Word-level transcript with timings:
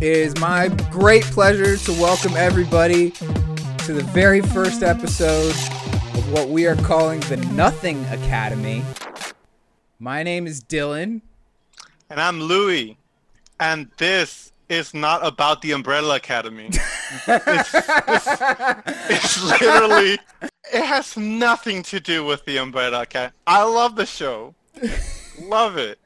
It 0.00 0.02
is 0.02 0.36
my 0.40 0.68
great 0.90 1.22
pleasure 1.22 1.76
to 1.76 1.92
welcome 1.92 2.36
everybody 2.36 3.12
to 3.12 3.92
the 3.92 4.02
very 4.12 4.40
first 4.40 4.82
episode 4.82 5.52
of 5.52 6.32
what 6.32 6.48
we 6.48 6.66
are 6.66 6.74
calling 6.74 7.20
the 7.20 7.36
Nothing 7.52 8.04
Academy. 8.06 8.84
My 10.00 10.24
name 10.24 10.48
is 10.48 10.60
Dylan. 10.60 11.22
And 12.10 12.20
I'm 12.20 12.40
Louie. 12.40 12.98
And 13.60 13.88
this 13.96 14.52
is 14.68 14.94
not 14.94 15.24
about 15.24 15.62
the 15.62 15.70
Umbrella 15.70 16.16
Academy. 16.16 16.70
it's, 17.28 17.74
it's, 17.74 18.26
it's 19.08 19.44
literally, 19.44 20.18
it 20.72 20.84
has 20.84 21.16
nothing 21.16 21.84
to 21.84 22.00
do 22.00 22.24
with 22.24 22.44
the 22.46 22.56
Umbrella 22.58 23.02
Academy. 23.02 23.32
I 23.46 23.62
love 23.62 23.94
the 23.94 24.06
show. 24.06 24.56
love 25.40 25.78
it. 25.78 26.00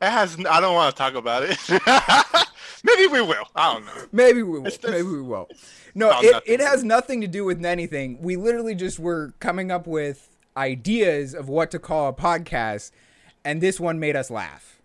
It 0.00 0.10
has, 0.10 0.36
I 0.50 0.60
don't 0.60 0.74
want 0.74 0.96
to 0.96 0.98
talk 0.98 1.14
about 1.14 1.42
it. 1.44 1.58
Maybe 2.82 3.06
we 3.06 3.20
will. 3.22 3.44
I 3.54 3.74
don't 3.74 3.84
know. 3.86 3.92
Maybe 4.12 4.42
we 4.42 4.58
will. 4.60 4.66
It's- 4.66 4.82
Maybe 4.90 5.02
we 5.08 5.22
will. 5.22 5.48
No, 5.94 6.10
it, 6.20 6.32
nothing. 6.32 6.54
it 6.54 6.60
has 6.60 6.82
nothing 6.82 7.20
to 7.20 7.26
do 7.28 7.44
with 7.44 7.64
anything. 7.64 8.20
We 8.20 8.36
literally 8.36 8.74
just 8.74 8.98
were 8.98 9.34
coming 9.40 9.70
up 9.70 9.86
with 9.86 10.28
ideas 10.56 11.34
of 11.34 11.48
what 11.48 11.70
to 11.72 11.78
call 11.78 12.08
a 12.08 12.12
podcast, 12.12 12.90
and 13.44 13.60
this 13.60 13.78
one 13.78 13.98
made 14.00 14.16
us 14.16 14.30
laugh. 14.30 14.80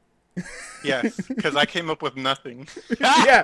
Yes, 0.83 1.19
because 1.27 1.55
I 1.55 1.65
came 1.65 1.89
up 1.89 2.01
with 2.01 2.15
nothing. 2.15 2.67
yeah. 2.99 3.43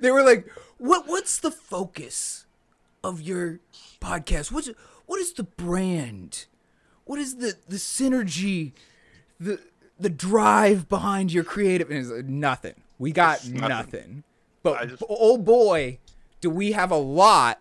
They 0.00 0.10
were 0.10 0.22
like, 0.22 0.48
"What 0.78 1.06
what's 1.06 1.38
the 1.38 1.50
focus 1.50 2.46
of 3.04 3.20
your 3.20 3.58
podcast? 4.00 4.50
What's 4.50 4.70
what 5.06 5.20
is 5.20 5.32
the 5.34 5.42
brand? 5.42 6.46
What 7.04 7.18
is 7.18 7.36
the 7.36 7.54
the 7.68 7.76
synergy, 7.76 8.72
the 9.38 9.60
the 9.98 10.08
drive 10.08 10.88
behind 10.88 11.32
your 11.32 11.44
creative?" 11.44 11.90
And 11.90 11.98
it's 11.98 12.08
like, 12.08 12.24
nothing. 12.24 12.74
We 13.00 13.10
got 13.10 13.44
nothing. 13.48 13.68
nothing. 13.68 14.24
But 14.62 14.88
just- 14.90 15.02
oh 15.08 15.36
boy, 15.38 15.98
do 16.40 16.50
we 16.50 16.70
have 16.72 16.90
a 16.92 16.96
lot 16.96 17.60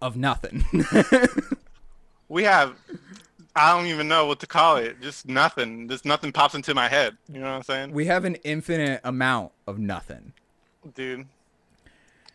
of 0.00 0.16
nothing. 0.16 0.64
We 2.28 2.44
have, 2.44 2.76
I 3.56 3.76
don't 3.76 3.86
even 3.86 4.06
know 4.06 4.26
what 4.26 4.38
to 4.38 4.46
call 4.46 4.76
it. 4.76 5.00
Just 5.00 5.26
nothing. 5.26 5.88
Just 5.88 6.04
nothing 6.04 6.30
pops 6.30 6.54
into 6.54 6.72
my 6.74 6.86
head. 6.86 7.16
You 7.28 7.40
know 7.40 7.46
what 7.46 7.56
I'm 7.56 7.62
saying? 7.64 7.90
we 7.90 8.06
have 8.06 8.24
an 8.24 8.36
infinite 8.44 9.00
amount 9.02 9.50
of 9.66 9.80
nothing. 9.80 10.32
Dude, 10.94 11.26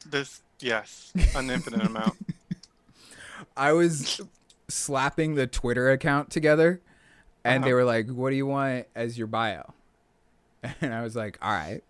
this, 0.06 0.42
yes, 0.60 1.14
an 1.34 1.50
infinite 1.50 1.86
amount. 1.86 2.18
I 3.56 3.72
was 3.72 4.20
slapping 4.68 5.36
the 5.36 5.48
Twitter 5.48 5.90
account 5.92 6.30
together, 6.30 6.82
and 7.46 7.60
Uh-huh. 7.64 7.66
they 7.70 7.74
were 7.74 7.86
like, 7.86 8.10
"What 8.10 8.32
do 8.32 8.36
you 8.36 8.46
want 8.48 8.88
as 8.96 9.18
your 9.18 9.28
bio?" 9.28 9.74
And 10.82 10.94
I 10.94 11.02
was 11.04 11.16
like, 11.16 11.38
"All 11.42 11.52
right." 11.54 11.82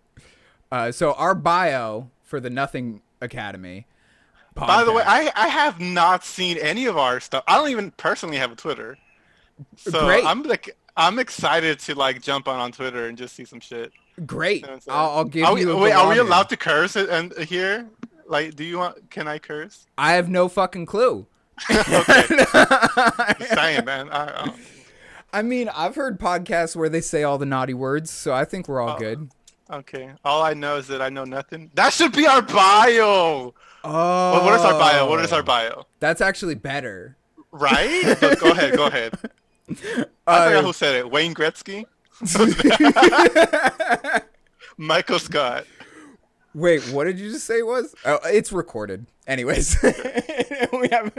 Uh, 0.72 0.92
so 0.92 1.12
our 1.14 1.34
bio 1.34 2.10
for 2.22 2.40
the 2.40 2.50
Nothing 2.50 3.02
Academy. 3.20 3.86
By 4.54 4.84
the 4.84 4.92
way, 4.92 5.02
I, 5.06 5.30
I 5.36 5.48
have 5.48 5.80
not 5.80 6.24
seen 6.24 6.56
any 6.56 6.86
of 6.86 6.96
our 6.96 7.20
stuff. 7.20 7.44
I 7.46 7.56
don't 7.58 7.68
even 7.68 7.90
personally 7.92 8.38
have 8.38 8.50
a 8.52 8.56
Twitter. 8.56 8.96
So 9.76 10.06
Great. 10.06 10.24
I'm 10.24 10.42
like 10.42 10.76
I'm 10.96 11.18
excited 11.18 11.78
to 11.80 11.94
like 11.94 12.22
jump 12.22 12.48
on 12.48 12.58
on 12.58 12.72
Twitter 12.72 13.06
and 13.06 13.18
just 13.18 13.36
see 13.36 13.44
some 13.44 13.60
shit. 13.60 13.92
great. 14.24 14.62
You 14.62 14.68
know? 14.68 14.78
I'll, 14.88 15.10
I'll 15.10 15.24
give 15.24 15.44
are 15.44 15.54
we, 15.54 15.60
you. 15.60 15.72
A 15.72 15.76
wait, 15.78 15.92
are 15.92 16.08
we 16.08 16.18
allowed 16.18 16.48
to 16.48 16.56
curse 16.56 16.96
and, 16.96 17.08
and 17.32 17.46
here? 17.46 17.86
Like, 18.26 18.56
do 18.56 18.64
you 18.64 18.78
want? 18.78 19.10
Can 19.10 19.28
I 19.28 19.38
curse? 19.38 19.86
I 19.98 20.14
have 20.14 20.28
no 20.30 20.48
fucking 20.48 20.86
clue. 20.86 21.26
okay, 21.70 22.22
saying, 23.54 23.84
man. 23.84 24.08
I, 24.10 24.24
I, 24.46 24.54
I 25.38 25.42
mean, 25.42 25.68
I've 25.68 25.94
heard 25.96 26.18
podcasts 26.18 26.74
where 26.76 26.88
they 26.88 27.00
say 27.02 27.22
all 27.24 27.36
the 27.38 27.46
naughty 27.46 27.74
words, 27.74 28.10
so 28.10 28.32
I 28.32 28.44
think 28.46 28.68
we're 28.68 28.80
all 28.80 28.96
Oh. 28.96 28.98
good. 28.98 29.30
Okay. 29.70 30.10
All 30.24 30.42
I 30.42 30.54
know 30.54 30.76
is 30.76 30.86
that 30.88 31.02
I 31.02 31.08
know 31.08 31.24
nothing. 31.24 31.70
That 31.74 31.92
should 31.92 32.12
be 32.12 32.26
our 32.26 32.42
bio. 32.42 33.54
Oh, 33.84 34.32
What- 34.32 34.44
what 34.44 34.54
is 34.54 34.60
our 34.62 34.78
bio? 34.78 35.08
What 35.08 35.24
is 35.24 35.32
our 35.32 35.42
bio? 35.42 35.86
That's 36.00 36.20
actually 36.20 36.54
better. 36.56 37.16
Right? 37.52 38.16
But 38.20 38.38
go 38.40 38.50
ahead. 38.52 38.76
Go 38.76 38.86
ahead. 38.86 39.14
I 40.26 40.26
Uh, 40.26 40.46
forgot 40.48 40.64
who 40.64 40.72
said 40.72 40.96
it. 40.96 41.10
Wayne 41.10 41.34
Gretzky. 41.34 41.84
Michael 44.76 45.18
Scott. 45.18 45.64
Wait, 46.54 46.82
what 46.88 47.04
did 47.04 47.18
you 47.18 47.30
just 47.30 47.46
say 47.46 47.58
it 47.58 47.66
was? 47.66 47.94
Oh, 48.04 48.18
it's 48.24 48.52
recorded. 48.52 49.06
Anyways, 49.26 49.76
we 50.72 50.88
have 50.90 51.12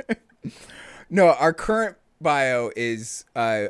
no. 1.10 1.28
Our 1.28 1.54
current 1.54 1.98
bio 2.22 2.72
is 2.76 3.26
uh, 3.36 3.68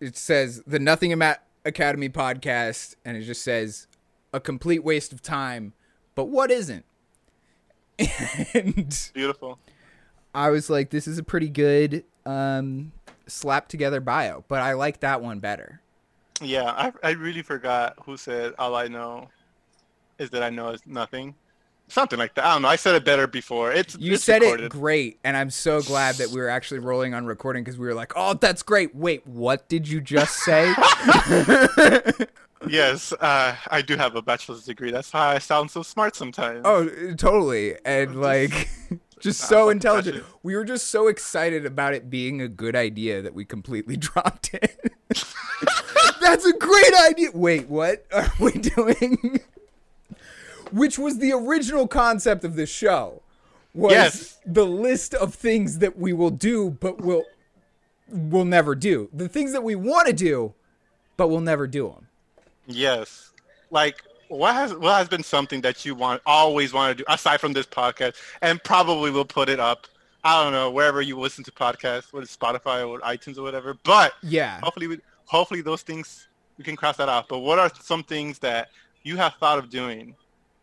it 0.00 0.16
says 0.16 0.62
the 0.66 0.78
Nothing 0.78 1.12
Ama- 1.12 1.38
Academy 1.64 2.08
podcast, 2.08 2.96
and 3.04 3.16
it 3.16 3.22
just 3.22 3.42
says 3.42 3.86
a 4.32 4.40
complete 4.40 4.84
waste 4.84 5.12
of 5.12 5.22
time. 5.22 5.72
But 6.14 6.26
what 6.26 6.50
isn't? 6.50 6.84
And 8.54 9.10
Beautiful. 9.14 9.58
I 10.34 10.50
was 10.50 10.70
like, 10.70 10.90
this 10.90 11.06
is 11.06 11.18
a 11.18 11.22
pretty 11.22 11.48
good 11.48 12.04
um, 12.24 12.92
slap 13.26 13.68
together 13.68 14.00
bio, 14.00 14.44
but 14.48 14.60
I 14.60 14.72
like 14.72 15.00
that 15.00 15.22
one 15.22 15.38
better. 15.38 15.80
Yeah, 16.40 16.64
I 16.64 16.92
I 17.02 17.10
really 17.12 17.42
forgot 17.42 17.94
who 18.04 18.16
said 18.16 18.54
all 18.58 18.74
I 18.74 18.88
know 18.88 19.28
is 20.18 20.30
that 20.30 20.42
I 20.42 20.50
know 20.50 20.70
is 20.70 20.80
nothing. 20.86 21.34
Something 21.92 22.18
like 22.18 22.34
that. 22.36 22.44
I 22.46 22.54
don't 22.54 22.62
know. 22.62 22.68
I 22.68 22.76
said 22.76 22.94
it 22.94 23.04
better 23.04 23.26
before. 23.26 23.70
It's 23.70 23.96
You 23.98 24.14
it's 24.14 24.24
said 24.24 24.40
recorded. 24.40 24.66
it 24.66 24.72
great, 24.72 25.18
and 25.24 25.36
I'm 25.36 25.50
so 25.50 25.82
glad 25.82 26.14
that 26.16 26.30
we 26.30 26.40
were 26.40 26.48
actually 26.48 26.80
rolling 26.80 27.12
on 27.12 27.26
recording 27.26 27.62
because 27.64 27.78
we 27.78 27.86
were 27.86 27.92
like, 27.94 28.12
"Oh, 28.16 28.32
that's 28.34 28.62
great." 28.62 28.94
Wait, 28.94 29.26
what 29.26 29.68
did 29.68 29.86
you 29.86 30.00
just 30.00 30.36
say? 30.38 30.72
Yes, 32.68 33.12
uh, 33.14 33.56
I 33.72 33.82
do 33.82 33.96
have 33.96 34.14
a 34.14 34.22
bachelor's 34.22 34.64
degree. 34.64 34.92
That's 34.92 35.12
why 35.12 35.34
I 35.34 35.38
sound 35.38 35.68
so 35.72 35.82
smart 35.82 36.14
sometimes. 36.14 36.62
oh, 36.64 36.88
totally, 37.16 37.74
and 37.84 38.20
like, 38.20 38.68
just 39.20 39.40
so 39.40 39.68
intelligent. 39.68 40.22
We 40.44 40.54
were 40.54 40.64
just 40.64 40.86
so 40.86 41.08
excited 41.08 41.66
about 41.66 41.92
it 41.92 42.08
being 42.08 42.40
a 42.40 42.46
good 42.46 42.76
idea 42.76 43.20
that 43.20 43.34
we 43.34 43.44
completely 43.44 43.96
dropped 43.96 44.54
it. 44.54 44.78
that's 46.20 46.46
a 46.46 46.52
great 46.52 46.94
idea. 47.08 47.30
Wait, 47.34 47.68
what 47.68 48.06
are 48.12 48.32
we 48.38 48.52
doing? 48.52 49.40
Which 50.72 50.98
was 50.98 51.18
the 51.18 51.32
original 51.32 51.86
concept 51.86 52.44
of 52.44 52.56
this 52.56 52.70
show. 52.70 53.22
Was 53.74 53.92
Yes. 53.92 54.38
the 54.44 54.66
list 54.66 55.14
of 55.14 55.34
things 55.34 55.78
that 55.78 55.96
we 55.98 56.12
will 56.12 56.30
do, 56.30 56.70
but 56.70 57.00
will 57.00 57.24
will 58.08 58.44
never 58.44 58.74
do. 58.74 59.08
The 59.12 59.28
things 59.28 59.52
that 59.52 59.62
we 59.62 59.74
want 59.74 60.06
to 60.06 60.12
do, 60.12 60.52
but 61.16 61.28
we'll 61.28 61.40
never 61.40 61.66
do 61.66 61.88
them. 61.88 62.08
Yes. 62.66 63.30
Like 63.70 64.02
what 64.28 64.54
has 64.54 64.74
what 64.74 64.96
has 64.96 65.08
been 65.08 65.22
something 65.22 65.60
that 65.62 65.84
you 65.86 65.94
want 65.94 66.20
always 66.26 66.72
want 66.74 66.96
to 66.98 67.04
do 67.04 67.12
aside 67.12 67.40
from 67.40 67.52
this 67.54 67.66
podcast 67.66 68.14
and 68.42 68.62
probably 68.62 69.10
we'll 69.10 69.24
put 69.24 69.48
it 69.48 69.60
up. 69.60 69.86
I 70.24 70.42
don't 70.42 70.52
know 70.52 70.70
wherever 70.70 71.00
you 71.02 71.18
listen 71.18 71.42
to 71.44 71.50
podcasts, 71.50 72.12
whether 72.12 72.24
it's 72.24 72.36
Spotify 72.36 72.86
or 72.88 73.00
iTunes 73.00 73.38
or 73.38 73.42
whatever. 73.42 73.74
But 73.82 74.12
Yeah. 74.22 74.60
hopefully, 74.60 74.86
we, 74.88 75.00
hopefully 75.24 75.62
those 75.62 75.82
things 75.82 76.28
we 76.58 76.64
can 76.64 76.76
cross 76.76 76.96
that 76.98 77.08
off. 77.08 77.26
But 77.28 77.38
what 77.38 77.58
are 77.58 77.70
some 77.80 78.04
things 78.04 78.38
that 78.40 78.68
you 79.02 79.16
have 79.16 79.34
thought 79.40 79.58
of 79.58 79.68
doing 79.70 80.14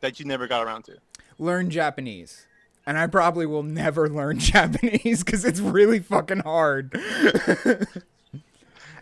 that 0.01 0.19
you 0.19 0.25
never 0.25 0.47
got 0.47 0.65
around 0.65 0.83
to? 0.85 0.97
learn 1.39 1.69
Japanese. 1.69 2.45
And 2.85 2.97
I 2.97 3.07
probably 3.07 3.45
will 3.45 3.63
never 3.63 4.09
learn 4.09 4.39
Japanese 4.39 5.23
because 5.23 5.45
it's 5.45 5.59
really 5.59 5.99
fucking 5.99 6.39
hard. 6.39 6.93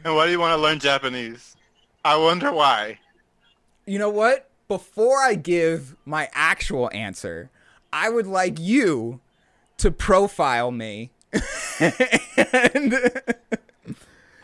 And 0.03 0.15
why 0.15 0.25
do 0.25 0.31
you 0.31 0.39
want 0.39 0.55
to 0.55 0.61
learn 0.61 0.79
Japanese? 0.79 1.57
I 2.05 2.15
wonder 2.15 2.51
why. 2.51 2.99
you 3.85 3.99
know 3.99 4.11
what? 4.11 4.49
Before 4.69 5.17
I 5.17 5.35
give 5.35 5.97
my 6.05 6.29
actual 6.33 6.89
answer, 6.93 7.49
I 7.91 8.09
would 8.09 8.27
like 8.27 8.57
you 8.57 9.19
to 9.77 9.91
profile 9.91 10.71
me. 10.71 11.11
and 11.33 12.93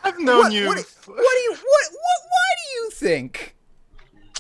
I've 0.04 0.20
known 0.20 0.40
what, 0.40 0.52
you. 0.52 0.68
what, 0.68 0.78
what 1.06 1.16
do 1.16 1.40
you 1.40 1.52
what, 1.52 1.88
what 1.92 2.22
why 2.28 2.50
do 2.58 2.72
you 2.76 2.90
think 2.92 3.56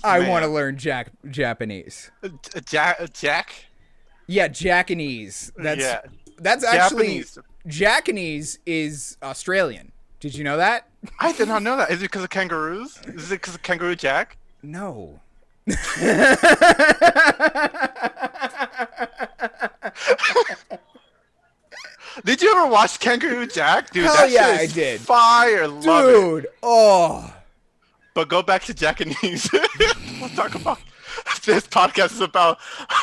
I 0.03 0.19
Man. 0.19 0.29
want 0.29 0.43
to 0.45 0.49
learn 0.51 0.77
Jack 0.77 1.11
Japanese? 1.29 2.11
Uh, 2.23 2.29
uh, 2.55 2.59
Jack, 2.65 2.97
uh, 2.99 3.07
Jack? 3.13 3.65
Yeah, 4.27 4.47
Japanese. 4.47 5.51
That's 5.57 5.81
Yeah. 5.81 6.01
that's 6.39 6.63
actually 6.63 7.23
Japanese. 7.67 8.59
Is 8.65 9.17
Australian. 9.23 9.91
Did 10.19 10.35
you 10.35 10.43
know 10.43 10.57
that? 10.57 10.87
I 11.19 11.31
did 11.33 11.47
not 11.47 11.63
know 11.63 11.75
that. 11.77 11.91
Is 11.91 11.99
it 11.99 12.03
because 12.05 12.23
of 12.23 12.29
kangaroos? 12.29 12.97
Is 13.07 13.31
it 13.31 13.35
because 13.41 13.55
of 13.55 13.61
Kangaroo 13.63 13.95
Jack? 13.95 14.37
No. 14.61 15.19
Did 22.25 22.41
you 22.41 22.51
ever 22.55 22.67
watch 22.67 22.99
Kangaroo 22.99 23.47
Jack? 23.47 23.89
Dude, 23.91 24.05
Hell 24.05 24.15
that 24.15 24.29
yeah, 24.31 24.57
I 24.59 24.67
did. 24.67 25.01
Fire, 25.01 25.67
love 25.67 26.05
it. 26.07 26.13
Dude. 26.13 26.47
Oh. 26.61 27.32
But 28.13 28.29
go 28.29 28.43
back 28.43 28.63
to 28.65 28.73
Jack 28.73 29.01
and 29.01 29.11
Japanese. 29.11 29.49
we'll 30.19 30.29
talk 30.29 30.55
about 30.55 30.79
this 31.45 31.67
podcast 31.67 32.13
is 32.13 32.21
about 32.21 32.59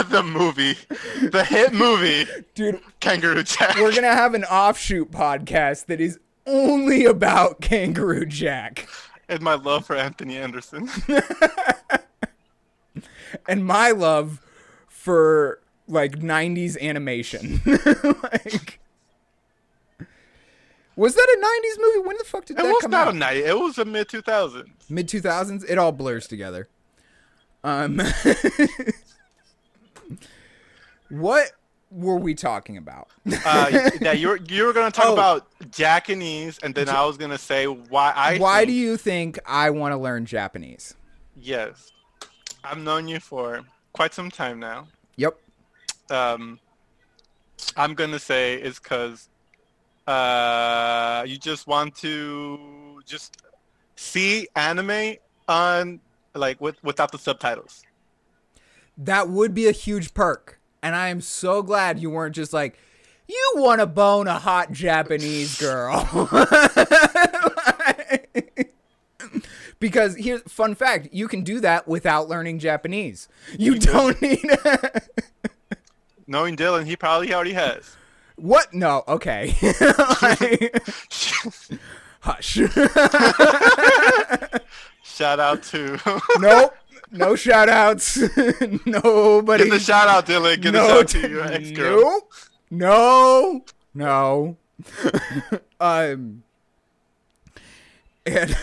the 0.08 0.22
movie, 0.22 0.76
the 1.20 1.44
hit 1.44 1.72
movie 1.72 2.26
Dude, 2.54 2.80
Kangaroo 3.00 3.42
Jack. 3.42 3.76
we're 3.76 3.90
going 3.90 4.02
to 4.02 4.14
have 4.14 4.34
an 4.34 4.44
offshoot 4.44 5.10
podcast 5.10 5.86
that 5.86 6.00
is 6.00 6.18
only 6.46 7.04
about 7.04 7.60
Kangaroo 7.60 8.26
Jack. 8.26 8.88
and 9.28 9.42
my 9.42 9.54
love 9.54 9.86
for 9.86 9.96
Anthony 9.96 10.36
Anderson. 10.36 10.88
and 13.48 13.64
my 13.64 13.90
love 13.90 14.40
for 14.88 15.60
like 15.86 16.18
90s 16.18 16.80
animation. 16.80 17.60
like 18.22 18.79
Was 21.00 21.14
that 21.14 21.26
a 21.26 21.38
90s 21.78 21.80
movie? 21.82 22.06
When 22.08 22.18
the 22.18 22.24
fuck 22.24 22.44
did 22.44 22.58
It 22.58 22.62
that 22.62 22.78
come 22.82 22.92
out? 22.92 23.08
It 23.08 23.12
was 23.12 23.14
not 23.14 23.14
a 23.14 23.18
night. 23.18 23.36
It 23.38 23.58
was 23.58 23.78
a 23.78 23.84
mid 23.86 24.08
2000s. 24.08 24.66
Mid 24.90 25.08
2000s? 25.08 25.64
It 25.68 25.78
all 25.78 25.92
blurs 25.92 26.26
together. 26.26 26.68
Um 27.64 28.00
What 31.08 31.52
were 31.90 32.16
we 32.16 32.34
talking 32.34 32.76
about? 32.76 33.08
Uh, 33.44 33.90
yeah, 34.00 34.12
you 34.12 34.28
were 34.28 34.36
you 34.48 34.64
were 34.64 34.72
gonna 34.72 34.90
talk 34.92 35.06
Oh. 35.06 35.12
about 35.14 35.46
Japanese, 35.72 36.58
and 36.62 36.74
then 36.74 36.88
I 36.88 37.04
was 37.04 37.16
gonna 37.16 37.38
say 37.38 37.66
why 37.66 38.12
I. 38.14 38.38
Why 38.38 38.64
do 38.64 38.72
you 38.72 38.96
think 38.96 39.38
I 39.44 39.70
want 39.70 39.92
to 39.92 39.96
learn 39.98 40.24
Japanese? 40.24 40.94
Yes, 41.36 41.90
I've 42.62 42.78
known 42.78 43.08
you 43.08 43.18
for 43.18 43.62
quite 43.92 44.14
some 44.14 44.30
time 44.30 44.60
now. 44.60 44.86
Yep. 45.16 45.36
Um, 46.10 46.60
I'm 47.76 47.94
gonna 47.94 48.20
say 48.20 48.54
it's 48.54 48.78
because 48.78 49.28
uh, 50.10 51.24
you 51.24 51.38
just 51.38 51.68
want 51.68 51.94
to 51.94 53.00
just 53.06 53.42
see 53.94 54.48
anime 54.56 55.14
on 55.46 56.00
like 56.34 56.60
with 56.60 56.82
without 56.82 57.12
the 57.12 57.18
subtitles. 57.18 57.84
That 58.98 59.28
would 59.28 59.54
be 59.54 59.68
a 59.68 59.72
huge 59.72 60.12
perk. 60.12 60.58
And 60.82 60.96
I 60.96 61.08
am 61.08 61.20
so 61.20 61.62
glad 61.62 62.00
you 62.00 62.10
weren't 62.10 62.34
just 62.34 62.52
like, 62.52 62.76
you 63.28 63.52
want 63.54 63.80
to 63.80 63.86
bone 63.86 64.26
a 64.26 64.38
hot 64.38 64.72
Japanese 64.72 65.60
girl. 65.60 66.28
because 69.78 70.16
here's 70.16 70.42
fun 70.42 70.74
fact, 70.74 71.10
you 71.12 71.28
can 71.28 71.44
do 71.44 71.60
that 71.60 71.86
without 71.86 72.28
learning 72.28 72.58
Japanese. 72.58 73.28
You 73.56 73.78
don't 73.78 74.20
need 74.20 74.44
Knowing 76.26 76.56
Dylan, 76.56 76.86
he 76.86 76.96
probably 76.96 77.32
already 77.32 77.52
has. 77.52 77.96
What? 78.40 78.72
No, 78.72 79.04
okay. 79.06 79.54
Hush. 82.20 82.54
Shout 85.02 85.40
out 85.40 85.62
to 85.64 85.98
nope. 86.38 86.74
No 87.12 87.34
shout 87.36 87.68
outs. 87.68 88.16
Nobody. 88.86 89.64
give 89.64 89.72
the 89.72 89.80
shout 89.80 90.06
out, 90.08 90.26
Dylan. 90.26 90.62
The 90.62 90.70
no, 90.70 90.86
shout 90.86 90.90
out 91.00 91.08
t- 91.08 91.20
to 91.22 91.28
your 91.28 91.44
ex 91.44 91.70
girl. 91.72 92.28
nope. 92.70 93.70
No. 93.92 94.56
No. 94.56 94.56
um. 95.80 96.42
And 98.24 98.56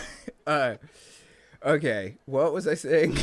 uh. 0.46 0.74
Okay, 1.64 2.16
what 2.24 2.52
was 2.54 2.66
I 2.66 2.74
saying? 2.74 3.18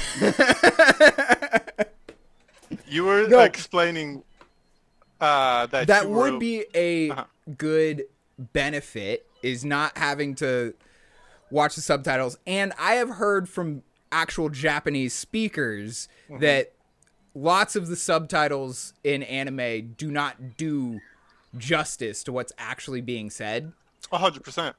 You 2.88 3.06
were 3.06 3.28
No. 3.28 3.40
explaining 3.40 4.24
uh, 5.26 5.66
that 5.68 5.88
that 5.88 6.10
would 6.10 6.34
were- 6.34 6.40
be 6.40 6.66
a 6.74 7.10
Uh-huh. 7.10 7.26
good 7.58 8.06
benefit 8.54 9.26
is 9.42 9.64
not 9.64 9.98
having 9.98 10.36
to 10.36 10.74
watch 11.52 11.76
the 11.76 11.82
subtitles 11.82 12.38
and 12.46 12.74
i 12.80 12.94
have 12.96 13.10
heard 13.12 13.48
from 13.48 13.82
actual 14.12 14.50
japanese 14.50 15.14
speakers 15.14 16.08
Mm-hmm. 16.30 16.42
that 16.42 16.72
lots 17.36 17.76
of 17.76 17.88
the 17.88 17.96
subtitles 17.96 18.94
in 19.04 19.22
anime 19.24 19.94
do 19.98 20.10
not 20.10 20.58
do 20.58 21.00
justice 21.58 22.24
to 22.24 22.32
what's 22.34 22.52
actually 22.58 23.02
being 23.02 23.30
said 23.30 23.72
a 24.12 24.18
hundred 24.18 24.44
percent. 24.44 24.76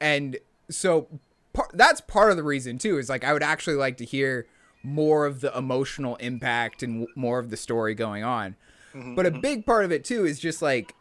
and 0.00 0.38
so 0.70 1.06
par- 1.52 1.68
that's 1.74 2.00
part 2.00 2.30
of 2.30 2.36
the 2.36 2.42
reason 2.42 2.78
too 2.78 2.98
is 2.98 3.08
like 3.08 3.22
i 3.24 3.32
would 3.32 3.42
actually 3.42 3.76
like 3.76 3.96
to 3.98 4.04
hear 4.04 4.46
more 4.82 5.26
of 5.26 5.40
the 5.42 5.56
emotional 5.56 6.16
impact 6.16 6.82
and 6.82 7.00
w- 7.00 7.12
more 7.14 7.38
of 7.38 7.50
the 7.50 7.56
story 7.56 7.94
going 7.94 8.24
on 8.24 8.56
Mm-hmm, 8.96 9.14
but 9.14 9.26
a 9.26 9.30
mm-hmm. 9.30 9.40
big 9.40 9.66
part 9.66 9.84
of 9.84 9.92
it 9.92 10.04
too 10.04 10.24
is 10.24 10.38
just 10.38 10.62
like 10.62 10.94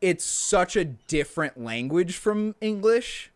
it's 0.00 0.24
such 0.24 0.76
a 0.76 0.84
different 0.84 1.58
language 1.58 2.16
from 2.16 2.54
english 2.60 3.30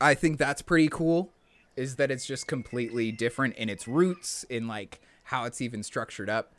i 0.00 0.12
think 0.12 0.38
that's 0.38 0.62
pretty 0.62 0.88
cool 0.88 1.30
is 1.76 1.96
that 1.96 2.10
it's 2.10 2.26
just 2.26 2.46
completely 2.46 3.12
different 3.12 3.54
in 3.54 3.68
its 3.68 3.86
roots 3.86 4.44
in 4.50 4.66
like 4.66 5.00
how 5.24 5.44
it's 5.44 5.60
even 5.60 5.82
structured 5.82 6.28
up 6.28 6.52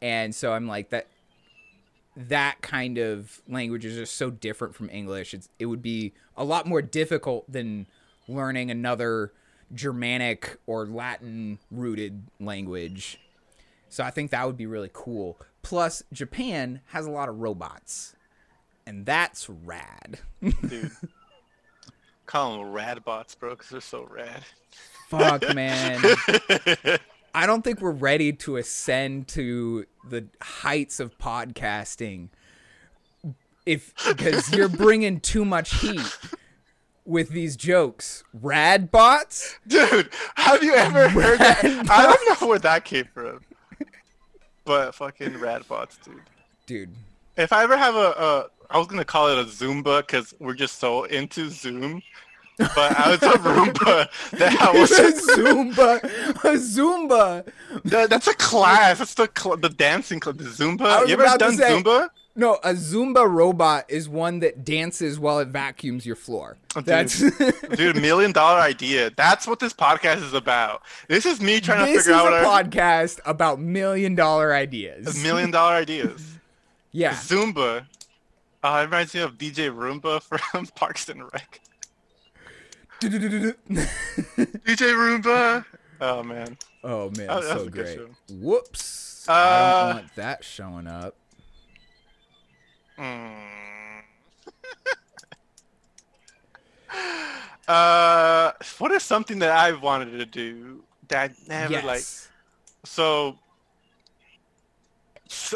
and 0.00 0.32
so 0.34 0.52
i'm 0.52 0.68
like 0.68 0.90
that 0.90 1.08
that 2.16 2.60
kind 2.62 2.98
of 2.98 3.40
language 3.48 3.84
is 3.84 3.94
just 3.94 4.16
so 4.16 4.28
different 4.28 4.74
from 4.74 4.90
English. 4.90 5.32
It's, 5.32 5.48
it 5.60 5.66
would 5.66 5.82
be 5.82 6.12
a 6.36 6.42
lot 6.42 6.66
more 6.66 6.82
difficult 6.82 7.50
than 7.50 7.86
learning 8.26 8.72
another 8.72 9.32
Germanic 9.72 10.58
or 10.66 10.84
Latin 10.84 11.60
rooted 11.70 12.24
language. 12.40 13.20
So 13.88 14.04
I 14.04 14.10
think 14.10 14.30
that 14.30 14.46
would 14.46 14.56
be 14.56 14.66
really 14.66 14.90
cool. 14.92 15.38
Plus, 15.62 16.02
Japan 16.12 16.80
has 16.86 17.06
a 17.06 17.10
lot 17.10 17.28
of 17.28 17.40
robots, 17.40 18.14
and 18.86 19.04
that's 19.04 19.48
rad. 19.48 20.20
dude. 20.42 20.90
Call 22.26 22.58
them 22.58 22.72
radbots, 22.72 23.38
bro, 23.38 23.50
because 23.50 23.70
they're 23.70 23.80
so 23.80 24.04
rad. 24.04 24.42
Fuck, 25.08 25.54
man. 25.54 26.02
I 27.34 27.46
don't 27.46 27.62
think 27.62 27.80
we're 27.80 27.90
ready 27.90 28.32
to 28.34 28.56
ascend 28.56 29.28
to 29.28 29.86
the 30.08 30.26
heights 30.42 31.00
of 31.00 31.16
podcasting. 31.18 32.28
If 33.64 33.94
because 34.06 34.52
you're 34.52 34.68
bringing 34.68 35.20
too 35.20 35.44
much 35.44 35.74
heat 35.80 36.18
with 37.08 37.30
these 37.30 37.56
jokes. 37.56 38.22
Rad 38.32 38.90
bots? 38.90 39.58
Dude, 39.66 40.10
have 40.36 40.62
you 40.62 40.74
ever 40.74 41.08
heard 41.08 41.38
that? 41.38 41.64
I 41.64 42.02
don't 42.02 42.40
know 42.40 42.48
where 42.48 42.58
that 42.58 42.84
came 42.84 43.06
from. 43.12 43.40
But 44.68 44.94
fucking 44.94 45.30
radbots, 45.32 45.96
dude. 46.04 46.20
Dude. 46.66 46.94
If 47.38 47.52
I 47.54 47.62
ever 47.64 47.76
have 47.76 47.94
a, 47.94 47.98
a 47.98 48.46
I 48.70 48.76
was 48.76 48.86
gonna 48.86 49.04
call 49.04 49.28
it 49.28 49.38
a 49.38 49.44
Zumba 49.44 50.00
because 50.06 50.34
we're 50.38 50.52
just 50.54 50.78
so 50.78 51.04
into 51.04 51.48
Zoom. 51.48 52.02
But 52.58 52.76
I 52.98 53.10
was 53.12 53.22
a 53.22 53.38
Roomba 53.38 54.08
that 54.32 54.60
I 54.60 54.76
a 54.76 54.80
was. 54.80 54.90
Zumba. 55.36 56.02
A 56.04 56.56
Zumba. 56.58 57.50
That- 57.84 58.10
that's 58.10 58.26
a 58.26 58.34
class. 58.34 58.98
That's 58.98 59.14
the 59.14 59.30
cl- 59.36 59.56
the 59.56 59.68
dancing 59.70 60.20
club. 60.20 60.36
The 60.38 60.44
Zumba. 60.44 61.00
was 61.00 61.08
You 61.08 61.18
ever 61.20 61.38
done 61.38 61.56
say- 61.56 61.70
Zumba? 61.82 62.10
No, 62.38 62.54
a 62.62 62.74
Zumba 62.74 63.28
robot 63.28 63.86
is 63.88 64.08
one 64.08 64.38
that 64.40 64.64
dances 64.64 65.18
while 65.18 65.40
it 65.40 65.48
vacuums 65.48 66.06
your 66.06 66.14
floor. 66.14 66.56
Oh, 66.76 66.80
dude. 66.80 66.84
That's 66.86 67.18
Dude, 67.76 67.96
million 68.00 68.30
dollar 68.30 68.60
idea. 68.60 69.10
That's 69.10 69.44
what 69.48 69.58
this 69.58 69.72
podcast 69.72 70.22
is 70.22 70.34
about. 70.34 70.82
This 71.08 71.26
is 71.26 71.40
me 71.40 71.60
trying 71.60 71.80
to 71.80 71.86
this 71.92 72.02
is 72.02 72.06
figure 72.06 72.14
out 72.20 72.28
a 72.28 72.30
what 72.30 72.44
our 72.44 72.62
podcast 72.62 73.18
about 73.26 73.58
million 73.58 74.14
dollar 74.14 74.54
ideas. 74.54 75.20
million 75.20 75.50
dollar 75.50 75.74
ideas. 75.74 76.38
yeah. 76.92 77.14
Zumba. 77.14 77.86
Uh, 78.62 78.78
it 78.82 78.84
reminds 78.84 79.14
me 79.14 79.20
of 79.22 79.36
DJ 79.36 79.74
Roomba 79.74 80.22
from 80.50 80.66
Parks 80.68 81.08
and 81.08 81.22
Rec. 81.32 81.60
DJ 83.00 83.54
Roomba. 84.94 85.64
Oh 86.00 86.22
man. 86.22 86.56
Oh 86.84 87.10
man, 87.10 87.26
Oh, 87.30 87.40
that's 87.40 87.46
so 87.48 87.68
great. 87.68 87.98
Whoops. 88.30 89.26
I 89.28 89.32
Uh, 89.32 89.86
don't 89.88 89.96
want 90.02 90.14
that 90.14 90.44
showing 90.44 90.86
up. 90.86 91.16
Mm. 92.98 93.34
uh, 97.68 98.52
what 98.78 98.90
is 98.92 99.02
something 99.02 99.38
that 99.38 99.50
I've 99.50 99.82
wanted 99.82 100.18
to 100.18 100.26
do 100.26 100.82
that 101.08 101.30
I 101.30 101.34
never 101.48 101.72
yes. 101.74 101.84
like? 101.84 102.04
So, 102.84 103.38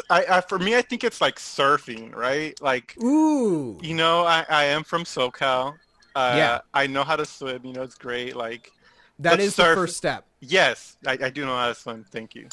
I, 0.09 0.25
I 0.29 0.41
for 0.41 0.59
me, 0.59 0.75
I 0.75 0.81
think 0.81 1.03
it's 1.03 1.19
like 1.21 1.35
surfing, 1.37 2.15
right? 2.15 2.59
Like, 2.61 2.95
Ooh. 3.03 3.79
you 3.81 3.95
know, 3.95 4.25
I, 4.25 4.45
I 4.49 4.63
am 4.65 4.83
from 4.83 5.03
SoCal. 5.03 5.75
Uh, 6.15 6.33
Yeah. 6.37 6.59
I 6.73 6.87
know 6.87 7.03
how 7.03 7.15
to 7.15 7.25
swim. 7.25 7.65
You 7.65 7.73
know, 7.73 7.81
it's 7.81 7.95
great. 7.95 8.35
Like, 8.35 8.71
that 9.19 9.39
is 9.39 9.55
surf- 9.55 9.69
the 9.69 9.75
first 9.75 9.97
step. 9.97 10.25
yes, 10.41 10.97
I, 11.05 11.17
I 11.23 11.29
do 11.29 11.45
know 11.45 11.55
how 11.55 11.67
to 11.67 11.75
swim. 11.75 12.05
Thank 12.11 12.35
you. 12.35 12.47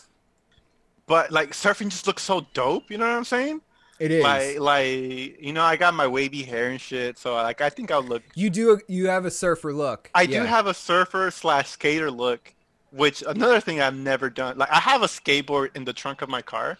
But 1.07 1.33
like 1.33 1.51
surfing 1.51 1.89
just 1.89 2.07
looks 2.07 2.23
so 2.23 2.47
dope. 2.55 2.91
You 2.91 2.99
know 2.99 3.07
what 3.07 3.17
I'm 3.17 3.25
saying? 3.25 3.61
It 4.01 4.11
is. 4.11 4.25
Like, 4.25 4.59
like 4.59 5.41
you 5.41 5.53
know, 5.53 5.63
I 5.63 5.77
got 5.77 5.95
my 5.95 6.07
wavy 6.09 6.43
hair 6.43 6.71
and 6.71 6.81
shit. 6.81 7.19
So 7.19 7.35
like, 7.35 7.61
I 7.61 7.69
think 7.69 7.91
I'll 7.93 8.03
look. 8.03 8.23
you 8.35 8.51
do. 8.51 8.81
You 8.89 9.07
have 9.09 9.27
a 9.27 9.31
surfer 9.31 9.73
look. 9.73 10.11
I 10.15 10.23
Yeah. 10.23 10.41
do 10.41 10.47
have 10.47 10.67
a 10.67 10.75
surfer 10.75 11.31
slash 11.31 11.69
skater 11.69 12.11
look, 12.11 12.55
which 12.91 13.23
another 13.27 13.61
thing 13.61 13.81
I've 13.81 13.95
never 13.95 14.29
done. 14.31 14.57
Like, 14.59 14.71
I 14.73 14.81
have 14.81 15.03
a 15.03 15.07
skateboard 15.07 15.77
in 15.77 15.85
the 15.85 15.93
trunk 15.93 16.23
of 16.23 16.29
my 16.29 16.43
car. 16.43 16.79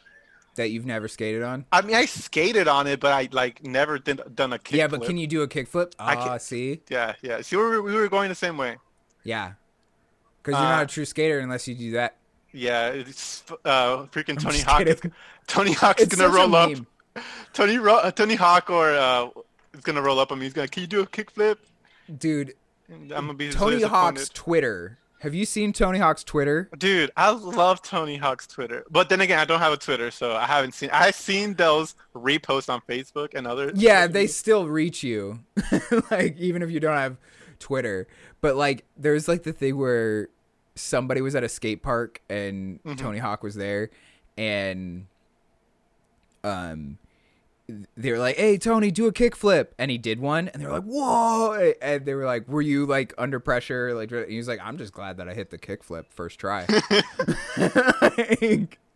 that 0.57 0.71
you've 0.71 0.85
never 0.85 1.07
skated 1.09 1.43
on. 1.45 1.65
I 1.73 1.81
mean, 1.81 1.95
I 1.95 2.05
skated 2.07 2.67
on 2.69 2.87
it, 2.89 2.99
but 3.01 3.13
I 3.13 3.29
like 3.33 3.63
never 3.65 3.99
did, 3.99 4.21
done 4.35 4.53
a 4.53 4.59
kick. 4.59 4.77
yeah, 4.79 4.89
but 4.89 5.03
can 5.05 5.17
you 5.17 5.27
do 5.29 5.43
a 5.43 5.49
kickflip? 5.49 5.93
I 5.99 6.17
Ah, 6.17 6.25
can- 6.29 6.41
see. 6.41 6.81
Yeah, 6.89 7.15
yeah. 7.23 7.41
See, 7.41 7.57
we 7.57 7.63
were, 7.63 7.81
we 7.83 7.95
were 7.95 8.09
going 8.09 8.29
the 8.29 8.35
same 8.35 8.57
way. 8.59 8.77
Yeah. 9.23 9.53
Because 10.43 10.59
you're 10.59 10.67
Uh, 10.67 10.77
not 10.77 10.83
a 10.83 10.87
true 10.87 11.05
skater 11.05 11.39
unless 11.39 11.69
you 11.69 11.75
do 11.77 11.93
that. 11.93 12.17
Yeah, 12.53 12.89
it's 12.89 13.45
uh, 13.65 14.07
freaking 14.07 14.39
Tony 14.43 14.59
Hawk. 14.61 14.83
Is. 14.87 15.01
Tony 15.47 15.73
Hawk's 15.73 16.03
It's 16.03 16.17
gonna 16.17 16.29
roll 16.35 16.55
up. 16.57 16.71
meme. 16.71 16.87
Tony 17.53 17.79
uh, 17.79 18.11
Tony 18.13 18.35
Hawk 18.35 18.71
or 18.71 18.91
uh, 18.91 19.29
is 19.75 19.81
gonna 19.83 20.03
roll 20.03 20.19
up 20.19 20.33
on 20.33 20.39
me. 20.39 20.47
He's 20.47 20.53
gonna, 20.53 20.69
can 20.69 20.83
you 20.83 20.87
do 20.87 21.01
a 21.01 21.07
kickflip? 21.07 21.57
dude. 22.19 22.55
I'm 22.91 23.09
gonna 23.09 23.35
be 23.35 23.51
Tony. 23.51 23.83
Hawk's 23.83 24.29
Twitter 24.31 24.99
Have 25.21 25.35
you 25.35 25.45
seen 25.45 25.73
Tony 25.73 25.99
Hawk's 25.99 26.25
Twitter? 26.25 26.69
Dude, 26.77 27.13
I 27.17 27.31
love 27.31 27.83
Tony 27.83 28.17
Hawk's 28.17 28.47
Twitter, 28.47 28.85
but 28.91 29.09
then 29.09 29.21
again, 29.21 29.39
I 29.39 29.45
don't 29.45 29.61
have 29.61 29.73
a 29.73 29.77
Twitter, 29.77 30.11
so 30.11 30.35
I 30.35 30.47
haven't 30.47 30.73
seen. 30.73 30.91
I've 30.93 31.15
seen 31.15 31.55
those 31.55 31.95
reposts 32.15 32.69
on 32.69 32.81
Facebook 32.89 33.35
and 33.35 33.47
other. 33.47 33.71
Yeah, 33.75 34.07
they 34.09 34.27
still 34.27 34.67
reach 34.67 35.03
you, 35.05 35.41
like 36.11 36.37
even 36.39 36.63
if 36.63 36.71
you 36.71 36.81
don't 36.81 36.97
have 36.97 37.17
Twitter. 37.61 38.09
But 38.41 38.57
like, 38.57 38.85
there's 38.97 39.29
like 39.29 39.45
the 39.45 39.53
thing 39.53 39.77
where 39.77 40.29
somebody 40.75 41.21
was 41.21 41.35
at 41.35 41.45
a 41.45 41.49
skate 41.49 41.83
park 41.83 42.23
and 42.29 42.81
Tony 42.97 43.19
Hawk 43.19 43.43
was 43.45 43.55
there, 43.55 43.91
and 44.37 45.07
um, 46.45 46.99
they 47.97 48.11
were 48.11 48.19
like, 48.19 48.37
"Hey, 48.37 48.59
Tony, 48.59 48.91
do 48.91 49.07
a 49.07 49.13
kickflip," 49.13 49.69
and 49.79 49.91
he 49.91 49.99
did 49.99 50.21
one, 50.21 50.49
and 50.49 50.61
they 50.61 50.67
were 50.67 50.73
like, 50.73 50.85
"Whoa!" 50.85 51.73
And 51.81 52.05
they 52.05 52.15
were 52.15 52.25
like, 52.25 52.49
"Were 52.49 52.63
you 52.63 52.87
like 52.87 53.15
under 53.19 53.39
pressure?" 53.39 53.95
Like, 53.95 54.11
and 54.11 54.29
he 54.31 54.37
was 54.37 54.49
like, 54.49 54.61
"I'm 54.63 54.79
just 54.79 54.93
glad 54.93 55.19
that 55.19 55.29
I 55.29 55.35
hit 55.35 55.51
the 55.51 55.59
kickflip 55.59 56.07
first 56.11 56.39
try." 56.39 56.67
Like, 57.57 58.79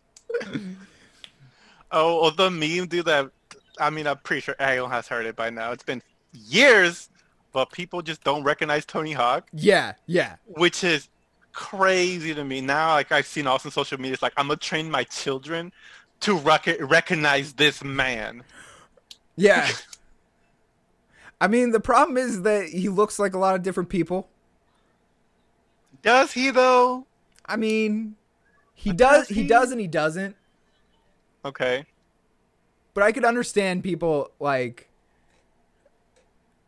Oh, 1.91 2.21
well, 2.21 2.31
the 2.31 2.49
meme, 2.49 2.87
dude. 2.87 3.05
That 3.05 3.31
I 3.79 3.89
mean, 3.89 4.07
I'm 4.07 4.17
pretty 4.17 4.41
sure 4.41 4.55
everyone 4.59 4.91
has 4.91 5.07
heard 5.07 5.25
it 5.25 5.35
by 5.35 5.49
now. 5.49 5.71
It's 5.71 5.83
been 5.83 6.01
years, 6.33 7.09
but 7.53 7.71
people 7.71 8.01
just 8.01 8.23
don't 8.23 8.43
recognize 8.43 8.85
Tony 8.85 9.13
Hawk, 9.13 9.47
yeah, 9.53 9.93
yeah, 10.05 10.35
which 10.45 10.83
is 10.83 11.07
crazy 11.53 12.33
to 12.33 12.43
me. 12.43 12.59
Now, 12.59 12.93
like 12.93 13.11
I've 13.11 13.27
seen 13.27 13.47
also 13.47 13.69
on 13.69 13.71
social 13.71 13.97
media, 13.97 14.13
it's 14.13 14.21
like 14.21 14.33
I'm 14.35 14.47
gonna 14.47 14.57
train 14.57 14.91
my 14.91 15.05
children 15.05 15.71
to 16.25 16.35
rec- 16.37 16.77
recognize 16.81 17.53
this 17.53 17.83
man. 17.83 18.43
yeah. 19.35 19.69
I 21.41 21.47
mean, 21.47 21.71
the 21.71 21.79
problem 21.81 22.17
is 22.17 22.43
that 22.43 22.69
he 22.69 22.87
looks 22.89 23.19
like 23.19 23.33
a 23.33 23.37
lot 23.37 23.55
of 23.55 23.61
different 23.63 23.89
people. 23.89 24.29
Does 26.01 26.31
he 26.31 26.49
though? 26.49 27.05
I 27.45 27.57
mean, 27.57 28.15
he 28.73 28.91
uh, 28.91 28.93
Does 28.93 29.27
does, 29.27 29.35
he 29.35 29.41
he? 29.43 29.47
does, 29.47 29.71
and 29.71 29.79
he 29.81 29.87
doesn't. 29.87 30.35
Okay. 31.43 31.85
But 32.93 33.03
I 33.03 33.11
could 33.11 33.25
understand 33.25 33.83
people 33.83 34.31
like. 34.39 34.89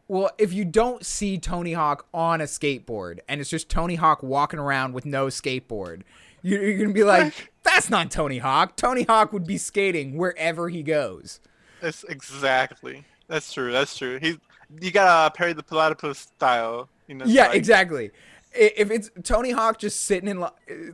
Well, 0.09 0.31
if 0.37 0.53
you 0.53 0.63
don't 0.65 1.05
see 1.05 1.37
Tony 1.37 1.73
Hawk 1.73 2.05
on 2.13 2.39
a 2.39 2.45
skateboard 2.45 3.19
and 3.27 3.41
it's 3.41 3.49
just 3.49 3.69
Tony 3.69 3.95
Hawk 3.95 4.23
walking 4.23 4.59
around 4.59 4.93
with 4.93 5.05
no 5.05 5.27
skateboard, 5.27 6.01
you- 6.41 6.59
you're 6.59 6.77
gonna 6.77 6.93
be 6.93 7.03
like, 7.03 7.51
"That's 7.77 7.91
not 7.91 8.09
Tony 8.09 8.39
Hawk. 8.39 8.75
Tony 8.75 9.03
Hawk 9.03 9.31
would 9.31 9.45
be 9.45 9.59
skating 9.59 10.17
wherever 10.17 10.67
he 10.67 10.81
goes." 10.81 11.39
That's 11.79 12.03
exactly. 12.05 13.05
That's 13.27 13.53
true. 13.53 13.71
That's 13.71 13.95
true. 13.95 14.17
He, 14.19 14.39
you 14.81 14.89
gotta 14.89 15.11
uh, 15.11 15.29
Perry 15.29 15.53
the 15.53 15.61
platypus 15.61 16.17
style. 16.17 16.89
You 17.07 17.15
know. 17.15 17.25
Yeah, 17.25 17.49
like- 17.49 17.55
exactly. 17.57 18.09
If 18.53 18.89
it's 18.89 19.11
Tony 19.23 19.51
Hawk 19.51 19.77
just 19.77 20.05
sitting 20.05 20.27
in, 20.27 20.43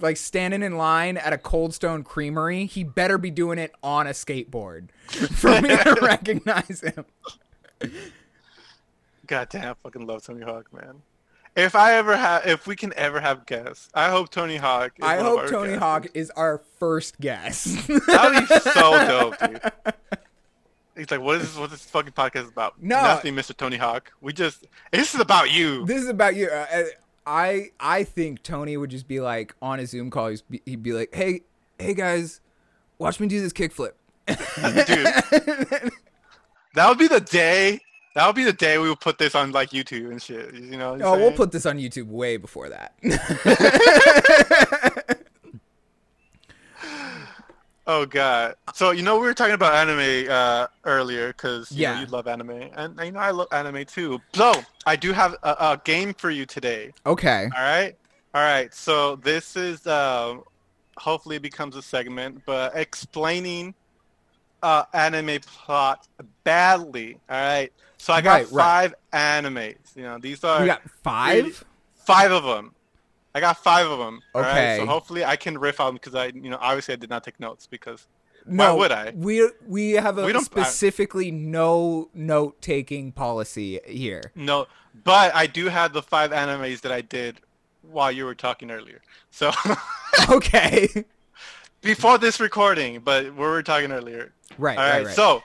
like 0.01 0.17
standing 0.17 0.61
in 0.61 0.75
line 0.75 1.15
at 1.15 1.31
a 1.31 1.37
Cold 1.37 1.73
Stone 1.73 2.03
Creamery, 2.03 2.65
he 2.65 2.83
better 2.83 3.17
be 3.17 3.31
doing 3.31 3.59
it 3.59 3.71
on 3.81 4.05
a 4.05 4.09
skateboard 4.09 4.89
for 5.07 5.61
me 5.61 5.69
to 5.69 5.97
recognize 6.01 6.81
him. 6.81 7.05
God 9.25 9.47
damn, 9.49 9.71
I 9.71 9.73
fucking 9.81 10.05
love 10.05 10.25
Tony 10.25 10.43
Hawk, 10.43 10.73
man. 10.73 11.01
If 11.55 11.75
I 11.75 11.93
ever 11.93 12.17
have, 12.17 12.47
if 12.47 12.65
we 12.65 12.75
can 12.75 12.93
ever 12.95 13.19
have 13.19 13.45
guests, 13.45 13.89
I 13.93 14.09
hope 14.09 14.29
Tony 14.29 14.57
Hawk. 14.57 14.93
Is 14.97 15.03
I 15.05 15.17
hope 15.17 15.39
our 15.39 15.47
Tony 15.47 15.69
guests. 15.69 15.83
Hawk 15.83 16.07
is 16.13 16.31
our 16.31 16.61
first 16.79 17.19
guest. 17.19 17.87
That'd 17.87 18.49
be 18.49 18.55
so 18.71 19.07
dope, 19.07 19.37
dude. 19.39 19.61
He's 20.97 21.11
like, 21.11 21.21
what 21.21 21.35
is 21.35 21.43
this? 21.43 21.57
What 21.57 21.69
this 21.69 21.85
fucking 21.85 22.13
podcast 22.13 22.49
about? 22.49 22.81
No. 22.81 23.01
nothing, 23.01 23.35
Mr. 23.35 23.55
Tony 23.55 23.77
Hawk. 23.77 24.11
We 24.21 24.33
just, 24.33 24.65
this 24.91 25.13
is 25.13 25.19
about 25.21 25.51
you. 25.51 25.85
this 25.85 26.01
is 26.01 26.09
about 26.09 26.35
you. 26.35 26.47
Uh, 26.47 26.65
uh, 26.73 26.83
I 27.25 27.69
I 27.79 28.03
think 28.03 28.43
Tony 28.43 28.75
would 28.75 28.89
just 28.89 29.07
be 29.07 29.19
like 29.19 29.55
on 29.61 29.79
a 29.79 29.85
Zoom 29.85 30.09
call. 30.09 30.29
He'd 30.29 30.41
be, 30.49 30.61
he'd 30.65 30.83
be 30.83 30.93
like, 30.93 31.13
"Hey, 31.13 31.41
hey 31.79 31.93
guys, 31.93 32.41
watch 32.97 33.19
me 33.19 33.27
do 33.27 33.39
this 33.39 33.53
kickflip." 33.53 33.93
dude. 34.27 35.91
That 36.75 36.89
would 36.89 36.97
be 36.97 37.07
the 37.07 37.21
day. 37.21 37.79
That 38.15 38.27
would 38.27 38.35
be 38.35 38.43
the 38.43 38.53
day 38.53 38.77
we 38.77 38.89
would 38.89 38.99
put 38.99 39.17
this 39.17 39.33
on 39.35 39.51
like 39.51 39.71
YouTube 39.71 40.11
and 40.11 40.21
shit. 40.21 40.53
You 40.53 40.77
know? 40.77 40.97
Oh, 41.01 41.17
we'll 41.17 41.31
put 41.31 41.51
this 41.51 41.65
on 41.65 41.77
YouTube 41.79 42.07
way 42.07 42.37
before 42.37 42.69
that. 42.69 42.93
Oh 47.85 48.05
god. 48.05 48.55
So 48.73 48.91
you 48.91 49.01
know 49.03 49.19
we 49.19 49.27
were 49.27 49.33
talking 49.33 49.55
about 49.55 49.73
anime 49.75 50.29
uh, 50.31 50.67
earlier 50.85 51.27
because 51.33 51.69
you 51.71 51.81
Yeah. 51.81 51.95
know, 51.95 51.99
you 52.01 52.05
love 52.07 52.27
anime 52.27 52.69
and 52.75 52.97
you 53.03 53.11
know 53.11 53.19
I 53.19 53.31
love 53.31 53.47
anime 53.51 53.83
too. 53.85 54.21
So 54.33 54.53
I 54.85 54.95
do 54.95 55.11
have 55.11 55.35
a, 55.43 55.49
a 55.59 55.81
game 55.83 56.13
for 56.13 56.29
you 56.29 56.45
today. 56.45 56.93
okay. 57.05 57.49
All 57.55 57.61
right. 57.61 57.95
All 58.33 58.41
right. 58.41 58.73
So 58.73 59.17
this 59.17 59.57
is 59.57 59.85
uh, 59.85 60.35
hopefully 60.97 61.35
it 61.35 61.41
becomes 61.41 61.75
a 61.75 61.81
segment, 61.81 62.43
but 62.45 62.71
explaining 62.73 63.73
uh, 64.61 64.85
anime 64.93 65.41
plot 65.41 66.07
badly. 66.45 67.19
All 67.29 67.35
right. 67.41 67.73
So 68.03 68.11
I 68.11 68.19
got 68.19 68.31
Right, 68.33 68.51
right. 68.51 68.63
five 68.91 68.95
animes. 69.13 69.95
You 69.95 70.03
know 70.03 70.17
these 70.19 70.43
are 70.43 70.59
You 70.59 70.65
got 70.65 70.81
five. 71.03 71.63
five 71.95 72.31
of 72.33 72.43
them. 72.43 72.75
I 73.33 73.39
got 73.39 73.63
five 73.63 73.87
of 73.87 73.97
them. 73.97 74.19
All 74.35 74.41
right. 74.41 74.51
Okay. 74.51 74.77
So 74.79 74.85
hopefully 74.85 75.23
I 75.23 75.37
can 75.37 75.57
riff 75.57 75.79
out 75.79 75.93
because 75.93 76.13
I, 76.13 76.25
you 76.27 76.49
know, 76.49 76.57
obviously 76.59 76.93
I 76.93 76.97
did 76.97 77.09
not 77.09 77.23
take 77.23 77.39
notes 77.39 77.65
because 77.65 78.05
No, 78.45 78.75
would 78.75 78.91
I? 78.91 79.13
We 79.15 79.49
we 79.65 79.91
have 79.93 80.17
a 80.17 80.25
We 80.25 80.33
don't- 80.33 80.41
I- 80.57 80.63
specifically 80.63 81.31
no 81.31 82.09
note 82.13 82.61
taking 82.61 83.13
policy 83.13 83.79
here. 83.87 84.21
no, 84.35 84.67
but 85.05 85.33
I 85.33 85.47
do 85.47 85.69
have 85.69 85.93
the 85.93 86.01
five 86.03 86.31
animes 86.31 86.81
that 86.81 86.91
I 86.91 86.99
did 87.01 87.39
while 87.83 88.11
you 88.11 88.25
were 88.25 88.35
talking 88.35 88.69
earlier. 88.69 89.01
So 89.31 89.51
okay. 90.29 90.89
before 91.81 92.17
this 92.17 92.41
recording, 92.41 92.99
but 92.99 93.23
we 93.25 93.31
were 93.31 93.63
talking 93.63 93.93
earlier. 93.93 94.33
Right. 94.57 94.77
All 94.77 94.83
right. 94.83 94.91
right. 94.97 95.05
right. 95.05 95.15
So, 95.15 95.25
all 95.25 95.41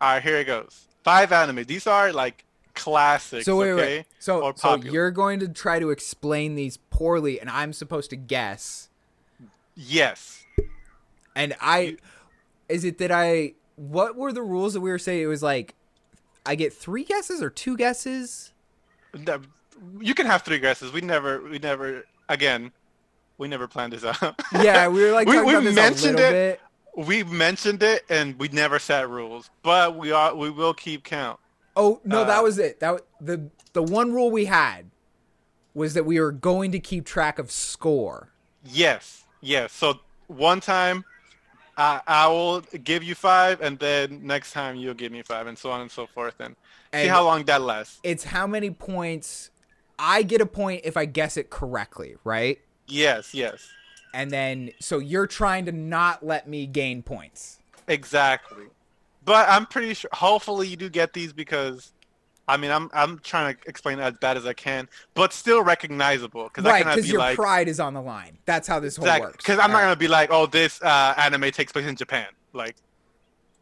right, 0.00 0.22
here 0.22 0.38
it 0.38 0.46
goes. 0.46 0.88
Five 1.04 1.32
anime. 1.32 1.64
These 1.64 1.86
are 1.86 2.12
like 2.12 2.44
classics. 2.74 3.44
So 3.44 3.56
wait, 3.56 3.70
okay? 3.72 3.96
wait. 3.98 4.06
So 4.18 4.42
Or 4.42 4.54
so 4.56 4.76
you're 4.76 5.10
going 5.10 5.40
to 5.40 5.48
try 5.48 5.78
to 5.78 5.90
explain 5.90 6.54
these 6.54 6.76
poorly, 6.90 7.40
and 7.40 7.50
I'm 7.50 7.72
supposed 7.72 8.10
to 8.10 8.16
guess. 8.16 8.88
Yes. 9.74 10.44
And 11.34 11.54
I, 11.60 11.96
is 12.68 12.84
it 12.84 12.98
that 12.98 13.10
I? 13.10 13.54
What 13.76 14.16
were 14.16 14.32
the 14.32 14.42
rules 14.42 14.74
that 14.74 14.80
we 14.80 14.90
were 14.90 14.98
saying? 14.98 15.22
It 15.22 15.26
was 15.26 15.42
like, 15.42 15.74
I 16.44 16.54
get 16.54 16.72
three 16.72 17.04
guesses 17.04 17.42
or 17.42 17.50
two 17.50 17.76
guesses. 17.76 18.52
You 20.00 20.14
can 20.14 20.26
have 20.26 20.42
three 20.42 20.58
guesses. 20.58 20.92
We 20.92 21.00
never, 21.00 21.42
we 21.42 21.58
never, 21.58 22.04
again, 22.28 22.70
we 23.38 23.48
never 23.48 23.66
planned 23.66 23.94
this 23.94 24.04
out. 24.04 24.40
Yeah, 24.52 24.88
we 24.88 25.02
were 25.02 25.12
like 25.12 25.26
We- 25.28 25.42
we 25.42 25.72
mentioned 25.72 26.18
it. 26.20 26.32
bit. 26.32 26.60
We 26.96 27.24
mentioned 27.24 27.82
it 27.82 28.04
and 28.08 28.38
we 28.38 28.48
never 28.48 28.78
set 28.78 29.08
rules, 29.08 29.50
but 29.62 29.96
we 29.96 30.12
are, 30.12 30.34
we 30.34 30.50
will 30.50 30.74
keep 30.74 31.04
count. 31.04 31.38
Oh 31.76 32.00
no, 32.04 32.22
Uh, 32.22 32.24
that 32.24 32.42
was 32.42 32.58
it. 32.58 32.80
That 32.80 33.00
the 33.20 33.48
the 33.72 33.82
one 33.82 34.12
rule 34.12 34.30
we 34.30 34.44
had 34.44 34.90
was 35.74 35.94
that 35.94 36.04
we 36.04 36.20
were 36.20 36.32
going 36.32 36.70
to 36.72 36.78
keep 36.78 37.06
track 37.06 37.38
of 37.38 37.50
score. 37.50 38.28
Yes, 38.64 39.24
yes. 39.40 39.72
So 39.72 40.00
one 40.26 40.60
time, 40.60 41.04
I 41.78 42.00
I 42.06 42.26
will 42.28 42.60
give 42.60 43.02
you 43.02 43.14
five, 43.14 43.62
and 43.62 43.78
then 43.78 44.20
next 44.26 44.52
time 44.52 44.76
you'll 44.76 44.94
give 44.94 45.12
me 45.12 45.22
five, 45.22 45.46
and 45.46 45.56
so 45.56 45.70
on 45.70 45.80
and 45.80 45.90
so 45.90 46.06
forth, 46.06 46.34
and, 46.40 46.54
and 46.92 47.06
see 47.06 47.08
how 47.08 47.24
long 47.24 47.44
that 47.44 47.62
lasts. 47.62 48.00
It's 48.02 48.24
how 48.24 48.46
many 48.46 48.70
points 48.70 49.50
I 49.98 50.22
get 50.22 50.42
a 50.42 50.46
point 50.46 50.82
if 50.84 50.98
I 50.98 51.06
guess 51.06 51.38
it 51.38 51.48
correctly, 51.48 52.16
right? 52.22 52.58
Yes, 52.86 53.32
yes, 53.32 53.66
And 54.14 54.30
then 54.30 54.70
so 54.80 54.98
you're 54.98 55.26
trying 55.26 55.64
to 55.66 55.72
not 55.72 56.24
let 56.24 56.48
me 56.48 56.66
gain 56.66 57.02
points. 57.02 57.58
exactly. 57.88 58.64
But 59.24 59.48
I'm 59.48 59.66
pretty 59.66 59.94
sure. 59.94 60.10
Hopefully, 60.12 60.66
you 60.66 60.76
do 60.76 60.88
get 60.88 61.12
these 61.12 61.32
because, 61.32 61.92
I 62.48 62.56
mean, 62.56 62.72
I'm 62.72 62.90
I'm 62.92 63.20
trying 63.20 63.54
to 63.54 63.60
explain 63.68 64.00
it 64.00 64.02
as 64.02 64.14
bad 64.18 64.36
as 64.36 64.46
I 64.46 64.52
can, 64.52 64.88
but 65.14 65.32
still 65.32 65.62
recognizable. 65.62 66.44
Because 66.44 66.66
I 66.66 66.70
Right, 66.70 66.84
because 66.84 67.04
be 67.04 67.12
your 67.12 67.20
like 67.20 67.36
pride 67.36 67.68
is 67.68 67.78
on 67.78 67.94
the 67.94 68.02
line. 68.02 68.38
That's 68.46 68.66
how 68.66 68.80
this 68.80 68.96
whole 68.96 69.06
works. 69.20 69.36
Because 69.36 69.60
I'm 69.60 69.70
not 69.70 69.78
All 69.78 69.86
gonna 69.86 69.96
be 69.96 70.08
like, 70.08 70.30
oh, 70.32 70.46
this 70.46 70.82
uh, 70.82 71.14
anime 71.16 71.52
takes 71.52 71.70
place 71.70 71.86
in 71.86 71.94
Japan. 71.94 72.26
Like, 72.52 72.74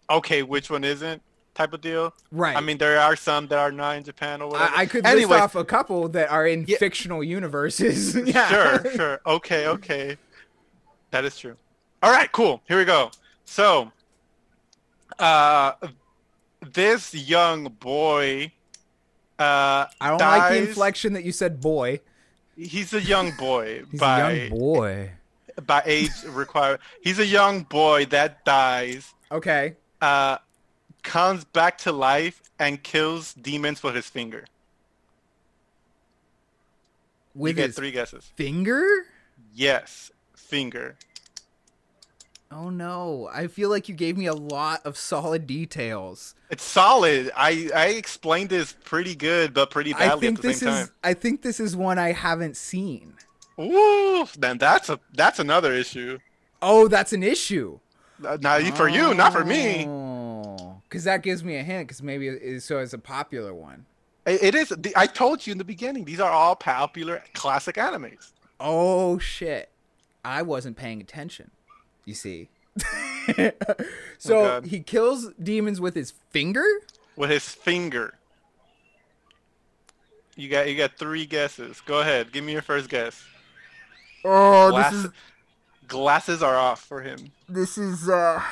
okay, 0.09 0.43
which 0.43 0.71
one 0.71 0.83
isn't? 0.83 1.21
Type 1.53 1.75
of 1.75 1.83
deal. 1.83 2.15
Right. 2.33 2.57
I 2.57 2.61
mean, 2.61 2.79
there 2.79 2.99
are 2.99 3.17
some 3.17 3.47
that 3.49 3.59
are 3.59 3.73
not 3.73 3.97
in 3.99 4.05
Japan 4.05 4.41
or 4.41 4.49
whatever. 4.49 4.73
I, 4.75 4.83
I 4.83 4.87
could 4.87 5.05
Anyways, 5.05 5.29
list 5.29 5.43
off 5.43 5.55
a 5.57 5.65
couple 5.65 6.09
that 6.11 6.31
are 6.31 6.47
in 6.47 6.65
Yeah. 6.67 6.79
fictional 6.79 7.23
universes. 7.23 8.15
yeah. 8.25 8.49
Sure, 8.49 8.93
sure. 8.93 9.21
Okay, 9.27 9.67
okay. 9.67 10.17
That 11.11 11.25
is 11.25 11.37
true. 11.39 11.57
All 12.03 12.11
right, 12.13 12.31
cool. 12.33 12.63
Here 12.69 12.79
we 12.79 12.85
go. 12.85 13.11
So, 13.45 13.91
uh, 15.19 15.73
this 16.73 17.15
young 17.15 17.65
boy, 17.65 18.53
uh, 19.39 19.87
I 20.01 20.09
don't 20.09 20.19
like 20.19 20.53
the 20.53 20.59
inflection 20.69 21.13
that 21.15 21.25
you 21.25 21.33
said 21.33 21.61
boy. 21.61 22.01
He's 22.57 22.93
a 22.93 23.01
young 23.03 23.33
boy 23.39 23.85
He's 23.91 24.01
by 24.01 24.31
a 24.31 24.49
young 24.49 24.59
boy. 24.59 25.11
by 25.67 25.83
age 25.85 26.11
required. 26.27 26.81
He's 27.03 27.19
a 27.19 27.27
young 27.27 27.63
boy 27.65 28.07
that 28.07 28.45
dies. 28.45 29.13
Okay. 29.33 29.77
uh, 30.01 30.39
comes 31.03 31.45
back 31.45 31.79
to 31.79 31.93
life 31.93 32.43
and 32.59 32.83
kills 32.83 33.33
demons 33.35 33.83
with 33.83 33.95
his 33.95 34.07
finger. 34.07 34.45
You 37.35 37.53
get 37.53 37.75
three 37.75 37.91
guesses. 37.93 38.31
finger. 38.37 38.85
Yes, 39.55 40.11
finger. 40.51 40.97
Oh 42.53 42.69
no! 42.69 43.31
I 43.33 43.47
feel 43.47 43.71
like 43.71 43.89
you 43.89 43.95
gave 43.95 44.17
me 44.17 44.27
a 44.27 44.35
lot 44.35 44.85
of 44.85 44.97
solid 44.97 45.47
details. 45.47 46.35
It's 46.51 46.65
solid. 46.65 47.31
I 47.37 47.71
I 47.75 47.87
explained 47.91 48.51
this 48.51 48.75
pretty 48.85 49.15
good, 49.15 49.55
but 49.55 49.71
pretty 49.71 49.95
I 49.95 49.99
badly 50.09 50.27
think 50.27 50.39
at 50.39 50.43
the 50.43 50.49
this 50.49 50.59
same 50.59 50.69
is. 50.71 50.91
I 51.05 51.15
think 51.15 51.43
this 51.43 51.61
is 51.61 51.77
one 51.77 51.99
I 52.01 52.11
haven't 52.11 52.57
seen. 52.57 53.15
time. 53.57 53.69
Woo! 53.71 54.27
Then 54.37 54.59
that's 54.59 54.89
a 54.89 54.99
that's 55.15 55.39
another 55.39 55.73
issue. 55.73 56.19
Oh, 56.61 56.89
that's 56.89 57.13
an 57.13 57.23
issue. 57.23 57.79
Uh, 58.27 58.37
Now 58.41 58.59
for 58.73 58.89
you, 58.89 59.15
not 59.15 59.33
for 59.33 59.45
me. 59.45 59.85
Because 60.89 61.05
that 61.05 61.23
gives 61.23 61.45
me 61.45 61.57
a 61.57 61.63
hint. 61.63 61.87
Because 61.87 62.03
maybe 62.03 62.27
it 62.27 62.43
is, 62.43 62.65
so 62.65 62.79
it's 62.81 62.93
a 62.93 62.99
popular 62.99 63.55
one. 63.55 63.87
It, 64.27 64.43
it 64.43 64.55
is. 64.57 64.71
the- 64.71 64.93
I 64.97 65.07
told 65.07 65.47
you 65.47 65.53
in 65.53 65.59
the 65.59 65.65
beginning. 65.65 66.05
These 66.05 66.19
are 66.21 66.31
all 66.31 66.57
popular 66.57 67.23
classic 67.33 67.77
animes. 67.77 68.33
Oh 68.59 69.19
shit! 69.19 69.71
I 70.25 70.43
wasn't 70.43 70.77
paying 70.77 71.01
attention. 71.01 71.51
You 72.05 72.15
see. 72.15 72.49
so 74.19 74.45
God. 74.45 74.67
he 74.67 74.81
kills 74.81 75.31
demons 75.43 75.81
with 75.81 75.95
his 75.95 76.13
finger. 76.31 76.65
with 77.17 77.31
his 77.31 77.49
finger. 77.49 78.15
You 80.37 80.49
got 80.49 80.69
you 80.69 80.77
got 80.77 80.97
three 80.97 81.27
guesses. 81.27 81.81
Go 81.85 82.01
ahead, 82.01 82.33
give 82.33 82.45
me 82.45 82.53
your 82.53 82.63
first 82.63 82.89
guess. 82.89 83.23
Oh, 84.25 84.71
Glass- 84.71 84.93
this 84.93 85.05
is 85.05 85.11
glasses 85.89 86.43
are 86.43 86.57
off 86.57 86.81
for 86.83 87.01
him. 87.03 87.33
this 87.49 87.77
is 87.77 88.09
uh. 88.09 88.43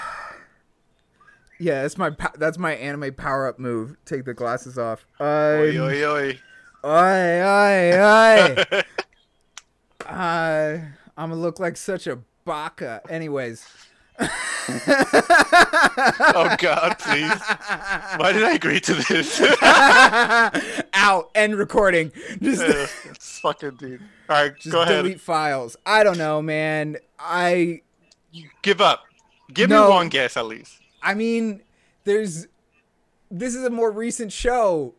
Yeah, 1.60 1.82
that's 1.82 1.98
my 1.98 2.10
po- 2.10 2.36
that's 2.36 2.58
my 2.58 2.74
anime 2.74 3.14
power 3.14 3.48
up 3.48 3.58
move. 3.58 3.96
Take 4.04 4.24
the 4.24 4.34
glasses 4.34 4.78
off. 4.78 5.04
Um, 5.18 5.26
Oi, 5.26 5.78
oi, 5.78 6.04
oi. 6.04 6.38
Oi, 6.84 7.42
oi, 7.42 8.64
oi. 8.72 8.82
uh, 10.06 10.78
I'm 11.18 11.30
gonna 11.30 11.40
look 11.40 11.58
like 11.60 11.76
such 11.76 12.06
a 12.06 12.18
baka. 12.44 13.00
Anyways. 13.10 13.66
oh 14.20 14.28
God, 16.58 16.96
please. 16.98 17.40
Why 18.16 18.32
did 18.32 18.44
I 18.44 18.52
agree 18.54 18.80
to 18.80 18.94
this? 18.94 19.40
Out. 20.94 21.30
End 21.34 21.56
recording. 21.56 22.12
Just, 22.40 22.62
fucking 23.42 23.76
dude. 23.76 24.00
All 24.28 24.42
right, 24.44 24.56
just 24.56 24.72
go 24.72 24.82
ahead. 24.82 25.02
delete 25.02 25.20
files. 25.20 25.76
I 25.84 26.04
don't 26.04 26.18
know, 26.18 26.40
man. 26.42 26.96
I 27.18 27.82
You 28.30 28.48
give 28.62 28.80
up. 28.80 29.04
Give 29.52 29.68
No. 29.70 29.88
me 29.88 29.94
one 29.94 30.08
guess 30.08 30.36
at 30.36 30.46
least. 30.46 30.78
I 31.02 31.14
mean, 31.14 31.62
there's 32.04 32.46
this 33.30 33.54
is 33.54 33.64
a 33.64 33.70
more 33.70 33.90
recent 33.90 34.32
show 34.32 34.94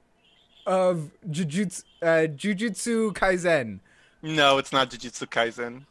of 0.65 1.11
Jujutsu 1.29 1.83
uh, 2.01 2.05
Jujutsu 2.35 3.13
Kaisen 3.13 3.79
No, 4.21 4.57
it's 4.57 4.71
not 4.71 4.89
Jujutsu 4.89 5.27
Kaisen. 5.27 5.85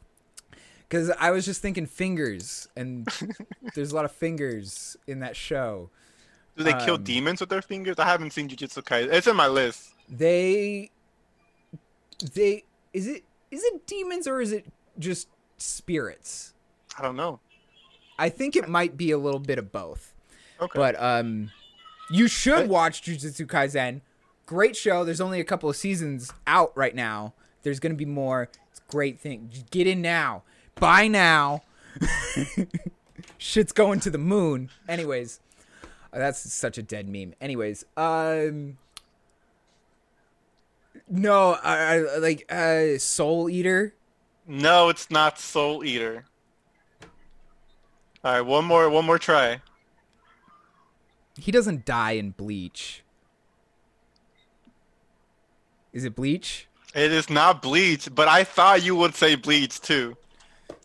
Because 0.89 1.11
I 1.19 1.31
was 1.31 1.45
just 1.45 1.61
thinking 1.61 1.87
fingers, 1.87 2.69
and 2.77 3.07
there's 3.75 3.93
a 3.93 3.95
lot 3.95 4.05
of 4.05 4.13
fingers 4.13 4.97
in 5.07 5.21
that 5.21 5.37
show. 5.37 5.91
Do 6.57 6.65
they 6.65 6.73
kill 6.73 6.95
Um, 6.97 7.05
demons 7.05 7.41
with 7.41 7.51
their 7.51 7.63
fingers? 7.63 7.97
I 7.99 8.05
haven't 8.05 8.33
seen 8.33 8.49
Jujutsu 8.49 8.83
Kaisen. 8.83 9.13
It's 9.13 9.27
in 9.27 9.37
my 9.37 9.47
list. 9.47 9.91
They 10.09 10.91
they 12.35 12.65
is 12.93 13.07
it 13.07 13.25
is 13.51 13.63
it 13.63 13.87
demons 13.87 14.27
or 14.27 14.41
is 14.41 14.53
it 14.53 14.67
just 14.99 15.29
spirits? 15.57 16.55
I 16.99 17.03
don't 17.03 17.17
know. 17.17 17.41
I 18.19 18.29
think 18.29 18.57
it 18.57 18.69
might 18.69 18.97
be 18.97 19.13
a 19.13 19.19
little 19.19 19.39
bit 19.41 19.59
of 19.59 19.71
both. 19.71 20.13
Okay. 20.61 20.77
But 20.77 21.01
um, 21.01 21.53
you 22.11 22.27
should 22.27 22.69
watch 22.69 23.03
Jujutsu 23.03 23.47
Kaisen. 23.47 24.01
Great 24.47 24.75
show. 24.77 25.05
There's 25.05 25.21
only 25.21 25.39
a 25.39 25.45
couple 25.45 25.71
of 25.71 25.77
seasons 25.77 26.33
out 26.47 26.77
right 26.77 26.95
now. 26.95 27.35
There's 27.63 27.79
gonna 27.79 27.95
be 27.95 28.05
more. 28.07 28.49
It's 28.71 28.81
a 28.81 28.91
great 28.91 29.21
thing. 29.21 29.49
Just 29.53 29.71
get 29.71 29.87
in 29.87 30.03
now. 30.03 30.43
Buy 30.81 31.09
now. 31.09 31.63
Shit's 33.39 33.73
going 33.73 34.01
to 34.01 34.11
the 34.11 34.19
moon. 34.19 34.71
Anyways, 34.89 35.41
uh, 36.13 36.19
that's 36.19 36.53
such 36.53 36.79
a 36.79 36.83
dead 36.83 37.09
meme. 37.09 37.35
Anyways, 37.41 37.85
um, 37.97 38.79
no, 41.09 41.59
I, 41.63 41.77
I 41.97 42.17
like 42.19 42.53
uh, 42.53 42.99
Soul 42.99 43.49
Eater. 43.49 43.95
no, 44.47 44.89
it's 44.89 45.11
not 45.11 45.39
Soul 45.39 45.85
Eater. 45.85 46.25
All 48.25 48.33
right, 48.33 48.41
one 48.41 48.65
more, 48.65 48.89
one 48.91 49.05
more 49.05 49.19
try. 49.19 49.61
He 51.39 51.53
doesn't 51.53 51.85
die 51.85 52.13
in 52.13 52.31
Bleach. 52.31 53.03
Is 55.93 56.05
it 56.05 56.17
Bleach? 56.17 56.67
It 56.95 57.13
is 57.13 57.31
not 57.31 57.63
Bleach, 57.63 58.09
but 58.13 58.27
I 58.29 58.43
thought 58.45 58.83
you 58.83 58.97
would 58.97 59.15
say 59.15 59.37
Bleach 59.37 59.81
too. 59.81 60.17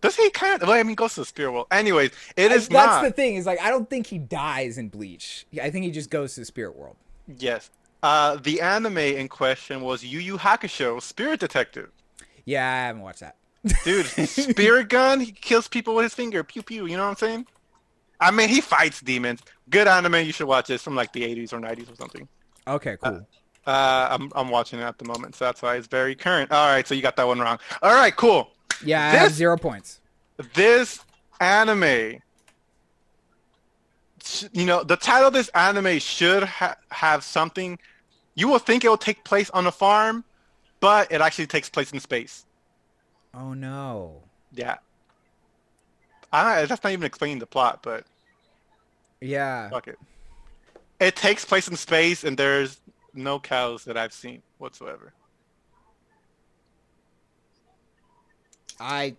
Does 0.03 0.17
he 0.17 0.29
kind 0.31 0.61
of? 0.61 0.67
Well, 0.67 0.77
I 0.77 0.83
mean, 0.83 0.95
goes 0.95 1.13
to 1.13 1.21
the 1.21 1.25
spirit 1.25 1.53
world. 1.53 1.67
Anyways, 1.71 2.11
it 2.35 2.51
is 2.51 2.67
That's 2.67 2.87
not. 2.97 3.03
the 3.03 3.11
thing. 3.11 3.35
Is 3.35 3.45
like 3.45 3.61
I 3.61 3.69
don't 3.69 3.89
think 3.89 4.05
he 4.05 4.17
dies 4.17 4.77
in 4.77 4.89
Bleach. 4.89 5.45
I 5.61 5.69
think 5.69 5.85
he 5.85 5.91
just 5.91 6.09
goes 6.09 6.33
to 6.33 6.41
the 6.41 6.45
spirit 6.45 6.75
world. 6.75 6.97
Yes. 7.37 7.69
Uh, 8.03 8.35
the 8.35 8.59
anime 8.59 8.97
in 8.97 9.29
question 9.29 9.79
was 9.79 10.03
Yu 10.03 10.19
Yu 10.19 10.37
Hakusho, 10.37 11.01
Spirit 11.01 11.39
Detective. 11.39 11.89
Yeah, 12.43 12.69
I 12.69 12.87
haven't 12.87 13.01
watched 13.01 13.21
that. 13.21 13.37
Dude, 13.85 14.05
spirit 14.27 14.89
gun, 14.89 15.21
he 15.21 15.31
kills 15.31 15.69
people 15.69 15.95
with 15.95 16.03
his 16.03 16.13
finger. 16.13 16.43
Pew 16.43 16.63
pew. 16.63 16.85
You 16.85 16.97
know 16.97 17.03
what 17.03 17.11
I'm 17.11 17.15
saying? 17.15 17.47
I 18.19 18.29
mean, 18.31 18.49
he 18.49 18.59
fights 18.59 18.99
demons. 18.99 19.39
Good 19.69 19.87
anime. 19.87 20.15
You 20.15 20.33
should 20.33 20.47
watch 20.47 20.69
it. 20.69 20.73
It's 20.73 20.83
from 20.83 20.95
like 20.95 21.13
the 21.13 21.21
80s 21.21 21.53
or 21.53 21.59
90s 21.59 21.89
or 21.89 21.95
something. 21.95 22.27
Okay, 22.67 22.97
cool. 23.01 23.25
Uh, 23.65 24.07
I'm 24.11 24.31
I'm 24.35 24.49
watching 24.49 24.79
it 24.79 24.83
at 24.83 24.97
the 24.97 25.05
moment, 25.05 25.35
so 25.35 25.45
that's 25.45 25.61
why 25.61 25.77
it's 25.77 25.87
very 25.87 26.13
current. 26.13 26.51
All 26.51 26.67
right, 26.67 26.85
so 26.85 26.93
you 26.93 27.01
got 27.01 27.15
that 27.15 27.27
one 27.27 27.39
wrong. 27.39 27.57
All 27.81 27.93
right, 27.93 28.13
cool. 28.13 28.52
Yeah, 28.85 29.11
I 29.11 29.15
have 29.17 29.31
zero 29.31 29.57
points. 29.57 29.99
this 30.53 30.99
anime 31.39 32.19
you 34.53 34.65
know 34.65 34.83
the 34.83 34.95
title 34.95 35.27
of 35.27 35.33
this 35.33 35.49
anime 35.49 35.99
should 35.99 36.43
ha- 36.43 36.77
have 36.91 37.23
something 37.23 37.77
you 38.35 38.47
will 38.47 38.59
think 38.59 38.85
it 38.85 38.89
will 38.89 38.97
take 38.97 39.23
place 39.25 39.49
on 39.49 39.67
a 39.67 39.71
farm 39.71 40.23
but 40.79 41.11
it 41.11 41.19
actually 41.21 41.47
takes 41.47 41.69
place 41.69 41.91
in 41.91 41.99
space 41.99 42.45
Oh 43.33 43.53
no. 43.53 44.21
yeah 44.53 44.77
I, 46.31 46.65
that's 46.65 46.83
not 46.83 46.93
even 46.93 47.05
explaining 47.05 47.39
the 47.39 47.45
plot 47.45 47.79
but 47.83 48.05
Yeah. 49.19 49.69
fuck 49.69 49.87
it 49.87 49.99
it 50.99 51.15
takes 51.17 51.43
place 51.43 51.67
in 51.67 51.75
space 51.75 52.23
and 52.23 52.37
there's 52.37 52.79
no 53.13 53.39
cows 53.39 53.83
that 53.85 53.97
i've 53.97 54.13
seen 54.13 54.41
whatsoever 54.57 55.11
I. 58.83 59.15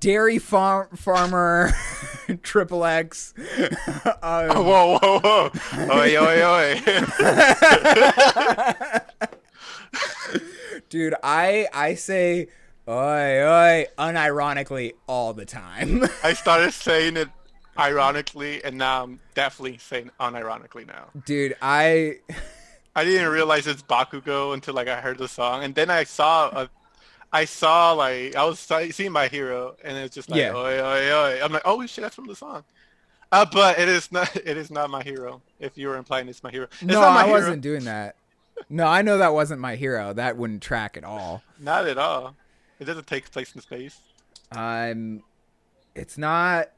Dairy 0.00 0.38
farm 0.38 0.88
farmer, 0.96 1.70
triple 2.42 2.84
X. 2.86 3.34
um, 4.22 4.48
whoa 4.64 4.98
whoa 4.98 5.20
whoa 5.20 5.50
oi 5.90 6.16
oi 6.16 6.42
oi 6.42 6.80
dude, 10.88 11.14
I 11.22 11.68
I 11.72 11.94
say 11.94 12.48
oi 12.88 13.42
oi 13.42 13.86
unironically 13.98 14.92
all 15.06 15.32
the 15.34 15.44
time. 15.44 16.04
i 16.22 16.32
started 16.32 16.72
saying 16.72 17.16
it 17.18 17.28
ironically 17.78 18.64
and 18.64 18.78
now 18.78 19.02
i'm 19.02 19.20
definitely 19.34 19.76
saying 19.78 20.10
unironically 20.20 20.86
now 20.86 21.08
dude, 21.26 21.54
I 21.60 22.20
I 22.96 23.04
didn't 23.04 23.28
realize 23.28 23.66
it's 23.66 23.82
Bakugo 23.82 24.54
until 24.54 24.74
like 24.74 24.88
I 24.88 25.00
heard 25.00 25.18
the 25.18 25.28
song, 25.28 25.64
and 25.64 25.74
then 25.74 25.90
I 25.90 26.04
saw 26.04 26.48
a, 26.50 26.70
I 27.32 27.44
saw 27.44 27.92
like 27.92 28.36
I 28.36 28.44
was 28.44 28.60
seeing 28.92 29.12
my 29.12 29.28
hero, 29.28 29.76
and 29.82 29.96
it's 29.98 30.14
just 30.14 30.30
like 30.30 30.38
Yeah. 30.38 30.54
oi 30.54 30.78
oi 30.80 31.12
oi. 31.12 31.44
I'm 31.44 31.52
like, 31.52 31.62
oh 31.64 31.84
shit, 31.86 32.02
that's 32.02 32.14
from 32.14 32.26
the 32.26 32.36
song. 32.36 32.64
Uh, 33.32 33.44
but 33.50 33.78
it 33.80 33.88
is 33.88 34.12
not. 34.12 34.34
It 34.46 34.56
is 34.56 34.70
not 34.70 34.90
my 34.90 35.02
hero. 35.02 35.42
If 35.58 35.76
you 35.76 35.88
were 35.88 35.96
implying 35.96 36.28
it's 36.28 36.42
my 36.44 36.50
hero, 36.52 36.64
it's 36.70 36.82
no, 36.82 37.00
not 37.00 37.14
my 37.14 37.22
I 37.22 37.26
hero. 37.26 37.38
wasn't 37.40 37.62
doing 37.62 37.84
that. 37.84 38.14
No, 38.68 38.86
I 38.86 39.02
know 39.02 39.18
that 39.18 39.34
wasn't 39.34 39.60
my 39.60 39.74
hero. 39.74 40.12
That 40.12 40.36
wouldn't 40.36 40.62
track 40.62 40.96
at 40.96 41.02
all. 41.02 41.42
Not 41.58 41.88
at 41.88 41.98
all. 41.98 42.36
It 42.78 42.84
doesn't 42.84 43.08
take 43.08 43.28
place 43.32 43.52
in 43.56 43.60
space. 43.60 43.98
Um, 44.52 45.22
it's 45.96 46.16
not 46.16 46.70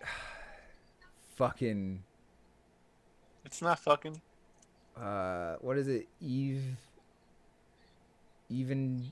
fucking. 1.36 2.02
It's 3.44 3.60
not 3.60 3.78
fucking. 3.80 4.20
Uh, 5.00 5.56
what 5.60 5.78
is 5.78 5.88
it? 5.88 6.08
Eve. 6.20 6.62
Even. 8.48 9.10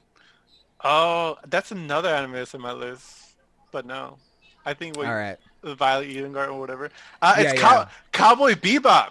Oh, 0.85 1.37
that's 1.49 1.71
another 1.73 2.09
anime 2.09 2.33
that's 2.33 2.55
in 2.55 2.61
my 2.61 2.73
list. 2.73 3.35
But 3.73 3.87
no, 3.87 4.17
I 4.65 4.75
think 4.75 4.97
what 4.97 5.07
All 5.07 5.15
right. 5.15 5.37
the 5.63 5.75
Violet 5.75 6.09
Evergarden 6.09 6.49
or 6.49 6.61
whatever. 6.61 6.91
Uh, 7.21 7.35
Yeah, 7.39 7.43
it's 7.53 7.61
yeah. 7.61 7.69
Cow- 7.85 7.89
Cowboy 8.13 8.53
Bebop. 8.55 9.11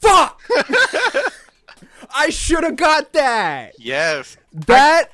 Fuck! 0.00 0.40
I 2.14 2.30
should 2.30 2.64
have 2.64 2.76
got 2.76 3.12
that. 3.12 3.72
Yes. 3.78 4.36
That 4.52 5.10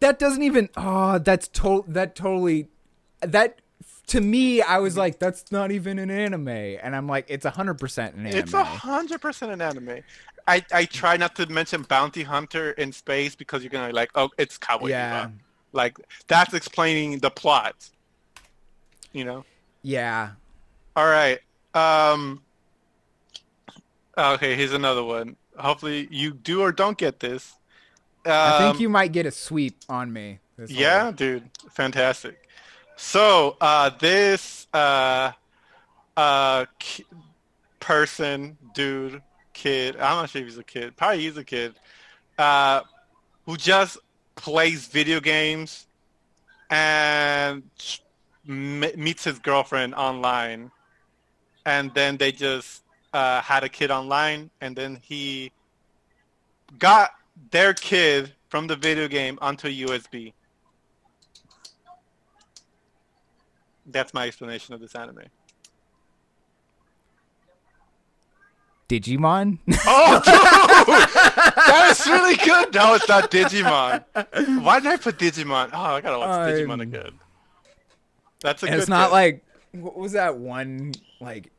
that 0.00 0.18
doesn't 0.18 0.42
even. 0.42 0.68
Oh, 0.76 1.18
that's 1.18 1.48
to 1.48 1.84
That 1.88 2.14
totally. 2.14 2.68
That 3.20 3.60
to 4.08 4.20
me, 4.20 4.62
I 4.62 4.78
was 4.78 4.96
like, 4.96 5.18
that's 5.18 5.52
not 5.52 5.70
even 5.70 5.98
an 5.98 6.10
anime, 6.10 6.48
and 6.48 6.96
I'm 6.96 7.06
like, 7.06 7.26
it's 7.28 7.44
hundred 7.44 7.74
percent 7.78 8.14
an 8.14 8.26
anime. 8.26 8.38
It's 8.38 8.54
a 8.54 8.64
hundred 8.64 9.20
percent 9.20 9.52
an 9.52 9.60
anime. 9.60 10.00
I, 10.48 10.64
I 10.72 10.84
try 10.86 11.16
not 11.16 11.36
to 11.36 11.46
mention 11.46 11.82
Bounty 11.82 12.22
Hunter 12.22 12.72
in 12.72 12.90
space 12.90 13.36
because 13.36 13.62
you're 13.62 13.70
gonna 13.70 13.92
like, 13.92 14.10
oh, 14.14 14.30
it's 14.38 14.56
Cowboy 14.58 14.88
Yeah. 14.88 15.26
Bebop. 15.26 15.32
Like 15.72 15.98
that's 16.26 16.54
explaining 16.54 17.18
the 17.18 17.30
plot. 17.30 17.90
You 19.12 19.24
know. 19.24 19.44
Yeah. 19.82 20.30
All 20.96 21.06
right. 21.06 21.38
Um. 21.74 22.42
Okay, 24.16 24.56
here's 24.56 24.72
another 24.72 25.04
one. 25.04 25.36
Hopefully 25.58 26.08
you 26.10 26.32
do 26.32 26.62
or 26.62 26.72
don't 26.72 26.98
get 26.98 27.20
this. 27.20 27.54
Um, 28.24 28.32
I 28.32 28.58
think 28.58 28.80
you 28.80 28.88
might 28.88 29.12
get 29.12 29.26
a 29.26 29.30
sweep 29.30 29.76
on 29.88 30.12
me. 30.12 30.40
Yeah, 30.66 31.12
dude, 31.12 31.48
fantastic. 31.70 32.48
So 32.96 33.56
uh, 33.60 33.90
this 34.00 34.66
uh, 34.74 35.32
uh, 36.16 36.66
person, 37.78 38.58
dude, 38.74 39.22
kid. 39.58 39.96
I'm 39.96 40.16
not 40.22 40.30
sure 40.30 40.40
if 40.40 40.46
he's 40.46 40.58
a 40.58 40.62
kid. 40.62 40.96
Probably 40.96 41.20
he's 41.20 41.36
a 41.36 41.44
kid. 41.44 41.74
Uh, 42.38 42.82
who 43.44 43.56
just 43.56 43.98
plays 44.36 44.86
video 44.86 45.18
games 45.18 45.86
and 46.70 47.64
meets 48.46 49.24
his 49.24 49.38
girlfriend 49.40 49.94
online, 49.94 50.70
and 51.66 51.92
then 51.94 52.16
they 52.16 52.30
just 52.30 52.84
uh, 53.12 53.40
had 53.42 53.64
a 53.64 53.68
kid 53.68 53.90
online, 53.90 54.50
and 54.60 54.76
then 54.76 55.00
he 55.02 55.50
got 56.78 57.10
their 57.50 57.74
kid 57.74 58.32
from 58.48 58.68
the 58.68 58.76
video 58.76 59.08
game 59.08 59.38
onto 59.42 59.68
USB. 59.68 60.32
That's 63.86 64.14
my 64.14 64.26
explanation 64.26 64.74
of 64.74 64.80
this 64.80 64.94
anime. 64.94 65.24
Digimon? 68.88 69.58
Oh, 69.86 70.22
that 70.24 71.88
is 71.90 72.06
really 72.06 72.36
good. 72.36 72.74
No, 72.74 72.94
it's 72.94 73.08
not 73.08 73.30
Digimon. 73.30 74.02
Why 74.62 74.80
did 74.80 74.88
I 74.90 74.96
put 74.96 75.18
Digimon? 75.18 75.70
Oh, 75.72 75.78
I 75.80 76.00
gotta 76.00 76.18
watch 76.18 76.50
Digimon 76.54 76.74
Um, 76.74 76.80
again. 76.80 77.12
That's 78.40 78.62
a 78.62 78.66
And 78.66 78.74
good. 78.74 78.80
it's 78.80 78.88
not 78.88 79.12
like 79.12 79.44
what 79.72 79.96
was 79.96 80.12
that 80.12 80.38
one 80.38 80.92
like 81.20 81.50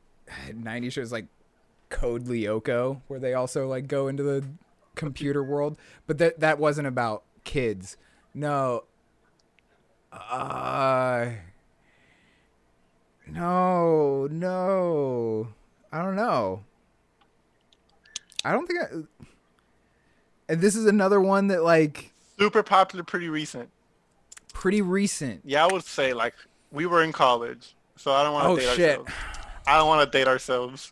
90 0.53 0.89
shows 0.89 1.11
like 1.11 1.27
Code 1.89 2.25
Lyoko 2.25 3.01
where 3.07 3.19
they 3.19 3.33
also 3.33 3.67
like 3.67 3.87
go 3.87 4.07
into 4.07 4.23
the 4.23 4.43
computer 4.95 5.43
world, 5.43 5.77
but 6.07 6.17
that 6.17 6.39
that 6.39 6.57
wasn't 6.59 6.87
about 6.87 7.23
kids. 7.43 7.97
No. 8.33 8.85
Uh 10.11 11.29
No, 13.27 14.27
no. 14.31 15.47
I 15.91 16.01
don't 16.01 16.15
know. 16.15 16.63
I 18.45 18.51
don't 18.51 18.65
think 18.67 18.79
I 18.81 18.85
and 20.47 20.61
this 20.61 20.75
is 20.75 20.85
another 20.85 21.19
one 21.21 21.47
that 21.47 21.63
like 21.63 22.11
super 22.37 22.63
popular, 22.63 23.03
pretty 23.03 23.29
recent. 23.29 23.69
pretty 24.53 24.81
recent. 24.81 25.41
Yeah, 25.45 25.65
I 25.65 25.71
would 25.71 25.83
say 25.83 26.13
like 26.13 26.33
we 26.71 26.85
were 26.85 27.03
in 27.03 27.11
college, 27.11 27.75
so 27.95 28.11
I 28.11 28.23
don't 28.23 28.33
want 28.33 28.45
to 28.45 28.49
Oh, 28.51 28.55
date 28.55 28.75
shit. 28.75 28.89
ourselves. 28.99 29.11
I 29.67 29.77
don't 29.77 29.87
want 29.87 30.11
to 30.11 30.17
date 30.17 30.27
ourselves. 30.27 30.91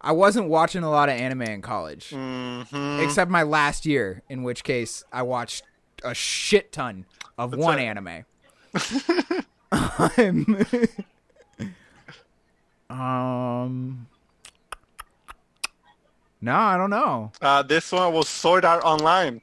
I 0.00 0.12
wasn't 0.12 0.48
watching 0.48 0.82
a 0.82 0.90
lot 0.90 1.08
of 1.08 1.14
anime 1.14 1.42
in 1.42 1.62
college. 1.62 2.10
hmm 2.10 2.98
except 3.00 3.30
my 3.30 3.42
last 3.42 3.86
year, 3.86 4.22
in 4.28 4.42
which 4.42 4.64
case 4.64 5.02
I 5.12 5.22
watched 5.22 5.62
a 6.02 6.14
shit 6.14 6.72
ton 6.72 7.06
of 7.38 7.54
one 7.56 7.76
right. 7.76 7.84
anime. 7.86 8.24
um, 9.72 10.66
um, 12.90 14.06
no, 16.44 16.54
I 16.54 16.76
don't 16.76 16.90
know. 16.90 17.32
Uh, 17.40 17.62
this 17.62 17.90
one 17.90 18.12
was 18.12 18.28
Sword 18.28 18.64
Art 18.64 18.84
Online. 18.84 19.40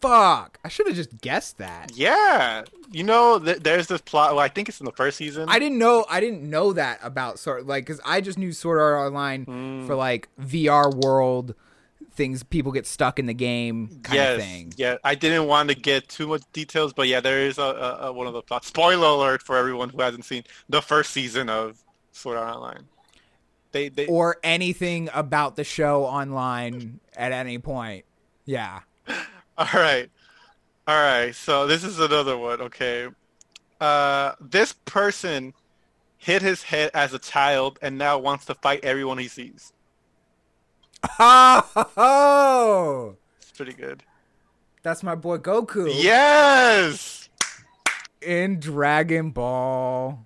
Fuck, 0.00 0.58
I 0.62 0.68
should 0.68 0.86
have 0.86 0.96
just 0.96 1.18
guessed 1.22 1.56
that. 1.58 1.92
Yeah, 1.94 2.64
you 2.92 3.02
know, 3.02 3.38
th- 3.38 3.60
there's 3.60 3.86
this 3.86 4.02
plot. 4.02 4.32
Well, 4.34 4.40
I 4.44 4.48
think 4.48 4.68
it's 4.68 4.78
in 4.78 4.84
the 4.84 4.92
first 4.92 5.16
season. 5.16 5.48
I 5.48 5.58
didn't 5.58 5.78
know. 5.78 6.04
I 6.10 6.20
didn't 6.20 6.42
know 6.42 6.74
that 6.74 6.98
about 7.02 7.38
sort 7.38 7.64
like 7.66 7.86
because 7.86 8.02
I 8.04 8.20
just 8.20 8.36
knew 8.36 8.52
Sword 8.52 8.80
Art 8.80 9.06
Online 9.06 9.46
Mm. 9.46 9.86
for 9.86 9.94
like 9.94 10.28
VR 10.38 10.94
world 10.94 11.54
things. 12.14 12.42
People 12.42 12.70
get 12.70 12.86
stuck 12.86 13.18
in 13.18 13.24
the 13.24 13.32
game 13.34 14.00
kind 14.02 14.14
yes, 14.16 14.34
of 14.36 14.40
thing. 14.42 14.74
yeah. 14.76 14.96
I 15.02 15.14
didn't 15.14 15.46
want 15.46 15.70
to 15.70 15.74
get 15.74 16.06
too 16.08 16.26
much 16.26 16.42
details, 16.52 16.92
but 16.92 17.08
yeah, 17.08 17.20
there 17.20 17.40
is 17.40 17.56
a, 17.56 17.62
a, 17.62 17.96
a 18.08 18.12
one 18.12 18.26
of 18.26 18.34
the 18.34 18.42
plots. 18.42 18.66
Spoiler 18.66 19.06
alert 19.08 19.42
for 19.42 19.56
everyone 19.56 19.88
who 19.88 20.02
hasn't 20.02 20.26
seen 20.26 20.44
the 20.68 20.82
first 20.82 21.12
season 21.12 21.48
of 21.48 21.78
Sword 22.12 22.36
Art 22.36 22.54
Online. 22.56 22.84
They, 23.74 23.88
they, 23.88 24.06
or 24.06 24.36
anything 24.44 25.10
about 25.12 25.56
the 25.56 25.64
show 25.64 26.04
online 26.04 27.00
at 27.16 27.32
any 27.32 27.58
point. 27.58 28.04
Yeah. 28.44 28.80
All 29.58 29.66
right. 29.74 30.08
All 30.86 30.94
right. 30.94 31.34
So 31.34 31.66
this 31.66 31.82
is 31.82 31.98
another 31.98 32.38
one. 32.38 32.60
Okay. 32.60 33.08
Uh, 33.80 34.34
this 34.40 34.74
person 34.84 35.54
hit 36.18 36.40
his 36.40 36.62
head 36.62 36.92
as 36.94 37.12
a 37.14 37.18
child 37.18 37.80
and 37.82 37.98
now 37.98 38.16
wants 38.18 38.44
to 38.44 38.54
fight 38.54 38.84
everyone 38.84 39.18
he 39.18 39.26
sees. 39.26 39.72
Oh, 41.18 43.16
It's 43.40 43.50
pretty 43.52 43.72
good. 43.72 44.04
that's 44.84 45.02
my 45.02 45.14
boy 45.16 45.38
Goku 45.38 45.90
Yes. 45.92 47.28
in 48.22 48.60
Dragon 48.60 49.30
Ball. 49.30 50.24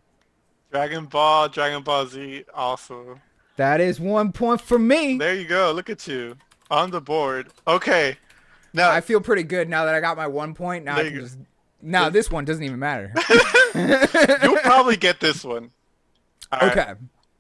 Dragon 0.71 1.07
Ball, 1.07 1.49
Dragon 1.49 1.83
Ball 1.83 2.07
Z, 2.07 2.45
awesome. 2.55 3.21
That 3.59 3.81
is 3.81 3.99
one 3.99 4.31
point 4.31 4.61
for 4.61 4.79
me. 4.79 5.19
There 5.19 5.35
you 5.35 5.45
go. 5.45 5.73
Look 5.73 5.91
at 5.91 6.07
you 6.07 6.37
on 6.71 6.93
the 6.93 7.01
board. 7.01 7.49
Okay. 7.67 8.17
Now 8.73 8.93
I 8.93 9.01
feel 9.01 9.21
pretty 9.21 9.43
good 9.43 9.69
now 9.69 9.85
that 9.85 9.97
I 9.97 10.01
got 10.01 10.17
my 10.17 10.29
one 10.29 10.55
point. 10.55 10.85
Now 10.85 10.97
I 10.97 11.03
can 11.03 11.15
just. 11.15 11.39
Now 11.83 12.09
this 12.09 12.31
one 12.31 12.45
doesn't 12.45 12.63
even 12.63 12.79
matter. 12.79 13.13
you'll 14.45 14.59
probably 14.59 14.97
get 14.97 15.19
this 15.19 15.43
one. 15.43 15.73
All 16.53 16.61
right. 16.61 16.79
okay. 16.79 16.93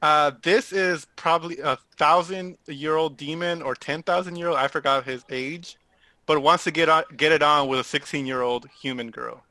Uh, 0.03 0.33
this 0.43 0.73
is 0.73 1.07
probably 1.15 1.61
a 1.61 1.79
thousand 1.97 2.59
year 2.67 2.97
old 2.97 3.17
demon 3.17 3.63
or 3.63 3.77
ten 3.77 4.03
thousand 4.03 4.35
year 4.35 4.49
old. 4.49 4.59
I 4.59 4.67
forgot 4.67 5.05
his 5.05 5.25
age, 5.31 5.77
but 6.27 6.43
wants 6.43 6.65
to 6.65 6.73
get 6.73 6.89
on, 6.89 7.05
get 7.17 7.31
it 7.31 7.45
on 7.45 7.69
with 7.69 7.79
a 7.79 7.85
sixteen 7.85 8.27
year 8.27 8.43
old 8.43 8.67
human 8.81 9.13
girl. 9.13 9.45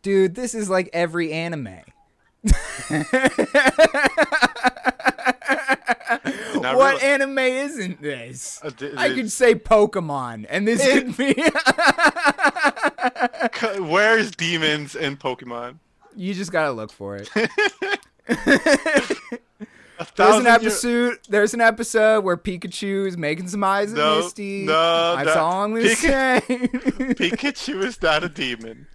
Dude, 0.00 0.36
this 0.36 0.54
is 0.54 0.70
like 0.70 0.88
every 0.94 1.34
anime. 1.34 1.80
What 6.08 6.62
really. 6.62 7.02
anime 7.02 7.38
isn't 7.38 8.02
this? 8.02 8.60
Uh, 8.62 8.70
th- 8.70 8.94
I 8.96 9.10
could 9.14 9.30
say 9.30 9.54
Pokemon, 9.54 10.46
and 10.48 10.66
this 10.66 10.80
It- 10.84 11.14
could 13.52 13.74
be. 13.76 13.80
Where's 13.82 14.30
demons 14.32 14.96
in 14.96 15.16
Pokemon? 15.16 15.78
you 16.16 16.34
just 16.34 16.50
gotta 16.50 16.72
look 16.72 16.90
for 16.90 17.16
it. 17.16 17.28
There's 20.16 20.36
an 20.36 20.44
year- 20.44 20.52
episode. 20.54 21.18
There's 21.28 21.54
an 21.54 21.60
episode 21.60 22.24
where 22.24 22.36
Pikachu 22.36 23.06
is 23.06 23.16
making 23.16 23.48
some 23.48 23.62
eyes 23.64 23.92
at 23.92 23.98
No, 23.98 24.20
Misty. 24.22 24.64
no, 24.64 25.16
That's 25.16 25.28
that- 25.28 25.36
all 25.38 25.64
I'm 25.64 25.74
gonna 25.74 25.86
Pika- 25.86 25.96
say. 25.96 26.40
Pikachu 27.14 27.82
is 27.84 28.00
not 28.02 28.24
a 28.24 28.28
demon. 28.28 28.86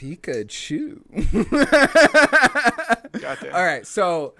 Pikachu. 0.00 1.00
Goddamn. 3.20 3.54
all 3.54 3.64
right, 3.64 3.86
so 3.86 4.34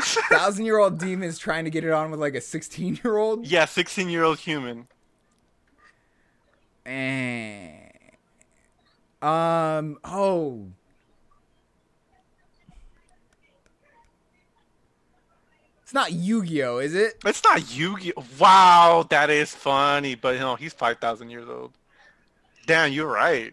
thousand 0.00 0.64
year 0.64 0.78
old 0.78 0.98
demons 0.98 1.38
trying 1.38 1.64
to 1.64 1.70
get 1.70 1.84
it 1.84 1.90
on 1.90 2.10
with 2.10 2.20
like 2.20 2.34
a 2.34 2.40
16 2.40 3.00
year 3.04 3.16
old. 3.16 3.46
Yeah, 3.46 3.64
sixteen 3.64 4.08
year 4.08 4.24
old 4.24 4.38
human. 4.38 4.88
Eh. 6.86 7.68
Um. 9.20 9.98
Oh. 10.04 10.66
It's 15.82 15.94
not 15.94 16.12
Yu-Gi-Oh, 16.12 16.78
is 16.78 16.94
it? 16.94 17.18
It's 17.26 17.44
not 17.44 17.76
yu-gi-oh 17.76 18.24
Wow, 18.38 19.06
that 19.10 19.28
is 19.28 19.54
funny, 19.54 20.14
but 20.14 20.34
you 20.34 20.40
know 20.40 20.56
he's 20.56 20.72
five 20.72 20.96
thousand 20.98 21.28
years 21.28 21.46
old. 21.46 21.72
Damn, 22.66 22.92
you're 22.92 23.06
right. 23.06 23.52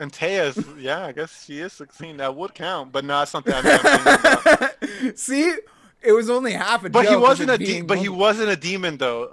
And 0.00 0.12
Téa's, 0.12 0.64
yeah, 0.78 1.06
I 1.06 1.12
guess 1.12 1.44
she 1.44 1.58
is 1.58 1.72
sixteen. 1.72 2.18
That 2.18 2.36
would 2.36 2.54
count, 2.54 2.92
but 2.92 3.04
not 3.04 3.28
something 3.28 3.52
I'm 3.52 3.64
not 3.64 3.80
about. 3.80 5.18
See, 5.18 5.54
it 6.02 6.12
was 6.12 6.30
only 6.30 6.52
half 6.52 6.84
a 6.84 6.90
But 6.90 7.08
he 7.08 7.16
wasn't 7.16 7.50
a 7.50 7.58
de- 7.58 7.82
but 7.82 7.98
he 7.98 8.08
wasn't 8.08 8.50
a 8.50 8.56
demon 8.56 8.96
though. 8.96 9.32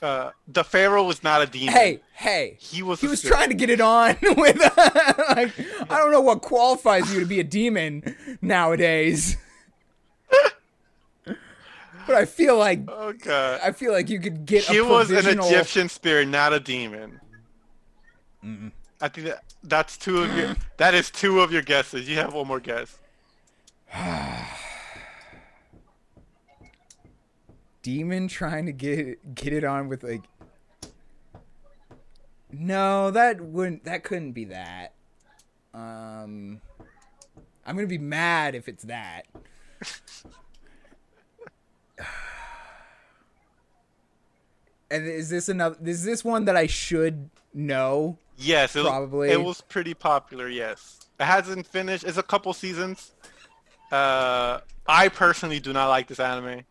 Uh, 0.00 0.30
the 0.48 0.62
Pharaoh 0.62 1.04
was 1.04 1.22
not 1.22 1.42
a 1.42 1.46
demon. 1.46 1.74
Hey, 1.74 2.00
hey. 2.14 2.56
he 2.58 2.82
was. 2.82 3.00
He 3.00 3.06
was 3.06 3.22
trying 3.22 3.48
to 3.48 3.54
get 3.54 3.70
it 3.70 3.80
on 3.80 4.16
with 4.22 4.58
like 4.58 5.52
I 5.90 5.98
don't 5.98 6.12
know 6.12 6.20
what 6.20 6.42
qualifies 6.42 7.12
you 7.12 7.20
to 7.20 7.26
be 7.26 7.40
a 7.40 7.44
demon 7.44 8.16
nowadays. 8.40 9.36
but 11.24 12.14
I 12.14 12.24
feel 12.24 12.56
like 12.56 12.80
Oh 12.88 13.12
god. 13.12 13.60
I 13.62 13.72
feel 13.72 13.92
like 13.92 14.08
you 14.08 14.20
could 14.20 14.46
get 14.46 14.64
He 14.64 14.80
was 14.80 15.10
an 15.10 15.40
Egyptian 15.40 15.88
spirit, 15.88 16.28
not 16.28 16.52
a 16.54 16.60
demon. 16.60 17.20
I 19.00 19.08
think 19.08 19.26
that 19.26 19.44
that's 19.62 19.96
two 19.96 20.22
of 20.22 20.36
your. 20.36 20.56
That 20.78 20.92
is 20.92 21.10
two 21.10 21.40
of 21.40 21.50
your 21.52 21.62
guesses. 21.62 22.06
You 22.06 22.16
have 22.16 22.34
one 22.34 22.46
more 22.46 22.60
guess. 22.60 22.98
demon 27.82 28.26
trying 28.26 28.66
to 28.66 28.72
get 28.72 29.34
get 29.34 29.52
it 29.52 29.62
on 29.62 29.88
with 29.88 30.02
like 30.02 30.22
No, 32.50 33.12
that 33.12 33.40
wouldn't. 33.40 33.84
That 33.84 34.02
couldn't 34.02 34.32
be 34.32 34.46
that. 34.46 34.92
Um, 35.72 36.60
I'm 37.64 37.76
gonna 37.76 37.86
be 37.86 37.96
mad 37.98 38.54
if 38.56 38.68
it's 38.68 38.82
that. 38.84 39.26
and 44.90 45.06
is 45.06 45.30
this 45.30 45.48
another? 45.48 45.76
Is 45.84 46.04
this 46.04 46.24
one 46.24 46.44
that 46.46 46.56
I 46.56 46.66
should 46.66 47.30
know? 47.54 48.18
Yes, 48.38 48.76
it 48.76 48.84
was, 48.84 49.30
it 49.30 49.42
was 49.42 49.60
pretty 49.62 49.94
popular. 49.94 50.48
Yes, 50.48 51.00
it 51.18 51.24
hasn't 51.24 51.66
finished. 51.66 52.04
It's 52.04 52.18
a 52.18 52.22
couple 52.22 52.52
seasons. 52.52 53.12
Uh, 53.90 54.60
I 54.86 55.08
personally 55.08 55.60
do 55.60 55.72
not 55.72 55.88
like 55.88 56.06
this 56.06 56.20
anime. 56.20 56.62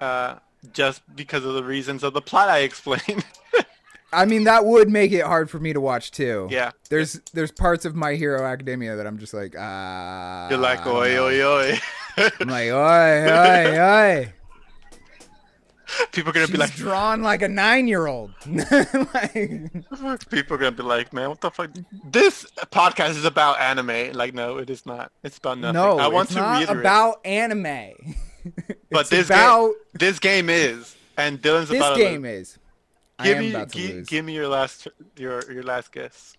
Uh, 0.00 0.36
just 0.72 1.02
because 1.14 1.44
of 1.44 1.54
the 1.54 1.64
reasons 1.64 2.02
of 2.02 2.12
the 2.12 2.20
plot 2.22 2.48
I 2.48 2.60
explained. 2.60 3.24
I 4.12 4.24
mean, 4.24 4.44
that 4.44 4.64
would 4.64 4.90
make 4.90 5.12
it 5.12 5.24
hard 5.24 5.48
for 5.50 5.60
me 5.60 5.72
to 5.72 5.80
watch 5.80 6.10
too. 6.10 6.48
yeah, 6.50 6.72
There's 6.88 7.20
there's 7.32 7.52
parts 7.52 7.84
of 7.84 7.94
My 7.94 8.14
Hero 8.14 8.44
Academia 8.44 8.96
that 8.96 9.06
I'm 9.06 9.18
just 9.18 9.32
like 9.32 9.54
ah. 9.56 10.48
you're 10.48 10.58
like 10.58 10.84
oi 10.86 11.16
oi 11.16 11.44
oi. 11.44 11.78
I'm 12.16 12.48
like 12.48 12.70
oi 12.70 13.28
oi 13.30 13.78
oi. 14.24 14.32
People 16.12 16.30
are 16.30 16.32
gonna 16.32 16.46
She's 16.46 16.52
be 16.52 16.58
like, 16.58 16.74
drawn 16.74 17.22
like 17.22 17.42
a 17.42 17.48
nine 17.48 17.88
year 17.88 18.06
old. 18.06 18.32
like, 18.46 20.28
people 20.30 20.56
are 20.56 20.58
gonna 20.58 20.72
be 20.72 20.82
like, 20.82 21.12
man, 21.12 21.28
what 21.28 21.40
the 21.40 21.50
fuck? 21.50 21.70
This 22.04 22.44
podcast 22.72 23.10
is 23.10 23.24
about 23.24 23.60
anime. 23.60 24.12
Like, 24.12 24.34
no, 24.34 24.58
it 24.58 24.70
is 24.70 24.86
not. 24.86 25.12
It's 25.22 25.38
about 25.38 25.58
nothing. 25.58 25.74
no, 25.74 25.98
I 25.98 26.08
want 26.08 26.26
it's 26.26 26.34
to 26.34 26.40
not 26.40 26.58
reiterate, 26.58 26.80
about 26.80 27.26
anime. 27.26 28.16
but 28.90 29.08
this 29.10 29.26
about 29.28 29.68
game, 29.68 29.74
this 29.94 30.18
game 30.18 30.50
is, 30.50 30.96
and 31.16 31.40
Dylan's 31.40 31.68
this 31.68 31.78
about 31.78 31.96
This 31.96 32.08
game 32.08 32.24
is. 32.24 32.58
Give 33.22 33.38
me, 33.38 33.50
about 33.50 33.70
to 33.72 34.02
give 34.04 34.24
me 34.24 34.34
your 34.34 34.48
last, 34.48 34.88
your 35.16 35.52
your 35.52 35.62
last 35.62 35.92
guess. 35.92 36.36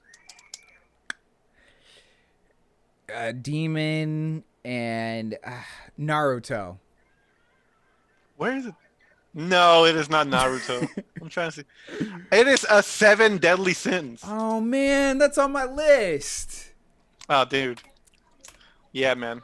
uh, 3.16 3.32
Demon 3.34 4.44
and 4.64 5.38
uh, 5.44 5.52
Naruto. 6.00 6.78
Where 8.38 8.56
is 8.58 8.66
it? 8.66 8.74
No, 9.34 9.86
it 9.86 9.96
is 9.96 10.10
not 10.10 10.28
Naruto. 10.28 10.88
I'm 11.22 11.30
trying 11.30 11.52
to 11.52 11.56
see. 11.58 11.63
It 12.32 12.48
is 12.48 12.65
a 12.70 12.84
Seven 12.84 13.38
Deadly 13.38 13.74
Sins. 13.74 14.22
Oh 14.26 14.60
man, 14.60 15.17
that's 15.17 15.38
on 15.38 15.52
my 15.52 15.65
list. 15.65 16.72
Oh, 17.30 17.46
dude. 17.46 17.82
Yeah, 18.91 19.13
man. 19.13 19.41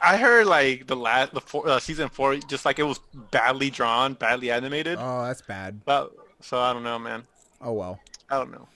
I- 0.00 0.16
heard 0.16 0.46
like 0.46 0.86
the 0.86 0.96
last, 0.96 1.32
the 1.34 1.40
four, 1.40 1.68
uh, 1.68 1.78
season 1.78 2.08
four, 2.08 2.36
just 2.36 2.64
like 2.64 2.78
it 2.78 2.84
was 2.84 3.00
badly 3.30 3.70
drawn, 3.70 4.14
badly 4.14 4.50
animated. 4.50 4.98
Oh, 5.00 5.24
that's 5.24 5.42
bad. 5.42 5.84
But 5.84 6.12
so 6.40 6.58
I 6.58 6.72
don't 6.72 6.82
know, 6.84 6.98
man. 6.98 7.24
Oh 7.60 7.72
well. 7.72 8.00
I 8.30 8.36
don't 8.38 8.50
know. 8.52 8.68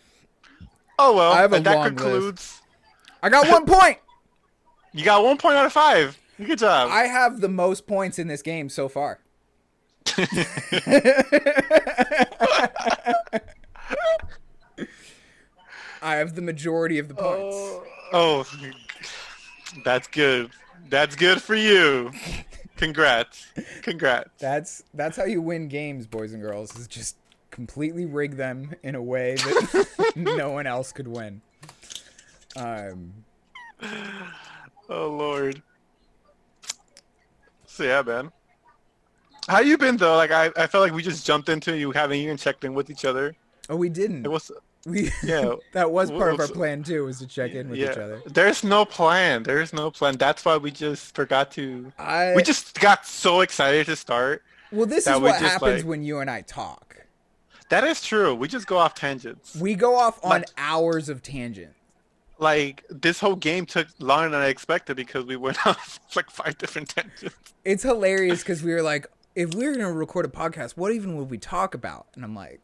Oh 0.99 1.15
well, 1.15 1.33
I 1.33 1.41
have 1.43 1.53
a 1.53 1.57
and 1.57 1.67
that 1.67 1.87
concludes. 1.87 2.61
I 3.23 3.29
got 3.29 3.49
one 3.49 3.65
point. 3.79 3.99
You 4.93 5.05
got 5.05 5.23
one 5.25 5.37
point 5.39 5.57
out 5.57 5.67
of 5.67 5.73
five. 5.73 6.19
Good 6.43 6.59
job. 6.59 6.91
I 6.91 7.05
have 7.05 7.41
the 7.41 7.49
most 7.49 7.87
points 7.87 8.19
in 8.19 8.29
this 8.29 8.43
game 8.43 8.69
so 8.69 8.89
far. 8.89 9.21
I 16.01 16.17
have 16.17 16.35
the 16.35 16.43
majority 16.43 16.99
of 16.99 17.09
the 17.09 17.15
points. 17.15 17.57
oh, 18.13 18.47
that's 19.85 20.07
good. 20.09 20.51
That's 20.89 21.17
good 21.17 21.43
for 21.43 21.55
you. 21.55 22.13
Congrats. 22.77 23.47
Congrats. 23.83 24.31
That's 24.39 24.85
that's 24.95 25.17
how 25.17 25.25
you 25.25 25.43
win 25.43 25.69
games, 25.69 26.07
boys 26.07 26.33
and 26.33 26.41
girls. 26.41 26.77
Is 26.79 26.87
just 26.87 27.17
completely 27.51 28.07
rig 28.07 28.37
them 28.37 28.75
in 28.83 28.95
a 28.95 29.03
way 29.03 29.35
that 29.35 30.13
no 30.17 30.51
one 30.51 30.67
else 30.67 30.93
could 30.93 31.09
win. 31.09 31.43
Um, 32.57 33.13
Oh 34.89 35.09
Lord. 35.11 35.63
So 37.67 37.85
yeah, 37.85 38.03
man. 38.03 38.31
How 39.49 39.61
you 39.61 39.79
been 39.79 39.97
though? 39.97 40.17
Like 40.17 40.31
I, 40.31 40.51
I 40.57 40.67
felt 40.67 40.83
like 40.85 40.93
we 40.93 41.03
just 41.03 41.27
jumped 41.27 41.49
into. 41.49 41.77
You 41.77 41.91
haven't 41.93 42.19
even 42.19 42.37
checked 42.37 42.65
in 42.65 42.75
with 42.75 42.91
each 42.91 43.05
other. 43.05 43.35
oh, 43.71 43.77
we 43.77 43.89
didn't. 43.89 44.25
It 44.27 44.31
was 44.31 44.51
we, 44.87 45.11
yeah. 45.25 45.55
that 45.73 45.91
was 45.91 46.11
part 46.11 46.35
of 46.35 46.41
our 46.41 46.49
plan 46.49 46.83
too, 46.83 47.05
was 47.05 47.19
to 47.19 47.27
check 47.27 47.53
in 47.53 47.69
with 47.71 47.79
yeah. 47.79 47.93
each 47.93 47.99
other. 47.99 48.23
There's 48.27 48.63
no 48.63 48.85
plan. 48.85 49.43
There's 49.43 49.73
no 49.73 49.91
plan. 49.91 50.17
That's 50.17 50.45
why 50.45 50.57
we 50.57 50.71
just 50.71 51.15
forgot 51.15 51.51
to. 51.53 51.93
I 51.99 52.35
We 52.37 52.43
just 52.43 52.79
got 52.79 53.07
so 53.07 53.41
excited 53.41 53.87
to 53.87 53.97
start. 53.97 54.43
well, 54.71 54.87
this 54.87 55.07
is 55.07 55.19
what 55.19 55.41
happens 55.41 55.83
like- 55.83 55.85
when 55.85 56.03
you 56.03 56.19
and 56.21 56.31
I 56.31 56.43
talk. 56.43 56.85
That 57.71 57.85
is 57.85 58.01
true. 58.03 58.35
We 58.35 58.49
just 58.49 58.67
go 58.67 58.79
off 58.79 58.95
tangents. 58.95 59.55
We 59.57 59.75
go 59.75 59.95
off 59.97 60.25
on 60.25 60.31
Like- 60.31 60.49
hours 60.57 61.09
of 61.11 61.23
tangents. 61.23 61.75
Like 62.39 62.85
this 62.89 63.19
whole 63.19 63.35
game 63.35 63.67
took 63.67 63.89
longer 63.99 64.31
than 64.31 64.41
I 64.41 64.47
expected 64.47 64.97
because 64.97 65.25
we 65.25 65.37
went 65.37 65.59
off 65.67 65.99
like 66.15 66.31
five 66.31 66.57
different 66.57 66.89
tangents. 66.91 67.35
It's 67.65 67.83
hilarious 67.83 68.41
because 68.41 68.63
we 68.63 68.73
were 68.73 68.81
like, 68.83 69.07
if 69.39 69.55
we 69.55 69.67
were 69.67 69.73
gonna 69.75 69.93
record 69.93 70.25
a 70.25 70.29
podcast, 70.29 70.73
what 70.73 70.93
even 70.93 71.17
would 71.17 71.31
we 71.31 71.39
talk 71.39 71.75
about? 71.75 72.07
And 72.15 72.25
I'm 72.25 72.35
like, 72.35 72.61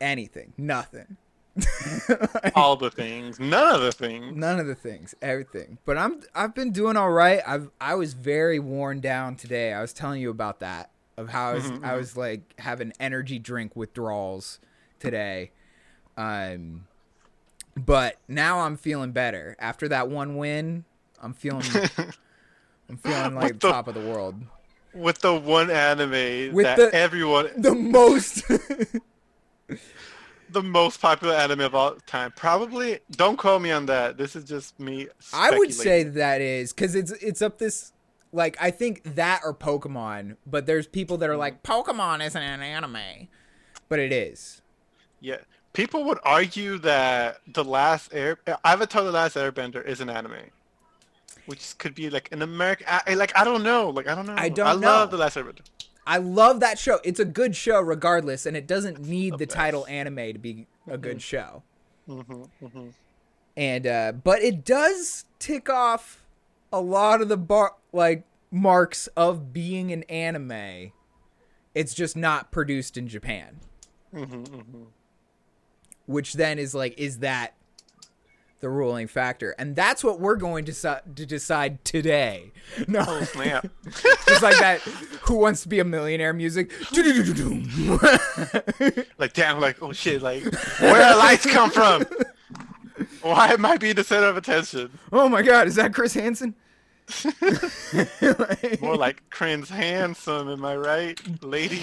anything, 0.00 0.52
nothing, 0.58 1.16
All 2.54 2.76
the 2.76 2.90
things, 2.90 3.38
none 3.40 3.74
of 3.74 3.80
the 3.82 3.92
things. 3.92 4.36
none 4.36 4.58
of 4.60 4.66
the 4.66 4.74
things, 4.74 5.14
everything. 5.20 5.78
But 5.84 5.98
I'm 5.98 6.20
I've 6.34 6.54
been 6.54 6.72
doing 6.72 6.96
all 6.96 7.10
right. 7.10 7.40
I've 7.46 7.70
I 7.80 7.94
was 7.94 8.14
very 8.14 8.58
worn 8.58 9.00
down 9.00 9.36
today. 9.36 9.72
I 9.72 9.80
was 9.80 9.92
telling 9.92 10.20
you 10.20 10.30
about 10.30 10.60
that 10.60 10.90
of 11.16 11.28
how 11.28 11.50
I 11.50 11.54
was 11.54 11.72
I 11.82 11.94
was 11.96 12.16
like 12.16 12.54
having 12.58 12.92
energy 13.00 13.38
drink 13.38 13.74
withdrawals 13.76 14.58
today. 14.98 15.50
Um, 16.16 16.86
but 17.76 18.16
now 18.28 18.60
I'm 18.60 18.76
feeling 18.76 19.12
better 19.12 19.56
after 19.58 19.88
that 19.88 20.08
one 20.08 20.36
win. 20.36 20.84
I'm 21.22 21.34
feeling 21.34 21.62
I'm 22.88 22.96
feeling 22.96 23.34
like 23.34 23.58
the- 23.60 23.70
top 23.70 23.88
of 23.88 23.94
the 23.94 24.00
world. 24.00 24.36
With 24.92 25.18
the 25.18 25.34
one 25.34 25.70
anime 25.70 26.52
With 26.52 26.66
that 26.66 26.76
the- 26.76 26.94
everyone, 26.94 27.50
The 27.56 27.74
most 27.74 28.42
the 30.52 30.62
most 30.62 31.00
popular 31.00 31.34
anime 31.34 31.60
of 31.60 31.74
all 31.74 31.94
time, 32.06 32.32
probably. 32.34 33.00
Don't 33.12 33.36
quote 33.36 33.62
me 33.62 33.70
on 33.70 33.86
that. 33.86 34.16
This 34.16 34.34
is 34.34 34.44
just 34.44 34.78
me. 34.80 35.08
I 35.32 35.56
would 35.56 35.72
say 35.72 36.02
that 36.02 36.40
is 36.40 36.72
because 36.72 36.94
it's 36.94 37.12
it's 37.12 37.42
up 37.42 37.58
this 37.58 37.92
like 38.32 38.56
I 38.60 38.70
think 38.70 39.02
that 39.14 39.42
or 39.44 39.54
Pokemon, 39.54 40.36
but 40.46 40.66
there's 40.66 40.86
people 40.86 41.18
that 41.18 41.30
are 41.30 41.36
like 41.36 41.62
mm. 41.62 41.84
Pokemon 41.84 42.24
isn't 42.24 42.42
an 42.42 42.62
anime, 42.62 43.28
but 43.88 43.98
it 43.98 44.12
is. 44.12 44.62
yeah. 45.20 45.36
People 45.72 46.02
would 46.02 46.18
argue 46.24 46.78
that 46.78 47.38
the 47.46 47.62
last 47.62 48.12
air, 48.12 48.38
Avatar: 48.64 49.04
The 49.04 49.12
Last 49.12 49.36
Airbender 49.36 49.86
is 49.86 50.00
an 50.00 50.10
anime, 50.10 50.50
which 51.50 51.76
could 51.78 51.96
be 51.96 52.08
like 52.10 52.28
an 52.30 52.42
American. 52.42 52.86
I, 52.88 53.14
like 53.14 53.36
I 53.36 53.42
don't 53.42 53.64
know. 53.64 53.90
Like 53.90 54.06
I 54.06 54.14
don't 54.14 54.24
know. 54.24 54.36
I 54.36 54.48
don't 54.48 54.68
I 54.68 54.72
love. 54.72 55.10
The 55.10 55.16
Last 55.16 55.36
Airbender. 55.36 55.62
I 56.06 56.18
love 56.18 56.60
that 56.60 56.78
show. 56.78 57.00
It's 57.02 57.18
a 57.18 57.24
good 57.24 57.56
show 57.56 57.80
regardless, 57.80 58.46
and 58.46 58.56
it 58.56 58.68
doesn't 58.68 59.00
need 59.00 59.32
the, 59.32 59.46
best. 59.46 59.56
title 59.56 59.84
anime 59.88 60.32
to 60.32 60.38
be 60.38 60.68
a 60.86 60.96
good 60.96 61.20
show. 61.20 61.64
hmm 62.06 62.20
hmm 62.22 62.88
And 63.56 63.84
uh 63.84 64.12
but 64.12 64.42
it 64.42 64.64
does 64.64 65.24
tick 65.40 65.68
off 65.68 66.24
a 66.72 66.80
lot 66.80 67.20
of 67.20 67.28
the 67.28 67.36
bar 67.36 67.74
like 67.92 68.24
marks 68.52 69.08
of 69.08 69.52
being 69.52 69.90
an 69.90 70.04
anime. 70.04 70.92
It's 71.74 71.94
just 71.94 72.16
not 72.16 72.52
produced 72.52 72.96
in 72.96 73.08
Japan. 73.08 73.58
hmm 74.14 74.24
hmm 74.24 74.82
which 76.06 76.34
then 76.34 76.60
is 76.60 76.74
like 76.74 76.96
is 76.96 77.18
that 77.18 77.54
the 78.60 78.68
ruling 78.68 79.06
factor 79.08 79.54
and 79.58 79.74
that's 79.74 80.04
what 80.04 80.20
we're 80.20 80.36
going 80.36 80.64
to, 80.66 80.72
si- 80.72 80.88
to 81.14 81.26
decide 81.26 81.84
today 81.84 82.52
no 82.88 83.04
Oh 83.06 83.22
snap! 83.24 83.66
just 84.26 84.42
like 84.42 84.58
that 84.58 84.80
who 85.22 85.34
wants 85.36 85.62
to 85.62 85.68
be 85.68 85.78
a 85.80 85.84
millionaire 85.84 86.32
music 86.32 86.70
like 89.18 89.32
damn! 89.32 89.60
Like 89.60 89.82
oh 89.82 89.92
shit! 89.92 90.22
Like 90.22 90.44
where 90.80 91.16
lights 91.16 91.46
come 91.46 91.70
from? 91.70 92.04
Why 93.22 93.48
am 93.48 93.64
I 93.66 93.76
being 93.78 93.94
the 93.96 94.04
center 94.04 94.26
of 94.28 94.36
attention? 94.36 94.90
oh 95.12 95.28
my 95.28 95.42
god 95.42 95.66
is 95.66 95.74
that 95.76 95.92
chris 95.94 96.14
hansen 96.14 96.54
More 98.80 98.96
like 98.96 99.28
Crin's 99.30 99.68
handsome, 99.68 100.48
am 100.48 100.64
I 100.64 100.76
right, 100.76 101.42
ladies? 101.42 101.82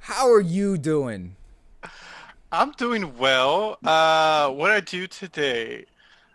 how 0.00 0.30
are 0.32 0.40
you 0.40 0.78
doing 0.78 1.35
I'm 2.52 2.72
doing 2.72 3.16
well. 3.18 3.78
Uh, 3.84 4.50
what 4.50 4.70
I 4.70 4.80
do 4.80 5.06
today, 5.06 5.84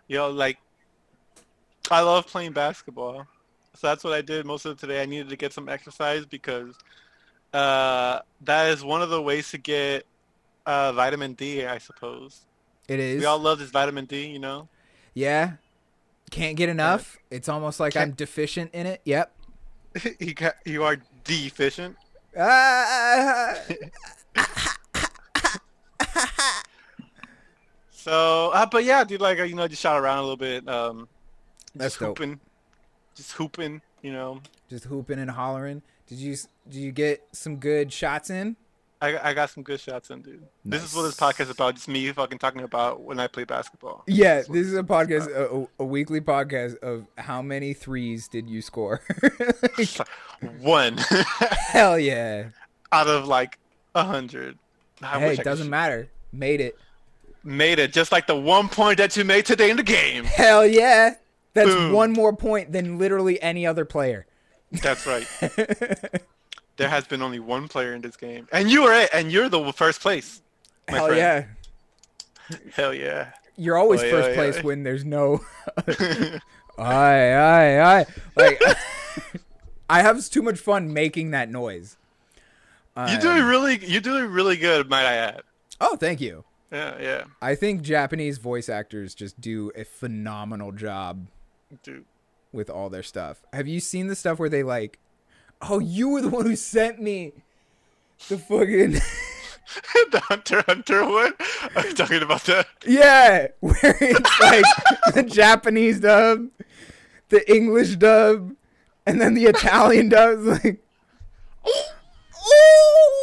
you 0.08 0.16
know, 0.16 0.30
like 0.30 0.58
I 1.90 2.00
love 2.00 2.26
playing 2.26 2.52
basketball, 2.52 3.26
so 3.74 3.86
that's 3.86 4.04
what 4.04 4.12
I 4.12 4.20
did 4.22 4.46
most 4.46 4.64
of 4.66 4.78
today. 4.78 5.02
I 5.02 5.06
needed 5.06 5.28
to 5.30 5.36
get 5.36 5.52
some 5.52 5.68
exercise 5.68 6.24
because 6.26 6.74
uh, 7.52 8.20
that 8.42 8.68
is 8.68 8.84
one 8.84 9.02
of 9.02 9.10
the 9.10 9.20
ways 9.20 9.50
to 9.50 9.58
get 9.58 10.06
uh, 10.66 10.92
vitamin 10.92 11.34
D, 11.34 11.66
I 11.66 11.78
suppose. 11.78 12.42
it 12.88 13.00
is 13.00 13.20
We 13.20 13.26
all 13.26 13.38
love 13.38 13.58
this 13.58 13.70
vitamin 13.70 14.04
D, 14.04 14.26
you 14.26 14.38
know. 14.38 14.68
yeah 15.14 15.52
can't 16.30 16.56
get 16.56 16.70
enough 16.70 17.18
it's 17.30 17.46
almost 17.46 17.78
like 17.78 17.94
i'm 17.94 18.12
deficient 18.12 18.70
in 18.72 18.86
it 18.86 19.02
yep 19.04 19.30
you 20.18 20.32
got, 20.32 20.54
you 20.64 20.82
are 20.84 20.96
deficient. 21.24 21.94
Ah, 22.38 23.54
So, 28.02 28.50
uh, 28.52 28.66
but 28.66 28.82
yeah, 28.82 29.04
dude, 29.04 29.20
like 29.20 29.38
uh, 29.38 29.44
you 29.44 29.54
know, 29.54 29.68
just 29.68 29.80
shot 29.80 29.96
around 29.96 30.18
a 30.18 30.22
little 30.22 30.36
bit. 30.36 30.68
Um, 30.68 31.08
That's 31.72 31.92
just 31.92 32.00
dope. 32.00 32.18
hooping, 32.18 32.40
just 33.14 33.32
hooping. 33.32 33.80
You 34.02 34.12
know, 34.12 34.40
just 34.68 34.84
hooping 34.86 35.20
and 35.20 35.30
hollering. 35.30 35.82
Did 36.08 36.18
you 36.18 36.36
did 36.68 36.80
you 36.80 36.90
get 36.90 37.24
some 37.30 37.58
good 37.58 37.92
shots 37.92 38.28
in? 38.28 38.56
I 39.00 39.30
I 39.30 39.34
got 39.34 39.50
some 39.50 39.62
good 39.62 39.78
shots 39.78 40.10
in, 40.10 40.20
dude. 40.20 40.42
This 40.64 40.82
is 40.82 40.96
what 40.96 41.02
this 41.02 41.14
podcast 41.14 41.42
is 41.42 41.50
about. 41.50 41.76
Just 41.76 41.86
me 41.86 42.10
fucking 42.10 42.38
talking 42.38 42.62
about 42.62 43.02
when 43.02 43.20
I 43.20 43.28
play 43.28 43.44
basketball. 43.44 44.02
Yeah, 44.08 44.38
what 44.38 44.52
this 44.52 44.66
is 44.66 44.74
a 44.74 44.82
podcast, 44.82 45.28
a, 45.28 45.68
a, 45.80 45.84
weekly 45.84 46.20
podcast 46.20 46.78
of 46.78 47.06
how 47.18 47.40
many 47.40 47.72
threes 47.72 48.26
did 48.26 48.50
you 48.50 48.62
score? 48.62 49.00
One 50.60 50.98
Hell 51.68 52.00
yeah! 52.00 52.48
out 52.90 53.06
of 53.06 53.28
like 53.28 53.60
a 53.94 54.02
hundred. 54.02 54.58
Hey, 55.00 55.24
wish 55.24 55.34
I 55.34 55.36
could 55.36 55.44
doesn't 55.44 55.70
matter. 55.70 56.08
Made 56.32 56.60
it. 56.60 56.76
Made 57.44 57.78
it 57.78 57.92
just 57.92 58.12
like 58.12 58.26
the 58.26 58.36
one 58.36 58.68
point 58.68 58.98
that 58.98 59.16
you 59.16 59.24
made 59.24 59.46
today 59.46 59.70
in 59.70 59.76
the 59.76 59.82
game. 59.82 60.24
Hell 60.24 60.64
yeah! 60.66 61.14
That's 61.54 61.70
Boom. 61.70 61.92
one 61.92 62.12
more 62.12 62.34
point 62.34 62.72
than 62.72 62.98
literally 62.98 63.40
any 63.42 63.66
other 63.66 63.84
player. 63.84 64.26
That's 64.70 65.06
right. 65.06 65.26
there 66.76 66.88
has 66.88 67.04
been 67.06 67.20
only 67.20 67.40
one 67.40 67.68
player 67.68 67.94
in 67.94 68.00
this 68.00 68.16
game, 68.16 68.46
and 68.52 68.70
you 68.70 68.82
were 68.84 68.92
it, 68.92 69.10
and 69.12 69.30
you're 69.32 69.48
the 69.48 69.72
first 69.72 70.00
place. 70.00 70.40
my 70.88 70.96
Hell 70.96 71.06
friend. 71.08 71.18
yeah! 72.50 72.56
Hell 72.74 72.94
yeah. 72.94 73.32
You're 73.56 73.76
always 73.76 74.00
first 74.00 74.34
place 74.34 74.62
when 74.62 74.82
there's 74.82 75.04
no. 75.04 75.40
aye, 76.78 77.34
aye, 77.34 77.80
aye. 77.80 78.06
Like, 78.36 78.62
I 79.90 80.00
have 80.00 80.26
too 80.30 80.42
much 80.42 80.58
fun 80.58 80.92
making 80.92 81.32
that 81.32 81.50
noise. 81.50 81.96
You're 82.96 83.06
Um, 83.16 83.20
doing 83.20 83.42
really, 83.44 83.84
you're 83.86 84.00
doing 84.00 84.26
really 84.30 84.56
good, 84.56 84.88
might 84.88 85.04
I 85.06 85.14
add. 85.16 85.42
Oh, 85.80 85.96
thank 85.96 86.20
you. 86.20 86.44
Yeah, 86.72 87.00
yeah, 87.00 87.24
I 87.42 87.54
think 87.54 87.82
Japanese 87.82 88.38
voice 88.38 88.70
actors 88.70 89.14
just 89.14 89.38
do 89.40 89.70
a 89.76 89.84
phenomenal 89.84 90.72
job 90.72 91.26
dude. 91.82 92.06
with 92.50 92.70
all 92.70 92.88
their 92.88 93.02
stuff. 93.02 93.42
Have 93.52 93.68
you 93.68 93.78
seen 93.78 94.06
the 94.06 94.16
stuff 94.16 94.38
where 94.38 94.48
they 94.48 94.62
like, 94.62 94.98
oh, 95.60 95.78
you 95.78 96.08
were 96.08 96.22
the 96.22 96.30
one 96.30 96.46
who 96.46 96.56
sent 96.56 97.00
me 97.00 97.32
the 98.28 98.38
fucking 98.38 98.92
the 100.10 100.20
Hunter 100.20 100.62
Hunter 100.66 101.04
one. 101.04 101.32
Are 101.76 101.86
you 101.86 101.94
talking 101.94 102.22
about 102.22 102.44
that? 102.44 102.66
yeah, 102.86 103.48
where 103.60 103.96
it's 104.00 104.40
like 104.40 104.64
the 105.14 105.22
Japanese 105.22 106.00
dub, 106.00 106.48
the 107.28 107.54
English 107.54 107.96
dub, 107.96 108.54
and 109.06 109.20
then 109.20 109.34
the 109.34 109.46
Italian 109.46 110.08
dub 110.08 110.38
is 110.38 110.46
like, 110.46 110.80
ooh, 111.66 111.70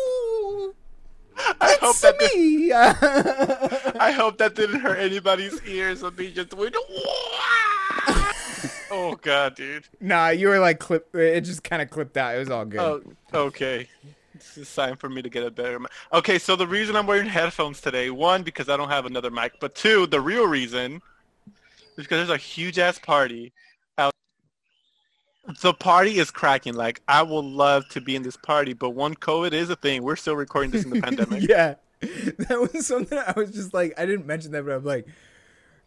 I 1.62 1.78
hope 1.82 1.90
it's 1.92 2.02
that. 2.02 2.20
Did, 2.20 3.96
I 4.02 4.12
hope 4.12 4.38
that 4.38 4.56
didn't 4.56 4.80
hurt 4.80 5.00
anybody's 5.00 5.62
ears. 5.64 6.04
And 6.04 6.18
me 6.18 6.32
just 6.32 6.54
went. 6.54 6.76
oh 8.92 9.18
god, 9.22 9.56
dude. 9.56 9.86
nah, 10.00 10.30
you 10.30 10.48
were 10.48 10.60
like 10.60 10.80
clip. 10.80 11.14
It 11.16 11.42
just 11.42 11.64
kind 11.64 11.82
of 11.82 11.90
clipped 11.90 12.18
out. 12.18 12.36
It 12.36 12.40
was 12.40 12.50
all 12.50 12.66
good. 12.66 12.80
Oh, 12.80 13.02
okay. 13.48 13.88
This 14.34 14.58
is 14.58 14.64
a 14.64 14.66
sign 14.66 14.96
for 14.96 15.10
me 15.10 15.22
to 15.22 15.30
get 15.30 15.44
a 15.44 15.52
better 15.52 15.80
mic. 15.80 15.92
Okay, 16.14 16.40
so 16.40 16.56
the 16.56 16.68
reason 16.68 16.96
I'm 16.96 17.06
wearing 17.06 17.28
headphones 17.28 17.82
today, 17.82 18.10
one, 18.10 18.44
because 18.44 18.70
I 18.70 18.78
don't 18.78 18.90
have 18.90 19.06
another 19.06 19.30
mic, 19.30 19.54
but 19.60 19.76
two, 19.76 20.08
the 20.08 20.22
real 20.22 20.48
reason 20.48 21.02
is 21.98 22.06
because 22.06 22.20
there's 22.20 22.30
a 22.30 22.38
huge 22.38 22.80
ass 22.80 22.98
party. 22.98 23.52
The 25.62 25.74
party 25.74 26.20
is 26.20 26.32
cracking. 26.32 26.76
Like, 26.76 27.02
I 27.08 27.24
will 27.24 27.44
love 27.44 27.88
to 27.90 28.02
be 28.02 28.16
in 28.16 28.24
this 28.24 28.38
party, 28.38 28.74
but 28.74 28.92
one, 28.92 29.16
COVID 29.16 29.52
is 29.52 29.70
a 29.70 29.76
thing. 29.76 30.04
We're 30.04 30.16
still 30.16 30.36
recording 30.36 30.72
this 30.72 30.84
in 30.84 30.92
the 30.92 31.02
pandemic. 31.02 31.48
yeah, 31.48 31.76
that 32.02 32.70
was 32.74 32.86
something 32.86 33.18
I 33.18 33.34
was 33.36 33.52
just 33.52 33.74
like, 33.74 33.94
I 33.98 34.06
didn't 34.06 34.26
mention 34.26 34.52
that, 34.52 34.66
but 34.66 34.74
I'm 34.74 34.86
like, 34.86 35.08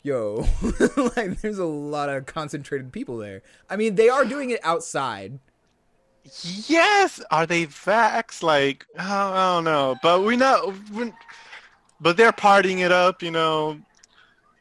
yo, 0.03 0.46
like, 1.16 1.40
there's 1.40 1.59
a 1.59 1.64
lot 1.64 2.09
of 2.09 2.27
concentrated 2.27 2.92
people 2.92 3.18
there. 3.18 3.42
I 3.70 3.77
mean, 3.77 3.94
they 3.94 4.09
are 4.09 4.25
doing 4.25 4.51
it 4.51 4.61
outside. 4.64 5.38
Yes, 6.42 7.20
are 7.31 7.46
they 7.46 7.66
vax? 7.66 8.42
Like, 8.42 8.87
I 8.98 9.55
don't, 9.55 9.64
know, 9.64 9.96
but 10.03 10.22
we 10.22 10.37
know, 10.37 10.75
but 12.01 12.16
they're 12.16 12.33
partying 12.33 12.79
it 12.79 12.92
up, 12.92 13.22
you 13.22 13.31
know. 13.31 13.79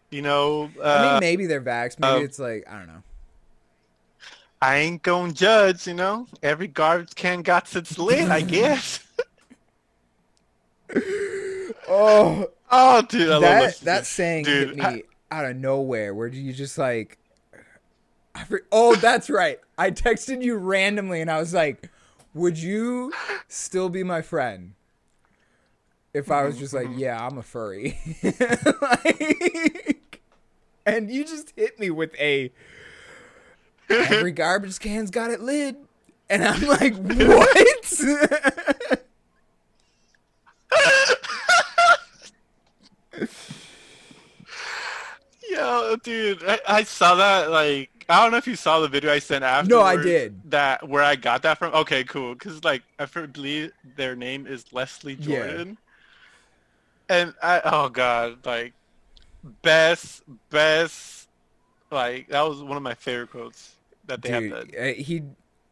You 0.10 0.22
know, 0.22 0.70
uh, 0.78 0.84
I 0.84 1.12
mean, 1.12 1.20
maybe 1.22 1.46
they're 1.46 1.62
vax. 1.62 1.98
Maybe 1.98 2.22
uh, 2.22 2.26
it's 2.26 2.38
like, 2.38 2.66
I 2.70 2.78
don't 2.78 2.88
know. 2.88 3.02
I 4.62 4.78
ain't 4.78 5.02
gonna 5.02 5.34
judge, 5.34 5.88
you 5.88 5.94
know. 5.96 6.28
Every 6.44 6.68
garbage 6.68 7.16
can 7.16 7.42
got 7.42 7.76
its 7.76 7.98
lid, 7.98 8.30
I 8.30 8.42
guess. 8.56 9.00
Oh, 11.94 12.50
oh, 12.72 13.02
dude, 13.02 13.30
I 13.30 13.34
love 13.34 13.42
that 13.42 13.62
this. 13.64 13.80
that 13.80 14.06
saying 14.06 14.46
dude, 14.46 14.70
hit 14.70 14.78
me 14.78 14.84
I- 14.84 15.04
out 15.32 15.46
of 15.46 15.58
nowhere. 15.58 16.14
Where 16.14 16.30
do 16.30 16.38
you 16.38 16.54
just 16.54 16.78
like? 16.78 17.18
Oh, 18.72 18.96
that's 18.96 19.30
right. 19.30 19.60
I 19.78 19.92
texted 19.92 20.42
you 20.42 20.56
randomly, 20.56 21.20
and 21.22 21.30
I 21.30 21.38
was 21.40 21.54
like, 21.54 21.90
"Would 22.34 22.58
you 22.58 23.12
still 23.50 23.90
be 23.90 24.04
my 24.04 24.22
friend?" 24.22 24.74
If 26.14 26.32
I 26.32 26.44
was 26.46 26.58
just 26.58 26.74
like. 26.74 26.88
"Yeah, 26.96 27.26
I'm 27.26 27.38
a 27.38 27.44
furry," 27.44 27.98
like, 28.24 30.22
and 30.86 31.12
you 31.12 31.26
just 31.26 31.52
hit 31.58 31.78
me 31.80 31.90
with 31.90 32.16
a 32.20 32.52
every 33.92 34.32
garbage 34.34 34.80
can's 34.80 35.12
got 35.12 35.32
it 35.32 35.42
lid, 35.42 35.76
and 36.30 36.44
I'm 36.44 36.62
like, 36.62 36.96
"What?" 36.96 37.58
Yo, 45.50 45.96
dude, 45.98 46.44
I, 46.48 46.60
I 46.68 46.84
saw 46.84 47.16
that. 47.16 47.52
Like, 47.52 47.90
I 48.08 48.22
don't 48.22 48.32
know 48.32 48.38
if 48.38 48.48
you 48.48 48.56
saw 48.56 48.80
the 48.80 48.88
video 48.88 49.12
I 49.12 49.20
sent 49.20 49.44
after. 49.44 49.70
No, 49.70 49.82
I 49.82 49.98
did. 49.98 50.50
That 50.50 50.88
where 50.88 51.04
I 51.04 51.16
got 51.16 51.42
that 51.44 51.58
from. 51.58 51.74
Okay, 51.74 52.04
cool. 52.06 52.34
Because 52.34 52.64
like 52.64 52.84
I 53.00 53.06
believe 53.06 53.72
their 53.96 54.16
name 54.16 54.48
is 54.48 54.66
Leslie 54.72 55.16
Jordan. 55.16 55.36
Yeah. 55.36 55.48
Jordan. 55.48 55.78
And 57.10 57.34
I, 57.44 57.62
oh 57.66 57.90
god, 57.90 58.46
like 58.46 58.74
best, 59.62 60.24
best, 60.50 61.28
like 61.92 62.30
that 62.30 62.42
was 62.42 62.62
one 62.64 62.78
of 62.78 62.84
my 62.84 62.94
favorite 62.94 63.32
quotes 63.32 63.76
that 64.12 64.22
they 64.22 64.40
Dude, 64.40 64.52
have. 64.52 64.72
That 64.72 64.92
uh, 64.92 64.94
he 65.02 65.24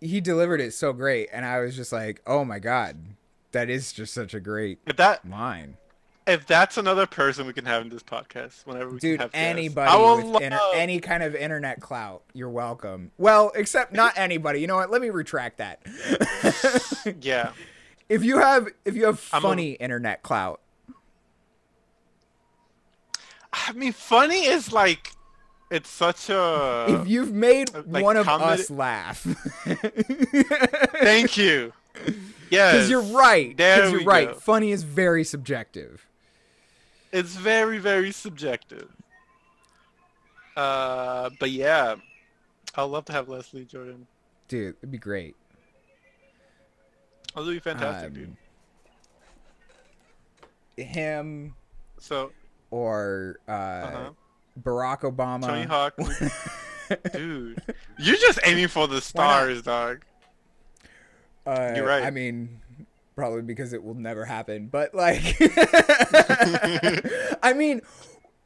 he 0.02 0.22
delivered 0.22 0.62
it 0.62 0.74
so 0.74 0.94
great, 0.94 1.30
and 1.32 1.46
I 1.46 1.60
was 1.60 1.76
just 1.76 1.92
like, 1.92 2.22
"Oh 2.26 2.44
my 2.46 2.60
god, 2.60 2.98
that 3.52 3.70
is 3.70 3.94
just 3.94 4.14
such 4.14 4.34
a 4.34 4.40
great 4.40 4.80
if 4.88 4.96
that 4.96 5.30
line." 5.30 5.78
if 6.28 6.46
that's 6.46 6.78
another 6.78 7.08
person 7.08 7.48
we 7.48 7.54
can 7.54 7.66
have 7.66 7.82
in 7.82 7.90
this 7.90 8.04
podcast, 8.04 8.66
whenever 8.66 8.92
we 8.92 9.00
Dude, 9.00 9.18
can 9.18 9.26
have 9.26 9.32
guests, 9.32 9.48
anybody 9.48 9.92
I 9.92 10.14
with 10.14 10.44
inter- 10.44 10.60
any 10.76 11.00
kind 11.00 11.24
of 11.24 11.36
internet 11.36 11.82
clout, 11.82 12.22
you're 12.34 12.52
welcome. 12.52 13.12
Well, 13.18 13.52
except 13.56 13.94
not 13.94 14.14
anybody. 14.16 14.62
You 14.62 14.68
know 14.68 14.76
what? 14.76 14.92
Let 14.92 15.02
me 15.02 15.10
retract 15.10 15.58
that. 15.58 15.80
yeah. 17.22 17.54
if 18.10 18.24
you 18.24 18.38
have 18.38 18.68
if 18.86 18.96
you 18.96 19.06
have 19.06 19.28
I'm 19.34 19.40
a- 19.40 19.48
funny 19.48 19.72
internet 19.72 20.22
clout, 20.22 20.62
I 23.52 23.74
mean, 23.74 23.94
funny 23.94 24.46
is 24.46 24.72
like, 24.72 25.14
it's 25.70 25.90
such 25.90 26.30
a. 26.30 26.86
if 27.02 27.08
you've 27.08 27.34
made 27.34 27.72
like 27.88 28.04
one 28.04 28.18
of 28.18 28.26
comedy- 28.26 28.62
us 28.64 28.70
laugh, 28.70 29.22
Thank 31.02 31.38
you. 31.38 31.74
Yes. 32.52 32.74
because 32.74 32.90
you're 32.90 33.02
right. 33.20 33.56
Because 33.56 33.92
you're 33.92 34.04
right. 34.04 34.30
go. 34.30 34.34
Funny 34.34 34.72
is 34.72 34.82
very 34.82 35.24
subjective. 35.24 36.08
It's 37.12 37.36
very, 37.36 37.78
very 37.78 38.10
subjective. 38.12 38.90
Uh, 40.58 41.30
but 41.40 41.52
yeah, 41.52 41.96
I'd 42.74 42.84
love 42.84 43.06
to 43.06 43.14
have 43.14 43.30
Leslie 43.30 43.66
Jordan. 43.66 44.08
Dude, 44.48 44.76
it'd 44.80 44.90
be 44.92 44.98
great. 44.98 45.36
That'd 47.36 47.52
be 47.52 47.60
fantastic, 47.60 48.08
Um, 48.08 48.36
dude. 50.78 50.86
Him 50.88 51.54
So, 52.00 52.32
or 52.72 53.38
uh, 53.48 53.52
uh-huh. 53.52 54.10
Barack 54.62 55.02
Obama. 55.02 55.46
Tony 55.46 55.64
Hawk, 55.64 55.96
dude, 57.14 57.62
you're 57.98 58.16
just 58.18 58.40
aiming 58.44 58.68
for 58.68 58.88
the 58.88 59.02
stars, 59.02 59.62
dog. 59.62 60.04
Uh, 61.46 61.74
You're 61.76 61.88
right. 61.88 62.04
I 62.04 62.12
mean, 62.12 62.60
probably 63.16 63.42
because 63.42 63.74
it 63.74 63.84
will 63.84 63.96
never 63.96 64.26
happen. 64.26 64.68
But 64.68 64.94
like, 64.94 65.38
I 67.42 67.54
mean, 67.56 67.82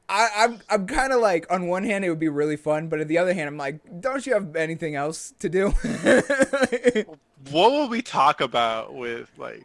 I, 0.09 0.29
I'm 0.37 0.59
I'm 0.69 0.87
kind 0.87 1.11
of 1.13 1.21
like 1.21 1.45
on 1.51 1.67
one 1.67 1.83
hand 1.83 2.05
it 2.05 2.09
would 2.09 2.19
be 2.19 2.29
really 2.29 2.55
fun, 2.55 2.87
but 2.87 3.01
on 3.01 3.07
the 3.07 3.17
other 3.17 3.33
hand 3.33 3.47
I'm 3.47 3.57
like, 3.57 3.79
don't 4.01 4.25
you 4.25 4.33
have 4.33 4.55
anything 4.55 4.95
else 4.95 5.33
to 5.39 5.49
do? 5.49 5.73
What 7.51 7.71
will 7.71 7.89
we 7.89 8.01
talk 8.01 8.39
about 8.39 8.95
with 8.95 9.29
like, 9.37 9.63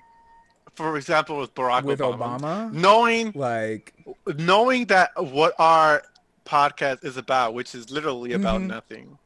for 0.74 0.96
example, 0.96 1.38
with 1.38 1.54
Barack 1.54 1.84
With 1.84 2.00
Obama? 2.00 2.40
Obama? 2.40 2.72
Knowing, 2.72 3.30
like, 3.36 3.94
knowing 4.36 4.86
that 4.86 5.10
what 5.16 5.54
our 5.60 6.02
podcast 6.48 7.04
is 7.04 7.16
about, 7.16 7.54
which 7.54 7.74
is 7.74 7.90
literally 7.90 8.32
about 8.32 8.60
Mhm. 8.60 8.66
nothing. 8.68 9.18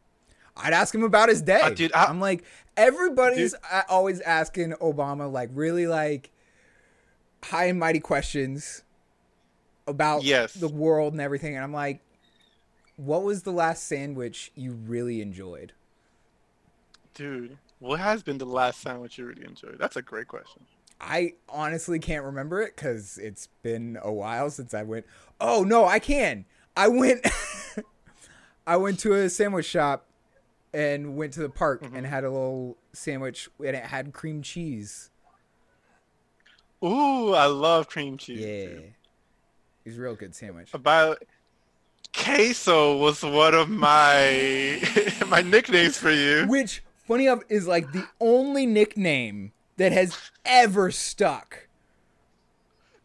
I'd 0.57 0.73
ask 0.75 0.95
him 0.95 1.03
about 1.05 1.29
his 1.29 1.41
day. 1.41 1.61
Uh, 1.61 1.71
dude, 1.71 1.93
I- 1.95 2.05
I'm 2.07 2.21
like, 2.21 2.45
everybody's 2.77 3.55
a- 3.55 3.87
always 3.89 4.21
asking 4.21 4.73
Obama 4.73 5.31
like 5.31 5.49
really 5.55 5.87
like 5.87 6.31
high 7.45 7.67
and 7.67 7.79
mighty 7.79 8.01
questions 8.01 8.83
about 9.87 10.23
Yes. 10.25 10.53
the 10.55 10.69
world 10.69 11.13
and 11.15 11.21
everything, 11.21 11.55
and 11.55 11.65
I'm 11.65 11.73
like, 11.73 12.01
what 12.97 13.23
was 13.23 13.43
the 13.43 13.51
last 13.53 13.85
sandwich 13.85 14.53
you 14.55 14.73
really 14.73 15.21
enjoyed? 15.23 15.73
Dude, 17.15 17.59
what 17.79 18.01
has 18.01 18.23
been 18.23 18.39
the 18.39 18.47
last 18.47 18.81
sandwich 18.81 19.19
you 19.19 19.27
really 19.27 19.45
enjoyed? 19.45 19.77
That's 19.79 19.97
a 19.97 20.03
great 20.03 20.29
question. 20.29 20.67
I 21.01 21.35
honestly 21.49 21.99
can't 21.99 22.25
remember 22.25 22.63
it 22.63 22.77
because 22.77 23.19
it's 23.19 23.49
been 23.63 23.99
a 24.03 24.13
while 24.13 24.51
since 24.51 24.73
I 24.73 24.83
went. 24.85 25.05
Oh 25.41 25.65
no, 25.65 25.85
I 25.85 25.99
can. 25.99 26.45
I 26.77 26.89
went. 26.89 27.27
I 28.67 28.77
went 28.77 29.01
to 29.01 29.13
a 29.15 29.29
sandwich 29.29 29.67
shop 29.67 30.07
and 30.73 31.17
went 31.17 31.33
to 31.35 31.41
the 31.41 31.49
park 31.49 31.83
Mm-hmm. 31.83 31.97
and 31.97 32.07
had 32.07 32.25
a 32.25 32.31
little 32.31 32.77
sandwich 32.93 33.49
and 33.59 33.77
it 33.77 33.85
had 33.85 34.13
cream 34.13 34.41
cheese. 34.43 35.11
Ooh, 36.85 37.33
I 37.35 37.47
love 37.47 37.89
cream 37.89 38.17
cheese. 38.17 38.41
Yeah, 38.41 38.65
dude. 38.67 38.79
it 38.79 38.95
was 39.85 39.99
a 39.99 40.01
real 40.01 40.15
good 40.15 40.35
sandwich. 40.35 40.73
About 40.75 41.23
queso 42.15 42.97
was 42.99 43.23
one 43.23 43.55
of 43.55 43.69
my 43.69 44.81
my 45.29 45.43
nicknames 45.43 45.97
for 45.97 46.11
you. 46.11 46.47
Which, 46.47 46.83
funny 47.07 47.27
enough, 47.27 47.43
is 47.49 47.67
like 47.67 47.93
the 47.93 48.07
only 48.21 48.67
nickname 48.67 49.53
that 49.77 49.93
has 49.93 50.17
ever 50.45 50.91
stuck 50.91 51.69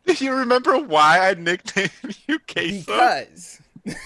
Do 0.07 0.25
you 0.25 0.33
remember 0.33 0.77
why 0.79 1.29
I 1.29 1.33
nicknamed 1.35 1.91
you 2.27 2.39
queso? 2.39 2.81
because 2.85 3.61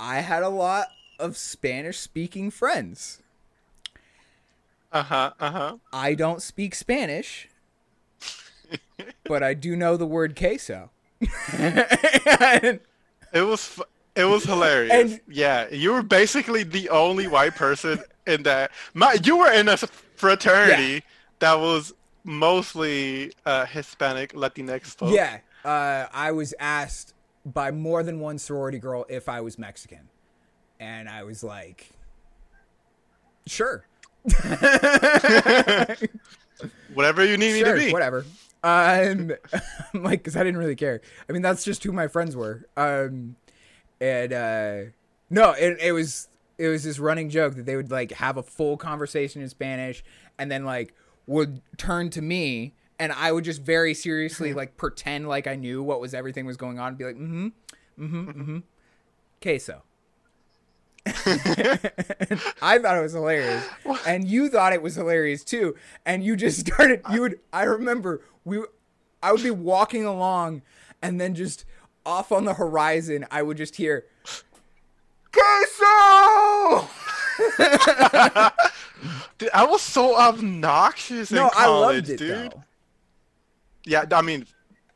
I 0.00 0.20
had 0.20 0.42
a 0.42 0.48
lot 0.48 0.88
of 1.18 1.36
Spanish 1.36 1.98
speaking 1.98 2.50
friends. 2.50 3.20
Uh 4.92 5.02
huh. 5.02 5.32
Uh 5.40 5.50
huh. 5.50 5.76
I 5.92 6.14
don't 6.14 6.40
speak 6.42 6.74
Spanish, 6.74 7.48
but 9.24 9.42
I 9.42 9.54
do 9.54 9.74
know 9.76 9.96
the 9.96 10.06
word 10.06 10.36
queso. 10.36 10.90
It 13.32 13.42
was 13.42 13.80
it 14.14 14.24
was 14.26 14.44
hilarious. 14.44 14.92
And- 14.92 15.20
yeah, 15.28 15.68
you 15.68 15.92
were 15.92 16.02
basically 16.04 16.62
the 16.62 16.88
only 16.90 17.26
white 17.26 17.56
person 17.56 17.98
in 18.28 18.44
that. 18.44 18.70
My 18.94 19.16
you 19.24 19.36
were 19.38 19.50
in 19.50 19.68
a 19.68 19.76
fraternity 19.76 21.02
that 21.40 21.54
was 21.58 21.92
mostly 22.24 23.32
uh, 23.46 23.66
Hispanic 23.66 24.32
Latinx 24.32 24.86
folks. 24.96 25.12
yeah, 25.14 25.38
uh, 25.64 26.06
I 26.12 26.32
was 26.32 26.54
asked 26.58 27.14
by 27.46 27.70
more 27.70 28.02
than 28.02 28.20
one 28.20 28.38
sorority 28.38 28.78
girl 28.78 29.04
if 29.08 29.28
I 29.28 29.40
was 29.40 29.58
Mexican, 29.58 30.08
and 30.80 31.08
I 31.08 31.22
was 31.22 31.44
like, 31.44 31.90
"Sure, 33.46 33.84
Whatever 36.94 37.24
you 37.24 37.36
need 37.36 37.58
sure, 37.58 37.74
me 37.74 37.80
to 37.80 37.86
be. 37.86 37.92
whatever." 37.92 38.24
Um, 38.62 39.32
I'm 39.94 40.02
like, 40.02 40.20
because 40.20 40.36
I 40.36 40.40
didn't 40.44 40.56
really 40.58 40.76
care. 40.76 41.00
I 41.28 41.32
mean, 41.32 41.42
that's 41.42 41.64
just 41.64 41.84
who 41.84 41.92
my 41.92 42.08
friends 42.08 42.34
were. 42.34 42.66
Um, 42.76 43.36
and 44.00 44.32
uh, 44.32 44.76
no, 45.28 45.52
it, 45.52 45.78
it 45.80 45.92
was 45.92 46.28
it 46.56 46.68
was 46.68 46.84
this 46.84 46.98
running 46.98 47.28
joke 47.28 47.54
that 47.56 47.66
they 47.66 47.76
would 47.76 47.90
like 47.90 48.12
have 48.12 48.36
a 48.36 48.42
full 48.42 48.76
conversation 48.76 49.42
in 49.42 49.48
Spanish, 49.48 50.02
and 50.38 50.50
then 50.50 50.64
like 50.64 50.94
would 51.26 51.60
turn 51.76 52.10
to 52.10 52.22
me, 52.22 52.74
and 52.98 53.12
I 53.12 53.32
would 53.32 53.44
just 53.44 53.62
very 53.62 53.94
seriously 53.94 54.52
like 54.54 54.76
pretend 54.76 55.28
like 55.28 55.46
I 55.46 55.54
knew 55.56 55.82
what 55.82 56.00
was 56.00 56.14
everything 56.14 56.46
was 56.46 56.56
going 56.56 56.78
on, 56.78 56.88
and 56.88 56.98
be 56.98 57.04
like, 57.04 57.16
mm-hmm, 57.16 57.48
mm-hmm, 57.98 58.30
mm-hmm, 58.30 58.58
queso. 59.40 59.82
I 61.06 62.78
thought 62.78 62.96
it 62.96 63.02
was 63.02 63.12
hilarious, 63.12 63.66
and 64.06 64.26
you 64.26 64.48
thought 64.48 64.72
it 64.72 64.80
was 64.80 64.94
hilarious 64.94 65.44
too. 65.44 65.76
And 66.06 66.24
you 66.24 66.34
just 66.34 66.60
started. 66.66 67.02
You 67.12 67.20
would. 67.22 67.40
I 67.52 67.64
remember 67.64 68.22
we. 68.44 68.62
I 69.22 69.32
would 69.32 69.42
be 69.42 69.50
walking 69.50 70.04
along, 70.04 70.62
and 71.02 71.20
then 71.20 71.34
just 71.34 71.64
off 72.06 72.32
on 72.32 72.44
the 72.44 72.54
horizon, 72.54 73.26
I 73.30 73.42
would 73.42 73.56
just 73.56 73.76
hear 73.76 74.04
queso. 75.32 76.88
Dude, 79.38 79.50
I 79.52 79.64
was 79.64 79.82
so 79.82 80.16
obnoxious 80.16 81.30
in 81.30 81.36
No, 81.36 81.50
I 81.54 81.66
loved 81.66 82.08
it 82.08 82.18
dude. 82.18 82.52
though. 82.52 82.62
Yeah, 83.86 84.04
I 84.12 84.22
mean, 84.22 84.46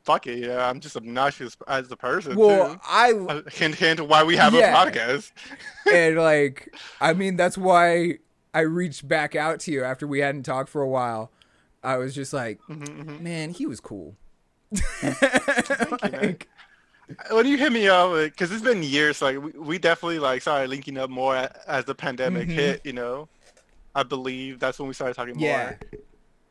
fuck 0.05 0.27
it. 0.27 0.39
Yeah, 0.39 0.69
I'm 0.69 0.81
just 0.81 0.97
obnoxious 0.97 1.57
as 1.67 1.91
a 1.91 1.97
person 1.97 2.37
Well, 2.37 2.75
too. 2.75 2.81
I 2.89 3.13
Uh, 3.13 3.43
hint, 3.51 3.75
hint. 3.75 4.01
Why 4.01 4.23
we 4.25 4.37
have 4.37 4.55
Yeah. 4.55 4.81
a 4.83 4.87
podcast? 4.91 5.33
and 5.93 6.17
like, 6.17 6.73
I 7.01 7.13
mean, 7.13 7.37
that's 7.37 7.59
why 7.59 8.19
I 8.55 8.61
reached 8.61 9.07
back 9.07 9.37
out 9.37 9.61
to 9.61 9.71
you 9.73 9.85
after 9.85 10.07
we 10.07 10.21
hadn't 10.21 10.45
talked 10.45 10.71
for 10.71 10.81
a 10.81 10.89
while. 10.89 11.31
I 11.83 11.97
was 11.97 12.15
just 12.15 12.33
like, 12.33 12.61
Mm-hmm, 12.69 13.23
man, 13.23 13.51
he 13.51 13.67
was 13.67 13.81
cool. 13.81 14.17
Like, 16.03 16.49
when 17.31 17.47
you 17.47 17.57
hit 17.57 17.73
me 17.73 17.89
up, 17.89 18.13
because 18.13 18.53
it's 18.53 18.63
been 18.63 18.83
years, 18.83 19.23
like 19.23 19.41
we, 19.43 19.51
we 19.53 19.79
definitely 19.79 20.19
like 20.19 20.43
started 20.43 20.71
linking 20.71 20.99
up 20.99 21.11
more 21.11 21.49
as 21.67 21.85
the 21.85 21.95
pandemic 21.95 22.49
Mhm. 22.49 22.53
hit. 22.53 22.81
You 22.85 22.93
know, 22.93 23.29
I 23.95 24.03
believe 24.03 24.59
that's 24.59 24.79
when 24.79 24.89
we 24.89 24.95
started 24.95 25.15
talking 25.15 25.39
yeah. 25.39 25.65
more. 25.65 25.79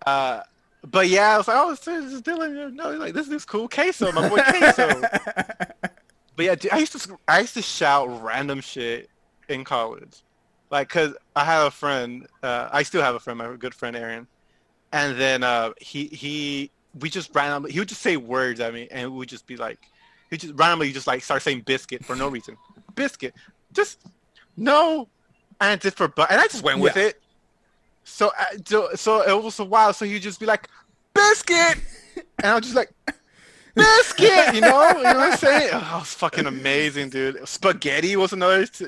Uh, 0.06 0.42
but 0.86 1.10
yeah, 1.10 1.36
I 1.36 1.38
was 1.38 1.48
like, 1.48 1.58
oh, 1.58 1.70
this 1.76 1.88
is 1.88 2.22
Dylan. 2.22 2.74
No, 2.74 2.92
like 2.92 3.14
this 3.14 3.28
is 3.28 3.46
cool. 3.46 3.68
Queso, 3.68 4.12
my 4.12 4.30
boy 4.30 4.42
Queso. 4.42 5.02
but 6.36 6.46
yeah, 6.46 6.56
dude, 6.56 6.72
I 6.72 6.78
used 6.78 7.00
to 7.00 7.18
I 7.28 7.40
used 7.42 7.54
to 7.56 7.62
shout 7.62 8.24
random 8.24 8.62
shit 8.62 9.10
in 9.50 9.64
college, 9.64 10.24
like 10.70 10.88
because 10.88 11.14
I 11.36 11.44
had 11.44 11.66
a 11.66 11.72
friend. 11.72 12.28
Uh, 12.42 12.70
I 12.72 12.84
still 12.84 13.02
have 13.02 13.16
a 13.16 13.20
friend, 13.20 13.38
my 13.38 13.56
good 13.56 13.74
friend 13.74 13.96
Aaron, 13.96 14.28
and 14.92 15.20
then 15.20 15.44
uh, 15.44 15.72
he 15.80 16.06
he 16.06 16.72
we 17.00 17.10
just 17.10 17.36
randomly 17.36 17.72
he 17.72 17.80
would 17.80 17.90
just 17.90 18.02
say 18.02 18.18
words 18.18 18.60
at 18.60 18.74
me, 18.74 18.88
and 18.92 19.12
we 19.12 19.18
would 19.18 19.30
just 19.30 19.46
be 19.48 19.58
like 19.58 19.80
he 20.30 20.38
just 20.38 20.54
randomly 20.56 20.92
just 20.92 21.08
like 21.08 21.24
start 21.24 21.42
saying 21.42 21.62
biscuit 21.62 22.04
for 22.06 22.16
no 22.16 22.28
reason, 22.30 22.58
biscuit, 22.96 23.34
just 23.74 24.00
no, 24.56 25.08
and 25.62 25.80
just 25.82 25.98
for 25.98 26.08
but, 26.08 26.32
and 26.32 26.40
I 26.42 26.44
just 26.48 26.64
went 26.64 26.80
with 26.80 26.96
Yeah. 26.96 27.04
it. 27.08 27.22
So, 28.04 28.28
uh, 28.40 28.46
so, 28.66 28.90
so 28.96 29.22
it 29.22 29.44
was 29.44 29.60
a 29.60 29.66
while. 29.66 29.92
So 29.94 30.06
he'd 30.06 30.22
just 30.22 30.40
be 30.40 30.46
like, 30.46 30.70
biscuit, 31.14 31.78
and 32.16 32.46
I 32.46 32.54
was 32.56 32.64
just 32.64 32.76
like, 32.76 32.92
biscuit, 33.76 34.56
you 34.56 34.62
know, 34.62 34.88
you 34.88 35.04
know 35.04 35.14
what 35.14 35.34
I'm 35.34 35.38
saying? 35.38 35.70
Oh, 35.74 35.78
it 35.98 36.00
was 36.00 36.14
fucking 36.14 36.46
amazing, 36.46 37.10
dude. 37.10 37.48
Spaghetti 37.48 38.16
was 38.16 38.34
another 38.34 38.66
t- 38.66 38.88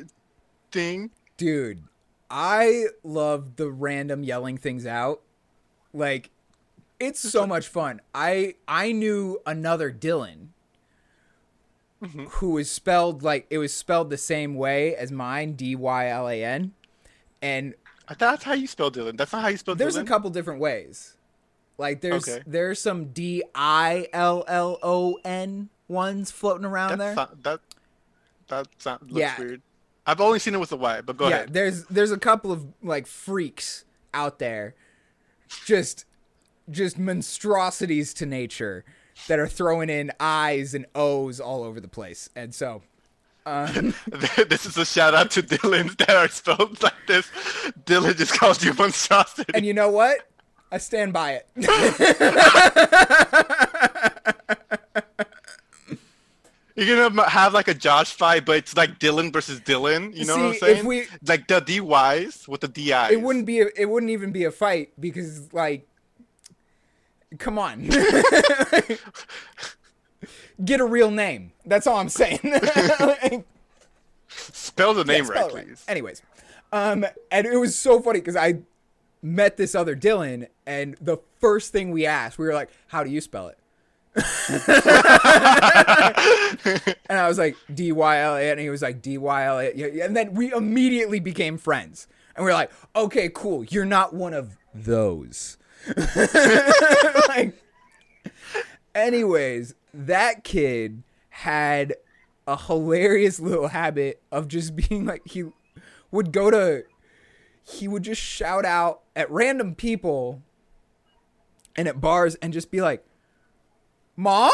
thing. 0.72 1.12
Dude, 1.38 1.84
I 2.30 2.86
love 3.04 3.56
the 3.56 3.70
random 3.70 4.24
yelling 4.24 4.58
things 4.58 4.86
out. 4.86 5.22
Like 5.94 6.30
it's 7.00 7.20
so 7.20 7.48
much 7.48 7.68
fun. 7.68 8.02
I 8.14 8.56
I 8.68 8.92
knew 8.92 9.40
another 9.46 9.92
Dylan 9.92 10.48
Mhm. 12.02 12.28
who 12.30 12.52
was 12.52 12.72
spelled 12.72 13.24
like 13.24 13.46
it 13.50 13.58
was 13.58 13.74
spelled 13.74 14.10
the 14.10 14.18
same 14.18 14.56
way 14.56 14.96
as 14.96 15.12
mine, 15.12 15.54
D 15.54 15.76
Y 15.76 16.08
L 16.08 16.30
A 16.30 16.44
N. 16.44 16.74
And 17.42 17.74
That's 18.18 18.44
how 18.44 18.54
you 18.54 18.68
spell 18.68 18.90
Dylan. 18.90 19.18
That's 19.18 19.32
not 19.34 19.42
how 19.42 19.50
you 19.50 19.58
spell 19.58 19.76
Dylan. 19.76 19.80
there's 19.80 19.98
Dylan. 19.98 20.02
a 20.04 20.06
couple 20.06 20.30
different 20.30 20.60
ways. 20.62 21.18
Like 21.78 22.02
there's 22.02 22.28
Okay. 22.28 22.42
there's 22.48 22.82
some 22.82 23.08
D 23.12 23.44
I 23.54 24.08
L 24.14 24.44
L 24.48 24.78
O 24.82 25.20
N 25.26 25.70
ones 25.88 26.32
floating 26.32 26.66
around 26.66 26.98
there. 27.00 27.16
That, 27.16 27.30
so- 27.30 27.38
that 27.44 27.60
that 28.48 28.68
sound, 28.80 29.02
looks 29.04 29.20
Yeah. 29.20 29.38
weird. 29.40 29.62
I've 30.08 30.22
only 30.22 30.40
seen 30.40 30.56
it 30.56 30.60
with 30.60 30.70
the 30.70 30.78
Y, 30.78 31.02
but 31.02 31.18
go 31.18 31.28
yeah, 31.28 31.36
ahead. 31.36 31.54
there's 31.54 31.84
there's 31.86 32.12
a 32.12 32.18
couple 32.18 32.52
of 32.52 32.66
like 32.82 33.06
freaks 33.08 33.86
out 34.14 34.40
there, 34.40 34.74
just 35.66 36.06
just 36.70 36.98
monstrosities 36.98 38.14
to 38.16 38.26
nature 38.26 38.84
that 39.28 39.40
are 39.40 39.48
throwing 39.48 39.90
in 39.90 40.12
I's 40.20 40.74
and 40.74 40.86
O's 40.96 41.40
all 41.40 41.64
over 41.64 41.80
the 41.80 41.88
place, 41.88 42.30
and 42.36 42.54
so 42.54 42.82
um, 43.46 43.94
this 44.48 44.66
is 44.66 44.78
a 44.78 44.86
shout 44.86 45.14
out 45.16 45.32
to 45.32 45.42
Dylans 45.44 45.98
that 45.98 46.10
are 46.12 46.28
spelled 46.28 46.82
like 46.84 46.94
this. 47.08 47.28
Dylan 47.86 48.16
just 48.18 48.38
called 48.40 48.62
you 48.64 48.74
monstrosity. 48.74 49.52
and 49.56 49.66
you 49.66 49.74
know 49.74 49.90
what? 49.90 50.20
I 50.72 50.78
stand 50.78 51.14
by 51.14 51.42
it. 51.42 51.48
You're 56.76 57.10
gonna 57.10 57.30
have 57.30 57.54
like 57.54 57.68
a 57.68 57.74
Josh 57.74 58.14
fight, 58.14 58.46
but 58.46 58.56
it's 58.58 58.78
like 58.78 59.00
Dylan 59.00 59.34
versus 59.34 59.60
Dylan. 59.60 60.16
You 60.16 60.26
know 60.26 60.38
what 60.38 60.46
I'm 60.46 60.52
See, 60.54 60.66
if 60.66 60.76
saying? 60.78 60.86
we- 60.86 61.08
like 61.28 61.48
the 61.48 61.60
DYs 61.60 62.48
with 62.48 62.62
the 62.62 62.70
DIs. 62.70 63.12
it 63.12 63.22
wouldn't 63.22 63.46
be 63.46 63.60
a, 63.62 63.68
it 63.76 63.90
wouldn't 63.90 64.12
even 64.12 64.32
be 64.32 64.46
a 64.46 64.52
fight 64.52 64.92
because 65.00 65.52
like, 65.52 65.88
come 67.38 67.60
on, 67.60 67.84
get 70.64 70.80
a 70.80 70.86
real 70.86 71.12
name. 71.12 71.52
That's 71.66 71.88
all 71.88 71.98
I'm 71.98 72.10
saying. 72.10 72.40
Like, 72.44 73.46
spell 74.28 74.94
the 74.94 75.06
name 75.06 75.26
Yeah, 75.26 75.32
right, 75.32 75.38
spell 75.38 75.56
it 75.56 75.66
please. 75.66 75.86
Anyways, 75.88 76.22
um, 76.72 77.06
and 77.32 77.46
it 77.46 77.58
was 77.58 77.76
so 77.76 78.02
funny 78.02 78.20
because 78.20 78.36
I 78.36 78.60
met 79.22 79.58
this 79.58 79.76
other 79.76 79.96
Dylan, 79.96 80.48
and 80.66 80.96
the 81.00 81.18
first 81.40 81.72
thing 81.72 81.92
we 81.92 82.06
asked, 82.06 82.40
we 82.40 82.46
were 82.46 82.54
like, 82.54 82.70
"How 82.88 83.04
do 83.04 83.10
you 83.10 83.22
spell 83.22 83.50
it?" 83.50 83.58
and 84.16 84.24
I 87.20 87.28
was 87.28 87.38
like 87.38 87.56
D 87.74 87.92
Y 87.92 88.18
L 88.18 88.36
A, 88.36 88.50
and 88.50 88.60
he 88.60 88.70
was 88.70 88.82
like 88.82 89.02
D 89.02 89.18
Y 89.18 89.46
L 89.46 89.60
A, 89.60 89.72
and 90.02 90.16
then 90.16 90.34
we 90.34 90.52
immediately 90.52 91.20
became 91.20 91.58
friends, 91.58 92.08
and 92.36 92.44
we 92.44 92.52
are 92.52 92.56
like, 92.56 92.72
okay, 92.96 93.30
cool, 93.34 93.64
you're 93.66 93.86
not 93.86 94.14
one 94.14 94.34
of 94.34 94.58
those. 94.74 95.58
like, 97.28 97.54
anyways, 98.94 99.76
that 99.94 100.44
kid 100.44 101.04
had 101.30 101.96
a 102.48 102.58
hilarious 102.58 103.40
little 103.40 103.68
habit 103.70 104.22
of 104.32 104.48
just 104.48 104.76
being 104.90 105.06
like 105.06 105.22
he 105.28 105.46
would 106.12 106.32
go 106.32 106.50
to 106.50 106.84
he 107.64 107.88
would 107.88 108.04
just 108.04 108.22
shout 108.22 108.66
out 108.66 109.02
at 109.16 109.30
random 109.30 109.76
people 109.76 110.42
and 111.76 111.88
at 111.88 112.02
bars 112.02 112.36
and 112.42 112.52
just 112.52 112.72
be 112.72 112.82
like 112.82 113.06
mom 114.18 114.52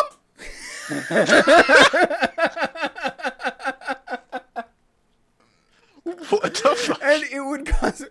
what 6.29 6.53
the 6.53 6.75
fuck? 6.77 7.01
and 7.01 7.23
it 7.31 7.39
would 7.39 7.65
cause 7.65 8.05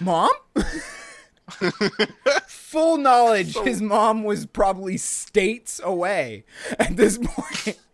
mom 0.00 0.30
full 2.70 2.96
knowledge 2.98 3.56
his 3.58 3.82
mom 3.82 4.22
was 4.22 4.46
probably 4.46 4.96
states 4.96 5.80
away 5.82 6.44
at 6.78 6.96
this 6.96 7.18
point. 7.18 7.78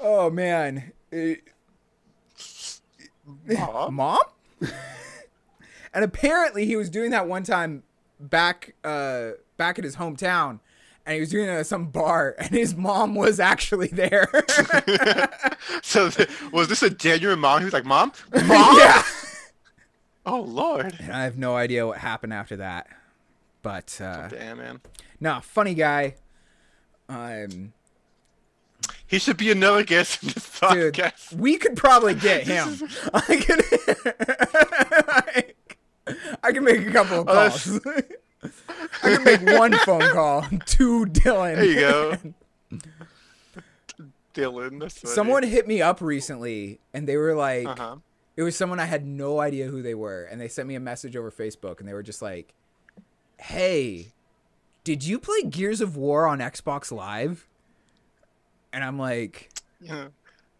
Oh 0.00 0.30
man. 0.30 0.92
It- 1.10 1.42
Mom? 3.48 3.94
mom? 3.94 4.18
And 5.94 6.04
apparently 6.04 6.66
he 6.66 6.76
was 6.76 6.88
doing 6.90 7.10
that 7.10 7.26
one 7.26 7.42
time 7.42 7.82
back 8.20 8.74
uh 8.84 9.30
back 9.56 9.78
at 9.78 9.84
his 9.84 9.96
hometown 9.96 10.60
and 11.06 11.14
he 11.14 11.20
was 11.20 11.30
doing 11.30 11.46
it 11.48 11.52
at 11.52 11.66
some 11.66 11.86
bar 11.86 12.36
and 12.38 12.50
his 12.50 12.76
mom 12.76 13.14
was 13.16 13.40
actually 13.40 13.88
there. 13.88 14.28
So 15.82 16.10
th- 16.10 16.28
was 16.52 16.68
this 16.68 16.82
a 16.82 16.90
genuine 16.90 17.40
mom? 17.40 17.60
He 17.60 17.64
was 17.64 17.72
like, 17.74 17.84
"Mom, 17.84 18.12
yeah 18.34 19.02
oh 20.28 20.40
lord, 20.42 20.96
and 21.00 21.12
i 21.12 21.24
have 21.24 21.36
no 21.38 21.56
idea 21.56 21.86
what 21.86 21.98
happened 21.98 22.32
after 22.32 22.56
that 22.56 22.86
but 23.62 23.98
uh 24.00 24.28
damn 24.28 24.58
man, 24.58 24.80
no 25.20 25.40
funny 25.40 25.74
guy. 25.74 26.14
Um 27.08 27.72
he 29.06 29.18
should 29.18 29.36
be 29.38 29.50
another 29.50 29.82
guest 29.82 30.22
in 30.22 30.28
this 30.28 30.60
dude 30.60 30.94
podcast." 30.94 31.32
we 31.34 31.56
could 31.56 31.76
probably 31.76 32.14
get 32.28 32.46
him. 32.46 32.68
i 33.14 33.36
could 33.36 33.64
i 36.42 36.52
can 36.52 36.64
make 36.64 36.86
a 36.86 36.90
couple 36.92 37.20
of 37.20 37.28
Oh, 37.28 37.34
calls. 37.34 37.80
I 39.02 39.16
can 39.16 39.24
make 39.24 39.42
one 39.58 39.72
phone 39.78 40.08
call 40.12 40.42
to 40.42 41.06
dylan. 41.06 41.56
There 41.56 41.64
you 41.64 41.80
go, 41.80 42.16
Dylan. 44.34 44.90
Someone 45.06 45.42
hit 45.42 45.66
me 45.66 45.82
up 45.82 46.00
recently 46.00 46.78
and 46.94 47.08
they 47.08 47.16
were 47.16 47.34
like, 47.34 47.66
Uh-huh. 47.66 47.96
It 48.38 48.44
was 48.44 48.54
someone 48.54 48.78
I 48.78 48.84
had 48.84 49.04
no 49.04 49.40
idea 49.40 49.66
who 49.66 49.82
they 49.82 49.96
were. 49.96 50.22
And 50.22 50.40
they 50.40 50.46
sent 50.46 50.68
me 50.68 50.76
a 50.76 50.80
message 50.80 51.16
over 51.16 51.28
Facebook 51.28 51.80
and 51.80 51.88
they 51.88 51.92
were 51.92 52.04
just 52.04 52.22
like, 52.22 52.54
hey, 53.36 54.12
did 54.84 55.02
you 55.02 55.18
play 55.18 55.42
Gears 55.42 55.80
of 55.80 55.96
War 55.96 56.24
on 56.24 56.38
Xbox 56.38 56.92
Live? 56.92 57.48
And 58.72 58.84
I'm 58.84 58.96
like, 58.96 59.50
Yeah. 59.80 60.06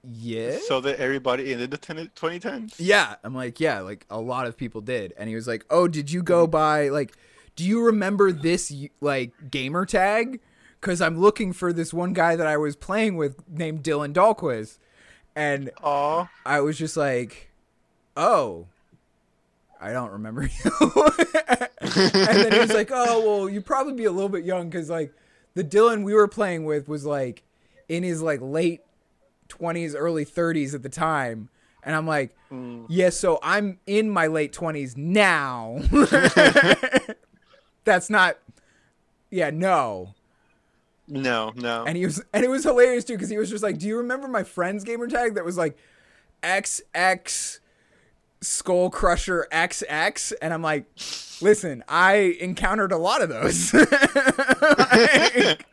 yeah. 0.02 0.58
So 0.66 0.80
that 0.80 0.98
everybody 0.98 1.52
in 1.52 1.70
the 1.70 1.78
10 1.78 2.10
2010s. 2.16 2.74
Yeah. 2.78 3.14
I'm 3.22 3.32
like, 3.32 3.60
yeah, 3.60 3.78
like 3.78 4.06
a 4.10 4.20
lot 4.20 4.48
of 4.48 4.56
people 4.56 4.80
did. 4.80 5.14
And 5.16 5.28
he 5.28 5.36
was 5.36 5.46
like, 5.46 5.64
oh, 5.70 5.86
did 5.86 6.10
you 6.10 6.20
go 6.20 6.48
by, 6.48 6.88
like, 6.88 7.14
do 7.54 7.62
you 7.64 7.80
remember 7.86 8.32
this, 8.32 8.74
like, 9.00 9.52
gamer 9.52 9.86
tag? 9.86 10.40
Because 10.80 11.00
I'm 11.00 11.16
looking 11.16 11.52
for 11.52 11.72
this 11.72 11.94
one 11.94 12.12
guy 12.12 12.34
that 12.34 12.46
I 12.48 12.56
was 12.56 12.74
playing 12.74 13.16
with 13.16 13.48
named 13.48 13.84
Dylan 13.84 14.12
Dahlquist. 14.12 14.78
And 15.36 15.70
Aw. 15.84 16.28
I 16.44 16.58
was 16.60 16.76
just 16.76 16.96
like, 16.96 17.47
oh, 18.18 18.66
I 19.80 19.92
don't 19.92 20.10
remember 20.10 20.42
you. 20.64 20.70
and 21.80 22.38
then 22.38 22.52
he 22.52 22.58
was 22.58 22.74
like, 22.74 22.90
oh, 22.92 23.20
well, 23.24 23.48
you'd 23.48 23.64
probably 23.64 23.94
be 23.94 24.04
a 24.04 24.12
little 24.12 24.28
bit 24.28 24.44
young 24.44 24.68
because, 24.68 24.90
like, 24.90 25.14
the 25.54 25.64
Dylan 25.64 26.04
we 26.04 26.12
were 26.12 26.28
playing 26.28 26.64
with 26.64 26.88
was, 26.88 27.06
like, 27.06 27.44
in 27.88 28.02
his, 28.02 28.20
like, 28.20 28.40
late 28.42 28.82
20s, 29.48 29.94
early 29.96 30.26
30s 30.26 30.74
at 30.74 30.82
the 30.82 30.88
time. 30.88 31.48
And 31.84 31.94
I'm 31.94 32.06
like, 32.06 32.34
mm. 32.50 32.84
yeah, 32.88 33.10
so 33.10 33.38
I'm 33.42 33.78
in 33.86 34.10
my 34.10 34.26
late 34.26 34.52
20s 34.52 34.96
now. 34.96 35.78
That's 37.84 38.10
not, 38.10 38.36
yeah, 39.30 39.50
no. 39.50 40.14
No, 41.06 41.52
no. 41.54 41.84
And 41.86 41.96
he 41.96 42.04
was, 42.04 42.22
and 42.34 42.44
it 42.44 42.50
was 42.50 42.64
hilarious 42.64 43.04
too 43.04 43.14
because 43.14 43.30
he 43.30 43.38
was 43.38 43.48
just 43.48 43.62
like, 43.62 43.78
"Do 43.78 43.86
you 43.86 43.96
remember 43.96 44.28
my 44.28 44.44
friend's 44.44 44.84
gamer 44.84 45.06
tag 45.06 45.36
that 45.36 45.44
was 45.44 45.56
like 45.56 45.78
XX 46.42 47.60
Skull 48.40 48.90
Crusher 48.90 49.46
XX?" 49.52 50.32
And 50.42 50.52
I'm 50.54 50.62
like, 50.62 50.86
"Listen, 51.40 51.82
I 51.88 52.36
encountered 52.40 52.92
a 52.92 52.98
lot 52.98 53.22
of 53.22 53.28
those. 53.28 53.72
Like, 54.78 55.66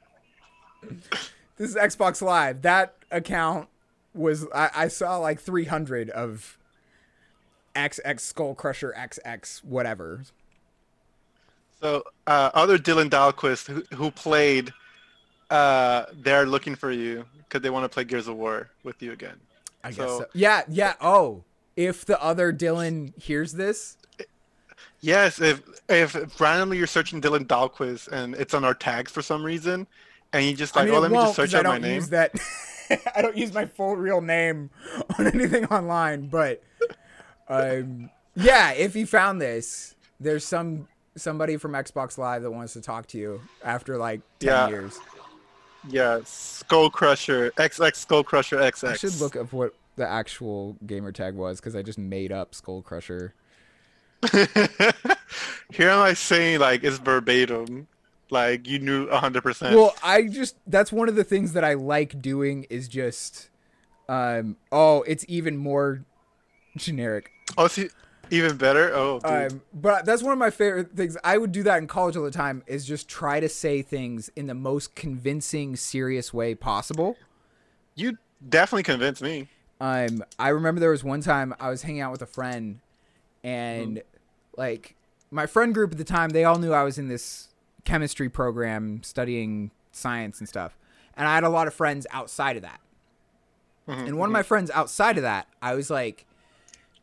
this 1.57 1.69
is 1.69 1.75
Xbox 1.75 2.21
Live. 2.21 2.61
That 2.63 2.95
account 3.11 3.67
was 4.13 4.45
I, 4.53 4.69
I 4.75 4.87
saw 4.87 5.17
like 5.17 5.39
300 5.39 6.09
of 6.09 6.57
XX 7.75 8.19
Skull 8.19 8.55
Crusher 8.55 8.93
XX 8.97 9.63
whatever. 9.63 10.21
So, 11.81 12.03
uh, 12.27 12.51
other 12.53 12.77
Dylan 12.77 13.09
Dahlquist 13.09 13.67
who, 13.67 13.83
who 13.95 14.11
played, 14.11 14.73
uh, 15.49 16.05
they're 16.13 16.45
looking 16.45 16.75
for 16.75 16.91
you 16.91 17.25
because 17.37 17.61
they 17.61 17.69
want 17.69 17.83
to 17.85 17.89
play 17.89 18.03
Gears 18.03 18.27
of 18.27 18.35
War 18.35 18.69
with 18.83 19.01
you 19.01 19.11
again. 19.11 19.35
I 19.83 19.89
guess 19.89 19.97
So- 19.97 20.19
so. 20.19 20.25
Yeah, 20.33 20.63
yeah. 20.69 20.93
Oh, 21.01 21.43
if 21.75 22.05
the 22.05 22.21
other 22.23 22.51
Dylan 22.53 23.17
hears 23.21 23.53
this, 23.53 23.97
Yes, 25.01 25.39
if 25.39 25.61
if 25.87 26.41
randomly 26.41 26.77
you're 26.77 26.87
searching 26.87 27.21
Dylan 27.21 27.45
Dahlquist 27.45 28.07
and 28.07 28.33
it's 28.35 28.53
on 28.53 28.63
our 28.63 28.73
tags 28.73 29.11
for 29.11 29.21
some 29.21 29.43
reason, 29.43 29.85
and 30.33 30.43
you 30.45 30.55
just 30.55 30.75
like, 30.75 30.83
I 30.83 30.85
mean, 30.87 30.95
oh, 30.95 30.99
let 30.99 31.11
me 31.11 31.17
just 31.17 31.35
search 31.35 31.53
out 31.53 31.63
my 31.63 31.73
don't 31.73 31.81
name. 31.83 31.95
use 31.95 32.09
that. 32.09 32.33
I 33.15 33.21
don't 33.21 33.37
use 33.37 33.53
my 33.53 33.65
full 33.65 33.95
real 33.95 34.21
name 34.21 34.71
on 35.19 35.27
anything 35.27 35.65
online, 35.65 36.27
but 36.27 36.63
um, 37.47 38.09
yeah, 38.35 38.71
if 38.71 38.95
you 38.95 39.05
found 39.05 39.39
this, 39.41 39.95
there's 40.19 40.43
some 40.45 40.87
somebody 41.15 41.57
from 41.57 41.73
Xbox 41.73 42.17
Live 42.17 42.41
that 42.41 42.51
wants 42.51 42.73
to 42.73 42.81
talk 42.81 43.05
to 43.07 43.17
you 43.17 43.41
after 43.63 43.97
like 43.97 44.21
ten 44.39 44.49
Yeah. 44.49 44.67
years. 44.69 44.99
Yeah, 45.87 46.21
Skull 46.23 46.89
Crusher 46.89 47.51
XX 47.51 47.95
Skull 47.95 48.23
Crusher 48.23 48.57
XX. 48.57 48.87
I 48.89 48.95
should 48.95 49.19
look 49.21 49.35
up 49.35 49.53
what 49.53 49.75
the 49.95 50.07
actual 50.07 50.77
gamer 50.85 51.11
tag 51.11 51.35
was 51.35 51.59
because 51.59 51.75
I 51.75 51.81
just 51.81 51.97
made 51.97 52.31
up 52.31 52.53
Skull 52.55 52.81
Crusher. 52.81 53.33
Here 54.31 55.89
am 55.89 55.99
I 55.99 56.13
saying 56.13 56.59
like 56.59 56.83
it's 56.83 56.97
verbatim, 56.97 57.87
like 58.29 58.67
you 58.67 58.79
knew 58.79 59.09
hundred 59.09 59.43
percent. 59.43 59.75
Well, 59.75 59.95
I 60.03 60.23
just 60.23 60.55
that's 60.67 60.91
one 60.91 61.09
of 61.09 61.15
the 61.15 61.23
things 61.23 61.53
that 61.53 61.63
I 61.63 61.73
like 61.73 62.21
doing 62.21 62.65
is 62.69 62.87
just 62.87 63.49
um 64.09 64.57
oh, 64.71 65.03
it's 65.03 65.25
even 65.27 65.57
more 65.57 66.05
generic. 66.77 67.31
Oh, 67.57 67.67
see, 67.67 67.89
even 68.31 68.57
better. 68.57 68.93
Oh, 68.93 69.19
dude. 69.19 69.51
Um, 69.51 69.61
but 69.73 70.05
that's 70.05 70.23
one 70.23 70.33
of 70.33 70.39
my 70.39 70.49
favorite 70.49 70.95
things. 70.95 71.17
I 71.23 71.37
would 71.37 71.51
do 71.51 71.63
that 71.63 71.77
in 71.77 71.87
college 71.87 72.15
all 72.15 72.23
the 72.23 72.31
time. 72.31 72.63
Is 72.67 72.85
just 72.85 73.07
try 73.07 73.39
to 73.39 73.49
say 73.49 73.81
things 73.81 74.29
in 74.35 74.47
the 74.47 74.55
most 74.55 74.95
convincing, 74.95 75.75
serious 75.75 76.33
way 76.33 76.55
possible. 76.55 77.17
you 77.95 78.17
definitely 78.47 78.83
convinced 78.83 79.21
me. 79.21 79.49
Um, 79.79 80.23
I 80.39 80.49
remember 80.49 80.79
there 80.79 80.91
was 80.91 81.03
one 81.03 81.21
time 81.21 81.53
I 81.59 81.69
was 81.69 81.81
hanging 81.81 82.01
out 82.01 82.11
with 82.11 82.21
a 82.21 82.27
friend, 82.27 82.79
and 83.43 83.97
mm-hmm. 83.97 84.59
like 84.59 84.95
my 85.31 85.45
friend 85.45 85.73
group 85.73 85.91
at 85.91 85.97
the 85.97 86.03
time, 86.03 86.29
they 86.29 86.43
all 86.43 86.57
knew 86.57 86.71
I 86.71 86.83
was 86.83 86.97
in 86.97 87.07
this 87.07 87.49
chemistry 87.83 88.29
program 88.29 89.03
studying 89.03 89.71
science 89.91 90.39
and 90.39 90.47
stuff, 90.47 90.77
and 91.15 91.27
I 91.27 91.35
had 91.35 91.43
a 91.43 91.49
lot 91.49 91.67
of 91.67 91.73
friends 91.73 92.07
outside 92.11 92.55
of 92.55 92.61
that. 92.61 92.79
Mm-hmm, 93.87 94.07
and 94.07 94.17
one 94.17 94.27
of 94.27 94.29
mm-hmm. 94.29 94.33
my 94.33 94.43
friends 94.43 94.71
outside 94.71 95.17
of 95.17 95.23
that, 95.23 95.47
I 95.61 95.75
was 95.75 95.89
like, 95.89 96.25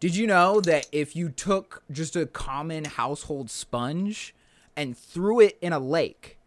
"Did 0.00 0.16
you 0.16 0.26
know 0.26 0.60
that 0.62 0.86
if 0.92 1.14
you 1.14 1.28
took 1.28 1.82
just 1.90 2.16
a 2.16 2.26
common 2.26 2.86
household 2.86 3.50
sponge 3.50 4.34
and 4.76 4.96
threw 4.96 5.40
it 5.40 5.58
in 5.60 5.72
a 5.72 5.78
lake, 5.78 6.38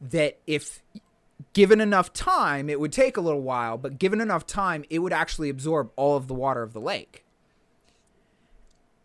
that 0.00 0.38
if 0.46 0.80
given 1.52 1.80
enough 1.80 2.12
time, 2.12 2.68
it 2.68 2.80
would 2.80 2.92
take 2.92 3.16
a 3.16 3.20
little 3.20 3.42
while, 3.42 3.78
but 3.78 3.98
given 3.98 4.20
enough 4.20 4.46
time, 4.46 4.84
it 4.90 5.00
would 5.00 5.12
actually 5.12 5.48
absorb 5.48 5.90
all 5.96 6.16
of 6.16 6.28
the 6.28 6.34
water 6.34 6.62
of 6.62 6.72
the 6.72 6.80
lake. 6.80 7.24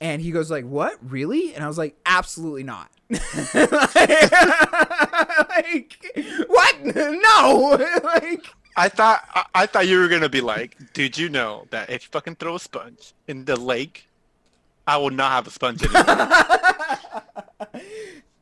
And 0.01 0.21
he 0.21 0.31
goes 0.31 0.51
like, 0.51 0.65
"What? 0.65 0.97
Really?" 1.01 1.55
And 1.55 1.63
I 1.63 1.67
was 1.67 1.77
like, 1.77 1.95
"Absolutely 2.05 2.63
not." 2.63 2.91
like, 3.09 3.17
what? 6.47 6.75
No. 6.83 7.77
like, 8.03 8.45
I 8.75 8.89
thought 8.89 9.23
I, 9.33 9.45
I 9.53 9.65
thought 9.67 9.88
you 9.88 9.99
were 9.99 10.07
gonna 10.07 10.29
be 10.29 10.41
like, 10.41 10.93
did 10.93 11.17
you 11.17 11.29
know 11.29 11.67
that 11.69 11.89
if 11.89 12.03
you 12.03 12.09
fucking 12.11 12.36
throw 12.36 12.55
a 12.55 12.59
sponge 12.59 13.13
in 13.27 13.45
the 13.45 13.55
lake, 13.55 14.07
I 14.88 14.97
will 14.97 15.11
not 15.11 15.31
have 15.31 15.47
a 15.47 15.51
sponge 15.51 15.83
anymore. 15.83 16.05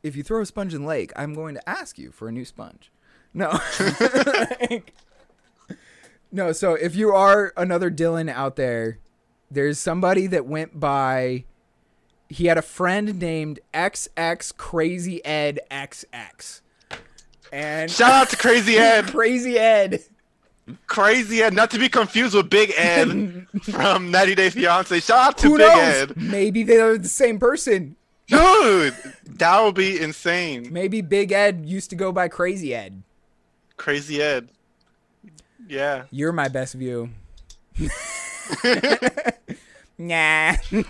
if 0.02 0.16
you 0.16 0.22
throw 0.22 0.40
a 0.40 0.46
sponge 0.46 0.74
in 0.74 0.82
the 0.82 0.88
lake, 0.88 1.12
I'm 1.16 1.34
going 1.34 1.54
to 1.54 1.68
ask 1.68 1.98
you 1.98 2.10
for 2.10 2.28
a 2.28 2.32
new 2.32 2.44
sponge. 2.44 2.90
No. 3.34 3.58
Like, 3.80 4.94
no, 6.32 6.52
so 6.52 6.74
if 6.74 6.94
you 6.94 7.12
are 7.12 7.52
another 7.56 7.90
Dylan 7.90 8.30
out 8.30 8.56
there, 8.56 8.98
there's 9.50 9.78
somebody 9.78 10.26
that 10.28 10.46
went 10.46 10.78
by 10.78 11.44
he 12.28 12.46
had 12.46 12.58
a 12.58 12.62
friend 12.62 13.20
named 13.20 13.60
XX 13.72 14.56
Crazy 14.56 15.24
Ed 15.24 15.60
XX. 15.70 16.60
And 17.52 17.90
Shout 17.90 18.12
out 18.12 18.30
to 18.30 18.36
Crazy 18.36 18.76
Ed. 18.78 19.06
Crazy 19.06 19.58
Ed. 19.58 20.02
Crazy 20.86 21.42
Ed, 21.42 21.52
not 21.52 21.70
to 21.72 21.78
be 21.78 21.88
confused 21.88 22.34
with 22.34 22.50
Big 22.50 22.72
Ed 22.76 23.46
from 23.62 24.10
90 24.10 24.34
Day 24.34 24.50
Fiance. 24.50 24.98
Shout 25.00 25.28
out 25.28 25.38
to 25.38 25.48
Who 25.48 25.58
Big 25.58 25.68
knows? 25.68 25.78
Ed. 26.10 26.16
Maybe 26.16 26.62
they're 26.64 26.98
the 26.98 27.08
same 27.08 27.38
person. 27.38 27.96
Dude, 28.26 28.96
that 29.26 29.60
would 29.62 29.74
be 29.76 30.00
insane. 30.00 30.72
Maybe 30.72 31.02
Big 31.02 31.30
Ed 31.30 31.66
used 31.66 31.90
to 31.90 31.96
go 31.96 32.10
by 32.10 32.26
Crazy 32.28 32.74
Ed. 32.74 33.03
Crazy 33.84 34.22
Ed. 34.22 34.48
Yeah. 35.68 36.04
You're 36.10 36.32
my 36.32 36.48
best 36.48 36.72
view. 36.72 37.10
nah. 39.98 40.54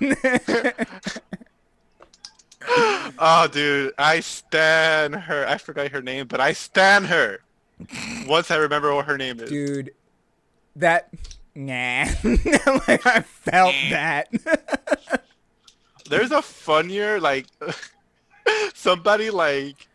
Oh, 3.19 3.47
dude, 3.53 3.93
I 3.99 4.21
stan 4.21 5.13
her. 5.13 5.47
I 5.47 5.59
forgot 5.59 5.91
her 5.91 6.01
name, 6.01 6.27
but 6.29 6.41
I 6.41 6.55
stan 6.55 7.05
her. 7.05 7.41
Once 8.27 8.51
I 8.51 8.57
remember 8.57 8.95
what 8.95 9.05
her 9.05 9.19
name 9.19 9.39
is. 9.39 9.51
Dude, 9.51 9.93
that. 10.77 11.11
Nah. 11.55 12.07
like, 12.25 13.07
I 13.07 13.21
felt 13.21 13.75
that. 13.91 14.29
There's 16.09 16.31
a 16.31 16.41
funnier 16.41 17.21
like 17.21 17.49
somebody 18.73 19.31
like 19.31 19.89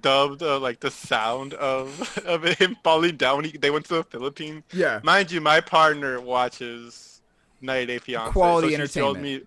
dubbed 0.00 0.42
uh, 0.42 0.58
like 0.58 0.80
the 0.80 0.90
sound 0.90 1.54
of 1.54 2.18
of 2.26 2.44
him 2.44 2.76
falling 2.82 3.16
down. 3.16 3.36
When 3.36 3.44
he, 3.46 3.58
they 3.58 3.70
went 3.70 3.86
to 3.86 3.94
the 3.94 4.04
Philippines. 4.04 4.64
yeah. 4.72 5.00
Mind 5.02 5.30
you, 5.30 5.40
my 5.40 5.60
partner 5.60 6.20
watches 6.20 7.20
90 7.60 7.86
Day 7.86 7.98
Fiance. 7.98 8.32
Quality 8.32 8.68
so 8.70 8.74
entertainment. 8.74 9.22
Me, 9.22 9.42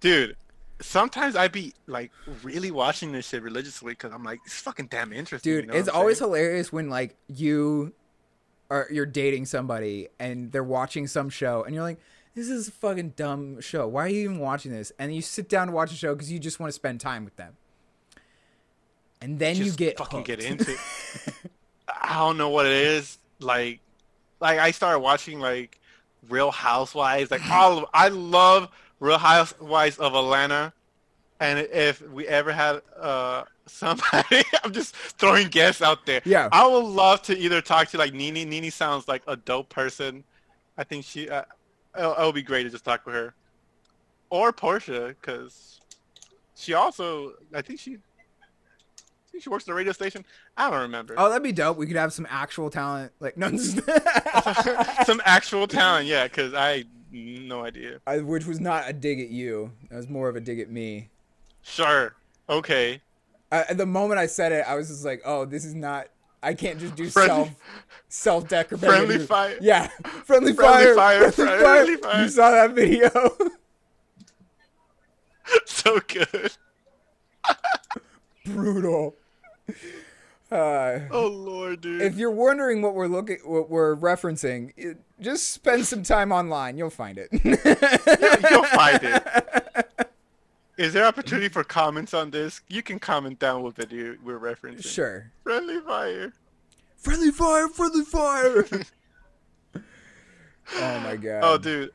dude, 0.00 0.36
sometimes 0.80 1.36
I'd 1.36 1.52
be 1.52 1.74
like 1.86 2.12
really 2.42 2.70
watching 2.70 3.12
this 3.12 3.28
shit 3.28 3.42
religiously 3.42 3.92
because 3.92 4.12
I'm 4.12 4.24
like, 4.24 4.40
it's 4.44 4.60
fucking 4.60 4.86
damn 4.86 5.12
interesting. 5.12 5.52
Dude, 5.52 5.64
you 5.64 5.70
know 5.72 5.78
it's 5.78 5.88
always 5.88 6.18
saying? 6.18 6.30
hilarious 6.30 6.72
when 6.72 6.90
like 6.90 7.16
you 7.28 7.92
are 8.70 8.88
you're 8.90 9.06
dating 9.06 9.46
somebody 9.46 10.08
and 10.18 10.50
they're 10.52 10.64
watching 10.64 11.06
some 11.06 11.28
show 11.28 11.62
and 11.62 11.74
you're 11.74 11.84
like, 11.84 11.98
this 12.34 12.48
is 12.48 12.68
a 12.68 12.72
fucking 12.72 13.10
dumb 13.10 13.60
show. 13.60 13.86
Why 13.86 14.04
are 14.04 14.08
you 14.08 14.24
even 14.24 14.38
watching 14.38 14.72
this? 14.72 14.92
And 14.98 15.14
you 15.14 15.22
sit 15.22 15.48
down 15.48 15.68
to 15.68 15.72
watch 15.72 15.92
a 15.92 15.96
show 15.96 16.14
because 16.14 16.30
you 16.32 16.38
just 16.38 16.58
want 16.58 16.68
to 16.68 16.74
spend 16.74 17.00
time 17.00 17.24
with 17.24 17.36
them. 17.36 17.56
And 19.24 19.38
then 19.38 19.56
you 19.56 19.72
get 19.72 19.96
fucking 19.96 20.18
hooked. 20.18 20.26
get 20.26 20.40
into 20.40 20.70
it. 20.70 20.78
I 22.02 22.18
don't 22.18 22.36
know 22.36 22.50
what 22.50 22.66
it 22.66 22.72
is. 22.72 23.16
Like, 23.40 23.80
like 24.38 24.58
I 24.58 24.70
started 24.70 24.98
watching 24.98 25.40
like 25.40 25.80
Real 26.28 26.50
Housewives. 26.50 27.30
Like 27.30 27.40
all 27.50 27.78
of, 27.78 27.86
I 27.94 28.08
love 28.08 28.68
Real 29.00 29.16
Housewives 29.16 29.96
of 29.96 30.14
Atlanta. 30.14 30.74
And 31.40 31.58
if 31.58 32.06
we 32.10 32.28
ever 32.28 32.52
had 32.52 32.82
uh 33.00 33.44
somebody, 33.66 34.42
I'm 34.62 34.74
just 34.74 34.94
throwing 34.94 35.48
guests 35.48 35.80
out 35.80 36.04
there. 36.04 36.20
Yeah. 36.26 36.50
I 36.52 36.66
would 36.66 36.84
love 36.84 37.22
to 37.22 37.38
either 37.38 37.62
talk 37.62 37.88
to 37.88 37.98
like 37.98 38.12
NeNe. 38.12 38.46
NeNe 38.46 38.70
sounds 38.70 39.08
like 39.08 39.22
a 39.26 39.36
dope 39.36 39.70
person. 39.70 40.22
I 40.76 40.84
think 40.84 41.06
she. 41.06 41.30
Uh, 41.30 41.44
it'll, 41.98 42.12
it'll 42.12 42.32
be 42.32 42.42
great 42.42 42.64
to 42.64 42.68
just 42.68 42.84
talk 42.84 43.06
with 43.06 43.14
her, 43.14 43.32
or 44.28 44.52
Porsha, 44.52 45.08
because 45.18 45.80
she 46.54 46.74
also. 46.74 47.32
I 47.54 47.62
think 47.62 47.80
she. 47.80 47.96
Think 49.34 49.42
she 49.42 49.50
works 49.50 49.66
at 49.66 49.72
a 49.72 49.74
radio 49.74 49.90
station. 49.92 50.24
I 50.56 50.70
don't 50.70 50.82
remember. 50.82 51.14
Oh, 51.18 51.28
that'd 51.28 51.42
be 51.42 51.50
dope. 51.50 51.76
We 51.76 51.86
could 51.88 51.96
have 51.96 52.12
some 52.12 52.26
actual 52.30 52.70
talent. 52.70 53.10
Like 53.18 53.36
no, 53.36 53.50
Some 55.04 55.20
actual 55.24 55.66
talent, 55.66 56.06
yeah, 56.06 56.24
because 56.28 56.54
I 56.54 56.84
no 57.10 57.64
idea. 57.64 58.00
I, 58.06 58.18
which 58.20 58.46
was 58.46 58.60
not 58.60 58.88
a 58.88 58.92
dig 58.92 59.20
at 59.20 59.30
you. 59.30 59.72
That 59.90 59.96
was 59.96 60.08
more 60.08 60.28
of 60.28 60.36
a 60.36 60.40
dig 60.40 60.60
at 60.60 60.70
me. 60.70 61.08
Sure. 61.62 62.14
Okay. 62.48 63.00
I, 63.50 63.58
at 63.62 63.76
the 63.76 63.86
moment 63.86 64.20
I 64.20 64.26
said 64.26 64.52
it, 64.52 64.64
I 64.68 64.76
was 64.76 64.86
just 64.88 65.04
like, 65.04 65.20
"Oh, 65.24 65.44
this 65.44 65.64
is 65.64 65.74
not. 65.74 66.06
I 66.42 66.54
can't 66.54 66.78
just 66.78 66.94
do 66.94 67.08
Friendly- 67.10 67.28
self 67.34 67.50
self 68.08 68.48
deprecating." 68.48 68.88
Friendly 69.06 69.18
fire. 69.26 69.56
Yeah, 69.60 69.88
friendly, 70.24 70.52
Friendly 70.52 70.94
fire. 70.94 71.30
fire, 71.30 71.32
friendly 71.32 71.96
fire. 71.96 72.22
You 72.22 72.28
saw 72.28 72.50
that 72.52 72.72
video? 72.72 73.10
so 75.66 76.00
good. 76.06 76.52
Brutal. 78.46 79.14
Uh, 80.52 81.00
Oh 81.10 81.26
lord, 81.26 81.80
dude. 81.80 82.02
if 82.02 82.16
you're 82.16 82.30
wondering 82.30 82.80
what 82.82 82.94
we're 82.94 83.06
looking, 83.08 83.38
what 83.44 83.70
we're 83.70 83.96
referencing, 83.96 84.72
it, 84.76 84.98
just 85.20 85.48
spend 85.50 85.86
some 85.86 86.02
time 86.02 86.30
online. 86.32 86.76
You'll 86.78 86.90
find 86.90 87.18
it. 87.18 87.28
You'll 87.32 88.64
find 88.64 89.00
it. 89.02 89.86
Is 90.76 90.92
there 90.92 91.04
opportunity 91.06 91.48
for 91.48 91.64
comments 91.64 92.14
on 92.14 92.30
this? 92.30 92.60
You 92.68 92.82
can 92.82 92.98
comment 92.98 93.38
down 93.38 93.62
what 93.62 93.74
video 93.76 94.16
we're 94.22 94.38
referencing. 94.38 94.84
Sure. 94.84 95.30
Friendly 95.44 95.80
fire. 95.80 96.32
Friendly 96.96 97.30
fire, 97.30 97.68
friendly 97.68 98.04
fire. 98.04 98.64
oh 100.76 101.00
my 101.00 101.16
god. 101.16 101.40
Oh, 101.44 101.58
dude. 101.58 101.90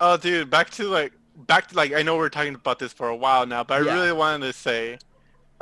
Oh, 0.00 0.16
dude. 0.16 0.50
Back 0.50 0.70
to 0.70 0.84
like, 0.84 1.12
back 1.36 1.68
to 1.68 1.76
like. 1.76 1.92
I 1.92 2.02
know 2.02 2.16
we're 2.16 2.28
talking 2.28 2.54
about 2.54 2.78
this 2.78 2.92
for 2.92 3.08
a 3.08 3.16
while 3.16 3.44
now, 3.46 3.64
but 3.64 3.82
I 3.82 3.84
Yeah. 3.84 3.94
really 3.94 4.12
wanted 4.12 4.46
to 4.46 4.52
say 4.52 4.98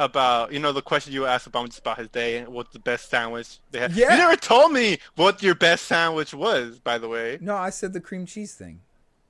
about 0.01 0.53
you 0.53 0.59
know 0.59 0.73
the 0.73 0.83
question 0.83 1.13
you 1.13 1.27
asked 1.27 1.47
about 1.47 1.67
just 1.67 1.79
about 1.81 1.99
his 1.99 2.09
day 2.09 2.39
and 2.39 2.49
what's 2.49 2.73
the 2.73 2.79
best 2.79 3.11
sandwich 3.11 3.59
they 3.71 3.79
had. 3.79 3.93
Yeah. 3.93 4.13
You 4.13 4.19
never 4.19 4.37
told 4.37 4.73
me 4.73 4.99
what 5.15 5.43
your 5.43 5.55
best 5.55 5.85
sandwich 5.87 6.33
was, 6.35 6.79
by 6.81 6.99
the 6.99 7.07
way. 7.09 7.39
No, 7.41 7.55
I 7.55 7.71
said 7.71 7.93
the 7.93 8.01
cream 8.01 8.27
cheese 8.27 8.55
thing. 8.55 8.81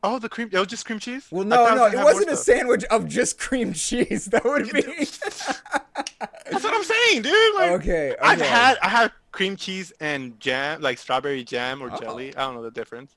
Oh, 0.03 0.19
the 0.19 0.31
cream. 0.31 0.49
It 0.51 0.59
was 0.59 0.69
just 0.69 0.87
cream 0.87 0.99
cheese. 0.99 1.27
Well, 1.31 1.45
no, 1.45 1.75
no, 1.75 1.85
it 1.87 1.97
wasn't 1.97 2.31
a 2.31 2.37
stuff. 2.37 2.57
sandwich 2.57 2.85
of 2.85 3.07
just 3.07 3.39
cream 3.39 3.75
cheese. 3.75 4.25
That 4.33 4.45
would 4.45 4.71
be. 4.73 4.81
That's 6.51 6.65
what 6.65 6.75
I'm 6.75 6.85
saying, 6.85 7.23
dude. 7.23 7.55
Like, 7.57 7.73
okay, 7.73 8.15
I've 8.23 8.41
had 8.41 8.79
I 8.83 8.89
had 8.89 9.13
cream 9.33 9.57
cheese 9.57 9.93
and 10.01 10.39
jam, 10.41 10.81
like 10.81 10.99
strawberry 10.99 11.45
jam 11.45 11.83
or 11.83 11.91
Oh. 11.93 11.99
jelly. 11.99 12.35
I 12.37 12.41
don't 12.43 12.55
know 12.55 12.63
the 12.63 12.71
difference. 12.71 13.15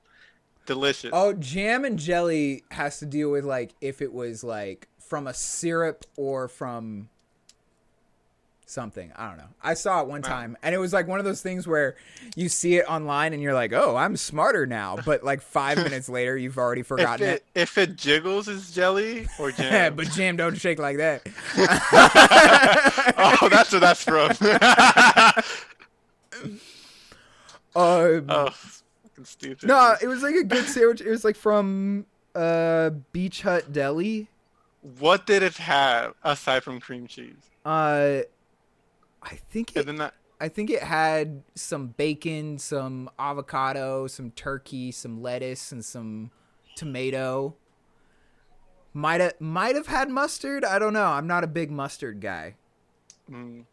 Delicious. 0.66 1.10
Oh, 1.12 1.32
jam 1.34 1.84
and 1.84 1.98
jelly 1.98 2.64
has 2.70 2.98
to 2.98 3.06
deal 3.06 3.30
with 3.30 3.44
like 3.44 3.74
if 3.80 4.00
it 4.02 4.12
was 4.12 4.42
like 4.44 4.88
from 4.98 5.26
a 5.26 5.34
syrup 5.34 6.04
or 6.16 6.48
from 6.48 7.08
something. 8.66 9.12
I 9.16 9.28
don't 9.28 9.36
know. 9.38 9.48
I 9.62 9.74
saw 9.74 10.00
it 10.00 10.06
one 10.08 10.22
Wow. 10.22 10.28
time 10.28 10.56
and 10.62 10.74
it 10.74 10.78
was 10.78 10.92
like 10.92 11.06
one 11.06 11.18
of 11.18 11.24
those 11.24 11.42
things 11.42 11.66
where 11.68 11.96
you 12.34 12.48
see 12.48 12.76
it 12.76 12.84
online 12.88 13.32
and 13.32 13.42
you're 13.42 13.52
like, 13.54 13.72
"Oh, 13.72 13.96
I'm 13.96 14.16
smarter 14.16 14.66
now." 14.66 14.96
But 15.04 15.22
like 15.22 15.42
5 15.42 15.76
minutes 15.84 16.08
later, 16.08 16.36
you've 16.36 16.56
already 16.58 16.80
if 16.80 16.86
forgotten 16.86 17.26
it, 17.28 17.44
if 17.54 17.76
it 17.78 17.96
jiggles, 17.96 18.48
it's 18.48 18.72
jelly 18.72 19.28
or 19.38 19.50
it. 19.50 19.56
jam. 19.56 19.94
but 19.96 20.10
jam 20.12 20.36
don't 20.36 20.56
shake 20.56 20.78
like 20.78 20.96
that. 20.96 21.22
oh, 23.18 23.48
that's 23.50 23.72
what 23.72 23.80
that's 23.80 24.02
from. 24.02 24.30
Um, 27.76 28.26
oh, 28.28 28.50
fucking 28.50 29.24
stupid. 29.24 29.68
no, 29.68 29.96
it 30.00 30.06
was 30.06 30.22
like 30.22 30.36
a 30.36 30.44
good 30.44 30.64
sandwich. 30.66 31.00
It 31.00 31.10
was 31.10 31.24
like 31.24 31.36
from 31.36 32.06
uh 32.34 32.90
Beach 33.12 33.42
Hut 33.42 33.72
Deli. 33.72 34.28
What 34.98 35.26
did 35.26 35.42
it 35.42 35.56
have 35.56 36.14
aside 36.22 36.62
from 36.62 36.78
cream 36.80 37.06
cheese? 37.06 37.34
Uh 37.64 38.20
I 39.24 39.36
think 39.50 39.76
it 39.76 39.86
that, 39.86 40.14
I 40.40 40.48
think 40.48 40.70
it 40.70 40.82
had 40.82 41.42
some 41.54 41.88
bacon, 41.88 42.58
some 42.58 43.10
avocado, 43.18 44.06
some 44.06 44.30
turkey, 44.32 44.92
some 44.92 45.22
lettuce, 45.22 45.72
and 45.72 45.84
some 45.84 46.30
tomato. 46.76 47.56
Might 48.92 49.20
have 49.20 49.40
might 49.40 49.74
have 49.74 49.86
had 49.86 50.08
mustard. 50.10 50.64
I 50.64 50.78
don't 50.78 50.92
know. 50.92 51.06
I'm 51.06 51.26
not 51.26 51.44
a 51.44 51.46
big 51.46 51.70
mustard 51.70 52.20
guy. 52.20 52.56
mm, 53.30 53.64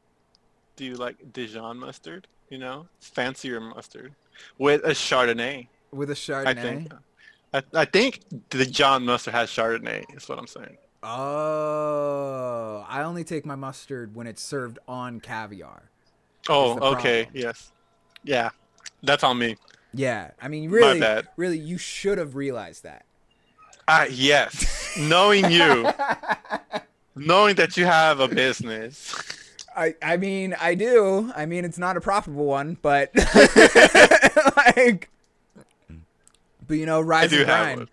do 0.76 0.86
you 0.86 0.96
like 0.96 1.34
Dijon 1.34 1.78
mustard? 1.78 2.28
You 2.50 2.58
know, 2.58 2.88
fancier 3.00 3.60
mustard 3.60 4.16
with 4.58 4.84
a 4.84 4.92
Chardonnay. 4.92 5.68
With 5.92 6.10
a 6.10 6.16
Chardonnay. 6.16 6.62
think. 6.62 6.94
I, 7.54 7.64
I 7.74 7.86
think 7.86 8.22
Dijon 8.50 9.06
mustard 9.06 9.34
has 9.34 9.50
Chardonnay. 9.50 10.06
Is 10.16 10.28
what 10.30 10.40
I'm 10.40 10.48
saying. 10.48 10.78
Oh, 11.04 12.86
I 12.88 13.04
only 13.04 13.24
take 13.24 13.46
my 13.46 13.56
mustard 13.56 14.16
when 14.16 14.28
it's 14.28 14.42
served 14.42 14.78
on 14.88 15.20
caviar. 15.20 15.90
Oh, 16.48 16.74
okay. 16.94 17.24
problem. 17.24 17.44
Yes. 17.44 17.72
Yeah. 18.24 18.50
That's 19.04 19.24
on 19.24 19.38
me. 19.40 19.58
Yeah, 19.94 20.32
I 20.42 20.48
mean, 20.48 20.70
really, 20.70 21.02
really, 21.36 21.58
you 21.58 21.78
should 21.78 22.18
have 22.18 22.36
realized 22.36 22.84
that. 22.84 23.06
Ah, 23.88 24.06
yes. 24.10 24.96
Knowing 24.98 25.52
you, 25.52 25.90
knowing 27.16 27.56
that 27.56 27.76
you 27.76 27.86
have 27.86 28.20
a 28.22 28.28
business. 28.28 29.14
I, 29.76 29.96
I 30.02 30.18
mean, 30.18 30.56
I 30.60 30.76
do. 30.76 31.32
I 31.36 31.46
mean, 31.46 31.66
it's 31.66 31.78
not 31.78 31.98
a 31.98 32.02
profitable 32.02 32.46
one, 32.46 32.78
but 32.82 33.12
like, 34.56 35.10
but 36.68 36.78
you 36.78 36.86
know, 36.86 37.02
rise 37.02 37.34
and 37.34 37.46
grind. 37.46 37.90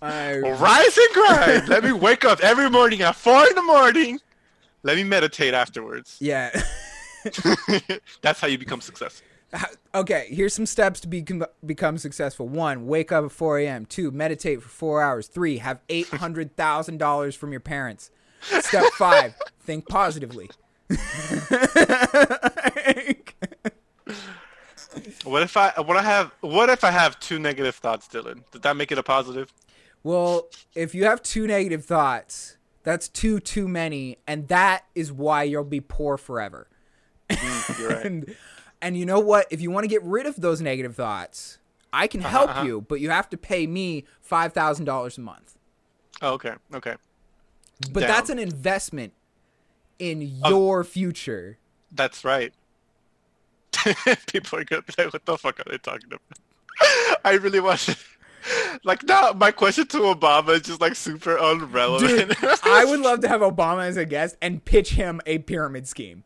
I, 0.00 0.38
Rise 0.38 0.98
and 0.98 1.14
grind. 1.14 1.68
Let 1.68 1.84
me 1.84 1.92
wake 1.92 2.24
up 2.24 2.40
every 2.40 2.70
morning 2.70 3.02
at 3.02 3.16
four 3.16 3.46
in 3.46 3.54
the 3.54 3.62
morning, 3.62 4.20
Let 4.82 4.96
me 4.96 5.04
meditate 5.04 5.54
afterwards. 5.54 6.16
Yeah. 6.20 6.50
That's 8.22 8.40
how 8.40 8.46
you 8.46 8.58
become 8.58 8.80
successful. 8.80 9.26
Okay, 9.94 10.26
here's 10.30 10.54
some 10.54 10.66
steps 10.66 11.00
to 11.00 11.08
become 11.08 11.44
become 11.64 11.96
successful. 11.98 12.46
One, 12.46 12.86
wake 12.86 13.10
up 13.10 13.24
at 13.24 13.32
4 13.32 13.58
a.m. 13.60 13.86
Two, 13.86 14.10
meditate 14.10 14.62
for 14.62 14.68
four 14.68 15.02
hours. 15.02 15.26
Three, 15.26 15.58
have 15.58 15.80
eight 15.88 16.08
hundred 16.08 16.54
thousand 16.54 16.98
dollars 16.98 17.34
from 17.34 17.50
your 17.50 17.60
parents. 17.60 18.10
Step 18.42 18.84
five, 18.98 19.34
think 19.60 19.88
positively. 19.88 20.50
What 25.24 25.42
if 25.42 25.56
I 25.56 25.72
what 25.80 25.96
I 25.96 26.02
have 26.02 26.32
what 26.40 26.68
if 26.68 26.84
I 26.84 26.90
have 26.90 27.18
two 27.18 27.38
negative 27.38 27.74
thoughts, 27.74 28.06
Dylan? 28.06 28.44
Did 28.52 28.62
that 28.62 28.76
make 28.76 28.92
it 28.92 28.98
a 28.98 29.02
positive? 29.02 29.52
Well, 30.02 30.48
if 30.74 30.94
you 30.94 31.04
have 31.04 31.22
two 31.22 31.46
negative 31.46 31.84
thoughts, 31.84 32.56
that's 32.82 33.08
two 33.08 33.40
too 33.40 33.68
many, 33.68 34.18
and 34.26 34.48
that 34.48 34.84
is 34.94 35.12
why 35.12 35.42
you'll 35.42 35.64
be 35.64 35.80
poor 35.80 36.16
forever. 36.16 36.68
Mm, 37.28 37.88
right. 37.88 37.98
And 38.06 38.36
and 38.80 38.96
you 38.96 39.04
know 39.04 39.18
what? 39.18 39.46
If 39.50 39.60
you 39.60 39.70
want 39.70 39.84
to 39.84 39.88
get 39.88 40.02
rid 40.04 40.26
of 40.26 40.36
those 40.40 40.60
negative 40.60 40.94
thoughts, 40.94 41.58
I 41.92 42.06
can 42.06 42.20
help 42.20 42.50
uh-huh. 42.50 42.64
you, 42.64 42.80
but 42.82 43.00
you 43.00 43.10
have 43.10 43.28
to 43.30 43.36
pay 43.36 43.66
me 43.66 44.04
five 44.20 44.52
thousand 44.52 44.84
dollars 44.84 45.18
a 45.18 45.20
month. 45.20 45.56
Oh, 46.22 46.34
okay, 46.34 46.54
okay. 46.74 46.96
But 47.92 48.00
Down. 48.00 48.08
that's 48.08 48.30
an 48.30 48.38
investment 48.38 49.12
in 49.98 50.40
Oh. 50.42 50.50
your 50.50 50.84
future. 50.84 51.58
That's 51.92 52.24
right. 52.24 52.52
People 54.32 54.58
are 54.58 54.64
gonna 54.64 54.82
be 54.82 54.94
like, 54.98 55.12
"What 55.12 55.24
the 55.24 55.38
fuck 55.38 55.60
are 55.60 55.70
they 55.70 55.78
talking 55.78 56.08
about?" 56.08 57.20
I 57.24 57.32
really 57.32 57.60
want 57.60 57.80
to. 57.80 57.96
Like 58.84 59.02
now, 59.04 59.32
my 59.32 59.50
question 59.50 59.86
to 59.88 59.98
Obama 59.98 60.50
is 60.50 60.62
just 60.62 60.80
like 60.80 60.94
super 60.94 61.36
irrelevant. 61.36 62.28
Dude, 62.40 62.48
I 62.64 62.84
would 62.84 63.00
love 63.00 63.20
to 63.20 63.28
have 63.28 63.40
Obama 63.40 63.86
as 63.86 63.96
a 63.96 64.04
guest 64.04 64.36
and 64.40 64.64
pitch 64.64 64.90
him 64.90 65.20
a 65.26 65.38
pyramid 65.38 65.86
scheme. 65.88 66.24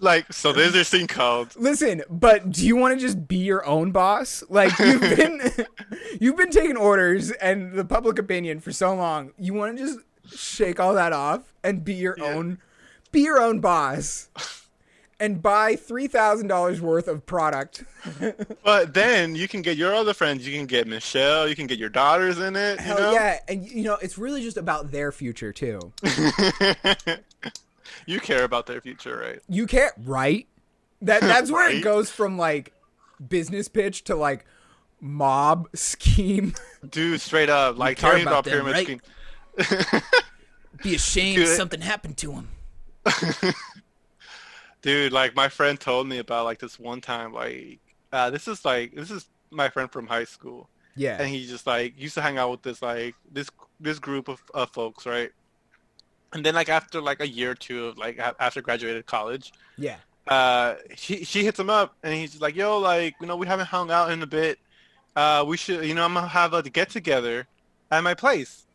like, 0.00 0.32
so 0.32 0.52
there's 0.52 0.72
this 0.72 0.90
thing 0.90 1.06
called 1.06 1.54
Listen, 1.56 2.02
but 2.10 2.50
do 2.50 2.66
you 2.66 2.76
want 2.76 2.94
to 2.98 3.00
just 3.06 3.26
be 3.28 3.36
your 3.38 3.64
own 3.64 3.90
boss? 3.92 4.42
Like 4.48 4.76
you've 4.78 5.00
been 5.16 5.40
you've 6.20 6.36
been 6.36 6.50
taking 6.50 6.76
orders 6.76 7.30
and 7.32 7.72
the 7.74 7.84
public 7.84 8.18
opinion 8.18 8.60
for 8.60 8.72
so 8.72 8.94
long. 8.94 9.32
You 9.38 9.54
want 9.54 9.76
to 9.78 9.84
just 9.84 9.98
shake 10.36 10.80
all 10.80 10.94
that 10.94 11.12
off 11.12 11.52
and 11.62 11.84
be 11.84 11.94
your 11.94 12.16
Yeah. 12.18 12.24
own 12.34 12.58
be 13.12 13.20
your 13.22 13.40
own 13.40 13.60
boss. 13.60 14.28
And 15.20 15.40
buy 15.40 15.76
three 15.76 16.08
thousand 16.08 16.48
dollars 16.48 16.80
worth 16.80 17.08
of 17.08 17.24
product. 17.26 17.84
But 18.64 18.94
then 18.94 19.34
you 19.34 19.46
can 19.46 19.62
get 19.62 19.76
your 19.76 19.94
other 19.94 20.14
friends. 20.14 20.46
You 20.46 20.56
can 20.56 20.66
get 20.66 20.86
Michelle. 20.86 21.48
You 21.48 21.54
can 21.54 21.66
get 21.66 21.78
your 21.78 21.88
daughters 21.88 22.38
in 22.38 22.56
it. 22.56 22.80
Hell 22.80 22.96
you 22.96 23.02
know? 23.02 23.12
yeah! 23.12 23.38
And 23.48 23.68
you 23.68 23.84
know, 23.84 23.96
it's 24.02 24.18
really 24.18 24.42
just 24.42 24.56
about 24.56 24.90
their 24.90 25.12
future 25.12 25.52
too. 25.52 25.92
you 28.06 28.20
care 28.20 28.44
about 28.44 28.66
their 28.66 28.80
future, 28.80 29.16
right? 29.18 29.40
You 29.48 29.66
care, 29.66 29.92
right? 30.04 30.46
That 31.02 31.20
that's 31.20 31.50
where 31.50 31.70
it 31.70 31.82
goes 31.82 32.10
from 32.10 32.38
like 32.38 32.72
business 33.28 33.68
pitch 33.68 34.04
to 34.04 34.16
like 34.16 34.44
mob 35.00 35.68
scheme. 35.74 36.54
Dude, 36.90 37.20
straight 37.20 37.50
up, 37.50 37.78
like 37.78 37.98
talking 37.98 38.22
about 38.22 38.32
about 38.32 38.44
them, 38.44 38.64
pyramid 38.64 38.74
right? 38.74 39.80
scheme. 39.84 40.02
Be 40.82 40.94
ashamed 40.94 41.36
Dude. 41.36 41.56
something 41.56 41.80
happened 41.80 42.16
to 42.18 42.32
him. 42.32 42.48
Dude, 44.84 45.12
like 45.14 45.34
my 45.34 45.48
friend 45.48 45.80
told 45.80 46.06
me 46.06 46.18
about 46.18 46.44
like 46.44 46.58
this 46.58 46.78
one 46.78 47.00
time, 47.00 47.32
like 47.32 47.80
uh, 48.12 48.28
this 48.28 48.46
is 48.46 48.66
like 48.66 48.94
this 48.94 49.10
is 49.10 49.26
my 49.50 49.70
friend 49.70 49.90
from 49.90 50.06
high 50.06 50.24
school, 50.24 50.68
Yeah. 50.94 51.16
and 51.18 51.26
he 51.26 51.46
just 51.46 51.66
like 51.66 51.98
used 51.98 52.12
to 52.16 52.20
hang 52.20 52.36
out 52.36 52.50
with 52.50 52.60
this 52.62 52.82
like 52.82 53.14
this 53.32 53.48
this 53.80 53.98
group 53.98 54.28
of, 54.28 54.42
of 54.52 54.68
folks, 54.74 55.06
right? 55.06 55.30
And 56.34 56.44
then 56.44 56.54
like 56.54 56.68
after 56.68 57.00
like 57.00 57.20
a 57.20 57.26
year 57.26 57.52
or 57.52 57.54
two 57.54 57.86
of 57.86 57.96
like 57.96 58.18
after 58.18 58.60
graduated 58.60 59.06
college, 59.06 59.54
yeah. 59.78 59.96
uh, 60.28 60.74
she 60.96 61.24
she 61.24 61.44
hits 61.44 61.58
him 61.58 61.70
up 61.70 61.96
and 62.02 62.12
he's 62.12 62.38
like, 62.42 62.54
"Yo, 62.54 62.76
like 62.78 63.14
you 63.22 63.26
know 63.26 63.36
we 63.36 63.46
haven't 63.46 63.66
hung 63.66 63.90
out 63.90 64.10
in 64.12 64.20
a 64.22 64.26
bit. 64.26 64.58
Uh, 65.16 65.46
we 65.48 65.56
should 65.56 65.86
you 65.86 65.94
know 65.94 66.04
I'm 66.04 66.12
gonna 66.12 66.28
have 66.28 66.52
a 66.52 66.62
get 66.62 66.90
together 66.90 67.46
at 67.90 68.02
my 68.04 68.12
place. 68.12 68.66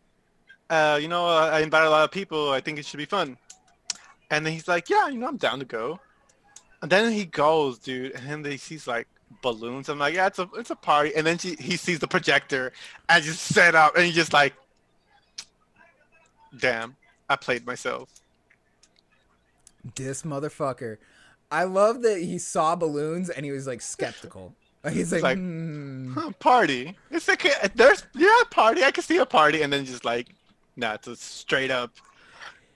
Uh, 0.72 0.98
you 1.00 1.08
know 1.08 1.28
uh, 1.28 1.52
I 1.54 1.60
invite 1.60 1.86
a 1.86 1.90
lot 1.92 2.04
of 2.04 2.10
people. 2.12 2.50
I 2.50 2.62
think 2.62 2.80
it 2.80 2.86
should 2.88 2.98
be 2.98 3.06
fun." 3.06 3.38
And 4.32 4.46
then 4.46 4.54
he's 4.54 4.68
like, 4.68 4.90
"Yeah, 4.90 5.08
you 5.08 5.18
know 5.18 5.28
I'm 5.28 5.38
down 5.38 5.60
to 5.60 5.66
go." 5.66 6.00
And 6.82 6.90
then 6.92 7.12
he 7.12 7.26
goes, 7.26 7.78
dude, 7.80 8.14
and 8.14 8.46
then 8.46 8.52
he 8.52 8.58
sees 8.58 8.88
like 8.88 9.08
balloons. 9.42 9.90
I'm 9.90 10.00
like, 10.00 10.14
"Yeah, 10.14 10.28
it's 10.28 10.40
a 10.40 10.50
it's 10.56 10.70
a 10.70 10.76
party." 10.76 11.14
And 11.16 11.26
then 11.26 11.38
she, 11.38 11.56
he 11.56 11.78
sees 11.78 12.00
the 12.00 12.08
projector 12.08 12.72
and 13.10 13.24
just 13.24 13.42
set 13.42 13.76
up, 13.76 13.96
and 13.96 14.06
he's 14.06 14.16
just 14.16 14.34
like, 14.34 14.54
"Damn, 16.58 16.96
I 17.30 17.36
played 17.36 17.66
myself." 17.66 18.10
This 19.96 20.24
motherfucker. 20.24 20.98
I 21.52 21.64
love 21.64 22.04
that 22.04 22.20
he 22.20 22.38
saw 22.38 22.76
balloons 22.76 23.30
and 23.30 23.44
he 23.46 23.52
was 23.52 23.66
like 23.66 23.82
skeptical. 23.82 24.54
Like, 24.84 24.94
He's 24.94 25.12
like, 25.12 25.24
like, 25.24 25.38
hmm. 25.38 26.14
Huh, 26.14 26.32
party. 26.40 26.96
It's 27.12 27.28
like 27.28 27.44
there's 27.76 28.06
yeah 28.16 28.44
party. 28.52 28.84
I 28.84 28.92
can 28.92 29.04
see 29.04 29.18
a 29.18 29.26
party, 29.26 29.62
and 29.62 29.74
then 29.74 29.84
just 29.86 30.06
like, 30.06 30.28
nah, 30.78 30.94
it's 30.94 31.08
a 31.08 31.16
straight 31.16 31.72
up 31.72 31.92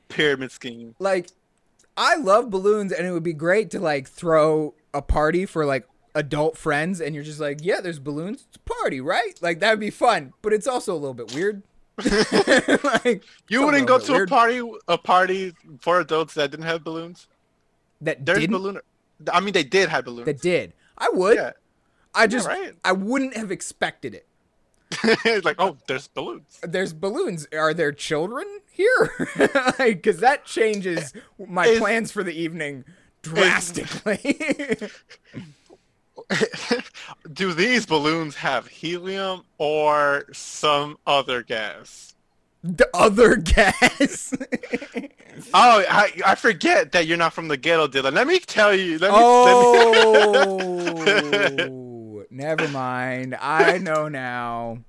pyramid 0.09 0.51
scheme. 0.51 0.95
like 0.99 1.29
I 1.95 2.15
love 2.15 2.49
balloons 2.49 2.91
and 2.91 3.05
it 3.05 3.11
would 3.11 3.23
be 3.23 3.33
great 3.33 3.69
to 3.71 3.79
like 3.79 4.07
throw 4.07 4.73
a 4.93 5.01
party 5.01 5.45
for 5.45 5.65
like 5.65 5.87
adult 6.15 6.57
friends 6.57 6.99
and 7.01 7.13
you're 7.15 7.23
just 7.23 7.39
like, 7.39 7.59
yeah, 7.61 7.81
there's 7.81 7.99
balloons, 7.99 8.45
it's 8.47 8.57
a 8.57 8.59
party, 8.59 9.01
right? 9.01 9.37
Like 9.41 9.59
that 9.59 9.71
would 9.71 9.79
be 9.79 9.89
fun, 9.89 10.33
but 10.41 10.53
it's 10.53 10.67
also 10.67 10.93
a 10.93 10.97
little 10.97 11.13
bit 11.13 11.33
weird. 11.33 11.63
like 13.05 13.23
You 13.49 13.65
wouldn't 13.65 13.87
go 13.87 13.99
to 13.99 14.11
weird. 14.11 14.29
a 14.29 14.31
party 14.31 14.61
a 14.87 14.97
party 14.97 15.53
for 15.81 15.99
adults 15.99 16.33
that 16.33 16.51
didn't 16.51 16.65
have 16.65 16.83
balloons. 16.83 17.27
that 18.01 18.25
There's 18.25 18.39
didn't 18.39 18.53
balloon. 18.57 18.79
I 19.31 19.39
mean, 19.39 19.53
they 19.53 19.63
did 19.63 19.89
have 19.89 20.05
balloons. 20.05 20.25
that 20.25 20.41
did. 20.41 20.73
I 20.97 21.09
would. 21.13 21.35
Yeah. 21.37 21.51
I 22.15 22.27
just 22.27 22.47
right. 22.47 22.73
I 22.83 22.91
wouldn't 22.91 23.35
have 23.37 23.51
expected 23.51 24.13
it. 24.15 24.27
it's 25.25 25.45
like, 25.45 25.55
oh, 25.59 25.77
there's 25.87 26.07
balloons. 26.07 26.59
There's 26.61 26.93
balloons. 26.93 27.47
Are 27.53 27.73
there 27.73 27.91
children 27.91 28.45
here? 28.71 29.11
Because 29.77 30.19
that 30.19 30.45
changes 30.45 31.13
my 31.37 31.67
Is- 31.67 31.79
plans 31.79 32.11
for 32.11 32.23
the 32.23 32.33
evening 32.33 32.85
drastically. 33.21 34.37
Do 37.33 37.53
these 37.53 37.85
balloons 37.85 38.35
have 38.35 38.67
helium 38.67 39.43
or 39.57 40.25
some 40.31 40.97
other 41.05 41.43
gas? 41.43 42.13
the 42.63 42.89
other 42.93 43.35
gas. 43.35 44.33
Oh, 45.53 45.83
I, 45.89 46.11
I 46.25 46.35
forget 46.35 46.93
that 46.93 47.07
you're 47.07 47.17
not 47.17 47.33
from 47.33 47.49
the 47.49 47.57
ghetto, 47.57 47.87
Dylan. 47.87 48.13
Let 48.13 48.27
me 48.27 48.39
tell 48.39 48.73
you. 48.73 48.97
Let 48.99 49.11
me, 49.11 49.17
let 49.17 50.57
me 51.57 51.63
oh, 51.65 51.82
never 52.33 52.67
mind. 52.67 53.35
I 53.39 53.77
know 53.77 54.07
now. 54.07 54.79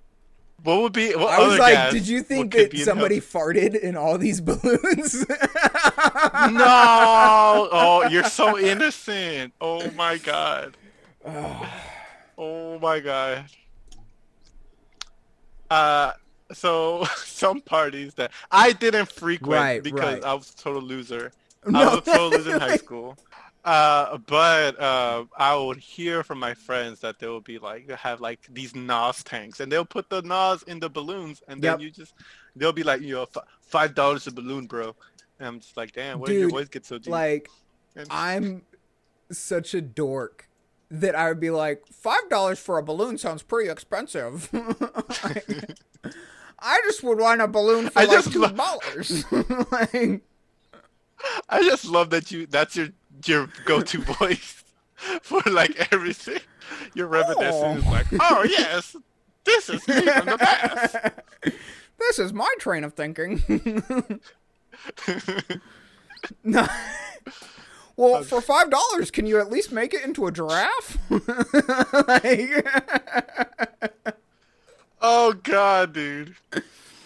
what 0.62 0.80
would 0.82 0.92
be? 0.92 1.14
What 1.14 1.28
I 1.28 1.47
was 1.47 1.59
like, 1.59 1.90
did 1.90 2.09
you 2.09 2.22
think 2.22 2.53
that 2.55 2.76
somebody 2.78 3.20
farted 3.20 3.78
in 3.78 3.97
all 3.97 4.18
these 4.18 4.40
balloons? 4.40 5.26
No! 5.28 5.34
Oh, 7.76 8.07
you're 8.11 8.24
so 8.24 8.59
innocent. 8.59 9.53
Oh 9.61 9.90
my 9.92 10.18
god. 10.18 10.76
Oh 11.26 12.78
my 12.80 13.01
god. 13.01 13.47
Uh, 15.70 16.12
so 16.53 17.05
some 17.16 17.61
parties 17.61 18.14
that 18.14 18.30
I 18.51 18.72
didn't 18.72 19.11
frequent 19.11 19.53
Right, 19.53 19.82
because 19.82 20.14
right. 20.14 20.24
I 20.24 20.34
was 20.34 20.51
a 20.51 20.57
total 20.57 20.82
loser. 20.82 21.32
I 21.66 21.84
was 21.86 21.99
a 21.99 22.01
total 22.03 22.30
loser 22.30 22.55
in 22.55 22.61
high 22.61 22.76
school. 22.86 23.16
Uh, 23.65 24.19
but 24.19 24.79
uh, 24.79 25.25
I 25.39 25.57
would 25.57 25.79
hear 25.79 26.23
from 26.23 26.39
my 26.39 26.53
friends 26.53 27.01
that 27.01 27.19
they 27.19 27.27
would 27.27 27.45
be 27.45 27.59
like, 27.59 27.87
they 27.87 27.95
have 27.95 28.21
like 28.21 28.41
these 28.51 28.75
NOS 28.75 29.23
tanks, 29.23 29.61
and 29.61 29.73
they'll 29.73 29.87
put 29.87 30.11
the 30.11 30.21
NOS 30.23 30.62
in 30.65 30.79
the 30.81 30.91
balloons, 30.91 31.43
and 31.49 31.62
then 31.62 31.73
Yep. 31.73 31.81
you 31.81 31.91
just, 31.91 32.12
they'll 32.57 32.73
be 32.75 32.83
like, 32.83 33.01
you 33.01 33.15
know, 33.15 33.27
five 33.62 33.95
dollars 33.95 34.27
a 34.27 34.33
balloon, 34.33 34.67
bro. 34.67 34.95
And 35.39 35.49
I'm 35.49 35.61
just 35.61 35.77
like, 35.77 35.93
damn, 35.93 36.19
where 36.21 36.29
did 36.31 36.41
your 36.41 36.51
voice 36.51 36.69
get 36.69 36.85
so 36.85 36.99
deep? 36.99 37.09
like, 37.11 37.49
And- 37.97 38.07
I'm 38.11 38.62
such 39.33 39.73
a 39.73 39.81
dork 39.81 40.49
that 40.91 41.15
I 41.15 41.29
would 41.29 41.41
be 41.41 41.51
like, 41.51 41.83
five 41.91 42.29
dollars 42.29 42.59
for 42.59 42.77
a 42.79 42.83
balloon 42.83 43.17
sounds 43.17 43.43
pretty 43.43 43.71
expensive. 43.71 44.51
I 46.59 46.81
just 46.85 47.03
would 47.03 47.19
want 47.19 47.41
a 47.41 47.49
balloon 47.49 47.89
for 47.91 47.99
I 47.99 48.05
like 48.05 48.25
two 48.25 48.47
dollars. 48.49 49.25
like, 49.73 50.21
I 51.49 51.62
just 51.62 51.87
love 51.87 52.11
that 52.11 52.31
you 52.31 52.47
that's 52.47 52.77
your 52.77 52.89
your 53.25 53.49
go-to 53.65 53.99
voice 54.19 54.65
for 55.23 55.43
like 55.51 55.93
everything. 55.93 56.41
You're 56.95 57.09
reminiscing 57.09 57.79
is 57.79 57.85
like, 57.87 58.07
oh. 58.12 58.19
oh 58.21 58.43
yes, 58.45 58.97
this 59.45 59.69
is 59.69 59.87
me 59.87 60.01
from 60.01 60.27
the 60.27 60.39
past. 60.39 60.97
this 61.99 62.19
is 62.19 62.33
my 62.33 62.53
train 62.59 62.85
of 62.85 62.95
thinking. 62.95 63.43
no. 66.45 66.67
Well, 67.97 68.25
for 68.25 68.41
five 68.41 68.71
dollars, 68.71 69.11
can 69.11 69.27
you 69.27 69.39
at 69.39 69.51
least 69.51 69.71
make 69.71 69.95
it 69.95 70.03
into 70.05 70.27
a 70.27 70.33
giraffe? 70.33 70.99
like, 71.11 72.67
oh 75.01 75.35
god, 75.43 75.93
dude. 75.93 76.35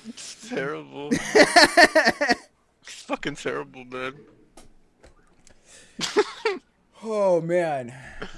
It's 0.07 0.49
terrible. 0.49 1.11
it's 1.13 3.03
fucking 3.03 3.37
terrible, 3.37 3.85
man. 3.85 4.15
Oh 7.05 7.41
man. 7.41 7.95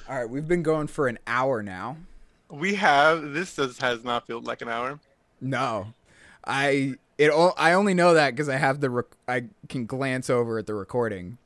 All 0.06 0.16
right, 0.16 0.28
we've 0.28 0.46
been 0.46 0.62
going 0.62 0.86
for 0.86 1.08
an 1.08 1.18
hour 1.26 1.62
now. 1.62 1.96
We 2.50 2.74
have 2.74 3.32
this 3.32 3.54
does 3.56 3.78
has 3.78 4.04
not 4.04 4.26
felt 4.26 4.44
like 4.44 4.61
an 4.61 4.68
hour. 4.68 5.00
No, 5.40 5.94
I 6.46 6.96
it. 7.16 7.30
all 7.30 7.54
I 7.56 7.72
only 7.72 7.94
know 7.94 8.12
that 8.12 8.32
because 8.32 8.50
I 8.50 8.56
have 8.56 8.80
the. 8.80 8.90
Rec- 8.90 9.16
I 9.26 9.44
can 9.70 9.86
glance 9.86 10.28
over 10.28 10.58
at 10.58 10.66
the 10.66 10.74
recording. 10.74 11.38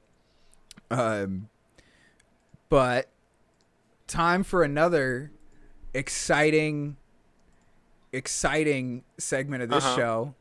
um, 0.90 1.48
but 2.68 3.08
time 4.06 4.42
for 4.44 4.62
another 4.62 5.30
exciting, 5.94 6.98
exciting 8.12 9.02
segment 9.16 9.62
of 9.62 9.70
this 9.70 9.82
Uh-huh. 9.84 9.96
show 9.96 10.34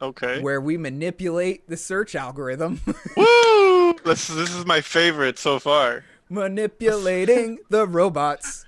Okay. 0.00 0.40
where 0.40 0.60
we 0.62 0.76
manipulate 0.78 1.68
the 1.68 1.76
search 1.76 2.14
algorithm. 2.14 2.80
This 4.04 4.28
this 4.28 4.54
is 4.54 4.64
my 4.64 4.80
favorite 4.80 5.38
so 5.38 5.58
far. 5.58 6.04
manipulating 6.28 7.58
the 7.70 7.86
robots. 7.86 8.64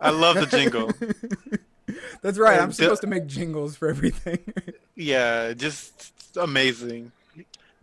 I 0.00 0.10
love 0.10 0.36
the 0.36 0.46
jingle. 0.46 0.92
That's 2.22 2.38
right. 2.38 2.60
I'm 2.60 2.72
supposed 2.72 3.00
to 3.02 3.06
make 3.06 3.26
jingles 3.26 3.76
for 3.76 3.88
everything. 3.88 4.38
yeah, 4.94 5.52
just 5.52 6.12
amazing. 6.36 7.12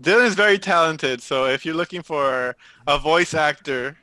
Dylan 0.01 0.25
is 0.25 0.35
very 0.35 0.57
talented, 0.59 1.21
so 1.21 1.45
if 1.45 1.65
you're 1.65 1.75
looking 1.75 2.01
for 2.01 2.55
a 2.87 2.97
voice 2.97 3.33
actor 3.33 3.97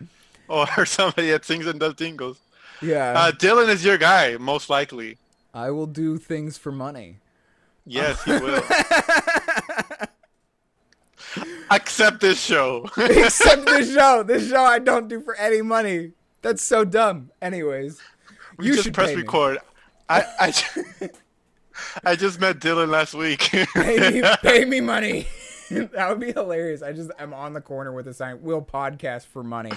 or 0.48 0.86
somebody 0.86 1.30
that 1.30 1.44
sings 1.44 1.66
and 1.66 1.78
does 1.80 1.94
jingles, 1.94 2.38
yeah. 2.80 3.12
uh, 3.12 3.32
Dylan 3.32 3.68
is 3.68 3.84
your 3.84 3.98
guy, 3.98 4.36
most 4.38 4.70
likely. 4.70 5.18
I 5.54 5.70
will 5.70 5.86
do 5.86 6.16
things 6.18 6.56
for 6.56 6.72
money. 6.72 7.18
Yes, 7.84 8.22
he 8.24 8.32
will. 8.32 8.62
Accept 11.70 12.20
this 12.20 12.40
show. 12.40 12.88
Accept 12.96 13.66
this 13.66 13.92
show. 13.94 14.22
This 14.22 14.48
show 14.48 14.62
I 14.62 14.78
don't 14.78 15.08
do 15.08 15.20
for 15.20 15.34
any 15.36 15.62
money. 15.62 16.12
That's 16.42 16.62
so 16.62 16.84
dumb. 16.84 17.30
Anyways, 17.40 18.00
we 18.58 18.66
you 18.66 18.72
just 18.72 18.84
should 18.84 18.94
press 18.94 19.14
record. 19.14 19.58
I, 20.08 20.24
I, 20.40 20.50
ju- 20.50 21.08
I 22.04 22.16
just 22.16 22.40
met 22.40 22.58
Dylan 22.58 22.88
last 22.88 23.14
week. 23.14 23.40
Pay 23.74 24.20
me, 24.20 24.28
pay 24.42 24.64
me 24.64 24.80
money. 24.80 25.26
that 25.70 26.08
would 26.10 26.20
be 26.20 26.32
hilarious. 26.32 26.82
I 26.82 26.92
just 26.92 27.10
I'm 27.18 27.32
on 27.32 27.52
the 27.54 27.60
corner 27.60 27.92
with 27.92 28.08
a 28.08 28.12
sign. 28.14 28.40
We'll 28.42 28.60
podcast 28.62 29.26
for 29.26 29.42
money. 29.42 29.72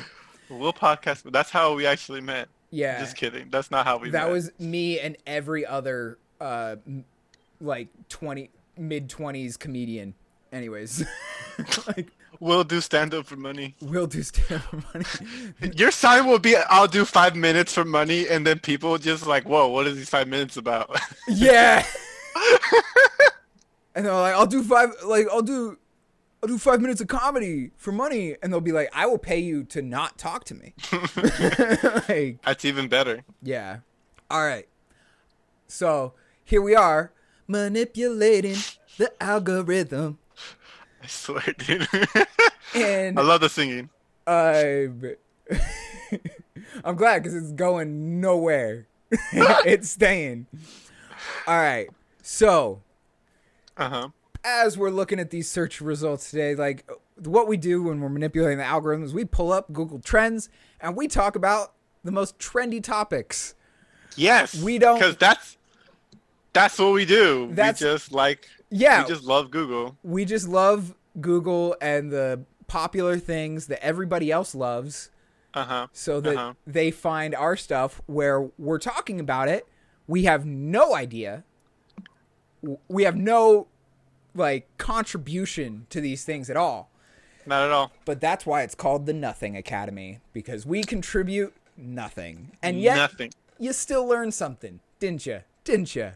we'll 0.49 0.74
podcast, 0.74 1.32
that's 1.32 1.51
how 1.51 1.74
we 1.76 1.86
actually 1.86 2.20
met. 2.22 2.49
Yeah. 2.72 2.99
Just 2.99 3.16
kidding. 3.16 3.47
That's 3.49 3.72
not 3.72 3.86
how 3.86 3.97
we 3.97 4.10
that 4.10 4.26
met. 4.26 4.34
was 4.34 4.51
me 4.60 4.99
and 4.99 5.16
every 5.26 5.66
other 5.66 6.18
uh 6.41 6.76
like 7.62 7.88
20 8.10 8.49
mid 8.78 9.08
20s 9.08 9.58
comedian. 9.58 10.14
Anyways, 10.56 11.06
like 11.88 12.08
We'll 12.39 12.64
do 12.66 12.82
stand 12.82 13.14
up 13.14 13.26
for 13.26 13.36
money. 13.38 13.76
we'll 13.82 14.08
do 14.08 14.22
stand 14.22 14.62
up 14.62 14.62
for 14.64 14.84
money. 14.93 15.74
Your 15.78 15.91
sign 15.91 16.26
will 16.28 16.39
be 16.39 16.56
I'll 16.70 16.88
do 16.88 17.03
five 17.06 17.36
minutes 17.36 17.74
for 17.74 17.86
money, 17.86 18.28
and 18.28 18.45
then 18.47 18.60
people 18.60 18.97
just 18.97 19.26
like, 19.28 19.43
whoa, 19.47 19.68
what 19.68 19.88
is 19.88 19.95
these 19.97 20.10
five 20.10 20.28
minutes 20.28 20.58
about? 20.58 20.89
Yeah. 21.28 21.86
and 23.95 24.06
they're 24.06 24.14
like, 24.14 24.34
I'll 24.36 24.45
do 24.45 24.64
five, 24.64 24.89
like, 25.06 25.28
I'll 25.32 25.41
do, 25.41 25.78
I'll 26.43 26.47
do 26.47 26.58
five 26.58 26.82
minutes 26.82 26.99
of 27.01 27.08
comedy 27.08 27.72
for 27.78 27.91
money, 27.93 28.36
and 28.43 28.51
they'll 28.51 28.60
be 28.62 28.72
like, 28.74 28.89
I 28.93 29.06
will 29.06 29.18
pay 29.18 29.39
you 29.39 29.64
to 29.66 29.82
not 29.82 30.18
talk 30.18 30.43
to 30.45 30.56
me. 30.56 30.74
like, 32.10 32.41
That's 32.43 32.66
even 32.66 32.88
better. 32.88 33.24
yeah. 33.41 33.80
All 34.30 34.43
right. 34.45 34.68
So 35.68 36.14
here 36.43 36.62
we 36.62 36.76
are, 36.76 37.12
manipulating 37.47 38.58
the 38.97 39.12
algorithm, 39.24 40.18
I 41.06 41.08
swear, 41.08 41.43
dude. 41.60 41.88
and 42.74 43.20
I 43.20 43.22
love 43.22 43.41
the 43.41 43.49
singing. 43.49 43.89
I'm, 44.26 45.16
I'm 46.84 46.95
glad 46.95 47.22
because 47.22 47.36
it's 47.36 47.51
going 47.51 48.20
nowhere. 48.20 48.88
it's 49.32 49.91
staying. 49.91 50.47
All 51.47 51.58
right. 51.58 51.88
So 52.24 52.82
Uh 53.78 53.89
huh. 53.89 54.08
as 54.43 54.80
we're 54.80 54.89
looking 54.89 55.20
at 55.20 55.30
these 55.30 55.47
search 55.49 55.80
results 55.80 56.32
today, 56.32 56.56
like 56.56 56.89
what 57.24 57.47
we 57.47 57.56
do 57.56 57.84
when 57.84 57.99
we're 58.01 58.10
manipulating 58.10 58.58
the 58.58 58.64
algorithms, 58.64 59.14
we 59.14 59.26
pull 59.26 59.51
up 59.51 59.72
Google 59.72 59.99
Trends 59.99 60.49
and 60.82 60.95
we 60.95 61.08
talk 61.08 61.36
about 61.36 61.74
the 62.03 62.12
most 62.12 62.39
trendy 62.39 62.82
topics. 62.84 63.53
Yes. 64.16 64.56
We 64.60 64.80
don't- 64.80 64.97
because 64.97 65.18
that's 65.18 65.58
that's 66.56 66.80
what 66.80 66.93
we 66.93 67.06
do. 67.06 67.49
That's- 67.53 67.80
we 67.82 67.86
just 67.88 68.12
like 68.12 68.47
Yeah, 68.72 69.03
we 69.03 69.10
just 69.10 69.24
love 69.24 69.51
Google. 69.51 69.95
we 70.03 70.26
just 70.26 70.47
love 70.47 70.95
Google 71.22 71.76
and 71.80 72.12
the 72.12 72.41
popular 72.68 73.20
things 73.20 73.68
that 73.68 73.84
everybody 73.86 74.32
else 74.32 74.56
loves 74.56 75.12
Uh 75.53 75.64
huh. 75.66 75.88
so 75.93 76.20
that 76.22 76.36
Uh-huh. 76.36 76.53
they 76.66 76.89
find 76.91 77.36
our 77.36 77.56
stuff 77.56 78.01
where 78.08 78.49
we're 78.58 78.80
talking 78.80 79.20
about 79.20 79.47
it. 79.47 79.68
We 80.08 80.24
have 80.24 80.45
no 80.45 80.95
idea. 80.95 81.43
We 82.88 83.03
have 83.03 83.16
no 83.16 83.68
like 84.34 84.68
contribution 84.78 85.86
to 85.91 86.01
these 86.01 86.24
things 86.26 86.49
at 86.49 86.58
all. 86.58 86.89
Not 87.45 87.64
at 87.66 87.72
all. 87.72 87.91
But 88.06 88.20
that's 88.20 88.45
why 88.45 88.64
it's 88.64 88.76
called 88.76 89.06
the 89.06 89.14
Nothing 89.14 89.56
Academy 89.56 90.20
because 90.34 90.66
we 90.66 90.84
contribute 90.84 91.53
nothing. 91.78 92.51
And 92.64 92.82
yet 92.82 92.95
Nothing. 92.97 93.32
you 93.60 93.72
still 93.72 94.06
learn 94.06 94.32
something, 94.32 94.80
didn't 94.99 95.26
you? 95.28 95.41
Didn't 95.64 95.95
you? 95.95 96.12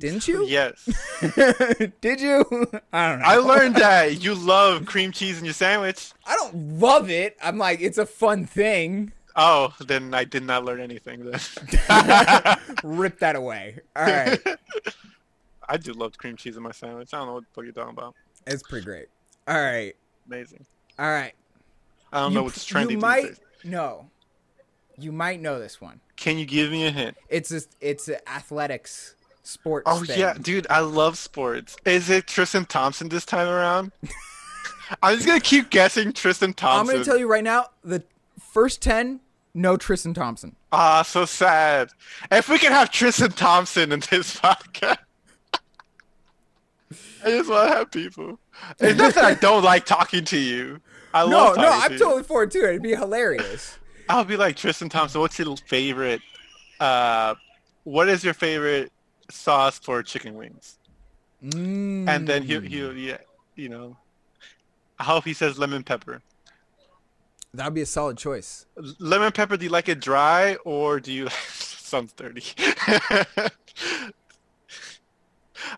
Didn't 0.00 0.26
you? 0.26 0.46
Yes. 0.46 0.88
Did 2.00 2.22
you? 2.22 2.40
I 2.92 3.10
don't 3.10 3.18
know. 3.18 3.24
I 3.26 3.36
learned 3.36 3.76
that 3.76 4.24
you 4.24 4.34
love 4.34 4.86
cream 4.86 5.12
cheese 5.12 5.38
in 5.38 5.44
your 5.44 5.52
sandwich. 5.52 6.12
I 6.24 6.36
don't 6.36 6.80
love 6.80 7.10
it. 7.10 7.36
I'm 7.42 7.58
like, 7.58 7.82
it's 7.82 7.98
a 7.98 8.06
fun 8.06 8.46
thing. 8.46 9.12
Oh, 9.36 9.74
then 9.78 10.14
I 10.14 10.24
did 10.24 10.42
not 10.42 10.64
learn 10.64 10.80
anything 10.80 11.30
then. 11.30 11.38
Rip 12.82 13.18
that 13.18 13.36
away. 13.36 13.78
All 13.94 14.06
right. 14.06 14.40
I 15.68 15.76
do 15.76 15.92
love 15.92 16.16
cream 16.16 16.36
cheese 16.36 16.56
in 16.56 16.62
my 16.62 16.72
sandwich. 16.72 17.12
I 17.12 17.18
don't 17.18 17.26
know 17.26 17.34
what 17.34 17.44
the 17.44 17.48
fuck 17.54 17.64
you're 17.64 17.72
talking 17.74 17.96
about. 17.96 18.14
It's 18.46 18.62
pretty 18.62 18.86
great. 18.86 19.06
All 19.46 19.60
right. 19.60 19.94
Amazing. 20.26 20.64
All 20.98 21.10
right. 21.10 21.34
I 22.10 22.20
don't 22.20 22.32
You 22.32 22.38
know 22.38 22.44
what's 22.44 22.64
trendy 22.66 22.92
You 22.92 22.98
might 22.98 23.38
know. 23.64 24.08
You 24.98 25.12
might 25.12 25.40
know 25.40 25.58
this 25.58 25.78
one. 25.78 26.00
Can 26.16 26.38
you 26.38 26.46
give 26.46 26.70
me 26.70 26.86
a 26.86 26.90
hint? 26.90 27.16
It's 27.28 27.52
a, 27.52 27.60
it's 27.80 28.08
a 28.08 28.28
athletics 28.28 29.14
sports. 29.42 29.84
Oh 29.88 30.04
thing. 30.04 30.18
yeah, 30.18 30.34
dude, 30.40 30.66
I 30.70 30.80
love 30.80 31.16
sports. 31.18 31.76
Is 31.84 32.10
it 32.10 32.26
Tristan 32.26 32.64
Thompson 32.66 33.08
this 33.08 33.24
time 33.24 33.48
around? 33.48 33.92
I'm 35.02 35.14
just 35.16 35.26
gonna 35.26 35.40
keep 35.40 35.70
guessing 35.70 36.12
Tristan 36.12 36.52
Thompson. 36.52 36.80
I'm 36.80 36.86
going 36.86 36.98
to 37.04 37.04
tell 37.08 37.18
you 37.18 37.28
right 37.28 37.44
now 37.44 37.66
the 37.84 38.02
first 38.52 38.82
10, 38.82 39.20
no 39.54 39.76
Tristan 39.76 40.14
Thompson. 40.14 40.56
Ah, 40.72 41.02
so 41.02 41.24
sad. 41.24 41.90
If 42.32 42.48
we 42.48 42.58
could 42.58 42.72
have 42.72 42.90
Tristan 42.90 43.30
Thompson 43.30 43.92
in 43.92 44.00
this 44.10 44.36
podcast, 44.40 44.98
I 47.24 47.30
just 47.30 47.50
want 47.50 47.70
to 47.70 47.76
have 47.76 47.90
people. 47.90 48.38
It's 48.80 48.98
not 48.98 49.14
that 49.14 49.24
I 49.24 49.34
don't 49.40 49.62
like 49.62 49.84
talking 49.86 50.24
to 50.26 50.38
you. 50.38 50.80
I 51.14 51.22
No, 51.24 51.28
love 51.38 51.56
no, 51.56 51.62
to 51.62 51.68
I'm 51.68 51.92
you. 51.92 51.98
totally 51.98 52.22
for 52.22 52.42
it 52.44 52.50
too. 52.50 52.60
It'd 52.60 52.82
be 52.82 52.94
hilarious. 52.94 53.78
I'll 54.08 54.24
be 54.24 54.36
like 54.36 54.56
Tristan 54.56 54.88
Thompson. 54.88 55.20
What's 55.20 55.38
your 55.38 55.56
favorite? 55.56 56.20
Uh, 56.80 57.34
what 57.84 58.08
is 58.08 58.24
your 58.24 58.34
favorite 58.34 58.90
sauce 59.30 59.78
for 59.78 60.02
chicken 60.02 60.34
wings? 60.34 60.78
Mm. 61.42 62.08
And 62.08 62.26
then 62.26 62.42
he 62.42 62.60
he 62.60 63.08
yeah, 63.08 63.18
you 63.56 63.68
know. 63.68 63.96
I 64.98 65.04
hope 65.04 65.24
he 65.24 65.32
says 65.32 65.58
lemon 65.58 65.82
pepper. 65.82 66.22
That'd 67.54 67.74
be 67.74 67.80
a 67.80 67.86
solid 67.86 68.18
choice. 68.18 68.66
Lemon 68.98 69.32
pepper. 69.32 69.56
Do 69.56 69.64
you 69.64 69.70
like 69.70 69.88
it 69.88 70.00
dry 70.00 70.56
or 70.64 71.00
do 71.00 71.12
you? 71.12 71.28
Sounds 71.48 72.12
dirty. 72.12 72.44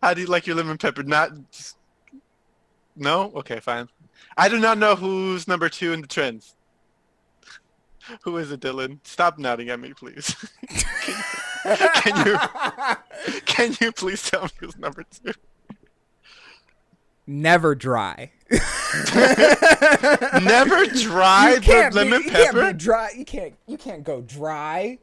How 0.02 0.12
do 0.14 0.20
you 0.20 0.26
like 0.26 0.46
your 0.46 0.56
lemon 0.56 0.78
pepper? 0.78 1.02
Not. 1.02 1.32
just- 1.50 1.76
No. 2.96 3.32
Okay, 3.36 3.60
fine. 3.60 3.88
I 4.36 4.48
do 4.48 4.58
not 4.58 4.78
know 4.78 4.96
who's 4.96 5.46
number 5.48 5.68
two 5.68 5.92
in 5.92 6.00
the 6.00 6.06
trends. 6.06 6.54
Who 8.22 8.36
is 8.38 8.50
it, 8.50 8.60
Dylan? 8.60 8.98
Stop 9.04 9.38
nodding 9.38 9.68
at 9.70 9.78
me, 9.78 9.92
please. 9.94 10.34
Can 11.62 12.26
you 12.26 12.38
can 13.46 13.76
you 13.80 13.92
please 13.92 14.28
tell 14.28 14.42
me 14.44 14.50
who's 14.60 14.76
number 14.78 15.04
two? 15.04 15.32
Never 17.26 17.74
dry. 17.74 18.32
Never 20.42 20.86
dry 20.86 21.58
can't 21.62 21.92
the 21.94 22.04
lemon 22.04 22.20
be, 22.22 22.24
you 22.26 22.30
Can't 22.32 22.54
pepper. 22.54 22.72
be 22.72 22.78
dry. 22.78 23.10
You 23.16 23.24
can't. 23.24 23.54
You 23.66 23.78
can't 23.78 24.02
go 24.04 24.20
dry. 24.20 24.98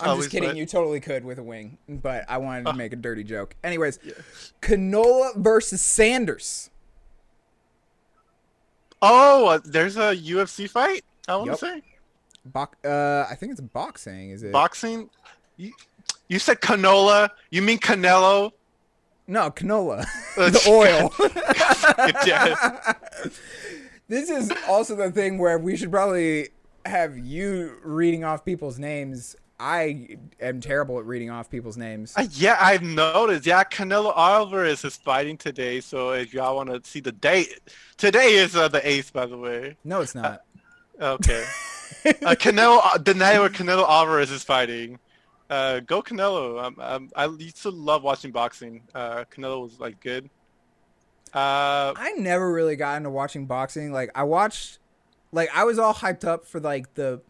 I'm 0.00 0.10
Always 0.10 0.26
just 0.26 0.32
kidding. 0.32 0.48
wet. 0.50 0.56
You 0.56 0.66
totally 0.66 1.00
could 1.00 1.24
with 1.24 1.38
a 1.38 1.42
wing, 1.42 1.78
but 1.88 2.24
I 2.28 2.38
wanted 2.38 2.64
to 2.64 2.70
Oh. 2.70 2.74
make 2.74 2.92
a 2.92 2.96
dirty 2.96 3.24
joke. 3.24 3.54
Anyways, 3.64 3.98
Canola 4.62 5.36
versus 5.36 5.80
Sanders. 5.82 6.70
Oh, 9.02 9.46
uh, 9.48 9.60
there's 9.64 9.96
a 9.96 10.14
UFC 10.16 10.66
fight. 10.68 11.04
I 11.28 11.36
want 11.36 11.46
Yep. 11.50 11.58
to 11.58 11.66
say 11.66 11.82
Box. 12.44 12.82
Uh, 12.84 13.26
I 13.30 13.34
think 13.34 13.52
it's 13.52 13.60
boxing. 13.60 14.30
Is 14.30 14.42
it? 14.42 14.52
boxing. 14.52 15.10
You, 15.56 15.72
You 16.28 16.38
said 16.38 16.60
canola. 16.60 17.30
You 17.50 17.62
mean 17.62 17.78
Canelo? 17.78 18.52
No, 19.26 19.50
canola. 19.50 20.04
Uh, 20.36 20.48
the 20.48 20.62
oil. 20.68 21.12
this 24.08 24.30
is 24.30 24.52
also 24.68 24.94
the 24.94 25.10
thing 25.10 25.38
where 25.38 25.58
we 25.58 25.76
should 25.76 25.90
probably 25.90 26.48
have 26.86 27.18
you 27.18 27.76
reading 27.82 28.22
off 28.24 28.44
people's 28.44 28.78
names. 28.78 29.36
I 29.58 30.16
am 30.40 30.60
terrible 30.60 30.98
at 30.98 31.04
reading 31.04 31.30
off 31.30 31.50
people's 31.50 31.76
names. 31.76 32.14
Uh, 32.16 32.26
yeah, 32.32 32.56
I've 32.60 32.82
noticed. 32.82 33.44
Yeah, 33.44 33.62
Canelo 33.64 34.16
Alvarez 34.16 34.84
is 34.84 34.96
fighting 34.96 35.36
today. 35.36 35.80
So 35.80 36.12
if 36.12 36.32
y'all 36.32 36.56
want 36.56 36.70
to 36.70 36.80
see 36.88 37.00
the 37.00 37.12
date, 37.12 37.60
today 37.98 38.34
is 38.34 38.56
uh, 38.56 38.68
the 38.68 38.88
eighth, 38.88 39.12
by 39.12 39.26
the 39.26 39.36
way. 39.36 39.76
No, 39.84 40.00
it's 40.00 40.14
not. 40.14 40.42
Okay. 41.00 41.44
uh, 42.04 42.34
Canelo, 42.34 43.04
the 43.04 43.14
night 43.14 43.38
where 43.38 43.48
Canelo 43.48 43.88
Alvarez 43.88 44.30
is 44.30 44.42
fighting. 44.42 44.98
Uh, 45.48 45.80
go 45.80 46.02
Canelo. 46.02 46.62
Um, 46.62 46.76
um, 46.78 47.10
I 47.16 47.26
used 47.26 47.62
to 47.62 47.70
love 47.70 48.02
watching 48.02 48.30
boxing. 48.30 48.82
Uh, 48.94 49.24
Canelo 49.30 49.62
was 49.62 49.80
like 49.80 50.00
good. 50.00 50.30
Uh, 51.32 51.92
I 51.96 52.14
never 52.16 52.52
really 52.52 52.76
got 52.76 52.96
into 52.96 53.10
watching 53.10 53.46
boxing. 53.46 53.92
Like 53.92 54.10
I 54.14 54.24
watched, 54.24 54.78
like 55.32 55.48
I 55.54 55.64
was 55.64 55.78
all 55.78 55.94
hyped 55.94 56.24
up 56.24 56.46
for 56.46 56.60
like 56.60 56.94
the 56.94 57.20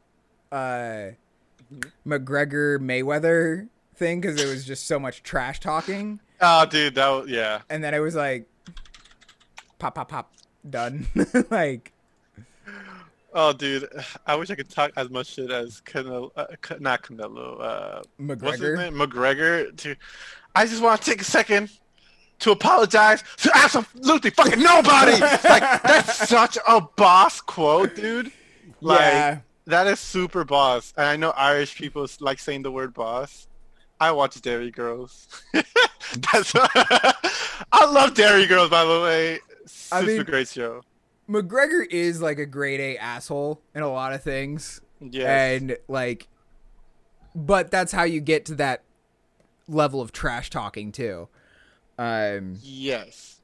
uh, 0.53 1.11
McGregor 2.07 2.79
Mayweather 2.79 3.69
thing 3.95 4.21
because 4.21 4.41
it 4.41 4.49
was 4.49 4.65
just 4.65 4.87
so 4.87 4.99
much 4.99 5.23
trash 5.23 5.61
talking, 5.61 6.21
oh, 6.41 6.67
dude, 6.67 6.95
that 6.95 7.09
was 7.09 7.29
yeah. 7.29 7.61
and 7.69 7.85
then 7.85 7.95
it 7.95 8.01
was 8.01 8.15
like 8.15 8.47
pop, 9.79 9.95
pop, 9.95 10.09
pop, 10.09 10.33
done. 10.69 11.07
like 11.51 11.93
Oh, 13.33 13.53
dude, 13.53 13.89
I 14.27 14.37
wish 14.37 14.51
I 14.51 14.55
could 14.55 14.69
talk 14.69 14.93
as 14.97 15.11
much 15.11 15.29
shit 15.29 15.51
as 15.51 15.81
Canelo, 15.83 16.31
uh, 16.37 16.47
not 16.79 17.03
Canelo. 17.03 17.61
Uh, 17.61 18.03
McGregor. 18.21 18.93
McGregor. 18.93 19.77
To, 19.79 19.97
I 20.55 20.67
just 20.67 20.83
want 20.83 21.01
to 21.01 21.11
take 21.11 21.21
a 21.21 21.25
second 21.25 21.71
to 22.41 22.51
apologize 22.53 23.23
to 23.39 23.51
absolutely 23.55 24.31
fucking 24.31 24.63
nobody. 24.63 25.13
like 25.21 25.83
that's 25.83 26.29
such 26.29 26.59
a 26.67 26.81
boss 26.81 27.41
quote, 27.41 27.95
dude. 27.95 28.33
Like 28.81 29.01
yeah, 29.01 29.39
that 29.67 29.87
is 29.87 30.01
super 30.01 30.45
boss. 30.45 30.93
And 30.97 31.07
I 31.07 31.17
know 31.17 31.31
Irish 31.31 31.77
people 31.77 32.07
like 32.21 32.39
saying 32.39 32.63
the 32.63 32.73
word 32.73 32.95
boss. 32.95 33.47
I 34.01 34.13
watch 34.13 34.41
Derry 34.41 34.71
Girls. 34.71 35.29
that's 35.53 36.53
I 36.57 37.85
love 37.93 38.15
Derry 38.15 38.47
Girls, 38.47 38.71
by 38.71 38.85
the 38.85 39.01
way. 39.01 39.39
Super 39.67 39.97
I 39.97 40.07
mean- 40.07 40.23
great 40.25 40.49
show. 40.49 40.83
McGregor 41.31 41.87
is 41.89 42.21
like 42.21 42.39
a 42.39 42.47
grade 42.47 42.81
A 42.81 42.97
asshole 42.99 43.61
in 43.75 43.83
a 43.83 43.91
lot 43.91 44.13
of 44.13 44.23
things. 44.23 44.81
Yes. 45.01 45.61
and 45.63 45.77
like 45.89 46.29
but 47.35 47.71
that's 47.71 47.93
how 47.93 48.03
you 48.03 48.21
get 48.21 48.45
to 48.47 48.55
that 48.57 48.83
level 49.67 50.01
of 50.01 50.13
trash 50.13 50.51
talking 50.51 50.93
too 50.93 51.29
um 51.99 52.59
yes. 52.63 53.41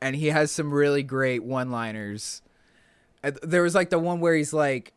and 0.00 0.16
he 0.16 0.28
has 0.28 0.50
some 0.50 0.72
really 0.72 1.02
great 1.02 1.44
one 1.44 1.70
liners 1.70 2.40
there 3.42 3.62
was 3.62 3.74
like 3.74 3.90
the 3.90 3.98
one 3.98 4.20
where 4.20 4.34
he's 4.34 4.52
like 4.52 4.94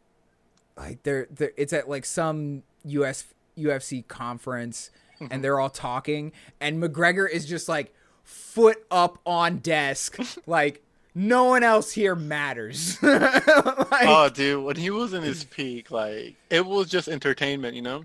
like 0.77 1.03
there 1.03 1.27
there 1.31 1.51
it's 1.57 1.73
at 1.73 1.89
like 1.89 2.05
some 2.05 2.63
us 2.85 3.25
ufc 3.57 4.07
conference 4.07 4.89
and 5.31 5.43
they're 5.43 5.59
all 5.59 5.69
talking 5.69 6.31
and 6.61 6.81
mcgregor 6.81 7.29
is 7.29 7.45
just 7.45 7.67
like 7.67 7.93
foot 8.23 8.85
up 8.89 9.19
on 9.25 9.57
desk 9.57 10.17
like 10.47 10.84
no 11.15 11.45
one 11.45 11.63
else 11.63 11.91
here 11.91 12.13
matters 12.15 12.97
like, 13.03 13.43
oh, 13.47 14.29
dude, 14.33 14.63
when 14.63 14.75
he 14.75 14.89
was 14.89 15.13
in 15.13 15.23
his 15.23 15.45
peak, 15.45 15.89
like 15.89 16.35
it 16.49 16.65
was 16.65 16.89
just 16.89 17.07
entertainment, 17.07 17.75
you 17.75 17.81
know. 17.81 18.03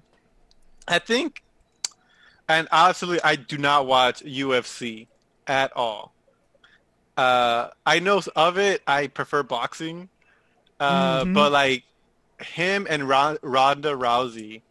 I 0.89 0.99
think, 1.01 1.43
and 2.49 2.69
absolutely, 2.73 3.23
I 3.23 3.37
do 3.37 3.59
not 3.59 3.87
watch 3.87 4.23
UFC 4.25 5.09
at 5.47 5.73
all. 5.77 6.15
Uh, 7.17 7.69
I 7.85 7.99
know 7.99 8.23
of 8.37 8.59
it. 8.59 8.83
I 8.87 9.09
prefer 9.09 9.43
boxing, 9.43 10.09
uh, 10.79 11.25
Mhm. 11.25 11.35
but 11.35 11.53
like 11.53 11.85
him 12.41 12.87
and 12.89 13.09
Ron- 13.09 13.39
Ronda 13.43 13.91
Rousey 13.91 14.63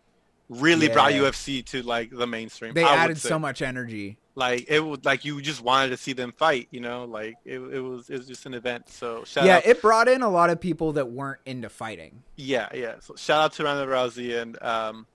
really 0.49 0.87
brought 0.87 1.11
UFC 1.11 1.61
to 1.67 1.83
like 1.83 2.09
the 2.09 2.25
mainstream. 2.25 2.73
they 2.73 2.83
I 2.83 2.95
added 2.95 3.17
so 3.19 3.37
much 3.37 3.61
energy 3.61 4.17
Like 4.35 4.65
it 4.69 4.79
would 4.79 5.03
like 5.05 5.25
you 5.25 5.41
just 5.41 5.61
wanted 5.61 5.89
to 5.89 5.97
see 5.97 6.13
them 6.13 6.31
fight, 6.37 6.67
you 6.71 6.79
know. 6.79 7.05
Like 7.05 7.35
it, 7.45 7.59
it 7.59 7.79
was 7.81 8.09
it 8.09 8.17
was 8.17 8.27
just 8.27 8.45
an 8.45 8.53
event. 8.53 8.87
So 8.89 9.23
shout 9.25 9.43
out 9.43 9.47
yeah, 9.47 9.55
out 9.57 9.65
it 9.65 9.81
brought 9.81 10.07
in 10.07 10.21
a 10.21 10.29
lot 10.29 10.49
of 10.49 10.61
people 10.61 10.93
that 10.93 11.09
weren't 11.09 11.41
into 11.45 11.67
fighting. 11.69 12.23
Yeah, 12.35 12.69
yeah. 12.73 12.95
So 13.01 13.15
shout 13.15 13.41
out 13.41 13.53
to 13.53 13.63
Ronda 13.65 13.91
Rousey 13.91 14.41
and 14.41 14.61
um 14.63 15.07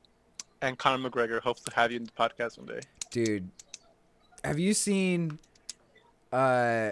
and 0.61 0.77
Conor 0.79 1.09
McGregor. 1.09 1.41
Hope 1.41 1.59
to 1.65 1.75
have 1.75 1.91
you 1.91 1.99
in 1.99 2.05
the 2.05 2.13
podcast 2.13 2.59
one 2.59 2.67
day. 2.67 2.81
Dude, 3.11 3.49
have 4.45 4.59
you 4.59 4.75
seen 4.75 5.39
uh 6.33 6.91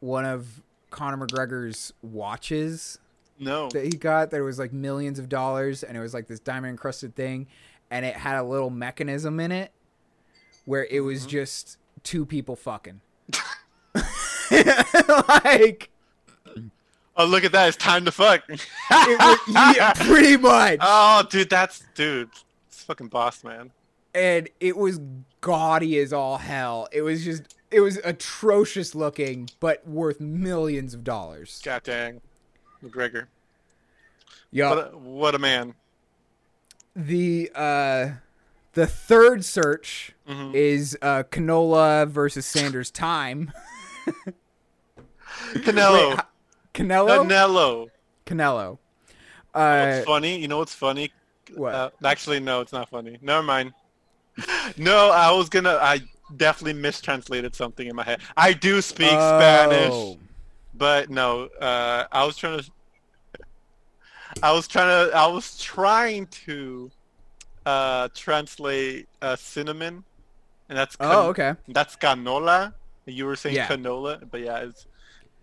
one 0.00 0.24
of 0.24 0.62
Conor 0.90 1.24
McGregor's 1.26 1.92
watches 2.02 2.98
No. 3.38 3.68
that 3.68 3.84
he 3.84 3.90
got 3.90 4.30
that 4.30 4.42
was 4.42 4.58
like 4.58 4.72
millions 4.72 5.18
of 5.18 5.28
dollars 5.28 5.82
and 5.82 5.96
it 5.96 6.00
was 6.00 6.14
like 6.14 6.26
this 6.26 6.40
diamond 6.40 6.70
encrusted 6.70 7.14
thing 7.14 7.46
and 7.90 8.04
it 8.06 8.16
had 8.16 8.38
a 8.38 8.42
little 8.42 8.70
mechanism 8.70 9.38
in 9.40 9.52
it 9.52 9.72
where 10.70 10.84
it 10.88 11.00
was 11.00 11.20
Mm-hmm. 11.22 11.28
just 11.30 11.78
two 12.04 12.24
people 12.24 12.54
fucking. 12.54 13.00
like 14.50 15.90
Oh, 17.16 17.26
look 17.26 17.44
at 17.44 17.52
that! 17.52 17.68
It's 17.68 17.76
time 17.76 18.04
to 18.06 18.12
fuck. 18.12 18.42
it 18.48 18.66
yeah, 19.48 19.92
pretty 19.96 20.36
much. 20.38 20.78
oh, 20.80 21.24
dude, 21.28 21.50
that's 21.50 21.84
dude. 21.94 22.30
It's 22.68 22.82
fucking 22.84 23.08
boss, 23.08 23.44
man. 23.44 23.72
and 24.14 24.48
it 24.60 24.76
was 24.76 25.00
gaudy 25.42 25.98
as 25.98 26.12
all 26.14 26.38
hell. 26.38 26.88
It 26.92 27.02
was 27.02 27.22
just 27.24 27.54
it 27.70 27.80
was 27.80 27.98
atrocious 28.04 28.94
looking, 28.94 29.50
but 29.58 29.86
worth 29.86 30.18
millions 30.20 30.94
of 30.94 31.04
dollars. 31.04 31.60
God 31.62 31.82
dang, 31.82 32.20
McGregor. 32.82 33.26
Yeah. 34.50 34.70
What 34.70 34.78
a, 34.94 34.96
what 34.96 35.34
a 35.34 35.38
man. 35.38 35.74
The 36.96 37.50
uh 37.54 38.10
the 38.74 38.86
third 38.86 39.44
search 39.44 40.12
Mhm. 40.28 40.54
is 40.54 40.96
uh 41.02 41.24
Canola 41.30 42.06
versus 42.08 42.46
Saunders 42.46 42.90
time. 42.90 43.52
Canelo. 45.54 46.10
Wait, 46.16 46.20
Canelo? 46.74 47.26
Canelo. 47.26 47.88
Canelo. 48.26 48.78
Uh 49.54 49.86
What's 49.94 50.06
funny? 50.06 50.38
You 50.38 50.48
know 50.48 50.58
what's 50.58 50.74
funny? 50.74 51.10
what? 51.54 51.74
Uh, 51.74 51.90
actually, 52.04 52.38
no, 52.40 52.60
it's 52.60 52.72
not 52.72 52.88
funny. 52.88 53.18
Never 53.20 53.42
mind. 53.42 53.72
no, 54.76 55.10
I 55.10 55.32
was 55.32 55.48
gonna. 55.48 55.78
I 55.82 56.00
definitely 56.36 56.80
mistranslated 56.80 57.56
something 57.56 57.88
in 57.88 57.96
my 57.96 58.04
head. 58.04 58.20
I 58.36 58.52
do 58.52 58.80
speak 58.80 59.08
Spanish. 59.08 59.90
Oh. 59.92 60.16
But 60.74 61.10
no, 61.10 61.46
uh, 61.60 62.04
I 62.12 62.24
was 62.24 62.36
trying 62.36 62.60
to. 62.60 62.70
I 64.42 64.52
was 64.52 64.68
trying 64.68 65.10
to. 65.10 65.16
I 65.16 65.26
was 65.26 65.58
trying 65.58 66.26
to 66.28 66.90
uh, 67.70 68.08
translate 68.14 69.08
uh, 69.22 69.36
cinnamon, 69.36 70.04
and 70.68 70.78
that's 70.78 70.96
can- 70.96 71.06
Oh, 71.10 71.28
okay. 71.28 71.54
that's 71.68 71.96
canola. 71.96 72.74
You 73.06 73.26
were 73.26 73.36
saying 73.36 73.56
Yeah. 73.56 73.68
canola, 73.68 74.28
but 74.30 74.40
yeah, 74.40 74.58
it's 74.58 74.86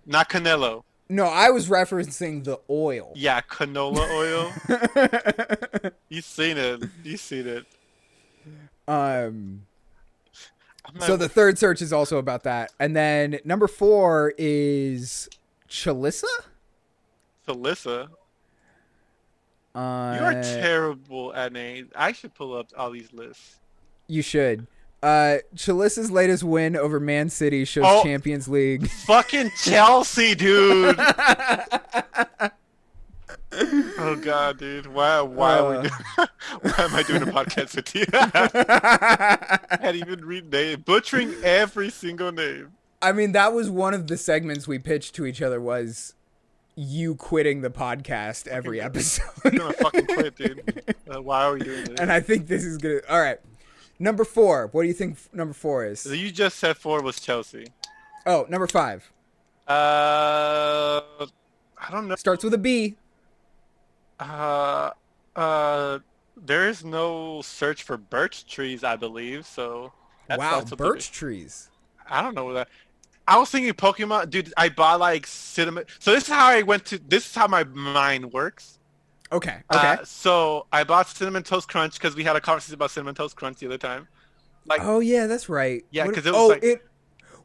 not 0.06 0.30
canelo. 0.30 0.84
No, 1.10 1.26
I 1.26 1.50
was 1.52 1.70
referencing 1.70 2.44
the 2.44 2.60
oil. 2.70 3.14
Yeah, 3.16 3.40
canola 3.42 4.06
oil. 4.12 5.92
you 6.10 6.22
seen 6.22 6.58
it? 6.58 6.84
You 7.04 7.18
seen 7.18 7.48
it? 7.48 7.66
um 8.90 9.62
So 11.00 11.16
the 11.18 11.30
third 11.30 11.58
search 11.58 11.82
is 11.82 11.92
also 11.94 12.18
about 12.18 12.44
that. 12.44 12.72
And 12.80 12.96
then 12.96 13.40
number 13.46 13.68
four 13.68 14.34
is 14.38 15.30
Chalissa? 15.70 16.24
Felissa, 17.48 18.10
Uh, 19.78 20.18
you 20.20 20.26
are 20.26 20.42
terrible 20.44 21.34
at 21.36 21.54
names. 21.54 21.92
I 21.96 22.12
should 22.12 22.34
pull 22.34 22.56
up 22.58 22.68
all 22.78 22.90
these 22.92 23.14
lists. 23.14 23.58
you 24.08 24.22
should. 24.22 24.66
Uh, 25.04 25.38
Chalissa's 25.56 26.10
latest 26.10 26.44
win 26.44 26.76
over 26.76 27.00
Man 27.00 27.30
City 27.30 27.64
shows 27.66 27.86
Oh. 27.88 28.02
Champions 28.04 28.48
League. 28.48 28.88
Fucking 28.90 29.52
Chelsea, 29.64 30.34
dude. 30.34 30.96
oh 33.52 34.20
god, 34.22 34.58
dude. 34.58 34.88
Why? 34.88 35.22
Why 35.22 35.58
are 35.60 35.70
we? 35.70 35.76
Uh. 35.78 35.82
Doing, 35.82 35.92
why 36.62 36.74
am 36.80 36.96
I 36.96 37.04
doing 37.04 37.22
a 37.24 37.26
podcast 37.28 37.76
with 37.76 37.94
you? 37.96 38.06
I 38.14 39.60
can't 39.82 39.96
even 39.96 40.26
read 40.26 40.52
name, 40.52 40.82
butchering 40.82 41.34
every 41.44 41.90
single 41.90 42.32
name. 42.32 42.74
I 43.02 43.12
mean, 43.12 43.32
that 43.34 43.54
was 43.54 43.70
one 43.70 43.94
of 43.94 44.08
the 44.08 44.18
segments 44.18 44.68
we 44.68 44.80
pitched 44.80 45.14
to 45.16 45.26
each 45.28 45.42
other 45.42 45.62
was 45.62 46.16
you 46.80 47.16
quitting 47.16 47.62
the 47.62 47.70
podcast 47.72 48.46
every 48.48 48.80
episode. 48.80 49.26
I'm 49.44 49.56
gonna 49.58 49.74
fucking 49.74 50.06
quit, 50.06 50.36
dude. 50.36 50.96
Uh, 51.10 51.22
why 51.22 51.44
are 51.46 51.54
we 51.54 51.60
doing 51.62 51.86
this? 51.86 52.00
and 52.02 52.12
I 52.12 52.20
think 52.20 52.48
this 52.48 52.66
is 52.66 52.78
gonna. 52.78 53.00
All 53.10 53.20
right, 53.22 53.40
number 53.98 54.26
four. 54.26 54.68
What 54.74 54.82
do 54.82 54.88
you 54.90 54.94
think 54.94 55.14
f- 55.14 55.30
number 55.32 55.54
four 55.54 55.86
is? 55.86 56.06
you 56.06 56.30
just 56.32 56.60
said 56.60 56.76
four 56.78 57.02
was 57.02 57.20
Chelsea. 57.22 57.68
Oh, 58.26 58.46
number 58.50 58.68
five 58.68 59.10
Uh, 59.70 61.02
I 61.78 61.92
don't 61.92 62.10
know. 62.10 62.16
starts 62.16 62.44
with 62.44 62.54
a 62.54 62.58
B. 62.58 62.96
Uh, 64.20 64.92
uh, 65.36 66.00
there 66.36 66.68
is 66.68 66.84
no 66.84 67.42
search 67.42 67.84
for 67.84 67.96
birch 67.98 68.46
trees, 68.46 68.84
I 68.84 68.98
believe. 68.98 69.46
So 69.46 69.94
that's 70.28 70.40
wow, 70.40 70.62
birch 70.76 71.12
trees. 71.12 71.70
I 72.10 72.22
don't 72.22 72.36
know 72.36 72.52
that. 72.54 72.68
I 73.28 73.38
was 73.38 73.50
thinking 73.50 73.74
Pokemon, 73.74 74.30
dude. 74.30 74.54
I 74.58 74.70
bought 74.70 75.00
like 75.00 75.28
cinnamon. 75.28 75.86
So 76.00 76.12
this 76.14 76.24
is 76.24 76.30
how 76.30 76.48
I 76.48 76.62
went 76.62 76.86
to. 76.86 76.98
This 77.00 77.26
is 77.28 77.36
how 77.36 77.48
my 77.48 77.64
mind 77.66 78.32
works. 78.32 78.80
Okay. 79.32 79.58
Okay. 79.74 79.88
Uh, 79.88 79.98
so 80.06 80.66
I 80.72 80.84
bought 80.86 81.10
cinnamon 81.10 81.44
toast 81.44 81.68
crunch 81.68 81.96
because 81.96 82.16
we 82.16 82.24
had 82.24 82.36
a 82.38 82.42
conversation 82.42 82.76
about 82.76 82.92
cinnamon 82.92 83.16
toast 83.16 83.36
crunch 83.36 83.58
the 83.60 83.66
other 83.68 83.78
time. 83.78 84.08
Like 84.66 84.82
oh 84.84 85.00
yeah, 85.00 85.28
that's 85.28 85.50
right. 85.50 85.84
Yeah, 85.92 86.06
'cause 86.08 86.26
it 86.26 86.32
was 86.34 86.36
oh 86.42 86.48
like- 86.48 86.64
it. 86.64 86.86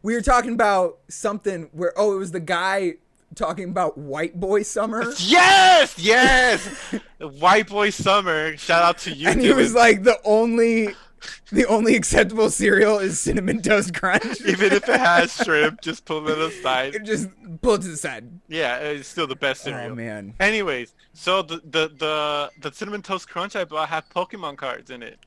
We 0.05 0.15
were 0.15 0.21
talking 0.23 0.53
about 0.53 0.99
something 1.09 1.69
where 1.73 1.93
oh 1.97 2.15
it 2.15 2.19
was 2.19 2.33
the 2.33 2.41
guy 2.41 2.95
talking 3.35 3.69
about 3.71 3.97
white 3.99 4.39
boy 4.39 4.63
summer. 4.63 5.05
yes, 5.19 5.99
yes, 5.99 6.67
white 7.39 7.69
boy 7.69 7.91
summer. 7.91 8.57
Shout 8.57 8.83
out 8.83 8.99
to 8.99 9.13
you. 9.13 9.29
and 9.29 9.41
he 9.41 9.53
was 9.53 9.75
like 9.75 10.03
the 10.05 10.19
only 10.25 10.95
the 11.53 11.67
only 11.67 11.95
acceptable 11.97 12.51
cereal 12.51 12.99
is 12.99 13.19
cinnamon 13.21 13.61
toast 13.63 13.95
crunch 13.95 14.41
even 14.47 14.73
if 14.73 14.89
it 14.89 15.01
has 15.01 15.35
shrimp, 15.35 15.81
just 15.81 16.05
pull 16.05 16.29
it 16.29 16.39
aside. 16.39 16.95
it 16.95 17.05
just 17.05 17.29
pull 17.61 17.75
it 17.75 17.83
to 17.83 17.89
the 17.89 17.97
side 17.97 18.25
Yeah, 18.49 18.79
it's 18.79 19.09
still 19.09 19.27
the 19.27 19.37
best 19.37 19.63
oh, 19.63 19.71
cereal. 19.71 19.93
oh 19.93 19.95
man 19.95 20.35
Anyways, 20.41 20.95
so 21.13 21.43
the, 21.43 21.57
the 21.65 21.89
the 21.97 22.51
the 22.61 22.73
cinnamon 22.73 23.03
toast 23.03 23.29
crunch 23.29 23.57
I 23.57 23.65
bought 23.65 23.89
have 23.89 24.09
Pokemon 24.11 24.57
cards 24.57 24.91
in 24.91 25.03
it, 25.03 25.19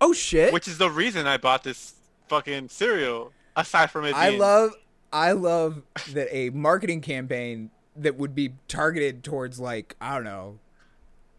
oh 0.00 0.12
shit 0.12 0.52
which 0.52 0.68
is 0.68 0.78
the 0.78 0.90
reason 0.90 1.26
I 1.26 1.36
bought 1.36 1.64
this 1.64 1.94
fucking 2.28 2.68
cereal. 2.68 3.32
Aside 3.56 3.90
from 3.90 4.04
it, 4.04 4.14
i 4.14 4.28
love 4.30 4.72
i 5.12 5.32
love 5.32 5.82
that 6.12 6.28
a 6.30 6.50
marketing 6.50 7.00
campaign 7.00 7.70
that 7.94 8.16
would 8.16 8.34
be 8.34 8.52
targeted 8.68 9.24
towards 9.24 9.58
like 9.58 9.96
i 10.00 10.14
don't 10.14 10.24
know 10.24 10.58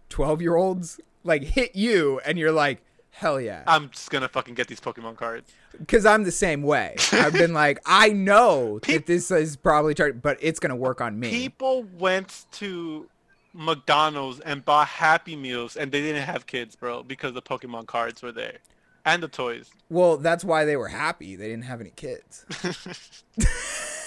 12 0.10 0.42
year 0.42 0.56
olds 0.56 1.00
like 1.24 1.44
hit 1.44 1.76
you 1.76 2.20
and 2.26 2.40
you're 2.40 2.52
like 2.52 2.82
hell 3.18 3.42
yeah. 3.42 3.64
I'm 3.66 3.90
just 3.90 4.10
gonna 4.12 4.30
fucking 4.30 4.54
get 4.54 4.68
these 4.68 4.80
Pokemon 4.80 5.18
cards. 5.18 5.52
because 5.80 6.06
i'm 6.06 6.24
the 6.24 6.32
same 6.32 6.62
way. 6.62 6.96
I've 7.12 7.34
been 7.34 7.54
like 7.64 7.80
i 7.86 8.10
know 8.10 8.80
Peop- 8.82 8.96
that 8.98 9.06
this 9.08 9.32
is 9.32 9.56
probably 9.56 9.94
targeted 9.96 10.22
but 10.22 10.38
it's 10.40 10.60
gonna 10.60 10.76
work 10.76 11.02
on 11.02 11.20
me. 11.20 11.30
People 11.32 11.84
went 11.98 12.46
to 12.54 13.10
McDonald's 13.54 14.40
and 14.42 14.64
bought 14.64 14.88
Happy 14.88 15.36
Meals, 15.36 15.78
and 15.78 15.92
they 15.92 16.02
didn't 16.02 16.22
have 16.24 16.46
kids, 16.46 16.76
bro, 16.76 17.02
because 17.02 17.34
the 17.34 17.42
Pokemon 17.42 17.88
cards 17.88 18.22
were 18.22 18.32
there, 18.32 18.60
and 19.04 19.24
the 19.24 19.28
toys. 19.28 19.72
well 19.90 20.18
that's 20.18 20.44
why 20.44 20.64
they 20.66 20.76
were 20.78 20.90
happy. 20.90 21.36
They 21.36 21.48
didn't 21.48 21.66
have 21.66 21.82
any 21.82 21.92
kids. 21.96 22.46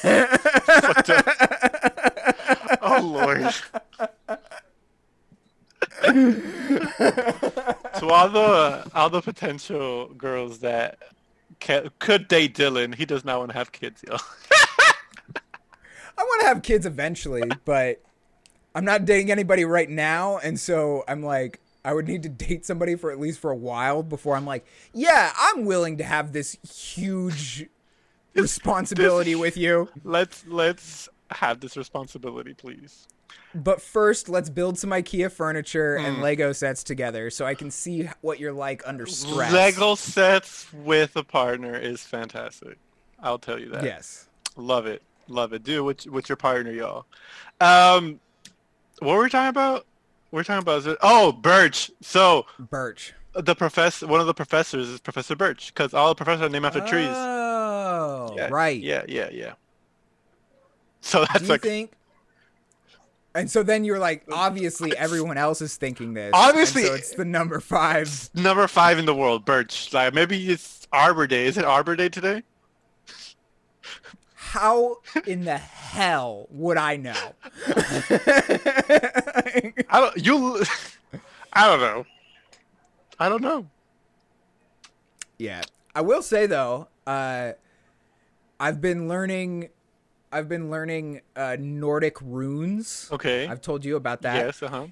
Oh 2.83 3.01
lord. 3.03 3.53
to 7.99 8.07
all 8.09 8.29
the 8.29 8.91
all 8.95 9.11
the 9.11 9.21
potential 9.21 10.09
girls 10.17 10.61
that 10.61 10.99
can, 11.59 11.91
could 11.99 12.29
date 12.29 12.55
Dylan, 12.55 12.95
he 12.95 13.05
does 13.05 13.25
not 13.25 13.39
want 13.39 13.51
to 13.51 13.59
have 13.59 13.73
kids, 13.73 14.03
yo. 14.07 14.17
I 16.19 16.23
want 16.23 16.41
to 16.43 16.49
have 16.49 16.63
kids 16.63 16.87
eventually, 16.87 17.43
but 17.65 18.03
I'm 18.75 18.85
not 18.85 19.05
dating 19.05 19.31
anybody 19.31 19.65
right 19.65 19.89
now, 19.89 20.39
and 20.39 20.59
so 20.59 21.05
I'm 21.09 21.23
like, 21.23 21.61
I 21.85 21.95
would 21.95 22.07
need 22.07 22.23
to 22.25 22.29
date 22.29 22.67
somebody 22.67 22.95
for 22.95 23.11
at 23.11 23.19
least 23.19 23.41
for 23.41 23.51
a 23.51 23.57
while 23.57 24.03
before 24.03 24.37
I'm 24.37 24.47
like, 24.47 24.67
yeah, 24.93 25.33
I'm 25.39 25.65
willing 25.65 25.99
to 25.99 26.05
have 26.05 26.33
this 26.33 26.57
huge 26.95 27.67
responsibility 28.35 29.35
with 29.35 29.57
you. 29.57 29.89
let's 30.05 30.45
let's 30.47 31.09
have 31.31 31.61
this 31.61 31.77
responsibility, 31.77 32.55
please. 32.55 33.07
But 33.55 33.83
first, 33.83 34.29
let's 34.29 34.49
build 34.49 34.79
some 34.79 34.91
IKEA 34.91 35.31
furniture 35.33 35.99
Hmm. 35.99 36.05
and 36.07 36.23
Lego 36.23 36.53
sets 36.53 36.85
together 36.85 37.31
so 37.31 37.45
I 37.47 37.55
can 37.55 37.71
see 37.71 38.09
what 38.21 38.39
you're 38.39 38.53
like 38.53 38.83
under 38.87 39.07
stress. 39.07 39.53
Lego 39.53 39.95
sets 39.97 40.73
with 40.73 41.17
a 41.17 41.25
partner 41.25 41.77
is 41.77 42.03
fantastic. 42.03 42.79
I'll 43.23 43.39
tell 43.39 43.59
you 43.59 43.69
that. 43.71 43.83
Yes. 43.85 44.29
Love 44.57 44.87
it. 44.87 45.03
Love 45.29 45.53
it. 45.53 45.63
Do 45.65 45.79
it 45.79 45.83
with, 45.83 46.07
with 46.07 46.29
your 46.29 46.37
partner, 46.37 46.71
y'all. 46.73 47.07
Um, 47.61 48.21
what 49.01 49.17
were 49.17 49.23
we 49.25 49.29
talking 49.31 49.49
about? 49.49 49.87
We're 50.31 50.45
talking 50.45 50.63
about 50.63 50.97
oh 51.03 51.33
Birch. 51.33 51.91
So 52.01 52.47
Birch. 52.59 53.13
the 53.35 53.55
professor, 53.57 54.07
one 54.07 54.21
of 54.21 54.27
the 54.27 54.35
professors 54.35 54.89
is 54.89 55.01
Professor 55.01 55.35
Birch 55.35 55.75
because 55.75 55.93
all 55.93 56.09
the 56.11 56.15
professors 56.15 56.43
are 56.43 56.49
named 56.49 56.67
after 56.67 56.81
trees. 56.87 57.09
Oh, 57.11 58.33
Yeah, 58.37 58.49
right. 58.51 58.81
Yeah, 58.81 59.03
yeah, 59.09 59.29
yeah. 59.33 59.55
So 61.01 61.21
Do 61.25 61.27
that's 61.33 61.43
you 61.43 61.49
like 61.49 61.63
think? 61.63 61.93
And 63.35 63.49
so 63.51 63.63
then 63.63 63.85
you're 63.85 63.99
like, 64.01 64.25
obviously 64.33 64.97
everyone 64.97 65.39
else 65.39 65.63
is 65.63 65.77
thinking 65.77 66.15
this. 66.15 66.33
Obviously- 66.35 66.83
and 66.83 66.91
so 66.91 66.95
it's 66.97 67.15
the 67.15 67.25
number 67.25 67.61
five. 67.61 68.29
number 68.35 68.67
five 68.67 68.99
in 68.99 69.07
the 69.07 69.15
world, 69.15 69.45
Birch. 69.45 69.93
Like 69.93 70.13
maybe 70.15 70.51
it's 70.51 70.87
Arbor 70.93 71.27
Day. 71.27 71.47
Is 71.47 71.57
it 71.57 71.65
Arbor 71.65 71.95
Day 71.97 72.09
today? 72.09 72.43
How 74.35 74.97
in 75.29 75.45
the 75.45 75.59
hell 75.59 76.49
would 76.51 76.77
I 76.77 76.97
know? 76.97 77.15
I 79.89 79.93
don't. 79.93 80.27
You. 80.27 80.65
I 81.53 81.67
don't 81.67 81.81
know. 81.81 82.07
I 83.21 83.29
don't 83.29 83.43
know. 83.43 83.67
yeah, 85.39 85.63
I 85.95 86.01
will 86.01 86.23
say 86.23 86.47
though, 86.47 86.89
uh, 87.07 87.53
I've 88.59 88.81
been 88.81 89.07
learning. 89.09 89.69
I've 90.33 90.49
been 90.49 90.71
learning 90.71 91.21
uh, 91.37 91.57
Nordic 91.59 92.17
runes. 92.21 93.09
Okay. 93.13 93.47
I've 93.49 93.61
told 93.61 93.85
you 93.85 93.97
about 93.97 94.23
that. 94.23 94.37
yes. 94.37 94.63
Uh 94.63 94.69
huh. 94.69 94.87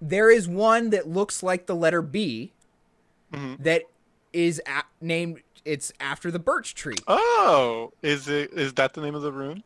There 0.00 0.30
is 0.30 0.48
one 0.48 0.90
that 0.90 1.08
looks 1.08 1.42
like 1.42 1.66
the 1.66 1.76
letter 1.76 2.02
B. 2.02 2.52
Mhm. 3.32 3.62
That 3.62 3.82
is 4.32 4.60
a- 4.66 4.84
named. 5.00 5.40
It's 5.64 5.92
after 6.00 6.30
the 6.30 6.38
birch 6.40 6.74
tree. 6.74 6.96
Oh, 7.06 7.92
is 8.02 8.28
it? 8.28 8.52
Is 8.52 8.72
that 8.74 8.94
the 8.94 9.00
name 9.00 9.14
of 9.14 9.22
the 9.22 9.30
rune? 9.32 9.62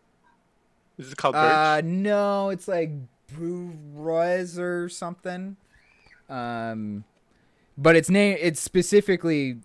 Is 0.98 1.10
it 1.12 1.16
called 1.16 1.34
Birch? 1.34 1.42
Uh, 1.52 1.80
no, 1.84 2.50
it's 2.50 2.68
like 2.68 2.90
Bruroz 3.34 4.58
or 4.58 4.88
something. 4.88 5.56
Um, 6.28 7.04
but 7.78 7.96
it's 7.96 8.10
name. 8.10 8.36
It's 8.40 8.60
specifically 8.60 9.58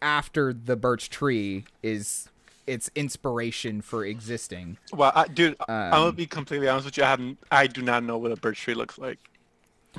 after 0.00 0.52
the 0.52 0.76
birch 0.76 1.10
tree 1.10 1.64
is 1.82 2.28
its 2.66 2.90
inspiration 2.94 3.80
for 3.80 4.04
existing. 4.04 4.78
well, 4.92 5.12
I, 5.14 5.26
dude, 5.28 5.56
I'm 5.68 5.90
gonna 5.90 6.06
um, 6.08 6.14
be 6.14 6.26
completely 6.26 6.68
honest 6.68 6.86
with 6.86 6.96
you. 6.96 7.04
I 7.04 7.08
haven't. 7.08 7.38
I 7.50 7.66
do 7.66 7.82
not 7.82 8.04
know 8.04 8.18
what 8.18 8.32
a 8.32 8.36
birch 8.36 8.60
tree 8.60 8.74
looks 8.74 8.98
like. 8.98 9.18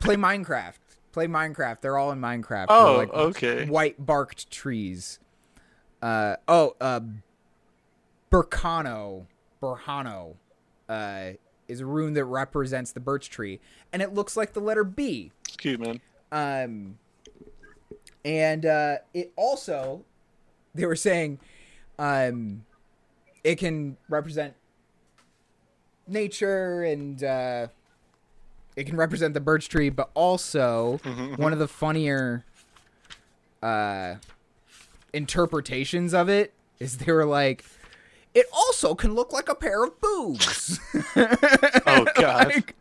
Play 0.00 0.16
Minecraft. 0.16 0.78
Play 1.12 1.26
Minecraft. 1.26 1.80
They're 1.80 1.98
all 1.98 2.12
in 2.12 2.20
Minecraft. 2.20 2.66
Oh, 2.68 2.96
like 2.96 3.12
okay. 3.12 3.66
White 3.66 4.04
barked 4.04 4.50
trees. 4.50 5.18
Uh 6.02 6.36
oh. 6.46 6.76
Uh, 6.80 7.00
Berkano. 8.30 9.26
Burhano. 9.62 10.34
Uh, 10.88 11.32
is 11.68 11.80
a 11.80 11.86
rune 11.86 12.14
that 12.14 12.24
represents 12.24 12.92
the 12.92 13.00
birch 13.00 13.28
tree, 13.28 13.60
and 13.92 14.00
it 14.00 14.14
looks 14.14 14.36
like 14.36 14.54
the 14.54 14.60
letter 14.60 14.84
B. 14.84 15.30
It's 15.46 15.56
cute, 15.56 15.80
man. 15.80 16.00
Um, 16.32 16.98
and 18.24 18.66
uh, 18.66 18.96
it 19.14 19.32
also, 19.36 20.04
they 20.74 20.86
were 20.86 20.96
saying, 20.96 21.38
um, 21.98 22.64
it 23.44 23.56
can 23.56 23.96
represent 24.08 24.54
nature 26.06 26.82
and 26.82 27.22
uh, 27.22 27.66
it 28.76 28.84
can 28.84 28.96
represent 28.96 29.34
the 29.34 29.40
birch 29.40 29.68
tree, 29.68 29.90
but 29.90 30.10
also 30.14 30.98
one 31.36 31.52
of 31.52 31.58
the 31.58 31.68
funnier 31.68 32.44
uh, 33.62 34.16
interpretations 35.12 36.14
of 36.14 36.28
it 36.28 36.52
is 36.78 36.98
they 36.98 37.12
were 37.12 37.24
like, 37.26 37.64
it 38.34 38.46
also 38.52 38.94
can 38.94 39.14
look 39.14 39.32
like 39.32 39.48
a 39.48 39.54
pair 39.54 39.84
of 39.84 40.00
boobs. 40.00 40.78
Oh 41.86 42.06
god. 42.14 42.52
Like, 42.54 42.74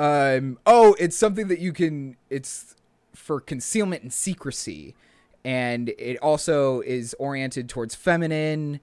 um 0.00 0.58
oh 0.64 0.94
it's 0.98 1.16
something 1.16 1.48
that 1.48 1.58
you 1.58 1.72
can 1.72 2.16
it's 2.30 2.76
for 3.14 3.40
concealment 3.40 4.02
and 4.02 4.12
secrecy 4.12 4.94
and 5.44 5.90
it 5.98 6.16
also 6.18 6.80
is 6.80 7.14
oriented 7.18 7.68
towards 7.68 7.94
feminine 7.94 8.80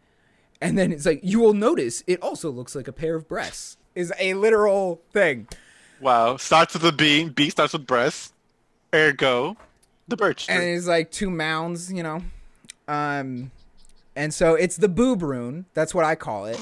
and 0.61 0.77
then 0.77 0.91
it's 0.91 1.05
like 1.05 1.19
you 1.23 1.39
will 1.39 1.53
notice 1.53 2.03
it 2.07 2.21
also 2.21 2.49
looks 2.49 2.75
like 2.75 2.87
a 2.87 2.93
pair 2.93 3.15
of 3.15 3.27
breasts 3.27 3.77
is 3.93 4.11
a 4.19 4.33
literal 4.33 5.01
thing 5.11 5.47
wow. 6.01 6.35
Starts 6.35 6.73
with 6.73 6.83
a 6.83 6.91
B. 6.91 7.29
B 7.29 7.49
starts 7.49 7.71
with 7.71 7.87
breasts. 7.87 8.33
Ergo, 8.93 9.57
the 10.07 10.15
birch 10.15 10.49
and 10.49 10.61
it's 10.63 10.87
like 10.87 11.11
two 11.11 11.29
mounds 11.29 11.91
you 11.91 12.03
know 12.03 12.21
um 12.87 13.51
and 14.15 14.33
so 14.33 14.53
it's 14.53 14.77
the 14.77 14.87
boob 14.87 15.21
rune 15.21 15.65
that's 15.73 15.93
what 15.93 16.05
i 16.05 16.15
call 16.15 16.45
it 16.45 16.59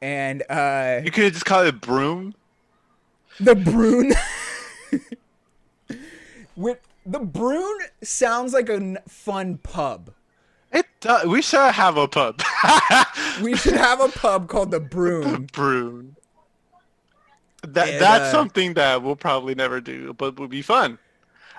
and 0.00 0.44
uh 0.50 1.00
you 1.02 1.10
could 1.10 1.32
just 1.32 1.44
call 1.44 1.64
it 1.64 1.80
broom. 1.80 2.34
The 3.38 3.54
Brune. 3.54 4.14
With 6.56 6.78
the 7.06 7.20
Brune 7.20 7.78
sounds 8.02 8.52
like 8.52 8.68
a 8.68 8.74
n- 8.76 8.98
fun 9.08 9.58
pub. 9.58 10.10
It. 10.72 10.86
does 11.00 11.26
we 11.26 11.40
should 11.42 11.72
have 11.72 11.96
a 11.96 12.08
pub. 12.08 12.42
We 13.42 13.54
should 13.56 13.74
have 13.76 14.00
a 14.00 14.08
pub 14.08 14.48
called 14.48 14.70
the 14.70 14.80
Brune. 14.80 15.48
broom. 15.52 16.16
That 17.62 17.88
And, 17.88 18.00
that's 18.00 18.24
uh, 18.24 18.32
something 18.32 18.74
that 18.74 19.02
we'll 19.02 19.16
probably 19.16 19.54
never 19.54 19.80
do, 19.80 20.12
but 20.14 20.38
would 20.38 20.50
be 20.50 20.62
fun. 20.62 20.98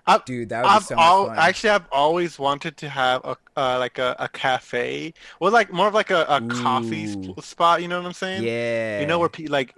I, 0.05 0.19
Dude, 0.25 0.49
that 0.49 0.63
would 0.63 0.69
be 0.69 0.73
I've 0.75 0.83
so 0.85 0.95
much 0.95 1.03
al- 1.05 1.25
fun. 1.27 1.37
actually 1.37 1.69
I've 1.71 1.87
always 1.91 2.39
wanted 2.39 2.77
to 2.77 2.89
have 2.89 3.21
a 3.25 3.35
uh, 3.57 3.77
like 3.79 3.97
a, 3.97 4.15
a 4.19 4.29
cafe, 4.29 5.13
well, 5.41 5.51
like 5.51 5.71
more 5.73 5.87
of 5.87 5.93
like 5.93 6.11
a, 6.11 6.25
a 6.29 6.39
coffee 6.47 7.07
sp- 7.11 7.35
spot. 7.41 7.81
You 7.81 7.89
know 7.89 7.99
what 7.99 8.07
I'm 8.07 8.13
saying? 8.13 8.43
yeah. 8.43 9.01
You 9.01 9.05
know 9.07 9.19
where 9.19 9.27
pe- 9.29 9.47
like 9.47 9.75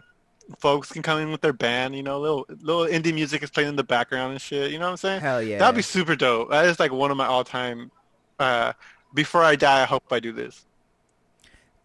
folks 0.58 0.92
can 0.92 1.02
come 1.02 1.20
in 1.20 1.32
with 1.32 1.42
their 1.42 1.54
band. 1.54 1.96
You 1.96 2.04
know, 2.04 2.20
little 2.20 2.46
little 2.62 2.86
indie 2.86 3.14
music 3.14 3.44
is 3.44 3.50
playing 3.50 3.70
in 3.70 3.76
the 3.76 3.84
background 3.84 4.32
and 4.32 4.42
shit. 4.42 4.72
You 4.72 4.80
know 4.80 4.86
what 4.86 4.92
I'm 4.92 4.98
saying? 4.98 5.22
Hell 5.22 5.42
yeah. 5.42 5.60
That'd 5.60 5.76
be 5.76 5.82
super 5.82 6.16
dope. 6.16 6.50
That 6.50 6.66
is 6.66 6.80
like 6.80 6.92
one 6.92 7.12
of 7.12 7.18
my 7.18 7.26
all 7.26 7.44
time. 7.44 7.92
Uh, 8.40 8.74
before 9.14 9.44
I 9.44 9.56
die, 9.56 9.82
I 9.82 9.86
hope 9.86 10.04
I 10.12 10.20
do 10.20 10.32
this. 10.32 10.66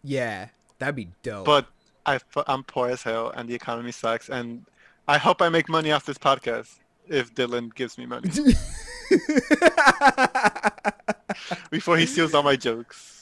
Yeah, 0.03 0.49
that'd 0.79 0.95
be 0.95 1.09
dope. 1.23 1.45
But 1.45 1.67
I, 2.05 2.19
I'm 2.47 2.63
poor 2.63 2.89
as 2.89 3.03
hell, 3.03 3.31
and 3.35 3.49
the 3.49 3.55
economy 3.55 3.91
sucks. 3.91 4.29
And 4.29 4.65
I 5.07 5.17
hope 5.17 5.41
I 5.41 5.49
make 5.49 5.69
money 5.69 5.91
off 5.91 6.05
this 6.05 6.17
podcast 6.17 6.79
if 7.07 7.33
Dylan 7.35 7.73
gives 7.75 7.97
me 7.97 8.07
money 8.07 8.29
before 11.69 11.97
he 11.97 12.05
steals 12.05 12.33
all 12.33 12.43
my 12.43 12.55
jokes. 12.55 13.14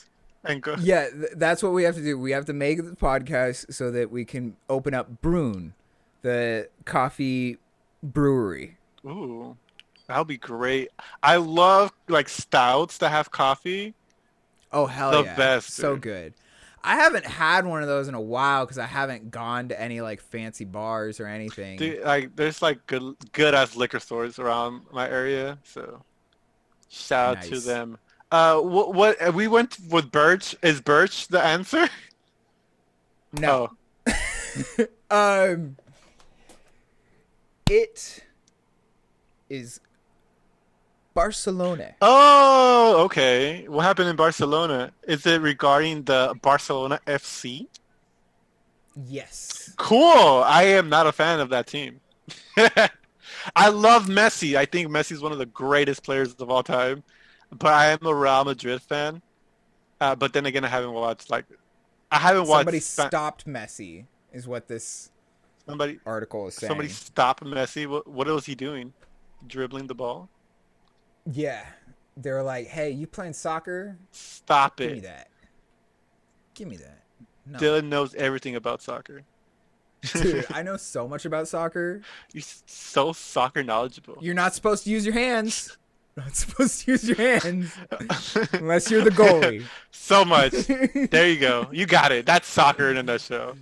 And 0.44 0.62
go. 0.62 0.76
yeah, 0.78 1.08
th- 1.10 1.32
that's 1.36 1.62
what 1.62 1.72
we 1.72 1.84
have 1.84 1.94
to 1.94 2.02
do. 2.02 2.18
We 2.18 2.32
have 2.32 2.44
to 2.46 2.52
make 2.52 2.78
the 2.78 2.96
podcast 2.96 3.72
so 3.72 3.90
that 3.90 4.10
we 4.10 4.24
can 4.24 4.56
open 4.68 4.92
up 4.94 5.20
Brune, 5.22 5.74
the 6.22 6.68
coffee 6.84 7.58
brewery. 8.02 8.76
Ooh, 9.06 9.56
that'll 10.06 10.24
be 10.24 10.36
great. 10.38 10.90
I 11.22 11.36
love 11.36 11.92
like 12.08 12.28
stouts 12.28 12.98
that 12.98 13.10
have 13.10 13.30
coffee. 13.30 13.94
Oh 14.72 14.86
hell 14.86 15.10
The 15.12 15.24
yeah, 15.24 15.36
best, 15.36 15.70
so 15.70 15.94
dude. 15.94 16.02
good. 16.02 16.34
I 16.86 16.96
haven't 16.96 17.24
had 17.24 17.64
one 17.64 17.80
of 17.80 17.88
those 17.88 18.08
in 18.08 18.14
a 18.14 18.20
while 18.20 18.66
because 18.66 18.76
I 18.76 18.84
haven't 18.84 19.30
gone 19.30 19.68
to 19.68 19.80
any 19.80 20.02
like 20.02 20.20
fancy 20.20 20.66
bars 20.66 21.18
or 21.20 21.26
anything. 21.26 21.78
Dude, 21.78 22.02
like 22.02 22.36
there's 22.36 22.60
like 22.60 22.86
good 22.86 23.14
good 23.32 23.54
ass 23.54 23.74
liquor 23.76 24.00
stores 24.00 24.38
around 24.38 24.82
my 24.92 25.08
area, 25.08 25.58
so 25.62 26.02
shout 26.90 27.38
out 27.38 27.42
to 27.44 27.58
them. 27.60 27.96
Uh, 28.34 28.60
what, 28.60 28.92
what 28.94 29.34
we 29.34 29.46
went 29.46 29.78
with 29.90 30.10
Birch. 30.10 30.56
Is 30.60 30.80
Birch 30.80 31.28
the 31.28 31.40
answer? 31.40 31.88
no, 33.32 33.70
Oh, 34.08 34.86
um, 35.52 35.76
it 37.70 38.24
is 39.48 39.78
Barcelona. 41.14 41.94
oh, 42.02 43.02
okay. 43.04 43.68
What 43.68 43.82
happened 43.82 44.08
in 44.08 44.16
Barcelona? 44.16 44.90
Is 45.06 45.24
it 45.26 45.40
regarding 45.40 46.02
the 46.02 46.34
Barcelona 46.42 46.98
FC? 47.06 47.68
Yes. 48.96 49.72
Cool. 49.76 50.42
I 50.44 50.64
am 50.64 50.88
not 50.88 51.06
a 51.06 51.12
fan 51.12 51.38
of 51.38 51.50
that 51.50 51.68
team. 51.68 52.00
I 53.54 53.68
love 53.68 54.06
Messi. 54.06 54.56
I 54.56 54.64
think 54.64 54.88
Messi 54.88 55.12
is 55.12 55.20
one 55.20 55.30
of 55.30 55.38
the 55.38 55.46
greatest 55.46 56.02
players 56.02 56.34
of 56.40 56.50
all 56.50 56.64
time. 56.64 57.04
But 57.58 57.72
I 57.72 57.86
am 57.86 58.04
a 58.04 58.14
Real 58.14 58.44
Madrid 58.44 58.82
fan. 58.82 59.22
Uh, 60.00 60.14
but 60.14 60.32
then 60.32 60.46
again, 60.46 60.64
I 60.64 60.68
haven't 60.68 60.92
watched 60.92 61.30
like 61.30 61.46
I 62.10 62.18
haven't 62.18 62.46
watched 62.48 62.60
Somebody 62.60 62.80
stopped 62.80 63.46
Messi, 63.46 64.06
is 64.32 64.46
what 64.46 64.68
this 64.68 65.10
somebody 65.66 65.98
article 66.04 66.46
is 66.48 66.54
saying. 66.54 66.68
somebody 66.68 66.88
stop 66.88 67.40
Messi. 67.40 67.86
What 67.86 68.06
what 68.06 68.26
was 68.26 68.46
he 68.46 68.54
doing? 68.54 68.92
Dribbling 69.46 69.86
the 69.86 69.94
ball? 69.94 70.28
Yeah, 71.30 71.64
they're 72.16 72.42
like, 72.42 72.66
"Hey, 72.66 72.90
you 72.90 73.06
playing 73.06 73.32
soccer? 73.32 73.96
Stop 74.10 74.80
it. 74.80 74.86
Give 74.88 74.94
me 74.96 75.00
that. 75.00 75.28
Give 76.54 76.68
me 76.68 76.76
that." 76.76 77.02
No, 77.46 77.58
Dylan 77.58 77.84
knows 77.88 78.14
everything 78.14 78.56
about 78.56 78.82
soccer. 78.82 79.22
dude, 80.12 80.46
I 80.50 80.62
know 80.62 80.76
so 80.76 81.06
much 81.08 81.24
about 81.24 81.48
soccer. 81.48 82.02
You're 82.32 82.42
so 82.66 83.12
soccer 83.12 83.62
knowledgeable. 83.62 84.18
You're 84.20 84.34
not 84.34 84.54
supposed 84.54 84.84
to 84.84 84.90
use 84.90 85.04
your 85.04 85.14
hands. 85.14 85.76
Not 86.16 86.36
supposed 86.36 86.82
to 86.84 86.92
use 86.92 87.08
your 87.08 87.16
hands 87.16 87.76
unless 88.52 88.90
you're 88.90 89.02
the 89.02 89.10
goalie. 89.10 89.64
so 89.90 90.24
much. 90.24 90.52
There 91.10 91.28
you 91.28 91.40
go. 91.40 91.68
You 91.72 91.86
got 91.86 92.12
it. 92.12 92.24
That's 92.26 92.46
soccer 92.46 92.90
in 92.90 92.96
a 92.96 93.02
nutshell. 93.02 93.56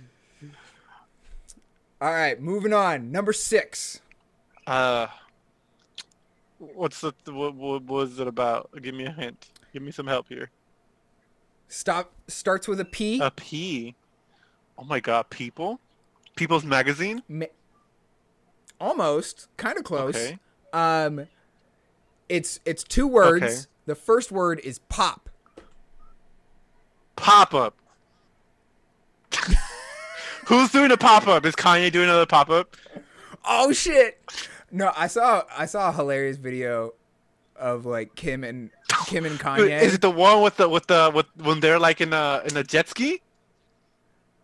All 1.99 2.11
right, 2.11 2.39
moving 2.39 2.73
on. 2.73 3.11
Number 3.11 3.33
six. 3.33 4.01
Uh, 4.67 5.07
what's 6.59 7.01
the 7.01 7.13
what, 7.27 7.55
what 7.55 7.83
was 7.85 8.19
it 8.19 8.27
about? 8.27 8.69
Give 8.81 8.93
me 8.93 9.05
a 9.05 9.11
hint. 9.11 9.49
Give 9.73 9.81
me 9.81 9.91
some 9.91 10.07
help 10.07 10.27
here. 10.29 10.49
Stop. 11.67 12.11
Starts 12.27 12.67
with 12.67 12.79
a 12.79 12.85
P. 12.85 13.19
A 13.19 13.31
P. 13.31 13.95
Oh 14.77 14.83
my 14.83 14.99
God, 14.99 15.29
people. 15.29 15.79
People's 16.35 16.63
Magazine. 16.65 17.23
Ma- 17.29 17.45
almost, 18.79 19.47
kind 19.57 19.77
of 19.77 19.83
close. 19.83 20.15
Okay. 20.15 20.39
Um, 20.73 21.27
it's 22.29 22.59
it's 22.65 22.83
two 22.83 23.07
words. 23.07 23.43
Okay. 23.43 23.55
The 23.85 23.95
first 23.95 24.31
word 24.31 24.59
is 24.63 24.79
pop. 24.79 25.29
Pop 27.15 27.53
up. 27.53 27.75
Who's 30.47 30.71
doing 30.71 30.91
a 30.91 30.97
pop 30.97 31.27
up? 31.27 31.45
Is 31.45 31.55
Kanye 31.55 31.91
doing 31.91 32.05
another 32.09 32.25
pop 32.25 32.49
up? 32.49 32.75
Oh 33.45 33.71
shit! 33.71 34.19
No, 34.71 34.91
I 34.95 35.07
saw 35.07 35.43
I 35.55 35.65
saw 35.65 35.89
a 35.89 35.91
hilarious 35.91 36.37
video 36.37 36.93
of 37.55 37.85
like 37.85 38.15
Kim 38.15 38.43
and 38.43 38.69
Kim 39.05 39.25
and 39.25 39.39
Kanye. 39.39 39.81
Is 39.81 39.93
it 39.93 40.01
the 40.01 40.11
one 40.11 40.41
with 40.41 40.57
the 40.57 40.67
with 40.69 40.87
the 40.87 41.11
with 41.13 41.25
when 41.37 41.59
they're 41.59 41.79
like 41.79 42.01
in 42.01 42.13
a 42.13 42.41
in 42.45 42.55
a 42.57 42.63
jet 42.63 42.89
ski? 42.89 43.21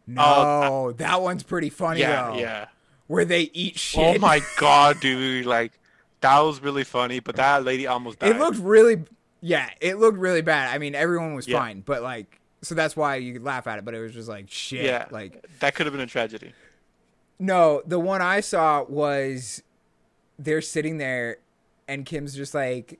no, 0.08 0.24
oh, 0.26 0.92
that 0.94 1.22
one's 1.22 1.44
pretty 1.44 1.70
funny 1.70 2.00
Yeah, 2.00 2.32
though. 2.32 2.38
yeah. 2.38 2.66
Where 3.08 3.26
they 3.26 3.52
eat 3.54 3.74
oh 3.76 3.78
shit. 3.78 4.18
Oh 4.18 4.20
my 4.20 4.42
god, 4.58 5.00
dude! 5.02 5.46
Like 5.46 5.79
that 6.22 6.40
was 6.40 6.62
really 6.62 6.84
funny, 6.84 7.20
but 7.20 7.36
that 7.38 7.64
lady 7.64 7.88
almost 7.88 8.20
died. 8.20 8.36
It 8.36 8.40
looked 8.40 8.58
really, 8.60 9.04
yeah, 9.42 9.70
it 9.80 9.98
looked 10.00 10.18
really 10.18 10.42
bad. 10.42 10.74
I 10.74 10.78
mean, 10.78 10.96
everyone 10.96 11.34
was 11.34 11.48
Yeah. 11.48 11.60
fine, 11.60 11.82
but 11.82 12.02
like, 12.02 12.40
so 12.62 12.76
that's 12.76 12.96
why 12.96 13.16
you 13.16 13.34
could 13.34 13.44
laugh 13.44 13.68
at 13.68 13.80
it. 13.80 13.86
But 13.86 13.94
it 13.94 14.02
was 14.02 14.14
just 14.14 14.28
like 14.28 14.50
shit. 14.50 14.84
yeah, 14.84 15.06
Like, 15.12 15.46
that 15.60 15.76
could 15.76 15.86
have 15.86 15.94
been 15.94 16.02
a 16.02 16.08
tragedy. 16.08 16.54
no, 17.40 17.82
the 17.86 18.00
one 18.00 18.22
I 18.22 18.42
saw 18.42 18.84
was 18.84 19.64
they're 20.38 20.62
sitting 20.62 20.98
there, 20.98 21.38
and 21.88 22.06
Kim's 22.06 22.36
just 22.36 22.54
like, 22.54 23.00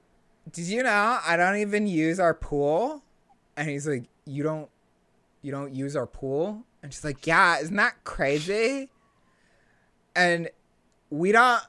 "Did 0.52 0.66
you 0.66 0.82
know 0.84 1.20
I 1.26 1.36
don't 1.38 1.58
even 1.58 1.88
use 1.88 2.20
our 2.20 2.34
pool?" 2.34 3.04
And 3.58 3.68
he's 3.70 3.86
like, 3.88 4.06
"You 4.26 4.44
don't, 4.44 4.70
you 5.42 5.52
don't 5.52 5.74
use 5.74 5.96
our 5.98 6.08
pool?" 6.08 6.64
And 6.82 6.94
she's 6.94 7.04
like, 7.04 7.28
"Yeah, 7.28 7.60
isn't 7.60 7.76
that 7.76 8.02
crazy?" 8.06 8.90
And 10.16 10.50
we 11.10 11.32
don't, 11.32 11.62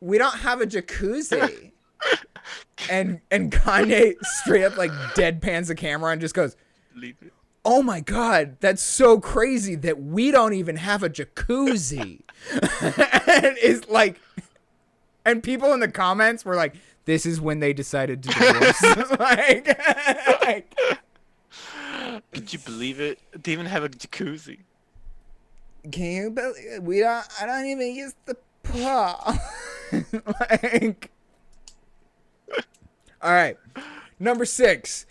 we 0.00 0.18
don't 0.18 0.38
have 0.38 0.60
a 0.60 0.66
jacuzzi. 0.66 1.72
and 2.90 3.20
and 3.30 3.50
Kanye 3.52 4.14
straight 4.22 4.64
up 4.64 4.76
like 4.76 4.90
deadpans 5.14 5.68
the 5.68 5.74
camera 5.74 6.12
and 6.12 6.20
just 6.20 6.34
goes, 6.34 6.56
"Oh 7.64 7.82
my 7.82 8.00
god, 8.00 8.56
that's 8.60 8.82
so 8.82 9.18
crazy 9.18 9.74
that 9.76 10.00
we 10.02 10.30
don't 10.30 10.52
even 10.54 10.76
have 10.76 11.02
a 11.02 11.10
jacuzzi." 11.10 12.20
and 12.52 13.56
it's 13.62 13.88
like 13.88 14.20
and 15.24 15.42
people 15.42 15.72
in 15.72 15.80
the 15.80 15.88
comments 15.88 16.44
were 16.44 16.54
like, 16.54 16.76
"This 17.04 17.26
is 17.26 17.40
when 17.40 17.60
they 17.60 17.72
decided 17.72 18.22
to 18.22 18.28
divorce." 18.28 18.82
like, 19.18 19.66
like, 20.42 20.74
Could 22.32 22.52
you 22.52 22.58
believe 22.60 23.00
it? 23.00 23.18
They 23.42 23.52
even 23.52 23.66
have 23.66 23.84
a 23.84 23.88
jacuzzi. 23.88 24.58
can 25.90 26.04
you 26.04 26.30
believe 26.30 26.54
it? 26.58 26.82
we 26.82 27.00
don't 27.00 27.26
I 27.40 27.46
don't 27.46 27.66
even 27.66 27.94
use 27.94 28.14
the 28.26 28.36
pool. 28.62 29.16
like 30.40 31.10
All 33.22 33.32
right. 33.32 33.56
Number 34.18 34.44
6. 34.44 35.06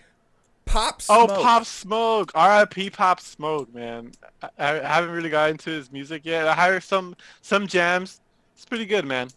Pop 0.65 1.02
Smoke. 1.02 1.30
Oh, 1.31 1.41
Pop 1.43 1.65
Smoke! 1.65 2.31
R.I.P. 2.35 2.89
Pop 2.89 3.19
Smoke, 3.22 3.73
man. 3.73 4.11
I, 4.41 4.49
I 4.57 4.88
haven't 4.88 5.11
really 5.11 5.30
got 5.30 5.52
into 5.52 5.69
his 5.69 5.91
music 5.91 6.23
yet. 6.26 6.47
I 6.47 6.53
heard 6.53 6.84
some 6.84 7.15
some 7.41 7.68
jams. 7.68 8.19
It's 8.56 8.65
pretty 8.65 8.85
good, 8.85 9.06
man. 9.06 9.30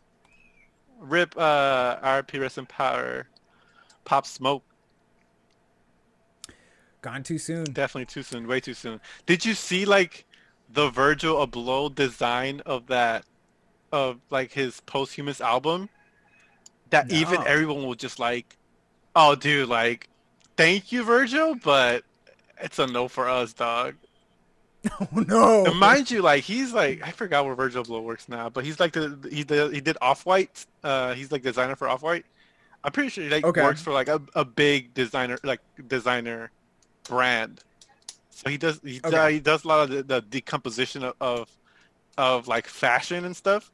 Rip, 0.98 1.36
uh, 1.36 1.98
R.I.P. 2.02 2.38
Rest 2.38 2.58
in 2.58 2.66
Power. 2.66 3.28
Pop 4.04 4.26
Smoke. 4.26 4.64
Gone 7.02 7.22
too 7.22 7.38
soon. 7.38 7.64
Definitely 7.64 8.06
too 8.06 8.22
soon. 8.22 8.48
Way 8.48 8.60
too 8.60 8.74
soon. 8.74 9.00
Did 9.26 9.44
you 9.44 9.54
see 9.54 9.84
like 9.84 10.24
the 10.68 10.90
Virgil 10.90 11.46
Abloh 11.46 11.94
design 11.94 12.62
of 12.66 12.86
that, 12.88 13.24
of 13.92 14.18
like 14.30 14.52
his 14.52 14.80
posthumous 14.80 15.40
album? 15.40 15.88
That 16.90 17.10
even 17.12 17.46
everyone 17.46 17.86
was 17.86 17.98
just 17.98 18.18
like, 18.18 18.56
"Oh, 19.14 19.34
dude, 19.34 19.68
like, 19.68 20.08
thank 20.56 20.90
you, 20.90 21.04
Virgil, 21.04 21.54
but 21.56 22.02
it's 22.60 22.78
a 22.78 22.86
no 22.86 23.08
for 23.08 23.28
us, 23.28 23.52
dog." 23.52 23.94
Oh 25.00 25.08
no. 25.26 25.66
And 25.66 25.76
mind 25.76 26.10
you, 26.10 26.22
like 26.22 26.44
he's 26.44 26.72
like 26.72 27.02
I 27.06 27.10
forgot 27.10 27.44
where 27.44 27.54
Virgil 27.54 27.84
Abloh 27.84 28.02
works 28.02 28.28
now, 28.28 28.48
but 28.48 28.64
he's 28.64 28.80
like 28.80 28.92
the 28.92 29.18
he 29.30 29.44
did 29.44 29.74
he 29.74 29.80
did 29.80 29.98
Off 30.00 30.24
White. 30.24 30.64
Uh, 30.82 31.14
he's 31.14 31.30
like 31.32 31.42
designer 31.42 31.76
for 31.76 31.88
Off 31.88 32.02
White. 32.02 32.24
I'm 32.84 32.92
pretty 32.92 33.10
sure 33.10 33.24
he 33.24 33.28
like 33.30 33.44
Okay. 33.44 33.62
works 33.62 33.82
for 33.82 33.92
like 33.92 34.08
a, 34.08 34.22
a 34.34 34.44
big 34.44 34.94
designer 34.94 35.36
like 35.42 35.60
designer 35.88 36.50
brand. 37.04 37.60
So 38.30 38.48
he 38.48 38.56
does 38.56 38.80
he, 38.84 39.00
does- 39.00 39.12
Okay. 39.12 39.32
he 39.34 39.40
does 39.40 39.64
a 39.64 39.68
lot 39.68 39.80
of 39.82 39.90
the, 39.90 40.02
the 40.04 40.20
decomposition 40.22 41.02
of, 41.02 41.14
of 41.20 41.50
of 42.16 42.48
like 42.48 42.66
fashion 42.66 43.24
and 43.24 43.36
stuff. 43.36 43.70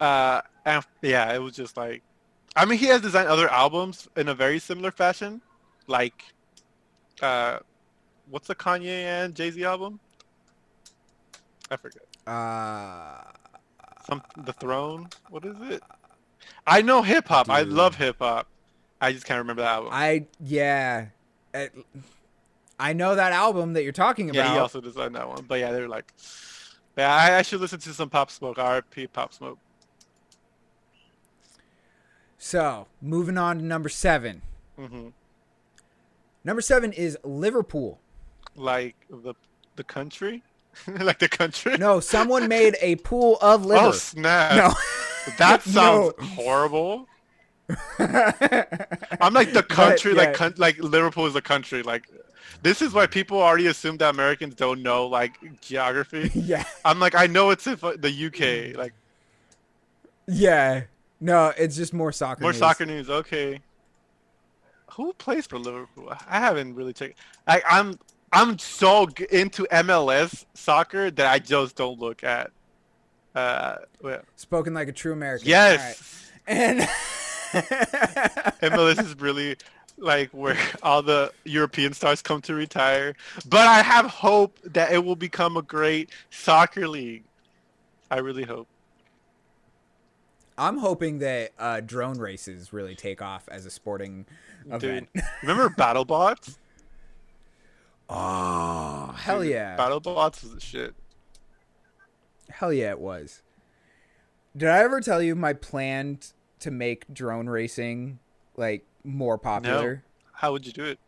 Uh, 0.00 0.40
and 0.64 0.84
yeah, 1.02 1.34
it 1.34 1.38
was 1.42 1.54
just 1.54 1.76
like 1.76 2.02
I 2.56 2.64
mean, 2.64 2.78
he 2.78 2.86
has 2.86 3.00
designed 3.00 3.28
other 3.28 3.48
albums 3.50 4.08
in 4.16 4.28
a 4.28 4.34
very 4.34 4.58
similar 4.58 4.90
fashion, 4.90 5.40
like, 5.86 6.24
uh, 7.22 7.58
what's 8.30 8.48
the 8.48 8.54
Kanye 8.54 9.04
and 9.04 9.34
Jay 9.34 9.50
Z 9.50 9.62
album? 9.64 10.00
I 11.70 11.76
forget. 11.76 12.02
Uh, 12.26 13.20
Some 14.06 14.22
the 14.38 14.52
Throne. 14.54 15.08
What 15.30 15.44
is 15.44 15.56
it? 15.70 15.82
I 16.66 16.82
know 16.82 17.02
hip 17.02 17.28
hop. 17.28 17.48
I 17.48 17.62
love 17.62 17.94
hip 17.96 18.16
hop. 18.18 18.48
I 19.00 19.12
just 19.12 19.24
can't 19.24 19.38
remember 19.38 19.62
the 19.62 19.68
album. 19.68 19.90
I 19.92 20.26
yeah, 20.40 21.06
It- 21.54 21.74
I 22.80 22.92
know 22.92 23.14
that 23.16 23.32
album 23.32 23.72
that 23.72 23.82
you're 23.82 23.92
talking 23.92 24.30
about. 24.30 24.44
yeah, 24.44 24.52
he 24.52 24.58
also 24.58 24.80
designed 24.80 25.14
that 25.16 25.28
one. 25.28 25.44
But 25.48 25.58
yeah, 25.58 25.72
they're 25.72 25.88
like, 25.88 26.12
yeah, 26.96 27.12
I, 27.12 27.38
I 27.38 27.42
should 27.42 27.60
listen 27.60 27.80
to 27.80 27.92
some 27.92 28.08
Pop 28.08 28.30
Smoke. 28.30 28.58
R.P. 28.58 29.08
Pop 29.08 29.32
Smoke. 29.32 29.58
So 32.38 32.86
moving 33.02 33.36
on 33.36 33.58
to 33.58 33.64
number 33.64 33.88
seven. 33.88 34.42
hmm 34.78 35.08
Number 36.44 36.62
seven 36.62 36.92
is 36.92 37.18
Liverpool. 37.24 37.98
Like 38.56 38.96
the 39.10 39.34
the 39.76 39.84
country, 39.84 40.42
like 40.86 41.18
the 41.18 41.28
country. 41.28 41.76
No, 41.76 42.00
someone 42.00 42.48
made 42.48 42.76
a 42.80 42.96
pool 42.96 43.38
of 43.42 43.64
liver. 43.66 43.86
Oh 43.88 43.92
snap! 43.92 44.56
no. 44.56 44.74
That 45.36 45.62
sounds 45.64 46.14
No. 46.18 46.24
horrible. 46.24 47.06
I'm 47.98 49.34
like 49.34 49.52
the 49.52 49.62
country, 49.68 50.12
yeah. 50.12 50.18
like 50.22 50.34
coun- 50.34 50.54
like 50.56 50.78
Liverpool 50.78 51.26
is 51.26 51.36
a 51.36 51.42
country. 51.42 51.82
Like 51.82 52.06
this 52.62 52.80
is 52.80 52.94
why 52.94 53.06
people 53.06 53.40
already 53.42 53.66
assume 53.66 53.98
that 53.98 54.14
Americans 54.14 54.54
don't 54.54 54.82
know 54.82 55.06
like 55.06 55.34
geography. 55.60 56.30
yeah. 56.34 56.64
I'm 56.84 56.98
like, 56.98 57.14
I 57.14 57.26
know 57.26 57.50
it's 57.50 57.66
in 57.66 57.76
the 57.76 58.26
UK. 58.72 58.76
Like 58.78 58.94
Yeah. 60.26 60.84
No, 61.20 61.52
it's 61.56 61.76
just 61.76 61.92
more 61.92 62.12
soccer. 62.12 62.42
more 62.42 62.52
news. 62.52 62.58
soccer 62.58 62.86
news. 62.86 63.10
Okay, 63.10 63.60
who 64.92 65.12
plays 65.14 65.46
for 65.46 65.58
Liverpool? 65.58 66.12
I 66.28 66.38
haven't 66.38 66.74
really 66.74 66.92
checked. 66.92 67.18
I, 67.46 67.62
I'm 67.68 67.98
I'm 68.32 68.58
so 68.58 69.06
g- 69.06 69.26
into 69.30 69.66
MLS 69.70 70.44
soccer 70.54 71.10
that 71.10 71.26
I 71.26 71.38
just 71.38 71.76
don't 71.76 71.98
look 71.98 72.22
at. 72.24 72.50
Uh, 73.34 73.76
well, 74.02 74.20
Spoken 74.36 74.74
like 74.74 74.88
a 74.88 74.92
true 74.92 75.12
American. 75.12 75.48
yes. 75.48 76.32
Right. 76.46 76.56
And 76.56 76.80
MLS 78.62 79.00
is 79.04 79.18
really 79.20 79.56
like 79.96 80.30
where 80.30 80.56
all 80.82 81.02
the 81.02 81.32
European 81.44 81.92
stars 81.92 82.22
come 82.22 82.40
to 82.42 82.54
retire. 82.54 83.14
But 83.48 83.66
I 83.66 83.82
have 83.82 84.06
hope 84.06 84.58
that 84.64 84.92
it 84.92 85.04
will 85.04 85.16
become 85.16 85.56
a 85.56 85.62
great 85.62 86.10
soccer 86.30 86.86
league. 86.88 87.24
I 88.10 88.18
really 88.18 88.44
hope. 88.44 88.68
I'm 90.58 90.78
hoping 90.78 91.20
that 91.20 91.52
uh, 91.58 91.80
drone 91.80 92.18
races 92.18 92.72
really 92.72 92.94
take 92.96 93.22
off 93.22 93.48
as 93.48 93.64
a 93.64 93.70
sporting 93.70 94.26
event. 94.66 95.08
Dude, 95.14 95.22
remember 95.42 95.68
BattleBots? 95.78 96.56
oh, 98.10 99.14
hell 99.16 99.40
Dude, 99.42 99.50
yeah. 99.50 99.76
BattleBots 99.76 100.42
was 100.42 100.54
the 100.54 100.60
shit. 100.60 100.94
Hell 102.50 102.72
yeah, 102.72 102.90
it 102.90 102.98
was. 103.00 103.42
Did 104.56 104.68
I 104.68 104.78
ever 104.78 105.00
tell 105.00 105.22
you 105.22 105.34
my 105.34 105.52
plan 105.52 106.18
to 106.60 106.70
make 106.70 107.12
drone 107.12 107.48
racing 107.48 108.18
like 108.56 108.84
more 109.04 109.38
popular? 109.38 110.02
How 110.32 110.52
would 110.52 110.66
you 110.66 110.72
do 110.72 110.84
it? 110.84 110.98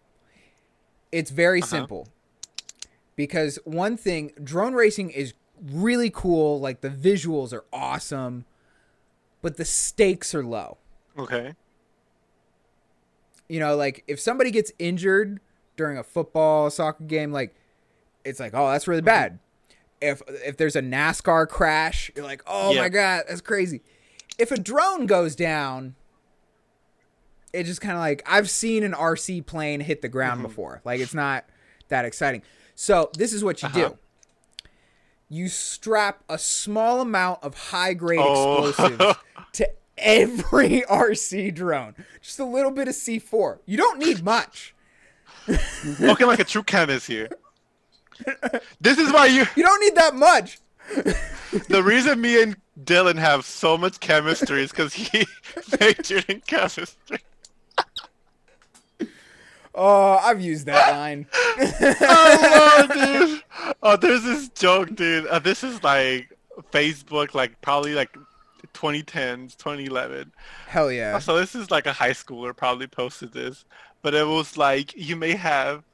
It's 1.10 1.30
very 1.30 1.60
Uh-huh. 1.60 1.68
simple. 1.70 2.08
Because 3.16 3.58
one 3.64 3.96
thing, 3.96 4.32
drone 4.42 4.74
racing 4.74 5.10
is 5.10 5.34
really 5.60 6.10
cool, 6.10 6.60
like 6.60 6.80
the 6.80 6.88
visuals 6.90 7.52
are 7.52 7.64
awesome, 7.72 8.44
but 9.42 9.56
the 9.56 9.64
stakes 9.64 10.34
are 10.34 10.44
low. 10.44 10.78
Okay. 11.18 11.54
You 13.48 13.58
know, 13.60 13.74
like 13.76 14.04
if 14.06 14.20
somebody 14.20 14.50
gets 14.50 14.72
injured 14.78 15.40
during 15.76 15.98
a 15.98 16.02
football, 16.04 16.70
soccer 16.70 17.04
game, 17.04 17.32
like 17.32 17.54
it's 18.24 18.38
like, 18.40 18.52
oh, 18.54 18.70
that's 18.70 18.84
Mm-hmm. 18.84 18.90
really 18.90 19.02
bad. 19.02 19.38
If 20.00 20.22
if 20.28 20.56
there's 20.56 20.76
a 20.76 20.82
NASCAR 20.82 21.48
crash, 21.48 22.10
you're 22.14 22.24
like, 22.24 22.42
oh 22.46 22.72
Yeah. 22.72 22.82
my 22.82 22.88
god, 22.88 23.24
that's 23.28 23.40
crazy. 23.40 23.82
If 24.38 24.50
a 24.52 24.58
drone 24.58 25.06
goes 25.06 25.34
down, 25.36 25.94
it 27.52 27.64
just 27.64 27.80
kind 27.80 27.94
of 27.94 28.00
like 28.00 28.22
I've 28.26 28.48
seen 28.48 28.84
an 28.84 28.92
RC 28.92 29.44
plane 29.46 29.80
hit 29.80 30.00
the 30.02 30.08
ground 30.08 30.38
Mm-hmm. 30.38 30.48
before. 30.48 30.80
Like 30.84 31.00
it's 31.00 31.14
not 31.14 31.44
that 31.88 32.04
exciting. 32.04 32.42
So 32.76 33.10
this 33.14 33.32
is 33.32 33.42
what 33.44 33.60
you 33.62 33.68
Uh-huh. 33.68 33.88
do. 33.90 33.98
You 35.32 35.48
strap 35.48 36.22
a 36.28 36.38
small 36.38 37.00
amount 37.00 37.42
of 37.44 37.54
high 37.70 37.94
grade 37.94 38.18
Oh. 38.20 38.66
explosives 38.68 39.16
to 39.52 39.70
every 39.96 40.80
RC 40.90 41.54
drone. 41.54 41.94
Just 42.20 42.38
a 42.40 42.44
little 42.44 42.72
bit 42.72 42.88
of 42.88 42.94
C4. 42.94 43.60
You 43.64 43.76
don't 43.78 43.98
need 44.00 44.22
much. 44.24 44.74
Looking 46.00 46.26
like 46.26 46.40
a 46.40 46.44
true 46.44 46.62
chemist 46.64 47.06
here. 47.06 47.28
This 48.80 48.98
is 48.98 49.12
why 49.12 49.26
you. 49.26 49.46
You 49.56 49.62
don't 49.62 49.80
need 49.80 49.94
that 49.94 50.14
much. 50.14 50.58
The 51.68 51.82
reason 51.82 52.20
me 52.20 52.42
and 52.42 52.56
Dylan 52.84 53.16
have 53.16 53.44
so 53.44 53.78
much 53.78 54.00
chemistry 54.00 54.62
is 54.62 54.70
because 54.70 54.92
he 54.94 55.26
majored 55.80 56.24
in 56.28 56.40
chemistry. 56.40 57.18
Oh, 59.74 60.18
I've 60.22 60.40
used 60.40 60.66
that 60.66 60.92
line. 60.92 61.26
oh, 61.34 62.86
dude. 62.92 63.42
Oh, 63.82 63.96
there's 63.96 64.24
this 64.24 64.48
joke, 64.50 64.94
dude. 64.94 65.26
Uh, 65.26 65.38
this 65.38 65.62
is 65.62 65.82
like 65.82 66.36
Facebook, 66.72 67.34
like 67.34 67.60
probably 67.60 67.94
like 67.94 68.16
2010s, 68.74 69.56
2011. 69.56 70.32
Hell 70.66 70.90
yeah. 70.90 71.18
So 71.18 71.38
this 71.38 71.54
is 71.54 71.70
like 71.70 71.86
a 71.86 71.92
high 71.92 72.10
schooler 72.10 72.56
probably 72.56 72.86
posted 72.86 73.32
this, 73.32 73.64
but 74.02 74.14
it 74.14 74.26
was 74.26 74.56
like 74.56 74.96
you 74.96 75.16
may 75.16 75.34
have 75.34 75.84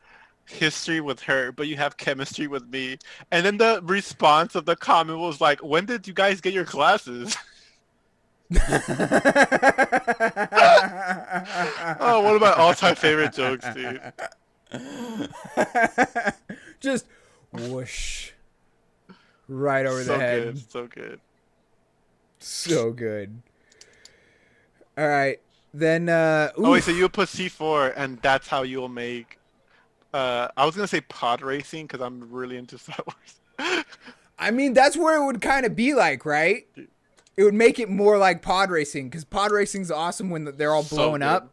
history 0.47 1.01
with 1.01 1.21
her, 1.23 1.53
but 1.53 1.67
you 1.67 1.77
have 1.77 1.97
chemistry 1.97 2.47
with 2.47 2.67
me. 2.69 2.99
And 3.31 3.45
then 3.45 3.59
the 3.59 3.81
response 3.83 4.55
of 4.55 4.65
the 4.65 4.77
comment 4.77 5.19
was 5.19 5.41
like, 5.41 5.63
"When 5.63 5.87
did 5.87 6.07
you 6.07 6.15
guys 6.15 6.41
get 6.41 6.55
your 6.55 6.65
classes?" 6.65 7.37
oh, 12.01 12.21
one 12.23 12.37
of 12.37 12.41
my 12.41 12.53
all-time 12.57 12.95
favorite 12.95 13.33
jokes, 13.33 13.67
dude. 13.75 14.01
Just 16.81 17.07
whoosh. 17.53 18.31
Right 19.49 19.87
over 19.87 20.03
so 20.03 20.13
the 20.13 20.19
head. 20.19 20.45
good, 20.45 20.71
so 20.71 20.87
good. 20.87 21.21
So 22.39 22.93
good. 22.93 23.43
All 24.99 25.09
right. 25.09 25.41
Then 25.75 26.09
uh 26.09 26.51
Oh 26.57 26.73
wait, 26.73 26.85
so 26.85 26.91
you'll 26.91 27.09
put 27.09 27.29
C4, 27.29 27.93
and 27.97 28.21
that's 28.23 28.49
how 28.49 28.63
you'll 28.63 28.89
make. 28.89 29.39
Uh, 30.15 30.49
I 30.57 30.65
was 30.65 30.75
gonna 30.75 30.89
say 30.89 31.03
pod 31.03 31.43
racing 31.43 31.87
because 31.87 32.01
I'm 32.01 32.31
really 32.33 32.57
into 32.57 32.79
Star 32.79 32.97
Wars. 33.07 33.85
I 34.39 34.51
mean 34.51 34.73
that's 34.73 34.97
where 34.97 35.21
it 35.21 35.27
would 35.27 35.43
kind 35.43 35.67
of 35.67 35.77
be 35.77 35.95
like, 35.95 36.25
right? 36.25 36.67
It 37.37 37.45
would 37.45 37.55
make 37.55 37.79
it 37.79 37.89
more 37.91 38.17
like 38.19 38.41
pod 38.43 38.71
racing 38.71 39.11
cuz 39.11 39.25
pod 39.25 39.53
racing's 39.53 39.91
awesome 39.91 40.31
when 40.31 40.45
they're 40.57 40.73
all 40.73 40.83
So 40.83 40.97
blowing 40.97 41.21
good. 41.21 41.27
up. 41.29 41.53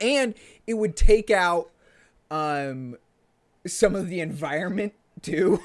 And 0.00 0.34
it 0.66 0.74
would 0.74 0.96
take 0.96 1.30
out 1.30 1.70
um 2.30 2.96
some 3.66 3.94
of 3.94 4.08
the 4.08 4.20
environment 4.20 4.92
too. 5.22 5.60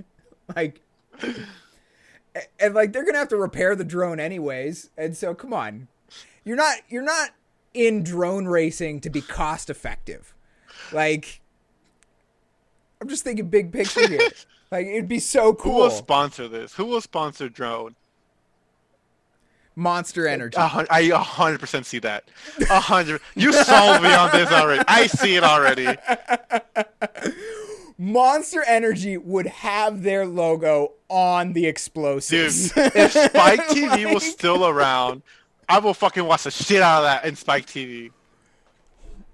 like 0.56 0.80
and 2.60 2.74
like 2.74 2.92
they're 2.92 3.04
gonna 3.04 3.18
have 3.18 3.28
to 3.28 3.36
repair 3.36 3.74
the 3.74 3.84
drone 3.84 4.20
anyways 4.20 4.90
and 4.96 5.16
so 5.16 5.34
come 5.34 5.52
on 5.52 5.88
you're 6.44 6.56
not 6.56 6.76
you're 6.88 7.02
not 7.02 7.30
in 7.74 8.02
drone 8.02 8.46
racing 8.46 9.00
to 9.00 9.10
be 9.10 9.20
cost 9.20 9.68
effective 9.68 10.34
like 10.92 11.40
i'm 13.00 13.08
just 13.08 13.24
thinking 13.24 13.48
big 13.48 13.72
picture 13.72 14.06
here 14.06 14.20
like 14.70 14.86
it'd 14.86 15.08
be 15.08 15.18
so 15.18 15.54
cool. 15.54 15.72
Who 15.72 15.78
will 15.78 15.90
sponsor 15.90 16.48
this? 16.48 16.74
Who 16.74 16.86
will 16.86 17.00
sponsor 17.00 17.48
drone? 17.48 17.96
monster 19.78 20.26
energy 20.26 20.58
I 20.58 21.08
100% 21.08 21.84
see 21.84 22.00
that. 22.00 22.24
A 22.68 22.80
hundred. 22.80 23.20
You 23.34 23.52
sold 23.52 24.02
me 24.02 24.12
on 24.12 24.30
this 24.32 24.50
already. 24.50 24.82
I 24.88 25.06
see 25.06 25.36
it 25.36 25.44
already. 25.44 25.96
monster 27.96 28.64
energy 28.66 29.16
would 29.16 29.46
have 29.46 30.02
their 30.02 30.26
logo 30.26 30.92
on 31.08 31.52
the 31.52 31.62
Dude, 31.62 31.70
explosives 31.70 32.72
if 32.76 33.12
Spike 33.12 33.60
TV 33.68 34.12
was 34.12 34.24
still 34.30 34.66
around, 34.66 35.22
I 35.68 35.78
will 35.78 35.94
fucking 35.94 36.24
watch 36.24 36.44
the 36.44 36.50
shit 36.50 36.82
out 36.82 36.98
of 36.98 37.04
that 37.04 37.24
in 37.24 37.36
Spike 37.36 37.66
TV. 37.66 38.10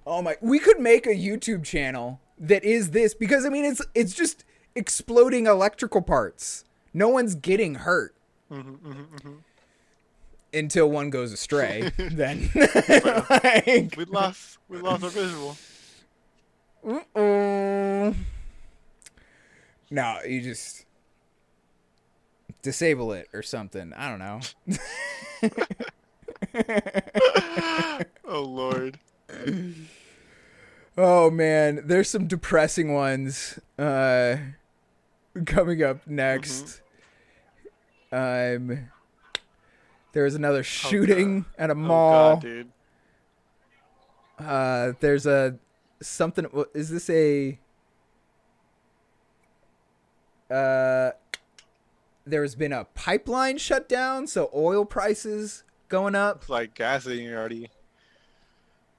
Oh 0.07 0.21
my! 0.21 0.35
We 0.39 0.59
could 0.59 0.79
make 0.79 1.07
a 1.07 1.15
YouTube 1.15 1.63
channel 1.63 2.21
that 2.37 2.63
is 2.63 2.91
this 2.91 3.13
because 3.13 3.45
I 3.45 3.49
mean 3.49 3.65
it's 3.65 3.81
it's 3.95 4.13
just 4.13 4.45
exploding 4.75 5.45
electrical 5.47 6.01
parts. 6.01 6.63
No 6.93 7.09
one's 7.09 7.35
getting 7.35 7.75
hurt 7.75 8.13
Mm-hmm, 8.51 9.33
until 10.53 10.89
one 10.89 11.09
goes 11.09 11.33
astray. 11.33 11.91
then, 11.97 12.49
like, 12.55 13.95
We 13.97 14.05
lost. 14.05 14.59
We 14.69 14.77
lost 14.77 15.03
our 15.03 15.09
visual. 15.09 15.57
mm-mm. 16.85 18.15
no, 19.89 20.19
you 20.27 20.41
just 20.41 20.85
disable 22.61 23.13
it 23.13 23.27
or 23.33 23.41
something. 23.41 23.91
I 23.93 24.09
don't 24.09 24.19
know. 24.19 24.39
oh 28.25 28.41
lord. 28.41 28.99
Oh 30.97 31.29
man, 31.29 31.81
there's 31.85 32.09
some 32.09 32.25
depressing 32.25 32.93
ones 32.93 33.59
uh 33.77 34.37
coming 35.45 35.83
up 35.83 36.05
next. 36.07 36.81
Um 38.11 38.89
there's 40.13 40.35
another 40.35 40.63
shooting 40.63 41.45
at 41.57 41.69
a 41.69 41.75
mall. 41.75 42.31
Oh 42.31 42.35
god, 42.35 42.41
dude. 42.41 42.71
uh 44.39 44.93
there's 44.99 45.25
a 45.25 45.57
something 46.01 46.47
is 46.73 46.89
this 46.89 47.09
a 47.09 47.59
uh 50.49 51.11
there's 52.25 52.55
been 52.55 52.73
a 52.73 52.85
pipeline 52.95 53.57
shut 53.57 53.87
down, 53.87 54.25
so 54.27 54.49
oil 54.53 54.83
prices 54.85 55.63
going 55.89 56.15
up. 56.15 56.37
It's 56.41 56.49
like 56.49 56.73
gas 56.73 57.07
ain't 57.07 57.33
already 57.33 57.69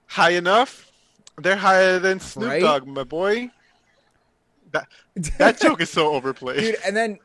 high 0.06 0.30
enough. 0.30 0.90
They're 1.38 1.56
higher 1.56 1.98
than 1.98 2.20
Snoop 2.20 2.48
Right? 2.48 2.62
Dogg, 2.62 2.86
my 2.86 3.04
boy. 3.04 3.50
That 5.14 5.38
that 5.38 5.60
joke 5.60 5.80
is 5.80 5.90
so 5.90 6.12
overplayed. 6.12 6.60
dude 6.60 6.76
and 6.86 6.96
then 6.96 7.18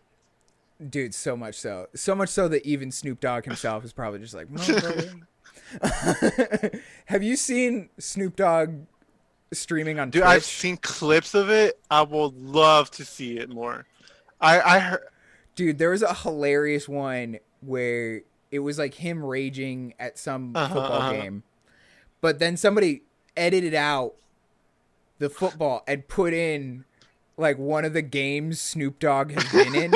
dude 0.90 1.14
so 1.14 1.36
much 1.38 1.56
so 1.56 1.88
so 1.94 2.16
much 2.16 2.30
so 2.30 2.48
that 2.48 2.66
even 2.66 2.92
snoop 2.92 3.20
dogg 3.20 3.46
himself 3.46 3.84
is 3.86 3.94
probably 3.94 4.20
just 4.20 4.34
like 4.34 4.48
have 7.06 7.24
you 7.24 7.36
seen 7.36 7.90
snoop 8.00 8.36
dogg 8.36 8.76
streaming 9.54 10.00
on 10.00 10.10
Dude, 10.10 10.22
twitch 10.24 10.32
I've 10.34 10.44
seen 10.46 10.78
clips 10.78 11.34
of 11.34 11.50
it. 11.50 11.78
I 11.90 12.02
would 12.04 12.34
love 12.36 12.90
to 12.92 13.04
see 13.06 13.38
it 13.38 13.50
more. 13.50 13.86
I 14.40 14.62
I 14.62 14.80
heard. 14.80 15.04
dude 15.56 15.78
there 15.78 15.90
was 15.92 16.02
a 16.02 16.14
hilarious 16.14 16.88
one 16.90 17.40
where 17.62 18.22
it 18.50 18.60
was 18.60 18.78
like 18.80 18.96
him 18.96 19.24
raging 19.24 19.94
at 20.00 20.18
some 20.18 20.56
Uh-huh, 20.56 20.68
football 20.74 20.92
uh-huh. 21.02 21.12
game 21.14 21.44
but 22.22 22.40
then 22.40 22.56
somebody 22.58 23.04
edited 23.38 23.74
out 23.74 24.16
the 25.20 25.30
football 25.30 25.84
and 25.88 26.08
put 26.08 26.34
in 26.34 26.84
like 27.42 27.58
one 27.58 27.84
of 27.86 27.94
the 27.94 28.02
games 28.02 28.62
snoop 28.62 29.00
dogg 29.00 29.32
has 29.32 29.52
been 29.52 29.76
in 29.76 29.94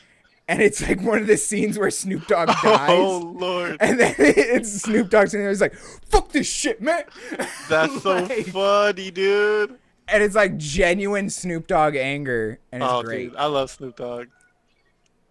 and 0.48 0.62
it's 0.62 0.86
like 0.86 1.00
one 1.00 1.18
of 1.18 1.26
the 1.26 1.36
scenes 1.36 1.78
where 1.78 1.90
snoop 1.90 2.26
dogg 2.26 2.48
oh, 2.50 2.60
dies 2.62 2.90
Oh 2.90 3.18
lord, 3.18 3.76
And 3.80 3.98
then 4.00 4.14
it's 4.18 4.82
Snoop 4.82 5.10
Dogg's 5.10 5.34
in 5.34 5.40
there. 5.40 5.48
He's 5.50 5.60
like, 5.60 5.74
"Fuck 5.74 6.32
this 6.32 6.50
shit, 6.50 6.80
man." 6.80 7.04
that's 7.68 8.02
so 8.02 8.26
funny, 8.26 9.10
dude. 9.10 9.78
And 10.08 10.22
it's 10.22 10.34
like 10.34 10.56
genuine 10.56 11.30
Snoop 11.30 11.66
Dogg 11.66 11.94
anger, 11.94 12.58
and 12.72 12.82
it's 12.82 12.92
Oh, 12.92 13.02
great. 13.02 13.30
dude, 13.30 13.36
I 13.36 13.46
love 13.46 13.70
Snoop 13.70 13.96
Dogg. 13.96 14.28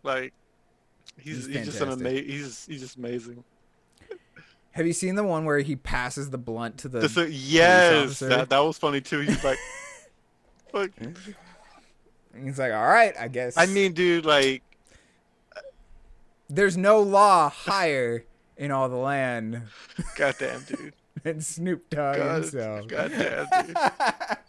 Like, 0.03 0.34
He's 1.19 1.48
he's 1.48 1.56
he's, 1.56 1.65
just 1.65 1.81
an 1.81 1.89
amazing. 1.89 2.30
He's 2.30 2.65
he's 2.68 2.81
just 2.81 2.98
amazing. 2.98 3.44
Have 4.72 4.85
you 4.85 4.94
seen 4.94 5.15
the 5.15 5.23
one 5.23 5.45
where 5.45 5.60
he 5.60 5.76
passes 5.76 6.30
the 6.30 6.38
blunt 6.38 6.77
to 6.80 6.89
the? 6.89 7.02
Just 7.02 7.18
yes, 7.30 8.19
that 8.19 8.49
that 8.49 8.60
was 8.60 8.77
funny 8.77 9.02
too. 9.02 9.22
He's 9.22 9.44
like, 9.44 9.57
fuck. 10.72 10.91
He's 12.43 12.59
like, 12.59 12.73
"All 12.73 12.88
right, 12.88 13.14
I 13.19 13.27
guess." 13.27 13.57
I 13.57 13.65
mean, 13.65 13.93
dude, 13.93 14.26
like, 14.26 14.64
there's 16.49 16.77
no 16.77 17.01
law 17.01 17.49
higher 17.49 18.26
in 18.57 18.72
all 18.72 18.89
the 18.89 18.95
land 18.95 19.61
goddamn, 20.15 20.64
dude. 20.64 20.93
and 21.26 21.43
Snoop 21.43 21.89
Dogg 21.89 22.18
God, 22.18 22.41
himself. 22.43 22.88
goddamn, 22.88 23.47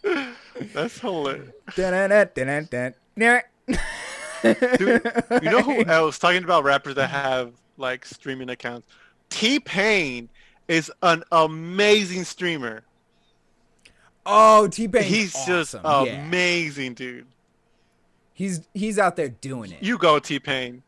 dude. 0.03 0.29
That's 0.73 0.99
hilarious. 0.99 1.49
Dude, 4.41 5.01
you 5.43 5.49
know 5.49 5.61
who 5.61 5.83
else? 5.87 6.17
Talking 6.17 6.43
about 6.43 6.63
rappers 6.63 6.95
that 6.95 7.09
have 7.09 7.53
like 7.77 8.05
streaming 8.05 8.49
accounts. 8.49 8.87
T 9.29 9.59
Pain 9.59 10.29
is 10.67 10.91
an 11.03 11.23
amazing 11.31 12.23
streamer. 12.23 12.83
Oh, 14.25 14.67
T 14.67 14.87
Pain. 14.87 15.03
He's 15.03 15.33
just 15.45 15.75
awesome. 15.75 16.07
yeah. 16.07 16.25
amazing, 16.25 16.93
dude. 16.93 17.25
He's 18.39 18.61
he's 18.73 18.97
out 18.97 19.17
there 19.17 19.27
doing 19.27 19.73
it. 19.73 19.83
You 19.83 19.97
go, 19.97 20.17
T 20.17 20.39
Pain. 20.39 20.81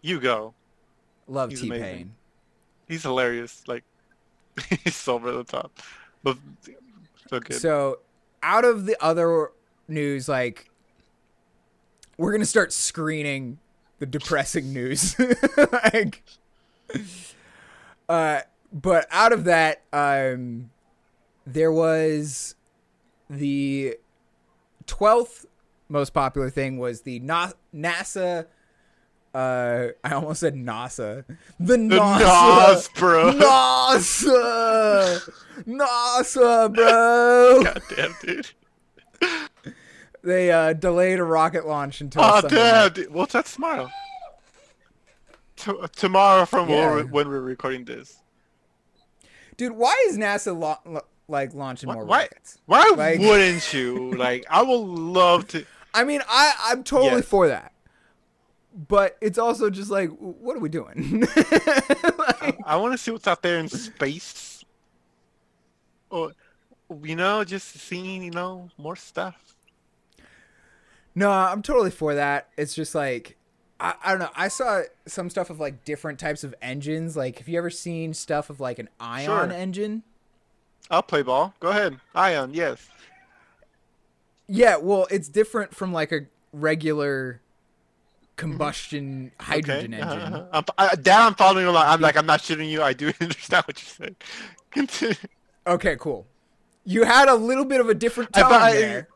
You 0.00 0.18
go. 0.18 0.54
Love 1.26 1.50
T. 1.50 1.68
Pain. 1.68 2.14
He's 2.88 3.02
hilarious. 3.02 3.64
Like 3.68 3.84
he's 4.82 4.96
so 4.96 5.16
over 5.16 5.30
the 5.30 5.44
top, 5.44 5.78
but 6.22 6.38
so 7.28 7.40
good. 7.40 7.60
So, 7.60 7.98
out 8.42 8.64
of 8.64 8.86
the 8.86 8.96
other 8.98 9.50
news, 9.88 10.26
like, 10.26 10.70
we're 12.16 12.32
gonna 12.32 12.46
start 12.46 12.72
screening 12.72 13.58
the 13.98 14.06
depressing 14.06 14.72
news. 14.72 15.16
like, 15.84 16.22
uh, 18.08 18.40
but 18.72 19.06
out 19.10 19.34
of 19.34 19.44
that, 19.44 19.82
um, 19.92 20.70
there 21.46 21.70
was 21.70 22.54
the 23.28 23.98
twelfth 24.86 25.44
most 25.88 26.10
popular 26.14 26.50
thing 26.50 26.78
was 26.78 27.02
the 27.02 27.18
Na- 27.20 27.52
NASA. 27.74 28.46
Uh, 29.34 29.88
I 30.02 30.12
almost 30.12 30.40
said 30.40 30.54
NASA. 30.54 31.24
The 31.60 31.76
the 31.76 31.76
NASA. 31.76 32.68
Nas, 32.68 32.88
bro. 32.94 33.32
NASA, 33.32 35.30
NASA, 35.66 36.74
bro. 36.74 37.62
Goddamn, 37.64 38.14
dude. 38.22 38.50
They 40.22 40.50
uh, 40.50 40.72
delayed 40.72 41.20
a 41.20 41.24
rocket 41.24 41.66
launch 41.66 42.00
until 42.00 42.22
Oh 42.24 42.40
damn! 42.40 42.92
Dude. 42.92 43.12
What's 43.12 43.32
that 43.34 43.46
smile? 43.46 43.90
T- 45.56 45.72
tomorrow 45.94 46.44
from 46.44 46.68
Yeah. 46.68 46.86
when, 46.86 46.94
we're, 46.96 47.04
when 47.12 47.28
we're 47.28 47.40
recording 47.40 47.84
this. 47.84 48.18
Dude, 49.56 49.72
why 49.72 49.94
is 50.08 50.16
NASA 50.18 50.58
lo- 50.58 50.78
lo- 50.84 51.06
like 51.28 51.54
launching 51.54 51.88
Why? 51.88 51.94
more 51.94 52.04
Why, 52.04 52.20
rockets? 52.22 52.58
why 52.66 52.92
Like- 52.96 53.20
wouldn't 53.20 53.72
you? 53.72 54.12
Like, 54.14 54.44
I 54.50 54.62
would 54.62 54.74
love 54.76 55.46
to. 55.48 55.64
I 56.00 56.04
mean, 56.04 56.20
I 56.28 56.52
I'm 56.66 56.84
totally 56.84 57.16
Yes. 57.16 57.24
for 57.26 57.48
that, 57.48 57.72
but 58.88 59.16
it's 59.20 59.38
also 59.38 59.70
just 59.70 59.90
like, 59.90 60.10
what 60.10 60.56
are 60.56 60.60
we 60.60 60.68
doing? 60.68 61.26
Like, 62.40 62.58
I 62.64 62.76
want 62.76 62.92
to 62.92 62.98
see 62.98 63.10
what's 63.10 63.26
out 63.26 63.42
there 63.42 63.58
in 63.58 63.68
space. 63.68 64.64
Or, 66.10 66.32
you 67.02 67.16
know, 67.16 67.42
just 67.44 67.68
seeing, 67.68 68.22
you 68.22 68.30
know, 68.30 68.68
more 68.78 68.96
stuff. 68.96 69.34
no, 71.14 71.30
I'm 71.30 71.62
totally 71.62 71.90
for 71.90 72.14
that. 72.14 72.48
It's 72.56 72.74
just 72.74 72.94
like. 72.94 73.36
I, 73.80 73.94
I 74.04 74.10
don't 74.10 74.18
know. 74.20 74.30
I 74.36 74.48
saw 74.48 74.82
some 75.06 75.30
stuff 75.30 75.50
of 75.50 75.60
like 75.60 75.84
different 75.84 76.18
types 76.18 76.42
of 76.44 76.52
engines. 76.60 77.16
Like, 77.16 77.38
have 77.38 77.48
you 77.48 77.58
ever 77.58 77.70
seen 77.70 78.12
stuff 78.12 78.50
of 78.50 78.58
like 78.60 78.78
an 78.80 78.88
ion 78.98 79.24
Sure. 79.26 79.52
engine? 79.52 80.02
I'll 80.90 81.02
play 81.02 81.22
ball. 81.22 81.54
Go 81.60 81.68
ahead. 81.68 81.98
Ion, 82.14 82.52
yes. 82.54 82.88
Yeah, 84.48 84.76
well, 84.76 85.06
it's 85.10 85.28
different 85.28 85.74
from 85.74 85.92
like 85.92 86.10
a 86.12 86.20
regular 86.52 87.40
combustion 88.36 89.32
hydrogen 89.40 89.94
okay. 89.94 90.02
uh-huh, 90.02 90.14
engine. 90.14 90.32
uh-huh. 90.34 90.62
I'm, 90.78 90.90
I, 90.90 90.96
that 90.96 91.20
I'm 91.26 91.34
following 91.34 91.66
along. 91.66 91.86
I'm 91.86 92.00
like, 92.00 92.16
I'm 92.16 92.26
not 92.26 92.40
shitting 92.40 92.70
you. 92.70 92.82
I 92.82 92.92
do 92.92 93.12
understand 93.20 93.64
what 93.66 93.80
you 93.82 93.86
said. 93.88 94.16
Continue. 94.70 95.14
Okay, 95.66 95.96
cool. 95.98 96.26
You 96.84 97.04
had 97.04 97.28
a 97.28 97.34
little 97.34 97.66
bit 97.66 97.80
of 97.80 97.88
a 97.90 97.94
different 97.94 98.30
I 98.34 98.40
tone 98.40 98.50
thought 98.50 98.62
I- 98.62 98.72
there, 98.74 99.08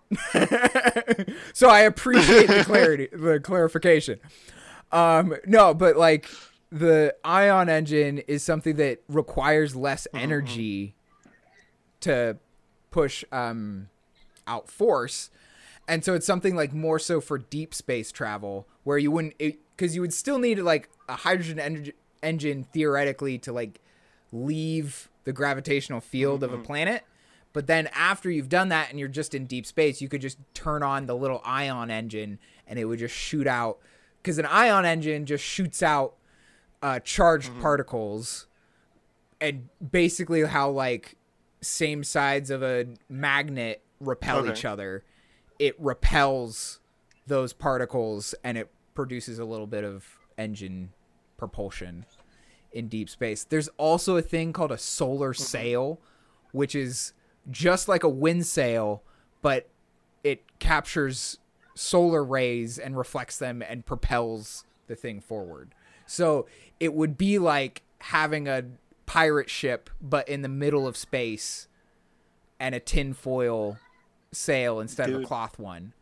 so 1.54 1.68
I 1.70 1.80
appreciate 1.80 2.48
the 2.48 2.64
clarity, 2.64 3.08
the 3.12 3.40
clarification. 3.40 4.18
Um, 4.90 5.34
no, 5.46 5.72
but 5.72 5.96
like 5.96 6.28
the 6.70 7.14
ion 7.24 7.70
engine 7.70 8.18
is 8.18 8.42
something 8.42 8.76
that 8.76 9.00
requires 9.08 9.74
less 9.74 10.06
Mm-hmm, 10.12 10.22
energy 10.22 10.94
to 12.00 12.36
push 12.90 13.24
um, 13.32 13.88
out 14.46 14.68
force, 14.68 15.30
and 15.88 16.04
so 16.04 16.14
it's 16.14 16.26
something 16.26 16.54
like 16.54 16.72
more 16.72 16.98
so 16.98 17.20
for 17.20 17.38
deep 17.38 17.74
space 17.74 18.12
travel, 18.12 18.66
where 18.84 18.98
you 18.98 19.10
wouldn't, 19.10 19.36
because 19.38 19.94
you 19.94 20.00
would 20.00 20.14
still 20.14 20.38
need 20.38 20.58
like 20.58 20.88
a 21.08 21.16
hydrogen 21.16 21.58
en- 21.58 21.92
engine 22.22 22.64
theoretically 22.72 23.38
to 23.38 23.52
like 23.52 23.80
leave 24.30 25.08
the 25.24 25.32
gravitational 25.32 26.00
field 26.00 26.42
of 26.42 26.52
a 26.52 26.58
planet. 26.58 27.04
But 27.52 27.66
then 27.66 27.88
after 27.94 28.30
you've 28.30 28.48
done 28.48 28.70
that 28.70 28.90
and 28.90 28.98
you're 28.98 29.08
just 29.08 29.34
in 29.34 29.44
deep 29.44 29.66
space, 29.66 30.00
you 30.00 30.08
could 30.08 30.22
just 30.22 30.38
turn 30.54 30.82
on 30.82 31.06
the 31.06 31.14
little 31.14 31.42
ion 31.44 31.90
engine 31.90 32.38
and 32.66 32.78
it 32.78 32.86
would 32.86 32.98
just 32.98 33.14
shoot 33.14 33.46
out. 33.46 33.78
Because 34.22 34.38
an 34.38 34.46
ion 34.46 34.84
engine 34.84 35.26
just 35.26 35.44
shoots 35.44 35.82
out 35.82 36.14
uh, 36.82 36.98
charged 37.00 37.50
particles, 37.60 38.46
and 39.40 39.68
basically 39.90 40.42
how 40.44 40.70
like 40.70 41.16
same 41.60 42.02
sides 42.02 42.50
of 42.50 42.62
a 42.62 42.86
magnet 43.08 43.82
repel 44.06 44.38
Okay. 44.38 44.52
each 44.52 44.64
other, 44.64 45.04
it 45.58 45.80
repels 45.80 46.80
those 47.26 47.52
particles 47.52 48.34
and 48.42 48.58
it 48.58 48.70
produces 48.94 49.38
a 49.38 49.44
little 49.44 49.66
bit 49.66 49.84
of 49.84 50.18
engine 50.36 50.92
propulsion 51.36 52.04
in 52.72 52.88
deep 52.88 53.08
space. 53.08 53.44
There's 53.44 53.68
also 53.76 54.16
a 54.16 54.22
thing 54.22 54.52
called 54.52 54.72
a 54.72 54.78
solar 54.78 55.32
mm-hmm. 55.32 55.42
sail, 55.42 56.00
which 56.52 56.74
is 56.74 57.12
just 57.50 57.88
like 57.88 58.02
a 58.02 58.08
wind 58.08 58.46
sail, 58.46 59.02
but 59.40 59.68
it 60.24 60.42
captures 60.58 61.38
solar 61.74 62.22
rays 62.22 62.78
and 62.78 62.96
reflects 62.96 63.38
them 63.38 63.62
and 63.62 63.84
propels 63.86 64.62
the 64.62 64.72
the 64.92 64.96
thing 64.96 65.20
forward. 65.20 65.74
So 66.06 66.46
it 66.78 66.94
would 66.94 67.16
be 67.16 67.38
like 67.38 67.82
having 67.98 68.46
a 68.46 68.64
pirate 69.06 69.50
ship, 69.50 69.90
but 70.00 70.28
in 70.28 70.42
the 70.42 70.48
middle 70.48 70.86
of 70.86 70.96
space, 70.96 71.66
and 72.60 72.74
a 72.74 72.80
tinfoil 72.80 73.78
sail 74.32 74.80
instead 74.80 75.10
of 75.10 75.22
a 75.22 75.24
cloth 75.24 75.58
one. 75.58 75.92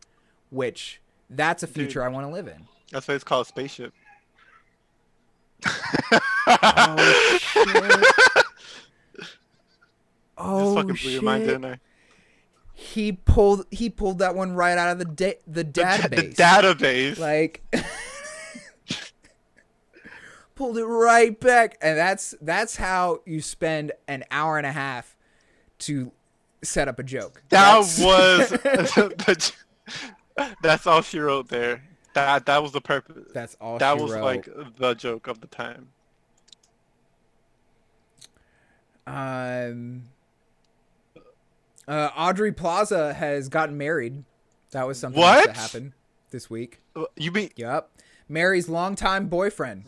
Which 0.49 0.99
that's 1.29 1.63
a 1.63 1.67
future 1.67 2.03
I 2.03 2.07
want 2.09 2.27
to 2.27 2.31
live 2.33 2.47
in. 2.47 2.67
That's 2.91 3.07
why 3.07 3.13
it's 3.15 3.23
called 3.23 3.45
a 3.45 3.49
spaceship. 3.49 3.93
Oh 6.47 7.37
shit! 7.39 8.45
Oh 10.37 10.75
fucking 10.75 10.95
blew 10.95 11.11
your 11.11 11.21
mind, 11.21 11.43
shit! 11.43 11.49
didn't 11.61 11.65
I? 11.73 11.79
He 12.73 13.11
pulled 13.11 13.65
he 13.71 13.89
pulled 13.89 14.19
that 14.19 14.35
one 14.35 14.53
right 14.53 14.77
out 14.77 14.89
of 14.91 14.99
the 14.99 15.05
da- 15.05 15.39
the 15.45 15.63
The 15.63 15.63
da- 15.63 15.97
database. 15.97 16.35
The 16.35 16.43
database. 16.43 17.17
like 17.19 17.61
pulled 20.55 20.77
it 20.77 20.85
right 20.85 21.39
back 21.39 21.77
and 21.81 21.97
that's 21.97 22.33
that's 22.41 22.75
how 22.77 23.21
you 23.25 23.41
spend 23.41 23.91
an 24.07 24.23
hour 24.31 24.57
and 24.57 24.65
a 24.65 24.71
half 24.71 25.15
to 25.79 26.11
set 26.63 26.87
up 26.87 26.99
a 26.99 27.03
joke 27.03 27.41
that 27.49 27.79
That's- 27.81 27.99
was 27.99 28.49
the, 28.61 29.53
that's 30.61 30.85
all 30.87 31.01
she 31.01 31.19
wrote 31.19 31.47
there. 31.49 31.83
That 32.13 32.45
that 32.45 32.61
was 32.61 32.71
the 32.73 32.81
purpose. 32.81 33.31
that's 33.33 33.55
all 33.61 33.77
that 33.79 33.97
was 33.97 34.11
wrote. 34.11 34.23
like 34.23 34.49
the 34.77 34.93
joke 34.93 35.27
of 35.27 35.39
the 35.41 35.47
time. 35.47 35.87
um 39.07 40.03
uh, 41.87 42.09
Audrey 42.15 42.51
Plaza 42.51 43.13
has 43.13 43.49
gotten 43.49 43.77
married. 43.77 44.23
That 44.71 44.87
was 44.87 44.99
something 44.99 45.19
What? 45.19 45.47
that 45.47 45.57
happened 45.57 45.93
this 46.29 46.49
week. 46.49 46.79
You 47.17 47.31
mean 47.31 47.49
Yep. 47.55 47.89
marries 48.29 48.69
longtime 48.69 49.27
boyfriend. 49.27 49.83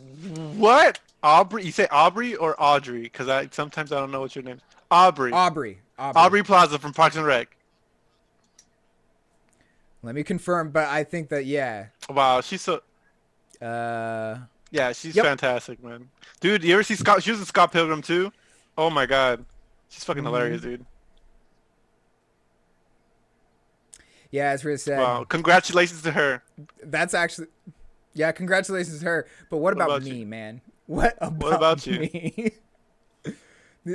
what? 0.58 0.98
Aubrey? 1.22 1.64
You 1.64 1.72
say 1.72 1.86
Aubrey 1.90 2.34
or 2.34 2.54
Audrey? 2.62 3.02
Because 3.02 3.28
I 3.28 3.48
sometimes 3.50 3.92
I 3.92 4.00
don't 4.00 4.10
know 4.10 4.20
what 4.20 4.34
your 4.36 4.42
name. 4.44 4.56
is. 4.56 4.62
Aubrey. 4.90 5.32
Aubrey. 5.32 5.80
Aubrey. 5.98 6.20
Aubrey 6.20 6.42
Plaza 6.42 6.78
from 6.78 6.92
Parks 6.92 7.16
and 7.16 7.24
Rec. 7.26 7.56
Let 10.02 10.14
me 10.14 10.22
confirm, 10.22 10.70
but 10.70 10.88
I 10.88 11.04
think 11.04 11.28
that 11.30 11.46
yeah. 11.46 11.86
Wow, 12.10 12.40
she's 12.40 12.62
so 12.62 12.80
Uh 13.60 14.38
yeah, 14.70 14.92
she's 14.92 15.14
Yep. 15.16 15.24
fantastic, 15.24 15.82
man. 15.82 16.10
Dude, 16.40 16.64
you 16.64 16.74
ever 16.74 16.82
see 16.82 16.96
Scott? 16.96 17.22
She 17.22 17.30
was 17.30 17.40
in 17.40 17.46
Scott 17.46 17.72
Pilgrim 17.72 18.02
too. 18.02 18.32
Oh 18.76 18.90
my 18.90 19.06
god, 19.06 19.44
she's 19.88 20.04
fucking 20.04 20.22
Mhm. 20.22 20.26
hilarious, 20.26 20.62
dude. 20.62 20.84
yeah, 24.30 24.50
as 24.50 24.64
Riz 24.64 24.82
said. 24.82 24.98
Wow, 24.98 25.24
congratulations 25.24 26.02
to 26.02 26.10
her. 26.12 26.42
That's 26.82 27.14
actually, 27.14 27.46
yeah. 28.14 28.32
Congratulations 28.32 28.98
to 28.98 29.04
her. 29.04 29.26
But 29.48 29.58
what, 29.58 29.72
about, 29.72 29.88
about 29.90 30.02
me, 30.02 30.18
you? 30.18 30.26
man? 30.26 30.60
What 30.86 31.16
about, 31.20 31.54
about 31.54 31.86
you? 31.86 32.00
me? 32.00 32.50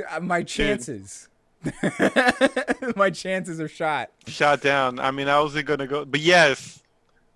Uh, 0.10 0.20
My 0.22 0.44
chances. 0.44 1.28
My 2.96 3.10
chances 3.10 3.60
are 3.60 3.68
shot. 3.68 4.12
Shot 4.28 4.62
down. 4.62 5.00
I 5.00 5.12
mean, 5.12 5.28
I 5.28 5.40
wasn't 5.42 5.66
gonna 5.66 5.88
go, 5.88 6.06
but 6.06 6.20
yes, 6.22 6.82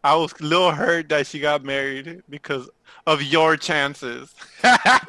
I 0.03 0.15
was 0.15 0.33
a 0.39 0.43
little 0.43 0.71
hurt 0.71 1.09
that 1.09 1.27
she 1.27 1.39
got 1.39 1.63
married 1.63 2.23
because 2.29 2.69
of 3.05 3.21
your 3.21 3.57
chances. 3.57 4.33
uh, 4.63 4.99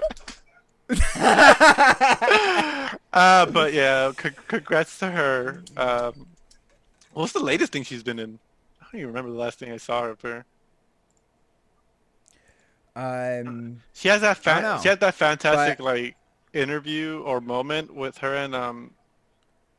but 3.47 3.73
yeah, 3.73 4.13
c- 4.21 4.31
congrats 4.49 4.99
to 4.99 5.11
her. 5.11 5.63
Um, 5.77 6.27
what's 7.13 7.33
the 7.33 7.43
latest 7.43 7.73
thing 7.73 7.85
she's 7.85 8.03
been 8.03 8.19
in? 8.19 8.39
I 8.81 8.85
don't 8.93 9.01
even 9.01 9.07
remember 9.09 9.31
the 9.31 9.39
last 9.39 9.59
thing 9.59 9.73
I 9.73 9.77
saw 9.79 10.05
of 10.07 10.21
her. 10.23 10.45
Um, 12.97 13.81
She 13.93 14.07
has 14.09 14.21
that 14.21 14.37
fan- 14.37 14.81
she 14.81 14.89
had 14.89 15.01
that 15.01 15.15
fantastic 15.15 15.79
but- 15.79 15.85
like 15.85 16.17
interview 16.53 17.21
or 17.25 17.41
moment 17.41 17.93
with 17.93 18.19
her 18.19 18.37
and 18.37 18.55
um 18.55 18.93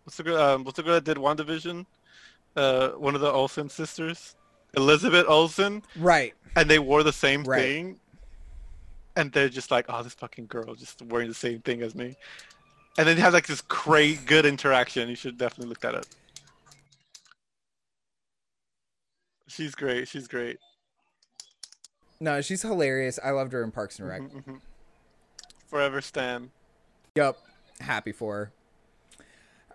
what's 0.05 0.17
the 0.17 0.23
girl 0.23 0.37
um, 0.37 0.63
what's 0.63 0.77
the 0.77 0.83
girl 0.83 0.93
that 0.93 1.03
did 1.03 1.17
WandaVision? 1.17 1.85
Uh, 2.55 2.89
one 2.91 3.15
of 3.15 3.21
the 3.21 3.29
Olsen 3.29 3.67
sisters, 3.69 4.35
Elizabeth 4.77 5.25
Olsen, 5.27 5.83
right. 5.97 6.33
and 6.55 6.69
they 6.69 6.79
wore 6.79 7.03
the 7.03 7.11
same 7.11 7.43
Right. 7.43 7.59
thing, 7.61 7.99
and 9.17 9.29
they're 9.33 9.49
just 9.49 9.71
like, 9.71 9.85
oh, 9.89 10.01
this 10.03 10.13
fucking 10.13 10.45
girl 10.47 10.73
just 10.73 11.01
wearing 11.01 11.27
the 11.27 11.33
same 11.33 11.59
thing 11.59 11.81
as 11.81 11.93
me, 11.95 12.15
and 12.97 13.05
then 13.07 13.17
they 13.17 13.21
have 13.21 13.33
like 13.33 13.45
this 13.47 13.59
great 13.61 14.25
good 14.25 14.45
interaction. 14.45 15.09
You 15.09 15.15
should 15.17 15.37
definitely 15.37 15.67
look 15.69 15.81
that 15.81 15.95
up. 15.95 16.05
She's 19.47 19.75
great. 19.75 20.07
She's 20.07 20.27
great. 20.27 20.57
No, 22.19 22.41
she's 22.41 22.61
hilarious. 22.61 23.19
I 23.23 23.31
loved 23.31 23.51
her 23.53 23.63
in 23.63 23.71
Parks 23.71 23.99
and 23.99 24.07
Rec. 24.07 24.21
Mhm, 24.21 24.43
mhm. 24.45 24.61
Forever 25.67 25.99
Stan. 26.01 26.51
Yep. 27.15 27.37
Happy 27.81 28.11
for 28.11 28.35
her. 28.35 28.51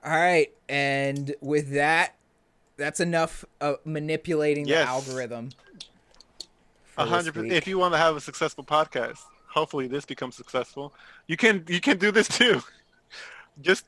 All 0.05 0.11
right, 0.13 0.51
and 0.69 1.35
with 1.41 1.73
that, 1.75 2.15
that's 2.77 3.01
enough 3.01 3.45
of 3.61 3.79
manipulating 3.85 4.67
Yes. 4.67 4.85
the 4.87 4.89
algorithm. 4.91 5.51
A 6.97 7.05
hundred. 7.05 7.37
If 7.53 7.67
you 7.67 7.79
want 7.79 7.95
to 7.95 7.99
have 7.99 8.17
a 8.17 8.21
successful 8.21 8.65
podcast, 8.65 9.19
hopefully 9.49 9.87
this 9.89 10.05
becomes 10.05 10.37
successful. 10.37 10.93
You 11.27 11.37
can 11.37 11.65
you 11.69 11.81
can 11.81 11.99
do 11.99 12.11
this 12.11 12.29
too. 12.29 12.63
Just 13.61 13.85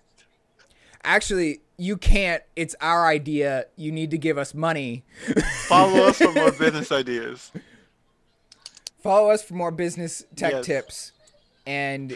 Actually, 1.04 1.60
you 1.78 1.96
can't. 1.96 2.42
It's 2.54 2.76
our 2.80 3.06
idea. 3.06 3.64
You 3.76 3.90
need 3.90 4.10
to 4.12 4.18
give 4.18 4.38
us 4.38 4.54
money. 4.54 5.02
follow 5.66 6.04
us 6.04 6.18
for 6.18 6.30
more 6.32 6.52
business 6.52 6.92
ideas. 6.92 7.50
Follow 9.02 9.30
us 9.30 9.42
for 9.42 9.54
more 9.54 9.72
business 9.72 10.24
tech 10.36 10.52
Yes. 10.52 10.66
tips, 10.66 11.12
and 11.66 12.14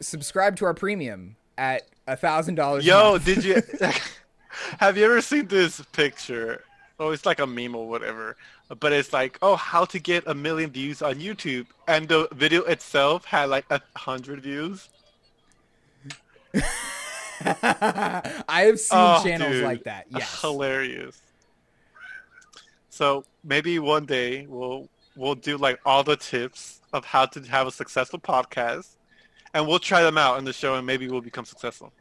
subscribe 0.00 0.56
to 0.56 0.66
our 0.66 0.74
premium 0.74 1.36
at 1.56 1.88
a 2.08 2.16
thousand 2.16 2.56
dollars. 2.56 2.84
Yo, 2.84 3.18
did 3.18 3.44
you 3.44 3.62
have 4.80 4.96
you 4.96 5.04
ever 5.04 5.20
seen 5.20 5.46
this 5.46 5.80
picture? 5.92 6.64
Oh, 6.98 7.10
it's 7.10 7.24
like 7.24 7.38
a 7.38 7.46
meme 7.46 7.76
or 7.76 7.88
whatever. 7.88 8.36
But 8.80 8.92
it's 8.92 9.12
like, 9.12 9.38
oh, 9.40 9.54
how 9.56 9.84
to 9.86 9.98
get 9.98 10.24
a 10.26 10.34
million 10.34 10.70
views 10.70 11.00
on 11.00 11.14
YouTube, 11.14 11.66
and 11.86 12.08
the 12.08 12.28
video 12.32 12.64
itself 12.64 13.24
had 13.24 13.46
like 13.48 13.64
a 13.70 13.80
hundred 13.96 14.42
views. 14.42 14.88
I 17.40 18.22
have 18.66 18.80
seen 18.80 18.98
Oh, 18.98 19.20
channels 19.22 19.52
dude. 19.52 19.64
like 19.64 19.84
that. 19.84 20.06
Yes. 20.10 20.40
Hilarious. 20.40 21.22
So 22.90 23.24
maybe 23.44 23.78
one 23.78 24.06
day 24.06 24.46
we'll 24.48 24.88
we'll 25.16 25.36
do 25.36 25.56
like 25.56 25.78
all 25.86 26.02
the 26.02 26.16
tips 26.16 26.80
of 26.92 27.04
how 27.04 27.26
to 27.26 27.40
have 27.42 27.66
a 27.66 27.70
successful 27.70 28.18
podcast, 28.18 28.96
and 29.54 29.66
we'll 29.68 29.78
try 29.78 30.02
them 30.02 30.18
out 30.18 30.38
in 30.38 30.44
the 30.44 30.52
show, 30.52 30.74
and 30.74 30.86
maybe 30.86 31.08
we'll 31.08 31.20
become 31.20 31.44
successful. 31.44 31.92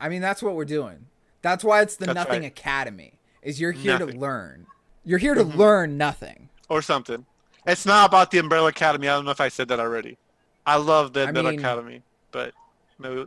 I 0.00 0.08
mean, 0.08 0.20
that's 0.22 0.42
what 0.42 0.54
we're 0.54 0.64
doing. 0.64 1.06
That's 1.42 1.62
why 1.64 1.82
it's 1.82 1.96
the 1.96 2.06
That's 2.06 2.14
Nothing 2.16 2.42
right. 2.42 2.52
Academy. 2.52 3.12
Is 3.42 3.60
you're 3.60 3.72
here 3.72 3.98
to 3.98 4.06
learn. 4.06 4.66
You're 5.04 5.18
here 5.18 5.34
to 5.34 5.44
Mhm. 5.44 5.56
learn 5.56 5.96
nothing. 5.98 6.48
or 6.68 6.82
something. 6.82 7.24
It's 7.66 7.86
not 7.86 8.06
about 8.10 8.30
the 8.30 8.36
Umbrella 8.38 8.68
Academy. 8.68 9.08
I 9.08 9.14
don't 9.14 9.24
know 9.24 9.30
if 9.30 9.40
I 9.40 9.48
said 9.48 9.68
that 9.68 9.80
already. 9.80 10.18
I 10.66 10.76
love 10.76 11.14
the 11.14 11.20
I 11.20 11.24
Umbrella 11.24 11.50
mean- 11.52 11.60
Academy, 11.60 12.02
but 12.30 12.52
maybe 12.98 13.24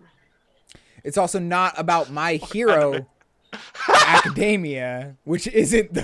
It's 1.03 1.17
also 1.17 1.39
not 1.39 1.73
about 1.79 2.11
my 2.11 2.33
hero 2.53 3.07
academia, 4.07 5.15
which 5.23 5.47
isn't 5.47 5.93
the 5.95 6.03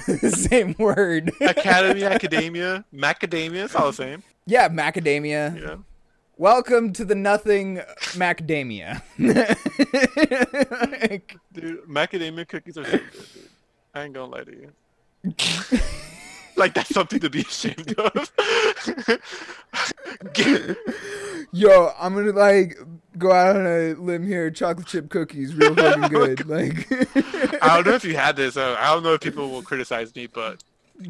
same 0.49 0.75
word. 0.79 1.31
Academy, 1.41 2.03
Academia, 2.03 2.83
Macadamia, 2.93 3.65
it's 3.65 3.75
all 3.75 3.87
the 3.87 3.93
same. 3.93 4.23
yeah, 4.45 4.67
macadamia. 4.69 5.53
Know? 5.61 5.83
Welcome 6.39 6.93
to 6.93 7.03
the 7.03 7.15
Nothing 7.15 7.77
Macadamia. 8.13 9.01
Like, 11.01 11.35
Dude, 11.51 11.81
macadamia 11.87 12.47
cookies 12.47 12.77
are 12.77 12.85
so 12.85 12.91
good, 12.91 13.11
dude. 13.33 13.49
I 13.95 14.03
ain't 14.03 14.13
gonna 14.13 14.31
lie 14.31 14.43
to 14.43 14.51
you. 14.51 14.71
like 16.55 16.75
that's 16.75 16.89
something 16.93 17.19
to 17.21 17.31
be 17.31 17.41
ashamed 17.41 17.95
of. 17.97 18.31
Yo, 21.51 21.91
I'm 21.99 22.13
gonna 22.13 22.31
like 22.33 22.77
go 23.17 23.31
out 23.31 23.55
on 23.55 23.65
a 23.65 23.93
limb 23.93 24.23
here. 24.27 24.51
Chocolate 24.51 24.85
chip 24.85 25.09
cookies, 25.09 25.55
real 25.55 25.73
fucking 25.73 26.09
good. 26.09 26.47
Like, 26.47 26.87
I 27.63 27.73
don't 27.73 27.87
know 27.87 27.95
if 27.95 28.05
you 28.05 28.15
had 28.15 28.35
this. 28.35 28.57
Uh, 28.57 28.75
I 28.79 28.93
don't 28.93 29.01
know 29.01 29.13
if 29.13 29.21
people 29.21 29.49
will 29.49 29.63
criticize 29.63 30.13
me, 30.13 30.27
but 30.27 30.63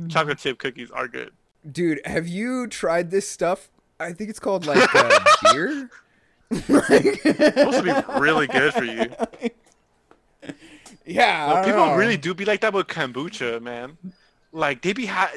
chocolate 0.07 0.37
chip 0.37 0.57
cookies 0.57 0.89
are 0.89 1.09
good. 1.09 1.33
dude, 1.69 1.99
have 2.05 2.29
you 2.29 2.67
tried 2.67 3.11
this 3.11 3.27
stuff? 3.27 3.69
I 3.99 4.13
think 4.13 4.29
it's 4.29 4.39
called 4.39 4.65
like 4.65 4.93
uh, 4.95 5.19
beer. 5.53 5.89
like, 6.49 7.21
Supposed 7.21 7.77
to 7.77 7.83
be 7.83 8.19
really 8.21 8.47
good 8.47 8.73
for 8.73 8.83
you. 8.85 9.09
yeah, 11.05 11.63
people 11.65 11.85
know. 11.87 11.95
really 11.95 12.17
do 12.17 12.33
be 12.33 12.45
like 12.45 12.61
that 12.61 12.73
with 12.73 12.87
kombucha, 12.87 13.61
man. 13.61 13.97
Like 14.53 14.81
they 14.81 14.93
be 14.93 15.05
ha- 15.07 15.33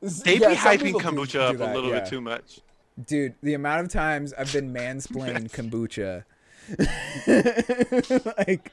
they 0.00 0.36
Yeah, 0.36 0.50
be 0.50 0.54
hyping 0.54 0.92
do- 0.92 1.04
kombucha 1.04 1.32
do 1.32 1.40
up 1.40 1.56
that, 1.58 1.72
a 1.72 1.74
little 1.74 1.90
yeah. 1.90 2.00
bit 2.00 2.08
too 2.08 2.20
much. 2.20 2.60
Dude, 3.06 3.34
the 3.42 3.54
amount 3.54 3.86
of 3.86 3.92
times 3.92 4.32
I've 4.34 4.52
been 4.52 4.72
mansplained 4.72 5.50
kombucha. 5.56 6.24
like 8.38 8.72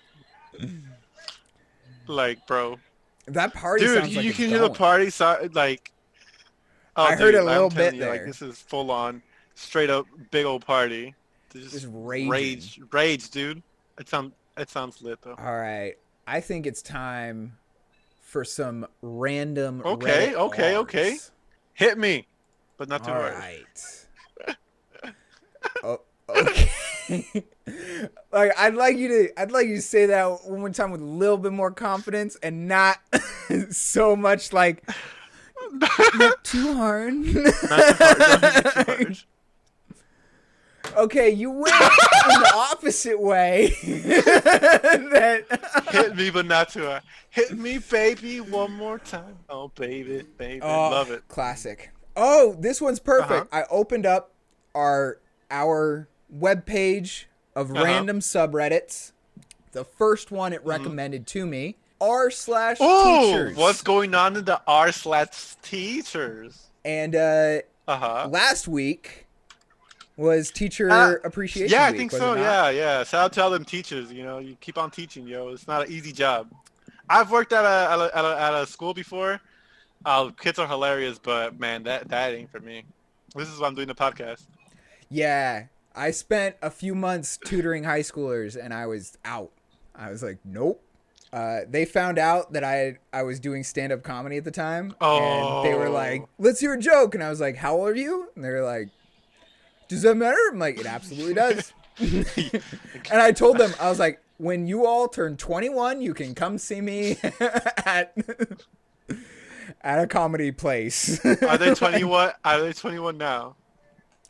Like, 2.08 2.46
bro, 2.48 2.80
that 3.28 3.54
party 3.54 3.86
dude, 3.86 3.98
sounds 3.98 4.10
you, 4.12 4.18
like 4.18 4.26
you 4.26 4.34
can 4.34 4.50
hear 4.50 4.60
the 4.60 4.70
party 4.70 5.10
so- 5.10 5.48
like 5.54 5.92
Oh, 6.98 7.04
I 7.04 7.16
heard 7.16 7.32
dude, 7.32 7.36
a 7.36 7.40
I'm 7.40 7.46
little 7.46 7.70
bit 7.70 7.96
you, 7.96 8.02
Like 8.06 8.20
there. 8.22 8.28
this 8.28 8.42
is 8.42 8.60
full 8.62 8.90
on, 8.92 9.22
straight 9.56 9.90
up 9.90 10.06
big 10.32 10.46
old 10.46 10.66
party. 10.66 11.14
Just, 11.52 11.72
Just 11.72 11.88
raging. 11.90 12.30
rage, 12.30 12.80
rage, 12.92 13.30
dude. 13.30 13.62
It 14.00 14.10
sounds 14.10 14.34
it 14.58 14.70
sounds 14.70 15.02
lit 15.02 15.22
though. 15.22 15.36
All 15.38 15.56
right. 15.58 15.96
I 16.28 16.42
think 16.42 16.66
it's 16.66 16.82
time 16.82 17.58
for 18.22 18.44
some 18.44 18.88
random. 19.02 19.82
Okay, 19.86 20.32
Reddit 20.32 20.36
okay, 20.36 20.78
okay. 20.78 21.18
Hit 21.74 21.98
me, 21.98 22.28
but 22.78 22.88
not 22.90 23.04
too 23.04 23.12
All 23.12 23.20
hard. 23.22 23.34
right. 23.34 24.56
oh, 25.84 26.02
okay. 26.30 26.70
like 28.32 28.52
I'd 28.58 28.76
like 28.76 28.98
you 28.98 29.08
to, 29.10 29.40
I'd 29.42 29.52
like 29.52 29.68
you 29.68 29.76
to 29.76 29.82
say 29.82 30.08
that 30.08 30.46
one 30.46 30.60
more 30.60 30.70
time 30.72 30.92
with 30.92 31.02
a 31.02 31.06
little 31.06 31.38
bit 31.38 31.52
more 31.54 31.72
confidence 31.72 32.36
and 32.42 32.68
not 32.68 32.98
so 33.70 34.16
much 34.16 34.52
like 34.54 34.90
not 36.16 36.44
too 36.44 36.74
hard. 36.74 37.14
Not 37.14 37.54
too 37.54 37.68
hard. 37.68 37.98
Don't 37.98 38.74
too 38.74 38.84
hard. 38.94 39.18
okay, 40.98 41.30
you 41.30 41.52
went 41.52 41.74
in 41.76 42.42
the 42.42 42.52
opposite 42.56 43.20
way. 43.20 43.68
that 43.84 45.46
Hit 45.92 46.16
me, 46.16 46.30
but 46.30 46.46
not 46.46 46.70
too 46.70 46.86
hard. 46.86 47.02
Hit 47.30 47.58
me, 47.58 47.78
baby, 47.80 48.40
one 48.42 48.72
more 48.72 49.00
time. 49.00 49.38
Oh, 49.50 49.70
baby, 49.70 50.24
baby, 50.38 50.62
Oh, 50.62 50.90
love 50.90 51.12
it. 51.12 51.28
Classic. 51.28 51.92
Oh, 52.16 52.56
this 52.60 52.80
one's 52.80 53.00
perfect. 53.00 53.52
Uh-huh. 53.54 53.64
I 53.64 53.64
opened 53.70 54.06
up 54.06 54.32
our 54.74 55.20
our 55.52 56.08
web 56.30 56.66
page 56.66 57.28
of 57.56 57.72
Uh-huh. 57.72 57.84
random 57.84 58.20
subreddits. 58.20 59.12
The 59.74 59.84
first 59.84 60.32
one 60.32 60.54
it 60.54 60.66
recommended 60.66 61.28
to 61.28 61.46
me 61.46 61.76
r 62.02 62.30
slash 62.32 62.78
Oh, 62.80 63.22
teachers. 63.32 63.58
what's 63.58 63.82
going 63.82 64.14
on 64.16 64.36
in 64.38 64.46
the 64.46 64.62
R 64.68 64.92
slash 64.92 65.56
teachers? 65.62 66.68
and 66.84 67.16
uh, 67.16 67.60
Uh 67.88 67.98
huh. 67.98 68.28
last 68.32 68.68
week 68.68 69.26
was 70.18 70.52
teacher 70.52 70.90
Uh, 70.92 71.16
appreciation. 71.24 71.72
Yeah, 71.72 71.86
I 71.86 71.92
think 71.92 72.12
so. 72.12 72.36
Yeah, 72.36 72.70
yeah. 72.70 73.04
Shout 73.04 73.26
out 73.26 73.34
to 73.34 73.44
all 73.44 73.50
them 73.50 73.66
teachers. 73.66 74.12
You 74.12 74.24
know, 74.24 74.38
you 74.40 74.56
keep 74.62 74.78
on 74.78 74.92
teaching, 74.92 75.28
yo. 75.28 75.50
It's 75.50 75.68
not 75.68 75.86
an 75.88 75.92
easy 75.92 76.12
job. 76.12 76.50
I've 77.10 77.32
worked 77.32 77.54
at 77.54 77.66
a 77.66 77.92
at 77.92 78.00
a, 78.00 78.18
at 78.18 78.26
a, 78.26 78.40
at 78.42 78.54
a 78.64 78.66
school 78.66 78.94
before. 78.94 79.40
Uh, 80.06 80.30
kids 80.30 80.60
are 80.60 80.68
hilarious, 80.68 81.18
but 81.20 81.60
man, 81.60 81.84
that 81.84 82.08
that 82.10 82.34
ain't 82.34 82.52
for 82.52 82.60
me. 82.60 82.84
This 83.36 83.50
is 83.50 83.60
why 83.60 83.68
I'm 83.68 83.76
doing 83.76 83.88
the 83.88 83.96
podcast. 83.96 84.44
Yeah, 85.10 85.66
I 85.96 86.12
spent 86.12 86.56
a 86.62 86.70
few 86.70 86.96
months 86.96 87.38
tutoring 87.38 87.84
high 87.84 88.00
schoolers, 88.02 88.56
and 88.62 88.74
I 88.74 88.86
was 88.86 89.18
out. 89.26 89.52
I 89.96 90.10
was 90.12 90.22
like, 90.24 90.38
nope. 90.46 90.82
Uh, 91.36 91.66
they 91.70 91.84
found 91.84 92.18
out 92.18 92.54
that 92.54 92.64
I 92.64 92.98
I 93.12 93.24
was 93.24 93.42
doing 93.42 93.64
stand 93.66 93.92
up 93.92 94.04
comedy 94.04 94.38
at 94.38 94.46
the 94.46 94.52
time, 94.52 94.96
and 95.02 95.66
they 95.66 95.74
were 95.74 95.90
like, 95.90 96.22
Oh. 96.22 96.30
"Let's 96.40 96.62
hear 96.62 96.74
a 96.74 96.80
joke," 96.80 97.14
and 97.14 97.22
I 97.22 97.30
was 97.30 97.42
like, 97.42 97.58
"How 97.58 97.76
old 97.76 97.90
are 97.90 97.96
you?" 97.96 98.30
And 98.36 98.46
they 98.46 98.50
were 98.50 98.64
like, 98.64 98.88
"Does 99.90 100.02
that 100.04 100.16
matter?" 100.16 100.38
I'm 100.50 100.60
like, 100.60 100.80
"It 100.80 100.86
absolutely 100.86 101.34
does." 101.34 101.74
and 102.00 102.62
I 103.22 103.34
told 103.34 103.58
them, 103.58 103.74
I 103.82 103.90
was 103.90 104.00
like, 104.00 104.22
"When 104.38 104.66
you 104.66 104.86
all 104.86 105.10
turn 105.10 105.36
21, 105.36 106.02
you 106.02 106.14
can 106.14 106.36
come 106.36 106.58
see 106.58 106.80
me 106.80 107.18
at 107.86 108.16
at 109.82 110.00
a 110.00 110.08
comedy 110.08 110.54
place." 110.54 111.20
Are 111.26 111.58
they 111.58 111.76
21? 111.76 112.32
Are 112.46 112.62
they 112.62 112.72
21 112.72 113.18
now? 113.18 113.58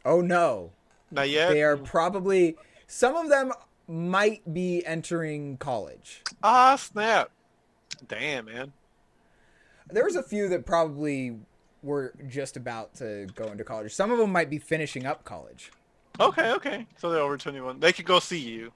oh 0.06 0.22
no. 0.22 0.72
Not 1.12 1.30
yet. 1.30 1.50
They 1.50 1.62
are 1.62 1.78
probably 1.78 2.56
some 2.88 3.16
of 3.16 3.30
them 3.30 3.52
might 3.88 4.54
be 4.54 4.86
entering 4.86 5.58
college. 5.58 6.22
Ah, 6.44 6.76
snap. 6.76 7.32
Damn, 8.08 8.46
man. 8.46 8.74
There 9.90 10.06
was 10.06 10.16
a 10.16 10.24
few 10.24 10.50
that 10.50 10.66
probably 10.66 11.38
were 11.84 12.14
just 12.28 12.58
about 12.58 12.96
to 12.96 13.28
go 13.36 13.46
into 13.46 13.64
college. 13.64 13.94
Some 13.94 14.12
of 14.12 14.18
them 14.18 14.32
might 14.32 14.50
be 14.50 14.58
finishing 14.58 15.06
up 15.06 15.24
college. 15.24 15.72
Okay, 16.20 16.52
okay. 16.54 16.88
So 16.98 17.10
they're 17.10 17.22
over 17.22 17.38
21. 17.38 17.80
They 17.80 17.94
could 17.94 18.06
go 18.06 18.20
see 18.20 18.40
you. 18.40 18.72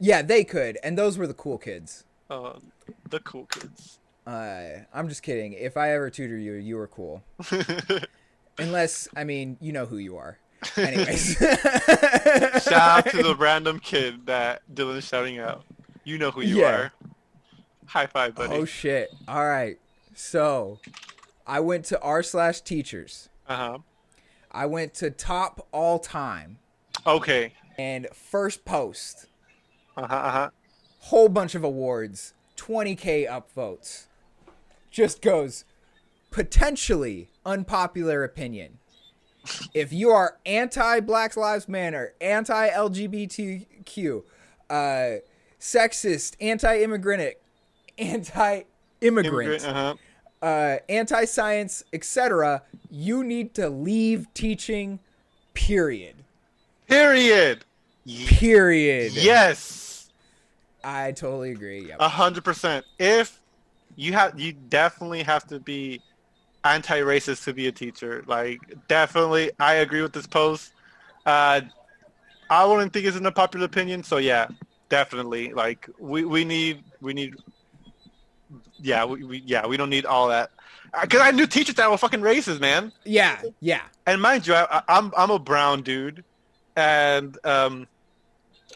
Yeah, 0.00 0.22
they 0.22 0.44
could, 0.44 0.78
and 0.82 0.98
those 0.98 1.18
were 1.18 1.26
the 1.26 1.34
cool 1.34 1.58
kids. 1.58 2.04
Uh, 2.28 2.54
the 3.10 3.20
cool 3.20 3.46
kids. 3.46 3.98
Uh, 4.26 4.84
I'm 4.92 5.08
just 5.08 5.22
kidding. 5.22 5.52
If 5.52 5.76
I 5.76 5.92
ever 5.92 6.10
tutor 6.10 6.38
you, 6.38 6.54
you 6.54 6.76
were 6.76 6.86
cool. 6.86 7.22
Unless, 8.58 9.08
I 9.16 9.24
mean, 9.24 9.56
you 9.60 9.72
know 9.72 9.86
who 9.86 9.98
you 9.98 10.16
are. 10.16 10.38
Anyways. 10.76 11.36
Shout 12.62 12.72
out 13.06 13.06
to 13.10 13.22
the 13.22 13.34
random 13.38 13.78
kid 13.80 14.26
that 14.26 14.62
Dylan 14.72 14.96
Dylan's 14.96 15.04
shouting 15.06 15.38
out. 15.38 15.64
You 16.04 16.18
know 16.18 16.30
who 16.30 16.42
you 16.42 16.60
Yeah. 16.60 16.70
are. 16.76 16.92
High 17.86 18.06
five, 18.06 18.34
buddy. 18.34 18.54
Oh 18.54 18.64
shit! 18.64 19.10
All 19.28 19.46
right, 19.46 19.78
so 20.14 20.80
I 21.46 21.60
went 21.60 21.84
to 21.86 22.00
r 22.00 22.22
slash 22.22 22.60
teachers. 22.62 23.28
uh 23.48 23.56
huh. 23.56 23.78
I 24.50 24.66
went 24.66 24.94
to 24.94 25.10
top 25.10 25.66
all 25.72 25.98
time 25.98 26.58
Okay. 27.06 27.52
and 27.78 28.06
first 28.12 28.64
post. 28.64 29.26
Uh 29.96 30.06
huh. 30.06 30.14
Uh 30.14 30.30
huh. 30.30 30.50
whole 31.00 31.28
bunch 31.28 31.54
of 31.54 31.62
awards, 31.64 32.32
20k 32.56 33.28
upvotes. 33.28 34.06
Just 34.90 35.20
goes 35.20 35.64
potentially 36.30 37.28
unpopular 37.44 38.24
opinion. 38.24 38.78
If 39.74 39.92
you 39.92 40.10
are 40.10 40.38
anti 40.46 41.00
Black 41.00 41.36
Lives 41.36 41.68
Matter, 41.68 42.14
anti 42.20 42.68
LGBTQ, 42.70 44.22
uh, 44.70 44.74
sexist, 45.60 46.36
anti 46.40 46.80
immigrant, 46.82 47.36
anti 47.98 48.62
immigrant, 49.00 49.64
Uh 49.64 49.72
huh. 49.72 49.94
uh, 50.46 50.76
anti 50.88 51.24
science, 51.26 51.84
etc., 51.92 52.62
you 52.90 53.22
need 53.24 53.54
to 53.54 53.68
leave 53.68 54.26
teaching, 54.34 54.98
period. 55.52 56.16
Period. 56.88 57.64
Period. 58.26 59.12
Yes. 59.14 60.10
I 60.82 61.12
totally 61.12 61.50
agree. 61.52 61.90
A 61.98 62.08
hundred 62.08 62.44
percent. 62.44 62.84
If 62.98 63.40
you 63.96 64.12
have, 64.12 64.38
you 64.38 64.52
definitely 64.52 65.22
have 65.22 65.46
to 65.48 65.58
be 65.58 66.02
anti-racist 66.64 67.44
to 67.44 67.52
be 67.52 67.66
a 67.68 67.72
teacher. 67.72 68.24
Like, 68.26 68.58
definitely, 68.88 69.50
I 69.60 69.74
agree 69.74 70.02
with 70.02 70.12
this 70.12 70.26
post. 70.26 70.72
Uh, 71.26 71.60
I 72.50 72.64
wouldn't 72.64 72.92
think 72.92 73.06
it's 73.06 73.16
an 73.16 73.26
unpopular 73.26 73.66
opinion. 73.66 74.02
So 74.02 74.16
yeah, 74.18 74.48
definitely. 74.88 75.52
Like, 75.52 75.88
we 75.98 76.24
we 76.24 76.44
need 76.44 76.82
we 77.00 77.12
need. 77.14 77.34
Yeah, 78.78 79.04
we, 79.04 79.24
we 79.24 79.42
yeah 79.46 79.66
we 79.66 79.76
don't 79.76 79.90
need 79.90 80.04
all 80.06 80.28
that. 80.28 80.50
Because 81.00 81.20
I 81.22 81.30
knew 81.32 81.46
teachers 81.46 81.74
that 81.76 81.90
were 81.90 81.96
fucking 81.98 82.20
racist, 82.20 82.60
man. 82.60 82.92
yeah, 83.04 83.42
yeah. 83.60 83.80
and 84.06 84.22
mind 84.22 84.46
you, 84.46 84.54
I, 84.54 84.78
I- 84.78 84.82
I'm 84.96 85.12
I'm 85.16 85.30
a 85.30 85.38
brown 85.40 85.82
dude, 85.82 86.22
and 86.76 87.36
um, 87.44 87.88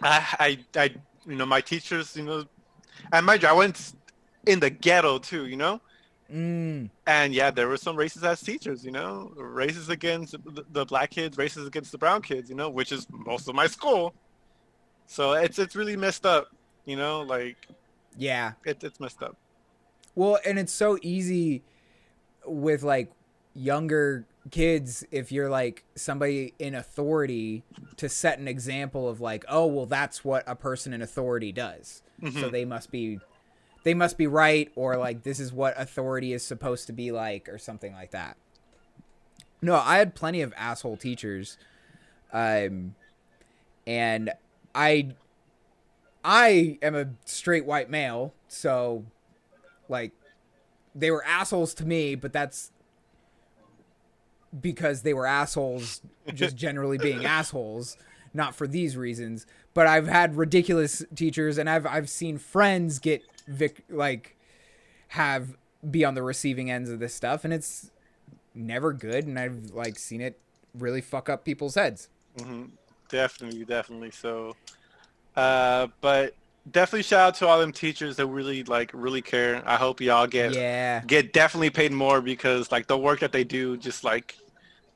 I, 0.03 0.59
I 0.75 0.81
I 0.81 0.95
you 1.27 1.37
know 1.37 1.47
my 1.47 1.61
teachers, 1.61 2.17
you 2.17 2.25
know, 2.25 2.45
and 3.13 3.25
mind 3.25 3.43
you, 3.43 3.49
I 3.49 3.53
went 3.53 3.93
in 4.47 4.59
the 4.59 4.71
ghetto 4.71 5.19
too, 5.19 5.47
you 5.47 5.57
know, 5.57 5.81
Mm, 6.33 6.91
and 7.07 7.35
yeah, 7.35 7.51
there 7.51 7.69
were 7.69 7.79
some 7.79 7.97
racist 7.97 8.23
ass 8.23 8.43
teachers, 8.43 8.85
you 8.85 8.91
know, 8.91 9.33
racist 9.37 9.89
against 9.89 10.37
the, 10.45 10.85
black 10.85 11.11
kids, 11.11 11.39
racist 11.39 11.67
against 11.67 11.91
the 11.91 11.97
brown 11.99 12.21
kids, 12.21 12.51
you 12.51 12.57
know, 12.57 12.69
which 12.69 12.93
is 12.93 13.07
most 13.11 13.49
of 13.49 13.55
my 13.55 13.67
school. 13.67 14.13
So 15.07 15.33
it's 15.33 15.59
it's 15.59 15.75
really 15.75 15.97
messed 15.97 16.27
up, 16.27 16.49
you 16.85 16.97
know, 16.97 17.23
like 17.23 17.57
yeah. 18.19 18.53
it, 18.67 18.85
it's 18.85 19.01
messed 19.01 19.23
up. 19.23 19.37
Well, 20.15 20.39
and 20.45 20.59
it's 20.59 20.73
so 20.73 20.99
easy 21.01 21.63
with 22.45 22.83
like 22.83 23.11
younger 23.55 24.27
kids 24.51 25.05
if 25.11 25.33
you're 25.33 25.49
like 25.49 25.85
somebody 25.95 26.55
in 26.59 26.75
authority 26.75 27.63
to 27.97 28.09
set 28.09 28.39
an 28.39 28.49
example 28.49 29.09
of 29.09 29.21
like, 29.21 29.47
oh, 29.49 29.65
well, 29.67 29.87
that's 29.87 30.25
what 30.25 30.45
a 30.47 30.55
person 30.55 30.93
in 30.93 31.01
authority 31.01 31.53
does. 31.53 32.03
So 32.33 32.49
they 32.49 32.65
must 32.65 32.91
be 32.91 33.21
they 33.89 33.95
must 33.95 34.19
be 34.19 34.27
right 34.27 34.71
or 34.77 34.99
like 34.99 35.23
this 35.23 35.41
is 35.41 35.51
what 35.51 35.73
authority 35.81 36.35
is 36.35 36.45
supposed 36.45 36.87
to 36.89 36.93
be 36.93 37.11
like 37.11 37.49
or 37.49 37.57
something 37.57 37.95
like 37.95 38.11
that. 38.11 38.37
No, 39.63 39.77
I 39.77 39.97
had 39.97 40.15
plenty 40.15 40.43
of 40.43 40.53
asshole 40.59 40.99
teachers. 40.99 41.57
Um 42.31 42.95
and 43.87 44.31
I 44.75 45.13
I 46.23 46.77
am 46.83 46.95
a 46.95 47.07
straight 47.25 47.65
white 47.65 47.89
male, 47.89 48.35
so 48.47 49.07
like 49.89 50.13
they 50.95 51.11
were 51.11 51.25
assholes 51.25 51.73
to 51.77 51.87
me, 51.87 52.15
but 52.15 52.31
that's 52.31 52.73
because 54.61 55.01
they 55.01 55.15
were 55.15 55.27
assholes 55.27 56.03
just 56.35 56.57
generally 56.67 56.99
being 56.99 57.25
assholes, 57.25 57.97
not 58.35 58.55
for 58.55 58.67
these 58.67 58.99
reasons. 58.99 59.47
But 59.73 59.87
I've 59.87 60.09
had 60.09 60.37
ridiculous 60.37 61.03
teachers 61.15 61.57
and 61.57 61.71
I've 61.71 61.87
I've 61.87 62.11
seen 62.11 62.37
friends 62.37 62.99
get 62.99 63.23
vic- 63.49 63.85
like 63.89 64.37
have 65.09 65.57
be 65.91 66.05
on 66.05 66.15
the 66.15 66.23
receiving 66.23 66.71
ends 66.71 66.91
of 66.91 66.99
this 66.99 67.15
stuff 67.15 67.45
and 67.45 67.53
it's 67.55 67.91
never 68.55 68.93
good 68.93 69.27
and 69.27 69.39
I've 69.39 69.71
like 69.73 69.99
seen 69.99 70.21
it 70.21 70.39
really 70.75 71.01
fuck 71.01 71.29
up 71.29 71.45
people's 71.45 71.75
heads. 71.75 72.09
hmm 72.41 72.65
Definitely, 73.09 73.65
definitely. 73.65 74.11
So, 74.11 74.55
uh, 75.35 75.87
but 76.03 76.35
definitely 76.71 77.03
shout 77.05 77.21
out 77.29 77.35
to 77.37 77.47
all 77.47 77.59
them 77.59 77.73
teachers 77.73 78.17
that 78.17 78.27
really 78.27 78.65
like 78.65 78.91
really 78.93 79.23
care. 79.23 79.63
I 79.67 79.77
hope 79.77 80.01
y'all 80.03 80.27
get 80.27 80.55
Yeah. 80.55 81.03
get 81.07 81.33
definitely 81.33 81.71
paid 81.71 81.93
more 81.93 82.21
because 82.21 82.71
like 82.71 82.87
the 82.87 82.99
work 82.99 83.21
that 83.21 83.33
they 83.33 83.45
do, 83.45 83.77
just 83.79 84.05
like 84.05 84.37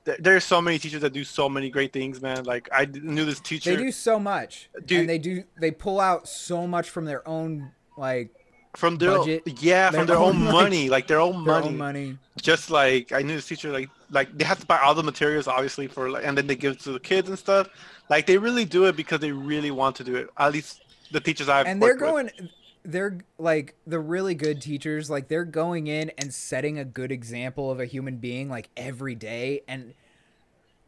There- 0.04 0.16
There's 0.18 0.44
so 0.44 0.60
many 0.60 0.78
teachers 0.80 1.00
that 1.02 1.12
do 1.12 1.22
so 1.24 1.48
many 1.48 1.70
great 1.70 1.92
things, 1.92 2.20
man. 2.20 2.44
Like 2.44 2.68
I 2.72 2.86
knew 2.86 3.24
this 3.24 3.38
teacher. 3.40 3.70
They 3.76 3.82
do 3.84 3.92
so 3.92 4.18
much, 4.18 4.68
Dude. 4.84 5.00
and 5.00 5.08
they 5.08 5.18
do 5.18 5.44
they 5.60 5.70
pull 5.70 6.00
out 6.00 6.26
so 6.28 6.66
much 6.66 6.90
from 6.90 7.04
their 7.04 7.26
own 7.26 7.70
like 7.96 8.30
from 8.74 8.96
their 8.96 9.18
budget, 9.18 9.42
yeah 9.60 9.90
their 9.90 10.00
from 10.00 10.06
their 10.06 10.16
own, 10.16 10.36
own 10.36 10.52
money 10.52 10.88
like 10.88 11.06
their 11.06 11.20
own 11.20 11.44
their 11.44 11.54
money. 11.54 11.66
own 11.68 11.76
money. 11.76 12.18
just 12.40 12.70
like 12.70 13.12
I 13.12 13.22
knew 13.22 13.34
this 13.34 13.46
teacher 13.46 13.70
like 13.70 13.90
like 14.10 14.36
they 14.36 14.44
have 14.44 14.60
to 14.60 14.66
buy 14.66 14.78
all 14.78 14.94
the 14.94 15.02
materials 15.02 15.46
obviously 15.46 15.86
for 15.86 16.10
like 16.10 16.24
and 16.24 16.36
then 16.36 16.46
they 16.46 16.56
give 16.56 16.72
it 16.72 16.80
to 16.80 16.92
the 16.92 17.00
kids 17.00 17.28
and 17.28 17.38
stuff 17.38 17.68
like 18.08 18.26
they 18.26 18.38
really 18.38 18.64
do 18.64 18.86
it 18.86 18.96
because 18.96 19.20
they 19.20 19.32
really 19.32 19.70
want 19.70 19.96
to 19.96 20.04
do 20.04 20.16
it 20.16 20.30
at 20.38 20.52
least 20.52 20.80
the 21.10 21.20
teachers 21.20 21.48
I've 21.48 21.66
and 21.66 21.82
they're 21.82 21.90
worked 21.90 22.00
with. 22.02 22.36
going 22.36 22.50
they're 22.84 23.18
like 23.38 23.74
the 23.86 24.00
really 24.00 24.34
good 24.34 24.60
teachers 24.60 25.10
like 25.10 25.28
they're 25.28 25.44
going 25.44 25.86
in 25.86 26.10
and 26.18 26.32
setting 26.32 26.78
a 26.78 26.84
good 26.84 27.12
example 27.12 27.70
of 27.70 27.78
a 27.78 27.84
human 27.84 28.16
being 28.16 28.48
like 28.48 28.70
every 28.76 29.14
day 29.14 29.62
and 29.68 29.94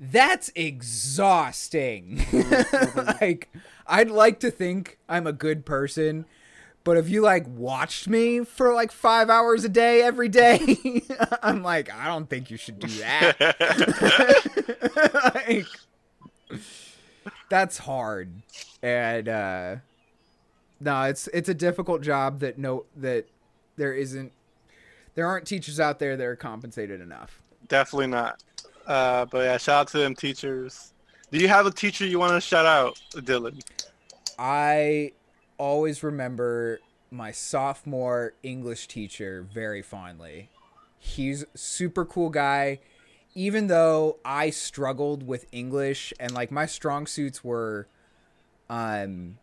that's 0.00 0.50
exhausting 0.54 2.16
mm-hmm. 2.30 3.10
like 3.20 3.48
i'd 3.86 4.10
like 4.10 4.40
to 4.40 4.50
think 4.50 4.98
i'm 5.08 5.26
a 5.26 5.32
good 5.32 5.64
person 5.64 6.24
but 6.84 6.96
if 6.96 7.08
you 7.08 7.22
like 7.22 7.46
watched 7.48 8.08
me 8.08 8.44
for 8.44 8.72
like 8.72 8.92
five 8.92 9.28
hours 9.30 9.64
a 9.64 9.68
day 9.68 10.02
every 10.02 10.28
day 10.28 10.76
i'm 11.42 11.62
like 11.62 11.92
i 11.92 12.06
don't 12.06 12.28
think 12.30 12.50
you 12.50 12.56
should 12.56 12.78
do 12.78 12.88
that 12.88 13.36
like 15.34 15.66
that's 17.50 17.78
hard 17.78 18.30
and 18.82 19.28
uh 19.28 19.76
no 20.80 21.02
it's 21.02 21.26
it's 21.28 21.48
a 21.48 21.54
difficult 21.54 22.02
job 22.02 22.40
that 22.40 22.58
no 22.58 22.84
that 22.96 23.26
there 23.76 23.92
isn't 23.92 24.32
there 25.14 25.26
aren't 25.26 25.46
teachers 25.46 25.80
out 25.80 25.98
there 25.98 26.16
that 26.16 26.24
are 26.24 26.36
compensated 26.36 27.00
enough 27.00 27.40
Definitely 27.68 28.08
not. 28.08 28.42
Uh, 28.86 29.24
but 29.26 29.44
yeah, 29.44 29.56
shout 29.56 29.80
out 29.80 29.88
to 29.88 29.98
them 29.98 30.14
teachers. 30.14 30.92
Do 31.30 31.38
you 31.38 31.48
have 31.48 31.66
a 31.66 31.70
teacher 31.70 32.06
you 32.06 32.18
want 32.18 32.32
to 32.32 32.40
shout 32.40 32.66
out, 32.66 33.00
Dylan? 33.12 33.60
i 34.38 35.12
always 35.64 36.02
remember 36.02 36.80
my 37.10 37.30
sophomore 37.30 38.34
english 38.42 38.86
teacher 38.86 39.46
very 39.52 39.82
fondly 39.82 40.50
he's 40.98 41.44
super 41.54 42.04
cool 42.04 42.30
guy 42.30 42.78
even 43.34 43.66
though 43.68 44.18
i 44.24 44.50
struggled 44.50 45.26
with 45.26 45.46
english 45.52 46.12
and 46.20 46.32
like 46.32 46.50
my 46.50 46.66
strong 46.66 47.06
suits 47.06 47.42
were 47.42 47.86
um 48.68 49.38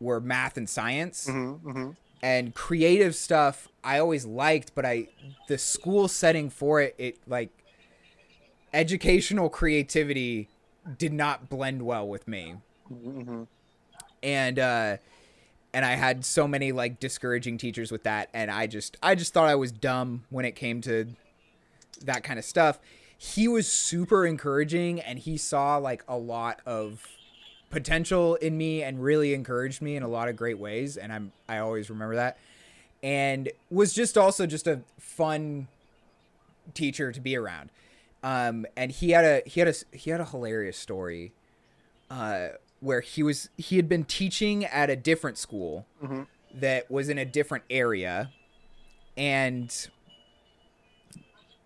were 0.00 0.20
math 0.20 0.56
and 0.56 0.68
science 0.68 1.26
Mm-hmm, 1.28 1.68
mm-hmm. 1.68 1.90
and 2.22 2.54
creative 2.54 3.14
stuff 3.14 3.68
I 3.84 3.98
always 3.98 4.24
liked, 4.24 4.74
but 4.74 4.86
I 4.86 5.08
the 5.46 5.58
school 5.58 6.08
setting 6.08 6.48
for 6.48 6.80
it, 6.80 6.94
it 6.98 7.18
like 7.26 7.50
educational 8.72 9.48
creativity 9.50 10.48
did 10.98 11.12
not 11.12 11.50
blend 11.50 11.82
well 11.82 12.08
with 12.08 12.26
me. 12.26 12.54
Mm-hmm. 12.92 13.42
And 14.22 14.58
uh 14.58 14.96
and 15.74 15.84
I 15.84 15.96
had 15.96 16.24
so 16.24 16.46
many 16.46 16.70
like 16.70 17.00
discouraging 17.00 17.58
teachers 17.58 17.90
with 17.90 18.04
that 18.04 18.30
and 18.32 18.50
I 18.50 18.68
just 18.68 18.96
I 19.02 19.16
just 19.16 19.34
thought 19.34 19.48
I 19.48 19.56
was 19.56 19.72
dumb 19.72 20.24
when 20.30 20.44
it 20.44 20.54
came 20.54 20.80
to 20.82 21.08
that 22.02 22.22
kind 22.22 22.38
of 22.38 22.44
stuff. 22.44 22.78
He 23.18 23.48
was 23.48 23.70
super 23.70 24.24
encouraging 24.24 25.00
and 25.00 25.18
he 25.18 25.36
saw 25.36 25.76
like 25.76 26.04
a 26.06 26.16
lot 26.16 26.60
of 26.64 27.06
potential 27.70 28.36
in 28.36 28.56
me 28.56 28.84
and 28.84 29.02
really 29.02 29.34
encouraged 29.34 29.82
me 29.82 29.96
in 29.96 30.04
a 30.04 30.08
lot 30.08 30.28
of 30.28 30.36
great 30.36 30.58
ways 30.58 30.96
and 30.96 31.12
I'm 31.12 31.32
I 31.48 31.58
always 31.58 31.90
remember 31.90 32.14
that. 32.14 32.38
And 33.02 33.50
was 33.68 33.92
just 33.92 34.16
also 34.16 34.46
just 34.46 34.68
a 34.68 34.80
fun 34.98 35.66
teacher 36.72 37.10
to 37.10 37.20
be 37.20 37.36
around. 37.36 37.70
Um 38.22 38.64
and 38.76 38.92
he 38.92 39.10
had 39.10 39.24
a 39.24 39.42
he 39.44 39.58
had 39.58 39.68
a 39.68 39.74
he 39.96 40.10
had 40.10 40.20
a 40.20 40.26
hilarious 40.26 40.78
story 40.78 41.32
uh 42.12 42.48
where 42.84 43.00
he 43.00 43.22
was 43.22 43.48
he 43.56 43.76
had 43.76 43.88
been 43.88 44.04
teaching 44.04 44.64
at 44.66 44.90
a 44.90 44.96
different 44.96 45.38
school 45.38 45.86
Mhm. 46.02 46.26
that 46.54 46.90
was 46.90 47.08
in 47.08 47.16
a 47.18 47.24
different 47.24 47.64
area. 47.70 48.30
And 49.16 49.74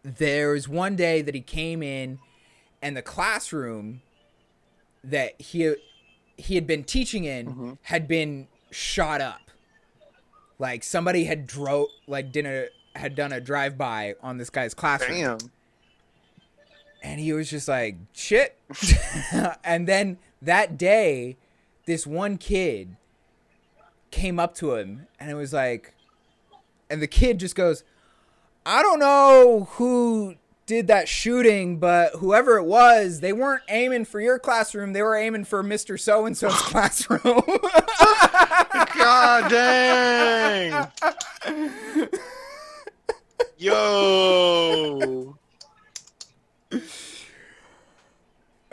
there 0.02 0.52
was 0.52 0.68
one 0.68 0.96
day 0.96 1.22
that 1.22 1.34
he 1.34 1.40
came 1.40 1.82
in 1.82 2.18
and 2.80 2.96
the 2.96 3.02
classroom 3.02 4.02
that 5.02 5.40
he 5.40 5.74
he 6.36 6.54
had 6.54 6.66
been 6.66 6.84
teaching 6.84 7.24
in 7.24 7.78
had 7.82 8.06
been 8.06 8.46
shot 8.70 9.20
up. 9.20 9.40
Like 10.58 10.84
somebody 10.84 11.24
had 11.24 11.46
drove 11.46 11.88
like 12.06 12.30
did 12.30 12.46
a 12.46 12.68
had 12.94 13.14
done 13.14 13.32
a 13.32 13.40
drive 13.40 13.76
by 13.76 14.14
on 14.22 14.38
this 14.38 14.50
guy's 14.50 14.74
classroom. 14.74 15.18
Damn. 15.18 15.38
and 17.02 17.20
he 17.20 17.32
was 17.32 17.48
just 17.50 17.66
like 17.68 17.96
shit. 18.12 18.56
And 19.64 19.86
then 19.88 20.18
that 20.40 20.76
day 20.76 21.36
this 21.86 22.06
one 22.06 22.36
kid 22.36 22.96
came 24.10 24.38
up 24.38 24.54
to 24.54 24.74
him 24.74 25.06
and 25.18 25.30
it 25.30 25.34
was 25.34 25.52
like 25.52 25.94
and 26.88 27.02
the 27.02 27.06
kid 27.06 27.38
just 27.38 27.54
goes 27.54 27.84
i 28.64 28.82
don't 28.82 28.98
know 28.98 29.68
who 29.72 30.34
did 30.66 30.86
that 30.86 31.08
shooting 31.08 31.78
but 31.78 32.12
whoever 32.16 32.56
it 32.56 32.64
was 32.64 33.20
they 33.20 33.32
weren't 33.32 33.62
aiming 33.68 34.04
for 34.04 34.20
your 34.20 34.38
classroom 34.38 34.92
they 34.92 35.02
were 35.02 35.16
aiming 35.16 35.44
for 35.44 35.62
mr 35.62 35.98
so-and-so's 35.98 36.54
classroom 36.56 37.42
God 38.98 39.50
dang. 39.50 40.88
Yo. 43.58 45.38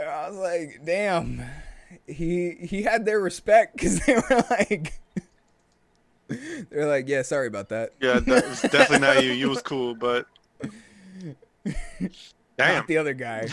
I 0.08 0.30
was 0.30 0.38
like 0.38 0.82
damn 0.86 1.42
he 2.08 2.52
he 2.62 2.84
had 2.84 3.06
their 3.06 3.20
respect 3.20 3.76
because 3.76 4.00
they 4.06 4.16
were 4.16 4.44
like 4.50 5.00
they're 6.70 6.88
like 6.88 7.08
yeah 7.08 7.22
sorry 7.22 7.48
about 7.48 7.70
that 7.70 7.92
Yeah, 8.02 8.20
that 8.20 8.48
was 8.50 8.62
definitely 8.64 9.00
not 9.00 9.24
you. 9.24 9.32
You 9.32 9.50
was 9.50 9.62
cool, 9.62 9.94
but 9.94 10.26
damn. 12.58 12.76
not 12.76 12.88
the 12.88 12.98
other 12.98 13.14
guy. 13.14 13.48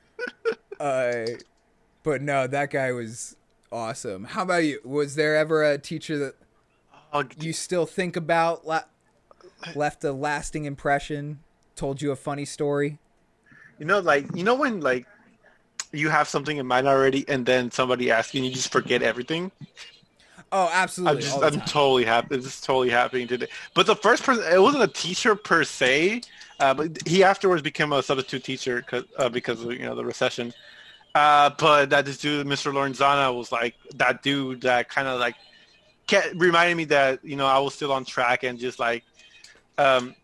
uh, 0.80 1.26
but 2.02 2.22
no, 2.22 2.46
that 2.46 2.70
guy 2.70 2.92
was 2.92 3.36
awesome. 3.70 4.24
How 4.24 4.42
about 4.42 4.64
you? 4.64 4.80
Was 4.82 5.14
there 5.14 5.36
ever 5.36 5.62
a 5.62 5.76
teacher 5.78 6.18
that 6.18 7.34
you 7.38 7.52
still 7.52 7.84
think 7.86 8.16
about, 8.16 8.66
la- 8.66 8.84
left 9.74 10.02
a 10.04 10.12
lasting 10.12 10.64
impression, 10.64 11.40
told 11.76 12.00
you 12.00 12.10
a 12.12 12.16
funny 12.16 12.46
story? 12.46 12.98
You 13.78 13.84
know, 13.84 14.00
like 14.00 14.34
you 14.34 14.42
know 14.44 14.54
when 14.54 14.80
like 14.80 15.06
you 15.92 16.08
have 16.08 16.28
something 16.28 16.56
in 16.56 16.66
mind 16.66 16.86
already, 16.86 17.24
and 17.28 17.44
then 17.46 17.70
somebody 17.70 18.10
asks 18.10 18.34
you, 18.34 18.38
and 18.40 18.46
you 18.48 18.54
just 18.54 18.70
forget 18.72 19.02
everything. 19.02 19.50
Oh, 20.52 20.68
absolutely. 20.72 21.16
I'm 21.16 21.20
just, 21.22 21.42
I'm 21.42 21.60
totally 21.62 22.04
happy. 22.04 22.34
It's 22.36 22.44
just 22.44 22.64
totally 22.64 22.90
happening 22.90 23.28
today. 23.28 23.46
But 23.74 23.86
the 23.86 23.94
first 23.96 24.22
person, 24.24 24.44
it 24.52 24.60
wasn't 24.60 24.82
a 24.84 24.88
teacher 24.88 25.34
per 25.36 25.62
se, 25.64 26.22
uh, 26.58 26.74
but 26.74 27.06
he 27.06 27.22
afterwards 27.22 27.62
became 27.62 27.92
a 27.92 28.02
substitute 28.02 28.42
teacher 28.44 28.82
'cause- 28.82 29.04
uh, 29.16 29.28
because 29.28 29.62
of 29.62 29.72
you 29.72 29.80
know 29.80 29.94
the 29.94 30.04
recession. 30.04 30.52
Uh, 31.14 31.50
but 31.58 31.90
that 31.90 32.04
this 32.04 32.18
dude, 32.18 32.46
Mr. 32.46 32.72
Lorenzana, 32.72 33.34
was 33.36 33.50
like 33.52 33.74
that 33.94 34.22
dude 34.22 34.60
that 34.62 34.88
kind 34.88 35.06
of 35.08 35.18
like 35.20 35.34
kept 36.06 36.34
reminding 36.36 36.76
me 36.76 36.84
that 36.84 37.24
you 37.24 37.36
know 37.36 37.46
I 37.46 37.58
was 37.58 37.74
still 37.74 37.92
on 37.92 38.04
track 38.04 38.42
and 38.42 38.58
just 38.58 38.78
like, 38.80 39.04
um, 39.78 40.14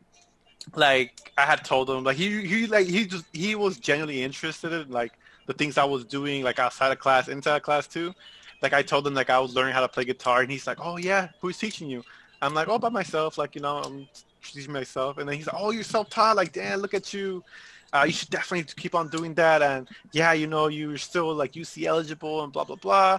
like 0.74 1.32
I 1.38 1.42
had 1.42 1.64
told 1.64 1.88
him 1.88 2.02
like 2.02 2.16
he 2.16 2.46
he 2.46 2.66
like 2.66 2.86
he 2.88 3.06
just 3.06 3.24
he 3.32 3.54
was 3.54 3.78
genuinely 3.78 4.22
interested 4.22 4.72
in 4.72 4.90
like 4.90 5.12
the 5.46 5.54
things 5.54 5.78
I 5.78 5.84
was 5.84 6.04
doing 6.04 6.42
like 6.42 6.58
outside 6.58 6.92
of 6.92 6.98
class, 6.98 7.28
inside 7.28 7.56
of 7.56 7.62
class 7.62 7.86
too 7.86 8.14
like 8.62 8.72
I 8.72 8.82
told 8.82 9.06
him 9.06 9.14
like 9.14 9.30
I 9.30 9.38
was 9.38 9.54
learning 9.54 9.74
how 9.74 9.80
to 9.80 9.88
play 9.88 10.04
guitar, 10.04 10.40
and 10.40 10.50
he's 10.50 10.66
like, 10.66 10.78
"Oh 10.80 10.96
yeah, 10.96 11.28
who's 11.40 11.58
teaching 11.58 11.88
you?" 11.88 12.02
I'm 12.42 12.54
like, 12.54 12.68
"Oh, 12.68 12.78
by 12.78 12.88
myself. 12.88 13.38
Like 13.38 13.54
you 13.54 13.60
know, 13.60 13.78
I'm 13.78 14.08
teaching 14.42 14.72
myself." 14.72 15.18
And 15.18 15.28
then 15.28 15.36
he's 15.36 15.46
like, 15.46 15.56
"Oh, 15.58 15.70
you're 15.70 15.84
self-taught. 15.84 16.36
Like, 16.36 16.52
damn, 16.52 16.80
look 16.80 16.94
at 16.94 17.12
you. 17.12 17.44
Uh, 17.92 18.04
you 18.06 18.12
should 18.12 18.30
definitely 18.30 18.72
keep 18.76 18.94
on 18.94 19.08
doing 19.08 19.34
that. 19.34 19.62
And 19.62 19.88
yeah, 20.12 20.32
you 20.32 20.46
know, 20.46 20.68
you're 20.68 20.98
still 20.98 21.34
like 21.34 21.52
UC 21.52 21.84
eligible 21.84 22.44
and 22.44 22.52
blah 22.52 22.64
blah 22.64 22.76
blah." 22.76 23.18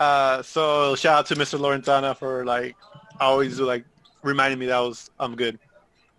Uh, 0.00 0.42
so 0.42 0.96
shout 0.96 1.20
out 1.20 1.26
to 1.26 1.36
Mr. 1.36 1.58
Lorenzana 1.58 2.16
for 2.16 2.44
like 2.44 2.76
always 3.20 3.60
like 3.60 3.84
reminding 4.22 4.58
me 4.58 4.66
that 4.66 4.76
I 4.76 4.80
was 4.80 5.10
I'm 5.18 5.36
good. 5.36 5.58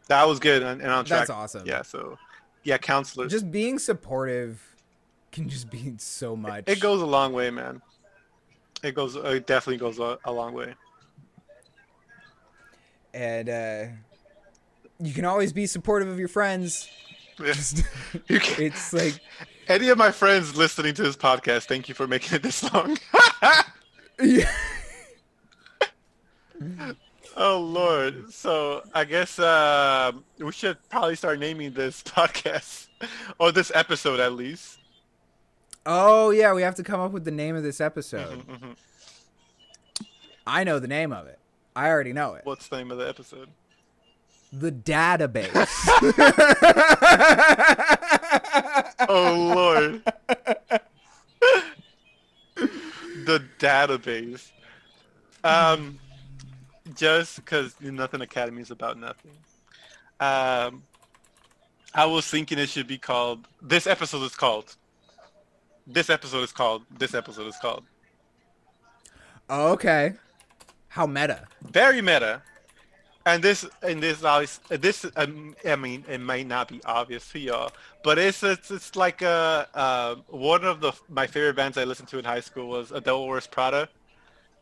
That 0.08 0.28
was 0.28 0.40
good 0.40 0.64
and, 0.64 0.82
and 0.82 0.92
on 0.92 1.06
track. 1.06 1.22
That's 1.22 1.30
awesome. 1.30 1.66
Yeah. 1.66 1.82
So 1.82 2.18
yeah, 2.64 2.78
counselors. 2.78 3.32
Just 3.32 3.52
being 3.52 3.78
supportive 3.78 4.73
can 5.34 5.50
just 5.50 5.70
be 5.70 5.94
so 5.98 6.36
much. 6.36 6.64
it 6.68 6.80
goes 6.80 7.02
a 7.02 7.06
long 7.06 7.34
way, 7.34 7.50
man. 7.50 7.82
It 8.82 8.96
goes. 8.96 9.16
It 9.16 9.46
definitely 9.48 9.78
goes 9.78 10.00
a, 10.00 10.18
a 10.26 10.32
long 10.32 10.54
way. 10.54 10.76
and 13.14 13.50
uh, 13.50 13.86
you 15.00 15.14
can 15.14 15.26
always 15.26 15.52
be 15.54 15.66
supportive 15.66 16.08
of 16.08 16.20
your 16.20 16.28
friends. 16.28 16.90
Just, 17.38 17.84
can- 18.28 18.64
it's 18.64 18.94
like 18.94 19.20
Any 19.68 19.90
of 19.90 19.98
my 19.98 20.12
friends 20.12 20.56
listening 20.56 20.94
to 20.96 21.04
this 21.04 21.16
podcast, 21.18 21.66
thank 21.66 21.90
you 21.90 21.96
for 21.96 22.08
making 22.08 22.36
it 22.36 22.44
this 22.44 22.64
long. 22.74 22.98
yeah. 24.22 24.52
oh 27.36 27.60
Lord! 27.60 28.32
So 28.32 28.84
I 28.94 29.02
I 29.02 29.06
guess 29.06 29.38
uh, 29.40 30.12
we 30.38 30.52
should 30.52 30.78
probably 30.90 31.16
start 31.16 31.40
naming 31.40 31.74
this 31.74 32.02
podcast 32.04 32.88
or 33.40 33.52
this 33.52 33.72
episode 33.76 34.20
at 34.20 34.34
least. 34.34 34.80
Oh 35.86 36.30
yeah, 36.30 36.54
we 36.54 36.62
have 36.62 36.76
to 36.76 36.84
come 36.84 37.00
up 37.02 37.12
with 37.12 37.26
the 37.26 37.32
name 37.32 37.56
of 37.56 37.64
this 37.64 37.82
episode. 37.82 38.46
Mhm, 38.46 38.60
mhm. 38.60 38.76
I 40.48 40.64
know 40.64 40.80
the 40.80 40.88
name 40.88 41.12
of 41.14 41.28
it. 41.28 41.40
I 41.76 41.90
already 41.90 42.14
know 42.14 42.36
it. 42.36 42.46
What's 42.46 42.68
the 42.68 42.78
name 42.78 42.92
of 42.92 42.98
the 42.98 43.08
episode? 43.08 43.50
The 44.52 44.72
database. 44.72 45.54
Oh 49.10 49.54
Lord. 49.56 50.02
the 53.26 53.44
database. 53.60 54.52
Um, 55.44 56.00
just 56.96 57.38
because 57.38 57.76
Nothing 57.82 58.22
Academy 58.22 58.62
is 58.62 58.72
about 58.72 58.98
nothing. 58.98 59.32
Um, 60.20 60.84
I 61.94 62.06
was 62.06 62.26
thinking 62.28 62.58
it 62.60 62.70
should 62.70 62.88
be 62.88 62.98
called. 62.98 63.48
This 63.62 63.88
episode 63.88 64.24
is 64.24 64.36
called. 64.36 64.76
This 65.86 66.10
episode 66.10 66.44
is 66.44 66.52
called. 66.52 66.84
This 66.98 67.14
episode 67.14 67.48
is 67.48 67.58
called. 67.58 67.84
Oh, 69.50 69.72
okay. 69.74 70.14
How 70.88 71.06
meta. 71.06 71.48
Very 71.62 72.02
meta. 72.02 72.42
And 73.26 73.42
this, 73.42 73.66
and 73.82 74.04
this, 74.04 74.24
obvious, 74.24 74.60
this, 74.70 75.06
um, 75.16 75.56
I 75.66 75.78
mean, 75.78 76.04
it 76.10 76.20
might 76.20 76.46
not 76.46 76.68
be 76.68 76.82
obvious 76.84 77.30
to 77.32 77.40
y'all, 77.40 77.72
but 78.04 78.18
it's 78.18 78.44
it's, 78.44 78.70
it's 78.70 78.96
like 78.98 79.22
uh, 79.22 79.66
uh, 79.74 80.16
one 80.28 80.66
of 80.66 80.82
the 80.82 80.92
my 81.08 81.26
favorite 81.26 81.56
bands 81.56 81.78
I 81.78 81.86
listened 81.86 82.10
to 82.10 82.20
in 82.20 82.26
high 82.26 82.42
school 82.42 82.68
was 82.68 82.90
Devil 82.90 83.28
Wears 83.28 83.48
Prada. 83.48 83.88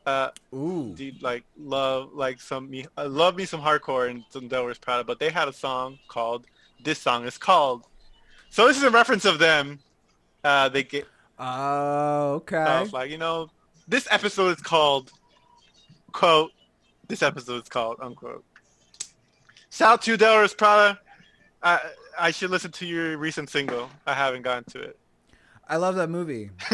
Uh, 0.06 0.30
Ooh. 0.54 0.94
dude, 0.96 1.22
like 1.24 1.44
love 1.58 2.12
like 2.14 2.40
some 2.40 2.70
me, 2.70 2.86
I 2.98 3.04
love 3.04 3.36
me 3.36 3.46
some 3.46 3.62
hardcore 3.62 4.10
and 4.10 4.24
some 4.30 4.48
Devil 4.48 4.66
Wears 4.66 4.78
Prada, 4.78 5.04
but 5.04 5.20
they 5.20 5.30
had 5.30 5.48
a 5.48 5.54
song 5.54 5.98
called 6.08 6.46
"This 6.84 7.00
Song 7.00 7.26
Is 7.26 7.40
Called." 7.40 7.86
So 8.52 8.68
this 8.68 8.78
is 8.78 8.84
a 8.84 8.92
reference 8.92 9.26
of 9.26 9.40
them. 9.40 9.80
Uh, 10.44 10.70
they 10.70 10.84
get 10.84 11.08
Oh, 11.44 12.34
okay. 12.36 12.58
I 12.58 12.82
was 12.82 12.94
like, 12.94 13.10
you 13.10 13.18
know, 13.18 13.50
this 13.88 14.08
episode 14.12 14.58
is 14.58 14.62
called 14.62 15.12
quote. 16.12 16.52
This 17.08 17.24
episode 17.24 17.64
is 17.64 17.70
called 17.70 17.98
unquote. 18.00 18.46
Shout 19.72 19.94
out 19.94 20.02
to 20.04 20.18
Devil 20.18 20.36
Wears 20.38 20.54
Prada. 20.54 21.00
I 21.64 21.80
I 22.20 22.30
should 22.30 22.52
listen 22.52 22.72
to 22.74 22.86
your 22.86 23.18
recent 23.18 23.50
single. 23.50 23.90
I 24.06 24.14
haven't 24.14 24.44
gotten 24.44 24.66
to 24.66 24.82
it. 24.82 25.00
I 25.68 25.78
love 25.78 25.96
that 25.96 26.12
movie. 26.12 26.52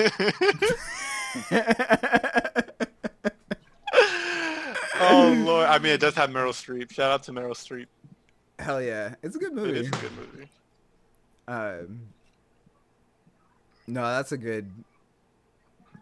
oh 5.00 5.44
lord! 5.46 5.70
I 5.70 5.80
mean, 5.80 5.94
it 5.94 6.02
does 6.02 6.16
have 6.16 6.30
Meryl 6.30 6.50
Streep. 6.52 6.92
Shout 6.92 7.12
out 7.12 7.24
to 7.24 7.32
Meryl 7.32 7.52
Streep. 7.52 7.88
Hell 8.60 8.82
yeah. 8.82 9.16
It's 9.24 9.38
a 9.38 9.40
good 9.40 9.54
movie. 9.54 9.80
is 9.80 9.88
a 9.88 9.92
good 9.92 10.12
movie. 10.18 10.50
Um, 11.48 12.02
no, 13.88 14.02
that's 14.02 14.32
a 14.32 14.38
good. 14.38 14.70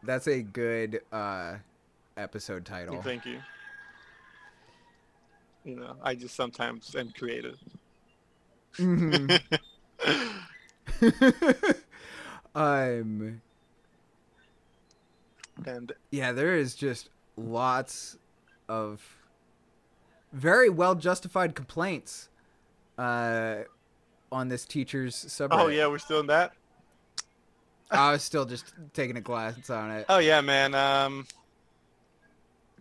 That's 0.03 0.27
a 0.27 0.41
good 0.41 1.01
uh, 1.11 1.55
episode 2.17 2.65
title. 2.65 3.01
Thank 3.01 3.25
you. 3.25 3.39
You 5.63 5.77
know, 5.77 5.95
I 6.03 6.13
just 6.13 6.35
sometimes 6.35 6.95
am 6.95 7.11
creative. 7.17 7.57
Mhm. 8.77 9.41
um, 12.55 13.41
and 15.65 15.91
yeah, 16.11 16.31
there 16.31 16.55
is 16.55 16.75
just 16.75 17.09
lots 17.37 18.17
of 18.67 19.01
very 20.33 20.69
well 20.69 20.95
justified 20.95 21.55
complaints 21.55 22.29
uh, 22.97 23.57
on 24.31 24.49
this 24.49 24.65
teacher's 24.65 25.15
subreddit. 25.15 25.49
oh 25.51 25.67
yeah, 25.67 25.87
we're 25.87 25.97
still 25.97 26.19
in 26.19 26.27
that. 26.27 26.53
I 27.91 28.11
was 28.11 28.23
still 28.23 28.45
just 28.45 28.73
taking 28.93 29.17
a 29.17 29.21
glance 29.21 29.69
on 29.69 29.91
it. 29.91 30.05
Oh 30.09 30.17
yeah, 30.17 30.41
man. 30.41 30.73
Um, 30.73 31.27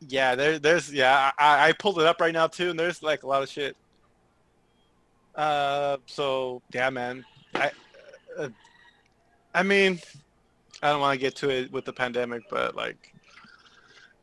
yeah, 0.09 0.35
there, 0.35 0.59
there's 0.59 0.93
yeah. 0.93 1.31
I, 1.39 1.69
I 1.69 1.73
pulled 1.73 1.99
it 2.01 2.07
up 2.07 2.21
right 2.21 2.33
now 2.33 2.47
too, 2.47 2.71
and 2.71 2.79
there's 2.79 3.03
like 3.03 3.23
a 3.23 3.27
lot 3.27 3.43
of 3.43 3.49
shit. 3.49 3.77
Uh, 5.35 5.99
so 6.07 6.63
yeah, 6.73 6.91
man. 6.91 7.25
I, 7.55 7.71
uh, 8.39 8.49
I 9.55 9.63
mean, 9.63 10.01
I 10.83 10.91
don't 10.91 11.01
want 11.01 11.15
to 11.15 11.21
get 11.21 11.37
to 11.37 11.51
it 11.51 11.73
with 11.73 11.85
the 11.85 11.93
pandemic, 11.93 12.43
but 12.51 12.75
like, 12.75 13.15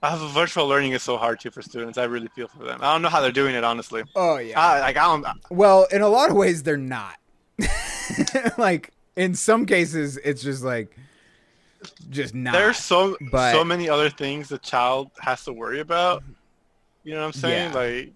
uh, 0.04 0.30
virtual 0.34 0.68
learning 0.68 0.92
is 0.92 1.04
so 1.04 1.18
hard 1.18 1.40
too 1.40 1.52
for 1.52 1.62
students. 1.62 1.98
I 1.98 2.06
really 2.06 2.28
feel 2.30 2.48
for 2.48 2.64
them. 2.64 2.80
I 2.82 2.92
don't 2.92 3.02
know 3.02 3.10
how 3.10 3.22
they're 3.22 3.32
doing 3.32 3.56
it, 3.56 3.64
honestly. 3.64 4.04
Oh 4.16 4.38
yeah. 4.38 4.60
I, 4.60 4.80
like 4.80 4.98
I 4.98 5.06
don't. 5.06 5.26
Well, 5.50 5.88
in 5.92 6.02
a 6.02 6.10
lot 6.10 6.30
of 6.30 6.36
ways, 6.36 6.64
they're 6.64 6.78
not. 6.78 7.18
like 8.58 8.92
in 9.22 9.36
some 9.36 9.66
cases, 9.66 10.18
it's 10.18 10.42
just 10.42 10.64
like, 10.64 10.98
just 12.10 12.34
not. 12.36 12.54
There's 12.54 12.78
so 12.78 13.18
but- 13.32 13.52
so 13.52 13.64
many 13.64 13.90
other 13.90 14.10
things 14.10 14.50
the 14.50 14.58
child 14.58 15.12
has 15.20 15.44
to 15.46 15.54
worry 15.54 15.80
about. 15.80 16.24
You 17.04 17.14
know 17.14 17.22
what 17.22 17.28
I'm 17.28 17.34
saying? 17.34 17.72
Yeah. 17.74 17.80
Like, 17.80 18.14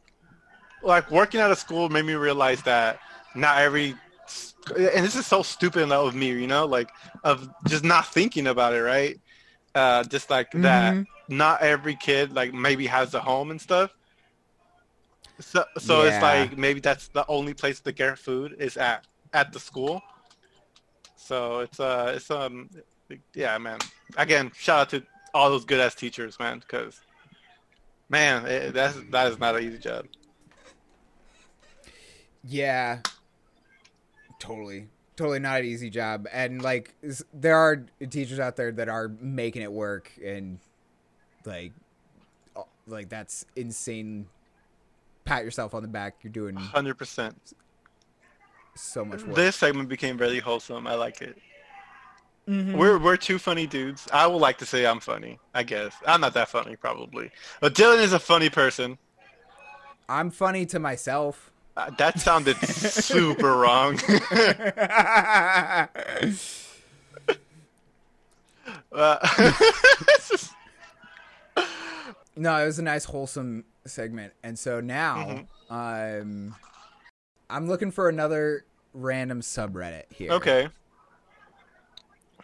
like 0.83 1.11
working 1.11 1.39
out 1.39 1.51
of 1.51 1.57
school 1.57 1.89
made 1.89 2.05
me 2.05 2.13
realize 2.13 2.61
that 2.63 2.99
not 3.33 3.57
every, 3.59 3.95
and 4.69 5.03
this 5.05 5.15
is 5.15 5.25
so 5.25 5.41
stupid 5.41 5.91
of 5.91 6.15
me, 6.15 6.27
you 6.29 6.47
know, 6.47 6.65
like 6.65 6.89
of 7.23 7.49
just 7.67 7.83
not 7.83 8.07
thinking 8.13 8.47
about 8.47 8.73
it, 8.73 8.81
right? 8.83 9.19
Uh, 9.73 10.03
just 10.03 10.29
like 10.29 10.51
that, 10.51 10.93
Mhm. 10.93 11.05
not 11.27 11.61
every 11.61 11.95
kid 11.95 12.33
like 12.33 12.53
maybe 12.53 12.85
has 12.87 13.13
a 13.15 13.19
home 13.19 13.51
and 13.51 13.59
stuff. 13.59 13.91
So, 15.39 15.65
so 15.79 16.03
it's 16.03 16.21
like 16.21 16.57
maybe 16.57 16.79
that's 16.79 17.07
the 17.09 17.25
only 17.27 17.53
place 17.53 17.79
to 17.81 17.91
get 17.91 18.17
food 18.17 18.55
is 18.59 18.77
at 18.77 19.05
at 19.33 19.51
the 19.51 19.59
school. 19.59 20.01
So 21.25 21.61
it's 21.61 21.79
uh 21.79 22.13
it's 22.15 22.29
um 22.29 22.69
yeah 23.33 23.57
man 23.57 23.79
again 24.15 24.51
shout 24.55 24.79
out 24.81 24.89
to 24.91 25.03
all 25.33 25.49
those 25.49 25.65
good 25.65 25.79
ass 25.79 25.95
teachers 25.95 26.37
man 26.39 26.59
because 26.59 27.01
man 28.09 28.45
it, 28.45 28.75
that's 28.75 28.95
that 29.09 29.31
is 29.31 29.39
not 29.39 29.55
an 29.55 29.63
easy 29.63 29.79
job. 29.79 30.05
Yeah. 32.43 32.99
Totally. 34.39 34.87
Totally 35.15 35.39
not 35.39 35.61
an 35.61 35.65
easy 35.65 35.89
job. 35.89 36.27
And 36.31 36.61
like 36.61 36.93
there 37.33 37.57
are 37.57 37.85
teachers 38.07 38.39
out 38.39 38.55
there 38.55 38.71
that 38.73 38.87
are 38.87 39.07
making 39.19 39.63
it 39.63 39.71
work 39.71 40.11
and 40.23 40.59
like 41.43 41.71
like 42.85 43.09
that's 43.09 43.47
insane. 43.55 44.27
Pat 45.23 45.43
yourself 45.43 45.73
on 45.73 45.81
the 45.81 45.87
back. 45.87 46.17
You're 46.21 46.31
doing 46.31 46.55
Hundred 46.55 46.99
percent. 46.99 47.35
So 48.75 49.03
much 49.05 49.23
work. 49.23 49.35
This 49.35 49.55
segment 49.55 49.89
became 49.89 50.17
really 50.17 50.39
wholesome. 50.39 50.85
I 50.87 50.95
like 50.95 51.21
it. 51.21 51.37
Mhm. 52.47 52.75
We're 52.75 52.99
we're 52.99 53.17
two 53.17 53.39
funny 53.39 53.65
dudes. 53.65 54.07
I 54.13 54.27
would 54.27 54.37
like 54.37 54.57
to 54.59 54.65
say 54.65 54.85
I'm 54.85 54.99
funny. 54.99 55.39
I 55.53 55.63
guess 55.63 55.93
I'm 56.05 56.21
not 56.21 56.33
that 56.35 56.49
funny 56.49 56.75
probably, 56.75 57.31
but 57.59 57.73
Dylan 57.73 58.01
is 58.03 58.13
a 58.13 58.19
funny 58.19 58.49
person. 58.49 58.97
I'm 60.07 60.29
funny 60.29 60.65
to 60.67 60.77
myself. 60.79 61.51
Uh, 61.75 61.89
that 61.97 62.19
sounded 62.19 62.55
super 62.57 63.57
wrong. 63.57 63.99
Uh, 68.91 69.17
No, 72.37 72.61
it 72.61 72.65
was 72.65 72.79
a 72.79 72.83
nice 72.83 73.05
wholesome 73.05 73.63
segment. 73.85 74.33
And 74.43 74.59
so 74.59 74.81
now 74.81 75.45
um 75.69 76.55
I'm 77.49 77.67
looking 77.67 77.91
for 77.91 78.09
another 78.09 78.65
random 78.93 79.41
subreddit 79.41 80.03
here. 80.11 80.31
okay. 80.31 80.69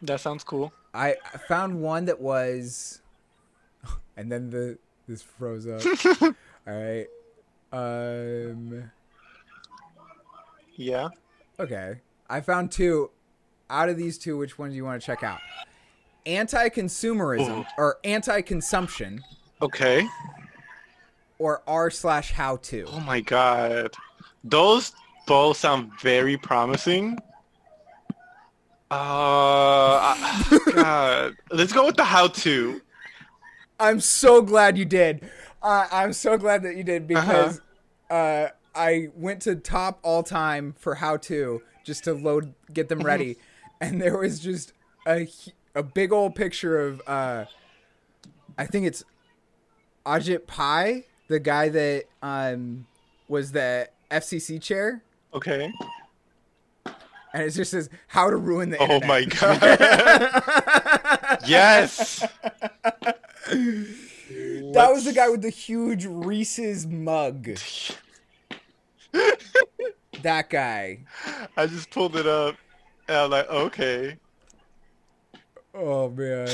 That 0.04 0.20
sounds 0.20 0.44
cool. 0.44 0.74
I 0.94 1.16
I 1.34 1.38
found 1.38 1.82
one 1.82 2.06
that 2.06 2.20
was 2.20 3.02
and 4.18 4.32
then 4.32 4.50
the 4.50 4.78
this 5.08 5.22
froze 5.22 5.68
up. 5.68 5.82
All 6.22 6.34
right. 6.68 7.08
Um 7.72 8.92
Yeah. 10.76 11.10
okay. 11.60 12.02
I 12.30 12.42
found 12.42 12.72
two. 12.72 13.12
Out 13.70 13.88
of 13.88 13.96
these 13.96 14.18
two, 14.18 14.38
which 14.38 14.58
one 14.60 14.70
do 14.72 14.76
you 14.76 14.84
want 14.84 15.02
to 15.02 15.06
check 15.06 15.24
out? 15.24 15.40
Anti-consumerism 16.26 17.60
Ooh. 17.62 17.66
or 17.78 17.98
anti-consumption 18.04 19.24
Okay. 19.62 20.06
or 21.40 21.62
r 21.68 21.90
slash 21.90 22.32
how 22.34 22.58
to. 22.58 22.86
Oh 22.92 23.00
my 23.00 23.22
god. 23.22 23.92
Those 24.44 24.94
both 25.28 25.58
sound 25.58 25.92
very 26.02 26.38
promising. 26.38 27.18
Uh, 28.90 30.50
God. 30.74 31.36
Let's 31.52 31.72
go 31.72 31.86
with 31.86 31.96
the 31.96 32.04
how 32.04 32.28
to. 32.28 32.82
I'm 33.80 34.00
so 34.00 34.42
glad 34.42 34.78
you 34.78 34.86
did. 34.86 35.30
Uh, 35.62 35.88
I'm 35.92 36.14
so 36.14 36.38
glad 36.38 36.64
that 36.64 36.76
you 36.76 36.84
did 36.84 37.08
because 37.08 37.62
uh 38.10 38.48
I 38.76 39.10
went 39.16 39.42
to 39.44 39.56
top 39.56 40.00
all 40.04 40.24
time 40.24 40.76
for 40.78 40.96
how 40.96 41.18
to 41.18 41.62
just 41.84 42.04
to 42.06 42.14
load 42.14 42.54
get 42.74 42.90
them 42.90 43.00
ready, 43.00 43.38
and 43.80 44.02
there 44.02 44.18
was 44.18 44.40
just 44.40 44.74
a 45.08 45.28
a 45.74 45.84
big 45.84 46.12
old 46.12 46.36
picture 46.36 46.80
of 46.80 47.02
uh 47.08 47.46
I 48.58 48.66
think 48.66 48.86
it's 48.86 49.04
Ajit 50.06 50.48
Pai, 50.48 51.06
the 51.28 51.40
guy 51.40 51.70
that 51.70 52.06
um 52.22 52.86
was 53.28 53.52
the 53.52 53.88
FCC 54.12 54.62
chair, 54.62 55.02
Okay. 55.34 55.72
and 57.34 57.44
it 57.44 57.52
just 57.52 57.72
says 57.72 57.90
how 58.08 58.30
to 58.30 58.36
ruin 58.36 58.70
the 58.70 58.78
Oh 58.78 58.84
internet. 58.84 59.08
my 59.08 59.24
god. 59.40 59.62
yes. 61.48 62.20
That 63.50 64.90
was 64.94 65.06
the 65.06 65.14
guy 65.14 65.30
with 65.30 65.42
the 65.42 65.50
huge 65.50 66.06
Reese's 66.06 66.86
mug. 66.88 67.50
that 70.22 70.50
guy. 70.50 71.00
I 71.58 71.66
just 71.68 71.90
pulled 71.90 72.16
it 72.16 72.28
up, 72.28 72.56
and 73.08 73.18
I'm 73.18 73.30
like, 73.32 73.50
okay. 73.50 74.18
Oh 75.74 76.10
man. 76.10 76.48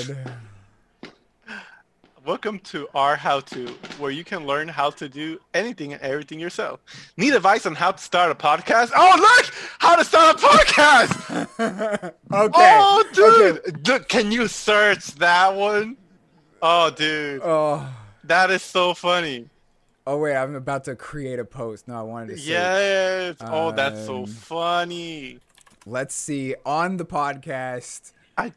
Welcome 2.28 2.60
to 2.60 2.90
our 2.94 3.16
how 3.16 3.40
to, 3.40 3.68
where 4.00 4.12
you 4.12 4.26
can 4.26 4.46
learn 4.46 4.68
how 4.68 4.90
to 4.90 5.08
do 5.08 5.40
anything 5.54 5.94
and 5.94 6.02
everything 6.02 6.42
yourself. 6.42 6.82
Need 7.16 7.34
advice 7.34 7.66
on 7.66 7.74
how 7.74 7.94
to 7.94 8.04
start 8.04 8.32
a 8.32 8.36
podcast? 8.36 8.92
Oh, 8.94 9.16
look! 9.18 9.54
How 9.80 9.96
to 9.96 10.04
start 10.04 10.36
a 10.36 10.40
podcast! 10.46 12.14
Okay. 12.34 12.52
Oh, 12.82 13.06
dude! 13.14 13.60
Okay. 13.60 13.72
Dude, 13.82 14.10
can 14.10 14.34
you 14.34 14.50
search 14.50 15.14
that 15.16 15.56
one? 15.56 15.96
Oh, 16.62 16.90
dude. 16.90 17.40
Oh. 17.46 17.88
That 18.26 18.52
is 18.52 18.62
so 18.62 18.94
funny. 18.94 19.50
Oh 20.06 20.18
wait, 20.18 20.36
I'm 20.36 20.56
about 20.56 20.84
to 20.84 20.98
create 20.98 21.40
a 21.40 21.46
post. 21.46 21.88
No, 21.88 21.96
I 21.98 22.02
wanted 22.02 22.36
to 22.36 22.38
say. 22.40 22.50
Yes. 22.50 23.38
Oh, 23.40 23.72
that's 23.72 24.06
so 24.06 24.24
Um, 24.24 24.26
funny. 24.26 25.40
Let's 25.86 26.14
see 26.14 26.56
on 26.66 26.98
the 26.98 27.06
podcast 27.06 28.12
I, 28.38 28.52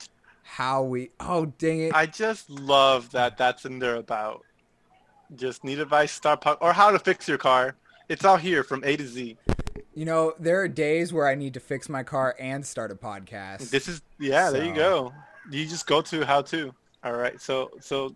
how 0.50 0.82
we. 0.82 1.10
Oh 1.20 1.46
dang 1.46 1.80
it! 1.80 1.94
I 1.94 2.06
just 2.06 2.50
love 2.50 3.10
that 3.12 3.38
that's 3.38 3.64
in 3.64 3.78
there 3.78 3.96
about 3.96 4.42
just 5.36 5.62
need 5.62 5.78
advice, 5.78 6.10
start 6.10 6.40
pod, 6.40 6.58
or 6.60 6.72
how 6.72 6.90
to 6.90 6.98
fix 6.98 7.28
your 7.28 7.38
car. 7.38 7.76
It's 8.08 8.24
all 8.24 8.36
here 8.36 8.64
from 8.64 8.82
A 8.84 8.96
to 8.96 9.06
Z. 9.06 9.38
you 9.94 10.04
know, 10.04 10.34
there 10.40 10.60
are 10.60 10.66
days 10.66 11.12
where 11.12 11.28
I 11.28 11.36
need 11.36 11.54
to 11.54 11.60
fix 11.60 11.88
my 11.88 12.02
car 12.02 12.34
and 12.40 12.66
start 12.66 12.90
a 12.90 12.96
podcast. 12.96 13.70
This 13.70 13.86
is 13.86 14.02
yeah. 14.18 14.50
There 14.50 14.64
you 14.64 14.74
go. 14.74 15.12
You 15.50 15.66
just 15.66 15.86
go 15.86 16.02
to 16.02 16.26
how 16.26 16.42
to. 16.42 16.74
All 17.04 17.12
right. 17.14 17.40
So 17.40 17.70
so, 17.80 18.14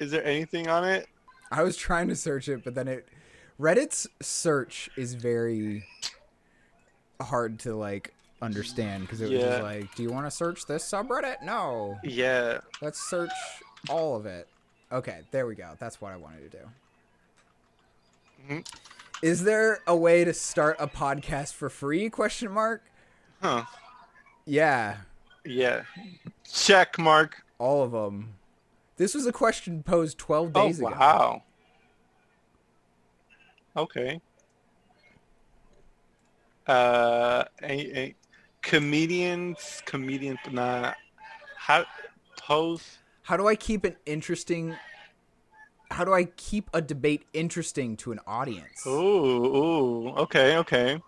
is 0.00 0.10
there 0.10 0.24
anything 0.24 0.68
on 0.68 0.84
it? 0.84 1.06
I 1.52 1.62
was 1.62 1.76
trying 1.76 2.08
to 2.08 2.16
search 2.16 2.48
it, 2.48 2.64
but 2.64 2.74
then 2.74 2.88
it 2.88 3.08
Reddit's 3.60 4.08
search 4.20 4.90
is 4.96 5.14
very 5.14 5.84
hard 7.20 7.60
to 7.60 7.76
like 7.76 8.14
understand 8.42 9.02
because 9.04 9.20
it 9.20 9.24
was 9.30 9.32
Yeah. 9.40 9.46
just 9.50 9.62
like, 9.62 9.94
do 9.94 10.02
you 10.02 10.10
want 10.10 10.26
to 10.26 10.30
search 10.30 10.66
this 10.66 10.88
subreddit? 10.88 11.42
No. 11.42 11.98
Yeah. 12.02 12.60
Let's 12.80 13.00
search 13.00 13.30
all 13.88 14.16
of 14.16 14.26
it. 14.26 14.48
Okay, 14.92 15.22
there 15.30 15.46
we 15.46 15.54
go. 15.54 15.76
That's 15.78 16.00
what 16.00 16.12
I 16.12 16.16
wanted 16.16 16.50
to 16.50 16.58
do. 16.58 16.70
Mhm. 18.48 18.66
Is 19.22 19.44
there 19.44 19.80
a 19.86 19.94
way 19.94 20.24
to 20.24 20.32
start 20.32 20.76
a 20.78 20.86
podcast 20.88 21.52
for 21.54 21.68
free? 21.68 22.08
Question 22.10 22.50
mark. 22.52 22.82
Huh. 23.42 23.64
Yeah, 24.46 24.98
Yeah. 25.44 25.84
Check 26.44 26.98
mark. 26.98 27.42
all 27.58 27.82
of 27.82 27.92
them. 27.92 28.34
This 28.96 29.14
was 29.14 29.26
a 29.26 29.32
question 29.32 29.82
posed 29.82 30.18
12 30.18 30.52
Oh 30.54 30.66
days 30.66 30.78
ago. 30.78 30.88
wow. 30.90 31.42
Okay. 33.76 34.20
Uh, 36.66 37.44
a, 37.62 37.98
a, 37.98 38.14
comedians, 38.62 39.82
comedian, 39.84 40.38
nah, 40.50 40.92
how 41.56 41.84
pose? 42.38 42.98
How 43.22 43.36
do 43.36 43.46
I 43.46 43.54
keep 43.54 43.84
an 43.84 43.96
interesting 44.06 44.76
How 45.90 46.04
do 46.04 46.12
I 46.12 46.24
keep 46.24 46.70
a 46.72 46.80
debate 46.80 47.24
interesting 47.32 47.96
to 47.98 48.12
an 48.12 48.20
audience? 48.26 48.86
Ooh, 48.86 48.90
ooh, 48.90 50.08
okay, 50.10 50.56
okay. 50.58 51.02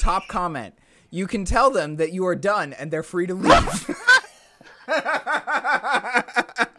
Top 0.00 0.28
comment. 0.28 0.74
You 1.10 1.26
can 1.26 1.44
tell 1.44 1.70
them 1.70 1.96
that 1.96 2.12
you 2.12 2.26
are 2.26 2.36
done 2.36 2.72
and 2.74 2.90
they're 2.90 3.02
free 3.02 3.26
to 3.26 3.34
leave. 3.34 3.96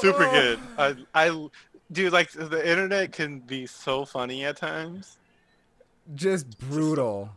Super 0.00 0.30
good. 0.30 0.58
I, 0.76 0.96
I, 1.14 1.48
dude, 1.92 2.12
like 2.12 2.30
the 2.32 2.68
internet 2.68 3.12
can 3.12 3.40
be 3.40 3.66
so 3.66 4.04
funny 4.04 4.44
at 4.44 4.56
times. 4.56 5.16
Just 6.14 6.58
brutal. 6.58 7.30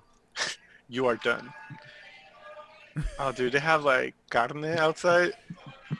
You 0.89 1.07
are 1.07 1.15
done. 1.17 1.51
Oh, 3.19 3.31
dude, 3.31 3.53
they 3.53 3.59
have 3.59 3.83
like 3.83 4.13
carne 4.29 4.63
outside. 4.65 5.33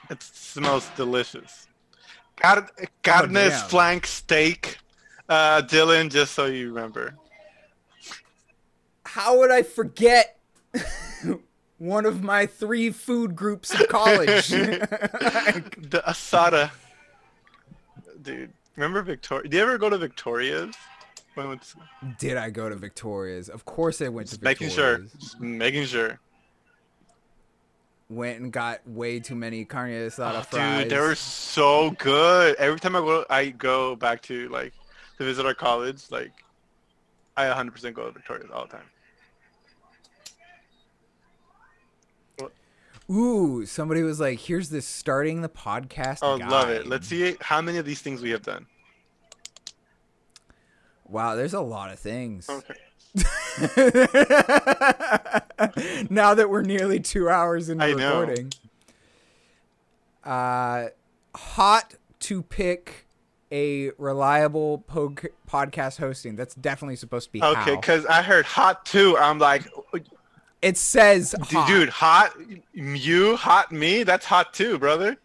It 0.10 0.22
smells 0.22 0.90
delicious. 0.96 1.68
Car- 2.38 2.70
carne 3.04 3.36
Oh, 3.38 3.50
damn. 3.50 3.70
flank 3.70 4.06
steak. 4.08 4.78
Uh, 5.30 5.62
Dylan, 5.62 6.10
just 6.12 6.34
so 6.34 6.46
you 6.46 6.68
remember. 6.74 7.16
How 9.06 9.38
would 9.40 9.52
I 9.52 9.62
forget 9.64 10.40
one 11.78 12.06
of 12.06 12.24
my 12.24 12.46
three 12.46 12.90
food 12.92 13.36
groups 13.36 13.74
of 13.74 13.88
college? 13.88 14.52
Like, 14.54 15.90
The 15.90 16.04
asada. 16.08 16.72
Dude, 18.22 18.54
remember 18.76 19.02
Victoria? 19.02 19.50
Do 19.50 19.58
you 19.58 19.64
ever 19.64 19.78
go 19.78 19.90
to 19.90 19.98
Victoria's? 19.98 20.76
When 21.36 21.52
it's 21.52 21.76
did 22.20 22.38
I 22.38 22.50
go 22.50 22.70
to 22.70 22.76
Victoria's? 22.76 23.50
Of 23.50 23.66
course 23.66 24.02
I 24.02 24.10
went 24.10 24.28
to 24.30 24.38
Victoria's. 24.38 24.60
making 24.60 24.70
sure. 24.70 24.98
Just 25.20 25.40
making 25.40 25.86
sure. 25.86 26.20
Went 28.10 28.40
and 28.42 28.52
got 28.52 28.88
way 28.88 29.20
too 29.20 29.34
many 29.36 29.66
carne 29.66 29.92
asada 29.92 30.40
Oh, 30.40 30.42
fries. 30.44 30.84
dude, 30.84 30.92
they 30.92 31.00
were 31.00 31.16
so 31.16 31.92
good. 31.92 32.56
Every 32.58 32.80
time 32.80 32.96
I 32.96 33.00
go, 33.00 33.26
I 33.30 33.50
go 33.50 33.96
back 33.96 34.22
to 34.24 34.48
like 34.50 34.74
to 35.18 35.24
visit 35.26 35.46
our 35.46 35.54
college. 35.56 36.04
Like, 36.12 36.32
I 37.36 37.46
100% 37.46 37.94
go 37.94 38.06
to 38.06 38.12
Victoria's 38.12 38.52
all 38.54 38.66
the 38.68 38.74
time. 38.78 38.86
Ooh, 43.12 43.66
somebody 43.66 44.02
was 44.02 44.20
like, 44.20 44.40
"Here's 44.40 44.70
this 44.70 44.88
starting 44.88 45.42
the 45.42 45.50
podcast." 45.50 46.20
Oh, 46.22 46.36
love 46.36 46.70
it. 46.70 46.88
Let's 46.88 47.08
see 47.08 47.36
how 47.42 47.62
many 47.62 47.78
of 47.78 47.86
these 47.86 48.02
things 48.02 48.22
we 48.22 48.30
have 48.30 48.44
done. 48.44 48.66
Wow, 51.14 51.36
there's 51.36 51.54
a 51.54 51.62
lot 51.62 51.94
of 51.94 52.00
things. 52.00 52.50
Okay. 52.50 52.74
now 56.10 56.34
that 56.34 56.50
we're 56.50 56.64
nearly 56.64 57.00
two 57.00 57.30
hours 57.30 57.70
into 57.70 57.86
I 57.86 57.94
know. 57.94 58.22
recording, 58.22 58.52
uh, 60.24 60.88
hot 61.36 61.94
to 62.22 62.42
pick 62.42 63.06
a 63.52 63.92
reliable 64.00 64.80
po- 64.88 65.14
podcast 65.48 66.00
hosting. 66.00 66.36
That's 66.36 66.56
definitely 66.56 66.96
supposed 66.96 67.28
to 67.28 67.32
be 67.34 67.44
Okay, 67.44 67.76
because 67.76 68.08
I 68.08 68.24
heard 68.24 68.46
hot 68.46 68.84
too. 68.84 69.16
I'm 69.16 69.38
like, 69.38 69.68
It 70.64 70.78
says 70.78 71.36
dude, 71.48 71.60
hot. 71.60 71.68
dude, 71.68 71.90
hot 71.90 72.34
you, 72.74 73.36
hot 73.36 73.72
me. 73.72 74.02
That's 74.02 74.26
hot 74.26 74.52
too, 74.52 74.80
brother. 74.80 75.18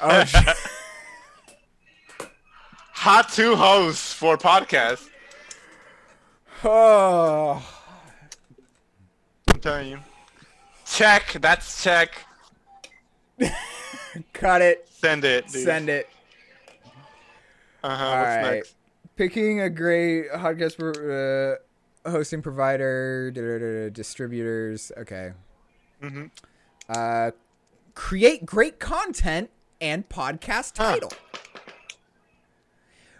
Oh, 0.00 0.24
Hot 3.02 3.28
two 3.28 3.54
hosts 3.54 4.12
for 4.12 4.36
podcast. 4.36 5.08
oh. 6.64 7.64
I'm 9.48 9.60
telling 9.60 9.88
you. 9.90 9.98
Check. 10.84 11.36
That's 11.40 11.80
check. 11.80 12.26
Cut 14.32 14.62
it. 14.62 14.88
Send 14.90 15.24
it. 15.24 15.46
Dude. 15.46 15.62
Send 15.62 15.88
it. 15.88 16.08
Uh 17.84 17.96
huh. 17.96 18.04
What's 18.16 18.26
right. 18.26 18.54
next? 18.56 18.74
Picking 19.14 19.60
a 19.60 19.70
great 19.70 20.32
podcast 20.32 21.54
uh, 21.54 22.10
hosting 22.10 22.42
provider, 22.42 23.30
da, 23.30 23.40
da, 23.40 23.58
da, 23.58 23.90
distributors. 23.90 24.90
Okay. 24.98 25.34
hmm 26.02 26.24
Uh, 26.88 27.30
create 27.94 28.44
great 28.44 28.80
content 28.80 29.50
and 29.80 30.08
podcast 30.08 30.78
Huh. 30.78 30.98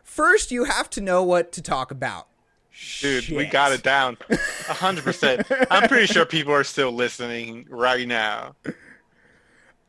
First, 0.09 0.51
you 0.51 0.65
have 0.65 0.89
to 0.91 1.03
know 1.03 1.23
what 1.23 1.53
to 1.53 1.63
talk 1.63 1.91
about. 1.91 2.29
Dude, 3.01 3.29
we 3.29 3.45
got 3.45 3.73
it 3.73 3.83
down. 3.83 4.17
A 4.69 4.73
hundred 4.73 5.05
percent. 5.05 5.47
I'm 5.71 5.87
pretty 5.87 6.07
sure 6.07 6.25
people 6.39 6.53
are 6.53 6.65
still 6.65 6.91
listening 6.91 7.67
right 7.69 8.09
now. 8.09 8.57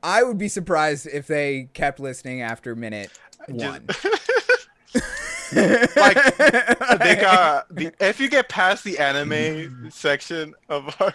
I 0.03 0.21
would 0.23 0.37
be 0.37 0.49
surprised 0.49 1.07
if 1.07 1.25
they 1.25 1.69
kept 1.73 1.99
listening 1.99 2.41
after 2.41 2.75
minute 2.75 3.11
one. 3.47 3.87
like 5.55 6.37
they 6.37 7.15
got 7.15 7.73
the, 7.73 7.91
if 7.99 8.19
you 8.19 8.29
get 8.29 8.49
past 8.49 8.83
the 8.83 8.99
anime 8.99 9.89
section 9.89 10.53
of 10.67 10.95
our 11.01 11.13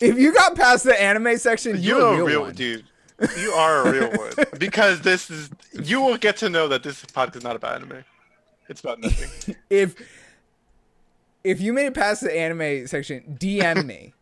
if 0.00 0.18
you 0.18 0.34
got 0.34 0.56
past 0.56 0.84
the 0.84 1.00
anime 1.00 1.38
section, 1.38 1.80
you're, 1.80 1.98
you're 1.98 2.08
a 2.08 2.16
real, 2.16 2.26
real 2.26 2.40
one. 2.42 2.54
dude. 2.54 2.84
You 3.38 3.52
are 3.52 3.86
a 3.86 3.92
real 3.92 4.10
one 4.10 4.32
because 4.58 5.00
this 5.00 5.30
is 5.30 5.48
you 5.72 6.00
will 6.00 6.16
get 6.16 6.36
to 6.38 6.50
know 6.50 6.66
that 6.68 6.82
this 6.82 7.04
podcast 7.04 7.36
is 7.36 7.44
not 7.44 7.54
about 7.54 7.76
anime. 7.76 8.04
It's 8.72 8.80
about 8.80 9.00
nothing. 9.00 9.54
If 9.70 9.94
if 11.44 11.60
you 11.60 11.72
made 11.72 11.86
it 11.86 11.94
past 11.94 12.22
the 12.22 12.34
anime 12.36 12.86
section, 12.86 13.36
DM 13.40 13.84
me. 13.84 14.12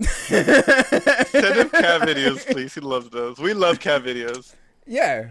Send 0.02 0.46
him 0.48 1.68
cat 1.84 2.00
videos, 2.02 2.44
please. 2.50 2.74
He 2.74 2.80
loves 2.80 3.10
those. 3.10 3.38
We 3.38 3.54
love 3.54 3.78
cat 3.78 4.02
videos. 4.02 4.54
Yeah. 4.86 5.28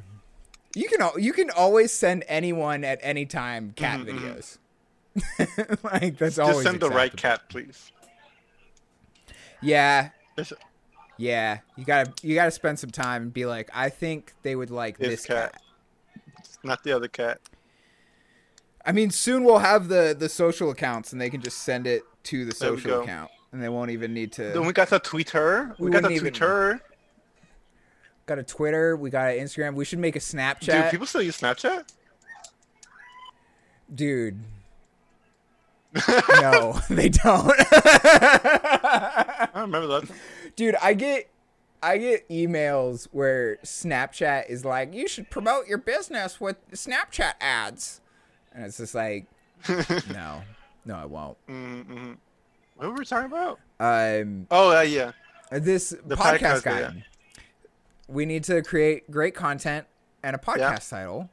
You 0.76 0.88
can 0.88 1.02
al- 1.02 1.20
you 1.20 1.34
can 1.34 1.50
always 1.50 1.92
send 1.92 2.24
anyone 2.30 2.84
at 2.86 3.00
any 3.02 3.26
time 3.26 3.74
cat 3.76 4.00
Mhm, 4.00 4.06
mhm. 4.08 4.20
videos. 4.20 4.58
like 5.84 6.18
that's 6.18 6.40
always 6.40 6.58
Just 6.58 6.68
send 6.68 6.80
the 6.80 6.90
right 6.90 7.14
cat, 7.16 7.50
please. 7.50 7.92
Yeah, 9.62 10.10
This, 10.38 10.54
yeah. 11.18 11.60
You 11.76 11.84
gotta 11.86 12.14
you 12.22 12.36
gotta 12.36 12.52
spend 12.52 12.80
some 12.80 12.92
time 12.92 13.24
and 13.24 13.34
be 13.34 13.46
like, 13.46 13.70
I 13.74 13.90
think 13.90 14.34
they 14.44 14.56
would 14.56 14.72
like 14.72 14.98
This 14.98 15.10
this 15.10 15.26
cat. 15.26 15.52
cat. 15.54 15.62
not 16.64 16.84
the 16.84 16.94
other 16.96 17.10
cat. 17.10 17.42
I 18.86 18.92
mean, 18.92 19.12
soon 19.12 19.44
we'll 19.44 19.60
have 19.60 19.88
the 19.88 20.16
the 20.18 20.30
social 20.30 20.70
accounts, 20.72 21.12
and 21.14 21.22
they 21.22 21.30
can 21.30 21.42
just 21.42 21.60
send 21.60 21.86
it 21.88 22.04
to 22.24 22.40
the 22.40 22.46
There 22.46 22.54
social 22.70 23.02
account, 23.02 23.30
and 23.52 23.62
they 23.62 23.70
won't 23.70 23.92
even 23.92 24.14
need 24.14 24.32
to. 24.34 24.44
Then 24.44 24.66
we 24.66 24.74
got 24.74 24.90
the 24.90 25.00
Twitter. 25.00 25.76
We, 25.80 25.86
We 25.86 25.92
got 25.92 26.02
the 26.04 26.08
wouldn't 26.10 26.22
even- 26.22 26.34
Twitter. 26.34 26.82
got 28.26 28.40
a 28.40 28.44
Twitter, 28.44 28.96
we 28.96 29.10
got 29.10 29.32
an 29.32 29.40
Instagram. 29.40 29.76
We 29.76 29.86
should 29.86 30.00
make 30.00 30.16
a 30.16 30.20
Snapchat, 30.20 30.84
Dude, 30.84 30.92
people 30.92 31.06
still 31.08 31.22
use 31.22 31.40
Snapchat? 31.40 31.86
dude. 33.94 34.40
no, 36.42 36.80
they 36.90 37.10
don't. 37.10 37.54
I 37.74 39.50
remember 39.56 39.88
that. 39.88 40.10
dude, 40.56 40.76
I 40.82 40.94
get 40.94 41.30
I 41.84 41.98
get 41.98 42.30
emails 42.30 43.08
where 43.12 43.58
Snapchat 43.58 44.50
is 44.50 44.64
like, 44.64 44.94
you 44.94 45.08
should 45.08 45.30
promote 45.30 45.68
your 45.68 45.78
business 45.80 46.40
with 46.40 46.56
Snapchat 46.72 47.34
ads, 47.42 48.01
and 48.54 48.66
it's 48.66 48.78
just 48.78 48.96
like, 48.96 49.26
no, 50.14 50.42
no, 50.86 50.96
I 50.96 51.06
won't. 51.06 51.38
Mm-hmm. 51.48 52.14
What 52.76 52.88
were 52.90 52.94
we 52.96 53.06
talking 53.06 53.32
about? 53.32 53.60
Um, 53.80 54.48
Oh, 54.50 54.76
uh, 54.78 54.82
yeah. 54.82 55.12
this 55.52 55.90
The 56.06 56.16
podcast, 56.16 56.40
podcast, 56.40 56.64
guide. 56.64 56.80
yeah. 56.96 57.42
We 58.08 58.26
need 58.26 58.44
to 58.46 58.62
create 58.62 59.10
great 59.10 59.36
content 59.36 59.86
and 60.24 60.36
a 60.36 60.40
podcast 60.40 60.90
title. 60.90 61.30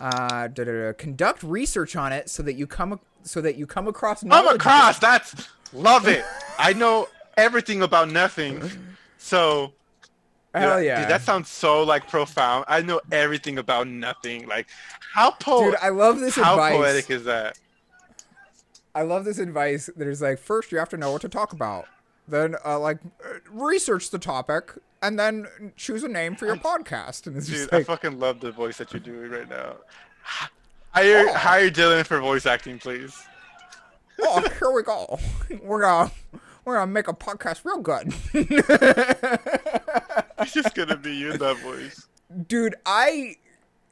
Uh, 0.00 0.48
da, 0.48 0.64
da, 0.64 0.72
da, 0.72 0.92
conduct 0.94 1.42
research 1.42 1.94
on 1.94 2.12
it 2.12 2.30
so 2.30 2.42
that 2.42 2.54
you 2.54 2.66
come 2.66 2.98
so 3.22 3.40
that 3.42 3.56
you 3.56 3.66
come 3.66 3.86
across 3.86 4.24
I'm 4.24 4.46
across. 4.48 4.98
That's 4.98 5.46
love 5.74 6.08
it. 6.08 6.24
I 6.58 6.72
know 6.72 7.08
everything 7.36 7.82
about 7.82 8.10
nothing. 8.10 8.62
So 9.18 9.74
Hell 10.54 10.82
yeah, 10.82 11.00
dude, 11.02 11.10
that 11.10 11.22
sounds 11.22 11.48
so 11.48 11.82
like 11.84 12.08
profound. 12.08 12.64
I 12.68 12.82
know 12.82 13.00
everything 13.12 13.58
about 13.58 13.86
nothing. 13.86 14.48
Like 14.48 14.68
how 15.14 15.30
po- 15.32 15.70
dude! 15.70 15.76
I 15.80 15.90
love 15.90 16.18
this 16.20 16.34
how 16.34 16.54
advice. 16.54 16.76
poetic 16.76 17.10
is 17.10 17.24
that? 17.24 17.58
I 18.94 19.02
love 19.02 19.24
this 19.24 19.38
advice 19.38 19.88
There's 19.96 20.20
like 20.20 20.40
first 20.40 20.72
you 20.72 20.78
have 20.78 20.88
to 20.88 20.96
know 20.96 21.12
what 21.12 21.20
to 21.22 21.28
talk 21.28 21.52
about, 21.52 21.86
then 22.26 22.56
uh, 22.64 22.78
like 22.80 22.98
research 23.48 24.10
the 24.10 24.18
topic, 24.18 24.72
and 25.00 25.16
then 25.18 25.46
choose 25.76 26.02
a 26.02 26.08
name 26.08 26.34
for 26.34 26.46
your 26.46 26.56
podcast. 26.56 27.28
And 27.28 27.36
it's 27.36 27.46
Dude, 27.46 27.54
just 27.56 27.72
I 27.72 27.84
fucking 27.84 28.18
love 28.18 28.40
the 28.40 28.50
voice 28.50 28.78
that 28.78 28.92
you're 28.92 28.98
doing 29.00 29.30
right 29.30 29.48
now. 29.48 29.76
Hire 30.92 31.28
Oh. 31.28 31.32
hire 31.34 31.70
Dylan 31.70 32.04
for 32.04 32.18
voice 32.18 32.46
acting, 32.46 32.80
please. 32.80 33.16
oh, 34.20 34.40
here 34.58 34.72
we 34.72 34.82
go. 34.82 35.16
We're 35.62 35.82
gonna 35.82 36.10
we're 36.64 36.74
gonna 36.74 36.90
make 36.90 37.06
a 37.06 37.12
podcast 37.14 37.64
real 37.64 37.78
good. 37.78 38.12
It's 40.40 40.52
just 40.52 40.74
gonna 40.74 40.96
be 40.96 41.14
you 41.14 41.32
in 41.32 41.38
that 41.38 41.58
voice. 41.58 42.06
Dude, 42.48 42.74
I 42.86 43.36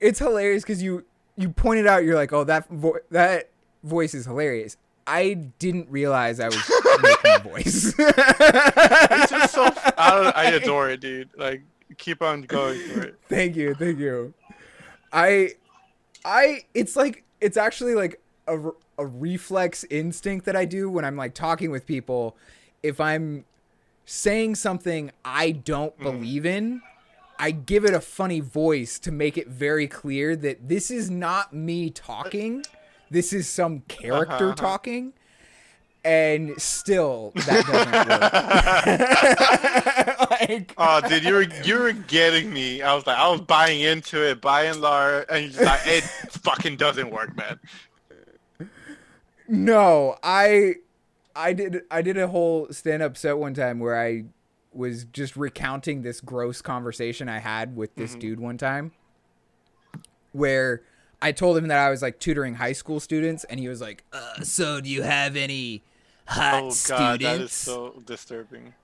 it's 0.00 0.18
hilarious 0.18 0.62
because 0.62 0.82
you 0.82 1.04
you 1.36 1.50
pointed 1.50 1.86
out 1.86 2.04
you're 2.04 2.14
like, 2.14 2.32
oh 2.32 2.44
that 2.44 2.68
vo- 2.68 2.98
that 3.10 3.50
voice 3.82 4.14
is 4.14 4.26
hilarious. 4.26 4.76
I 5.06 5.34
didn't 5.58 5.88
realize 5.88 6.38
I 6.38 6.48
was 6.48 6.70
making 7.02 7.32
a 7.34 7.38
voice. 7.38 7.94
It's 9.20 9.30
just 9.30 9.54
so. 9.54 9.64
I 9.96 10.10
don't. 10.10 10.36
I 10.36 10.44
adore 10.52 10.90
it, 10.90 11.00
dude. 11.00 11.30
Like 11.36 11.62
keep 11.96 12.22
on 12.22 12.42
going 12.42 12.80
for 12.88 13.02
it. 13.02 13.18
thank 13.28 13.56
you, 13.56 13.74
thank 13.74 13.98
you. 13.98 14.34
I, 15.12 15.52
I, 16.24 16.64
it's 16.74 16.94
like 16.96 17.24
it's 17.40 17.56
actually 17.56 17.94
like 17.94 18.20
a, 18.46 18.58
a 18.98 19.06
reflex 19.06 19.84
instinct 19.88 20.44
that 20.46 20.56
I 20.56 20.64
do 20.66 20.90
when 20.90 21.04
I'm 21.04 21.16
like 21.16 21.34
talking 21.34 21.70
with 21.70 21.86
people. 21.86 22.36
If 22.82 23.00
I'm 23.00 23.44
saying 24.10 24.54
something 24.54 25.10
I 25.22 25.50
don't 25.52 25.94
Mm. 25.98 26.02
believe 26.02 26.46
in, 26.46 26.80
I 27.38 27.50
give 27.50 27.84
it 27.84 27.92
a 27.92 28.00
funny 28.00 28.40
voice 28.40 28.98
to 29.00 29.12
make 29.12 29.36
it 29.36 29.48
very 29.48 29.86
clear 29.86 30.34
that 30.34 30.66
this 30.68 30.90
is 30.90 31.10
not 31.10 31.52
me 31.52 31.90
talking. 31.90 32.64
This 33.10 33.34
is 33.34 33.46
some 33.48 33.80
character 33.86 34.34
Uh-huh, 34.34 34.44
uh-huh. 34.46 34.54
talking. 34.54 35.12
And 36.04 36.58
still, 36.60 37.32
that 37.34 37.66
doesn't 37.66 38.08
work. 38.08 38.32
like, 40.48 40.72
Oh, 40.78 41.00
dude, 41.06 41.24
you 41.24 41.34
were 41.34 41.46
you 41.64 41.78
were 41.78 41.92
getting 41.92 42.50
me. 42.52 42.80
I 42.80 42.94
was 42.94 43.06
like, 43.06 43.18
I 43.18 43.28
was 43.28 43.40
buying 43.42 43.80
into 43.80 44.22
it, 44.26 44.40
by 44.40 44.62
and 44.64 44.80
large, 44.80 45.26
and 45.28 45.54
like, 45.56 45.80
it 45.86 46.04
fucking 46.04 46.76
doesn't 46.76 47.10
work, 47.10 47.36
man. 47.36 47.58
No, 49.48 50.16
I 50.22 50.76
I 51.38 51.52
did 51.52 51.82
I 51.90 52.02
did 52.02 52.18
a 52.18 52.28
whole 52.28 52.66
stand 52.70 53.02
up 53.02 53.16
set 53.16 53.38
one 53.38 53.54
time 53.54 53.78
where 53.78 53.98
I 53.98 54.24
was 54.72 55.04
just 55.04 55.36
recounting 55.36 56.02
this 56.02 56.20
gross 56.20 56.60
conversation 56.60 57.28
I 57.28 57.38
had 57.38 57.76
with 57.76 57.94
this 57.94 58.10
Mm-hmm. 58.10 58.18
dude 58.20 58.40
one 58.40 58.58
time 58.58 58.92
where 60.32 60.82
I 61.22 61.32
told 61.32 61.56
him 61.56 61.68
that 61.68 61.78
I 61.78 61.90
was 61.90 62.02
like 62.02 62.18
tutoring 62.18 62.54
high 62.56 62.72
school 62.72 63.00
students 63.00 63.44
and 63.44 63.58
he 63.58 63.68
was 63.68 63.80
like, 63.80 64.04
uh, 64.12 64.40
"So 64.42 64.80
do 64.80 64.88
you 64.90 65.02
have 65.02 65.36
any 65.36 65.82
hot 66.26 66.64
Oh 66.64 66.70
students?" 66.70 66.88
god, 66.88 67.20
that 67.22 67.40
is 67.40 67.52
so 67.52 68.02
disturbing. 68.04 68.74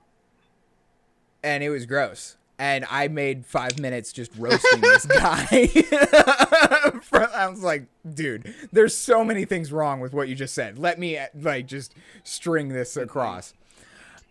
and 1.43 1.63
it 1.63 1.71
was 1.71 1.87
gross. 1.87 2.37
And 2.59 2.85
I 2.89 3.09
made 3.09 3.45
five 3.47 3.81
minutes 3.81 4.13
just 4.13 4.31
roasting 4.39 4.81
this 4.81 5.05
guy. 5.07 5.69
I 7.13 7.49
was 7.49 7.63
like, 7.63 7.87
dude, 8.15 8.55
there's 8.73 8.97
so 8.97 9.25
many 9.25 9.45
things 9.45 9.73
wrong 9.73 10.01
with 10.01 10.13
what 10.13 10.29
you 10.29 10.35
just 10.35 10.55
said. 10.55 10.79
Let 10.79 10.99
me 10.99 11.19
uh, 11.19 11.27
like 11.35 11.67
just 11.67 11.95
string 12.23 12.69
this 12.69 12.97
across. 12.97 13.55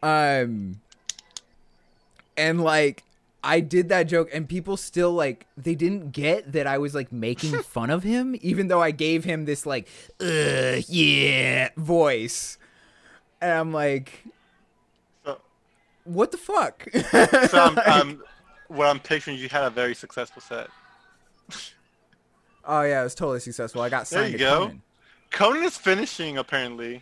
Um, 0.01 0.81
and 2.35 2.61
like 2.63 3.03
I 3.43 3.59
did 3.59 3.89
that 3.89 4.03
joke, 4.03 4.29
and 4.33 4.47
people 4.47 4.77
still 4.77 5.11
like 5.11 5.45
they 5.57 5.75
didn't 5.75 6.11
get 6.11 6.51
that 6.53 6.65
I 6.67 6.77
was 6.77 6.95
like 6.95 7.11
making 7.11 7.61
fun 7.63 7.89
of 7.89 8.03
him, 8.03 8.35
even 8.41 8.67
though 8.67 8.81
I 8.81 8.91
gave 8.91 9.23
him 9.23 9.45
this 9.45 9.65
like, 9.65 9.87
uh, 10.21 10.81
yeah 10.87 11.69
voice. 11.77 12.57
And 13.41 13.51
I'm 13.51 13.73
like, 13.73 14.23
So, 15.25 15.37
what 16.05 16.31
the 16.31 16.37
fuck? 16.37 16.87
so 16.91 17.59
I'm, 17.59 17.79
I'm, 17.79 18.23
what 18.69 18.87
I'm 18.87 18.99
picturing, 18.99 19.37
you 19.37 19.49
had 19.49 19.63
a 19.63 19.69
very 19.69 19.93
successful 19.93 20.41
set. 20.41 20.69
Oh 22.65 22.81
yeah, 22.81 23.01
it 23.01 23.03
was 23.03 23.15
totally 23.15 23.39
successful. 23.39 23.81
I 23.81 23.89
got 23.89 24.07
signed. 24.07 24.25
There 24.25 24.31
you 24.31 24.37
to 24.37 24.43
go. 24.43 24.59
Conan. 24.59 24.81
Conan 25.31 25.63
is 25.63 25.77
finishing 25.77 26.37
apparently. 26.37 27.01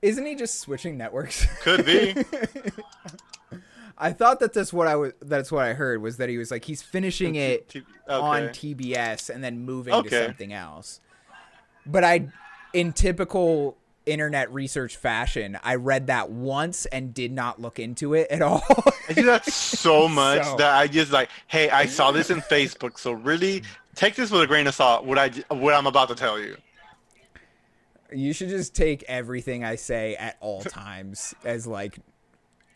Isn't 0.00 0.26
he 0.26 0.34
just 0.34 0.58
switching 0.60 0.98
networks? 0.98 1.46
Could 1.62 1.86
be. 1.86 2.16
I 3.98 4.12
thought 4.12 4.40
that 4.40 4.52
that's 4.52 4.72
what 4.72 4.88
I 4.88 4.96
was. 4.96 5.12
That's 5.20 5.52
what 5.52 5.64
I 5.64 5.74
heard 5.74 6.02
was 6.02 6.16
that 6.16 6.28
he 6.28 6.38
was 6.38 6.50
like 6.50 6.64
he's 6.64 6.82
finishing 6.82 7.36
it 7.36 7.68
T- 7.68 7.82
on. 8.08 8.48
TBS 8.48 9.30
and 9.30 9.44
then 9.44 9.60
moving 9.60 10.02
to 10.02 10.24
something 10.24 10.52
else. 10.52 11.00
But 11.86 12.02
I, 12.02 12.28
in 12.72 12.92
typical 12.92 13.76
internet 14.06 14.52
research 14.52 14.96
fashion, 14.96 15.58
I 15.62 15.76
read 15.76 16.06
that 16.08 16.30
once 16.30 16.86
and 16.86 17.12
did 17.14 17.32
not 17.32 17.60
look 17.60 17.78
into 17.78 18.14
it 18.14 18.28
at 18.30 18.42
all. 18.42 18.62
I 19.08 19.12
do 19.12 19.22
that 19.26 19.44
so 19.50 20.08
much 20.08 20.44
So- 20.44 20.56
that 20.56 20.74
I 20.74 20.86
just 20.86 21.12
like, 21.12 21.30
hey, 21.46 21.70
I 21.70 21.86
saw 21.86 22.10
this 22.12 22.30
in 22.30 22.40
Facebook, 22.40 22.98
so 22.98 23.12
really 23.12 23.62
take 23.94 24.14
this 24.14 24.30
with 24.30 24.42
a 24.42 24.46
grain 24.46 24.66
of 24.66 24.74
salt. 24.74 25.04
What 25.04 25.18
I 25.18 25.28
what 25.48 25.74
I'm 25.74 25.86
about 25.86 26.08
to 26.08 26.14
tell 26.14 26.38
you. 26.40 26.56
you 28.12 28.32
should 28.32 28.48
just 28.48 28.74
take 28.74 29.02
everything 29.08 29.64
I 29.64 29.76
say 29.76 30.16
at 30.16 30.36
all 30.40 30.60
times 30.62 31.34
as 31.44 31.66
like 31.66 31.98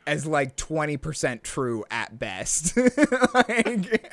as 0.07 0.25
like 0.25 0.57
20% 0.57 1.43
true 1.43 1.85
at 1.91 2.17
best. 2.17 2.77
like, 3.35 4.07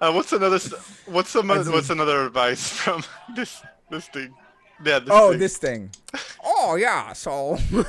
Uh, 0.00 0.12
what's 0.12 0.32
another? 0.32 0.58
What's 1.06 1.30
some? 1.30 1.48
What's 1.48 1.90
another 1.90 2.26
advice 2.26 2.68
from 2.68 3.02
this 3.36 3.62
this 3.90 4.08
thing? 4.08 4.34
Yeah. 4.84 4.98
This 4.98 5.08
oh, 5.10 5.30
thing. 5.30 5.38
this 5.38 5.56
thing. 5.56 5.90
Oh 6.44 6.76
yeah, 6.76 7.12
so 7.12 7.58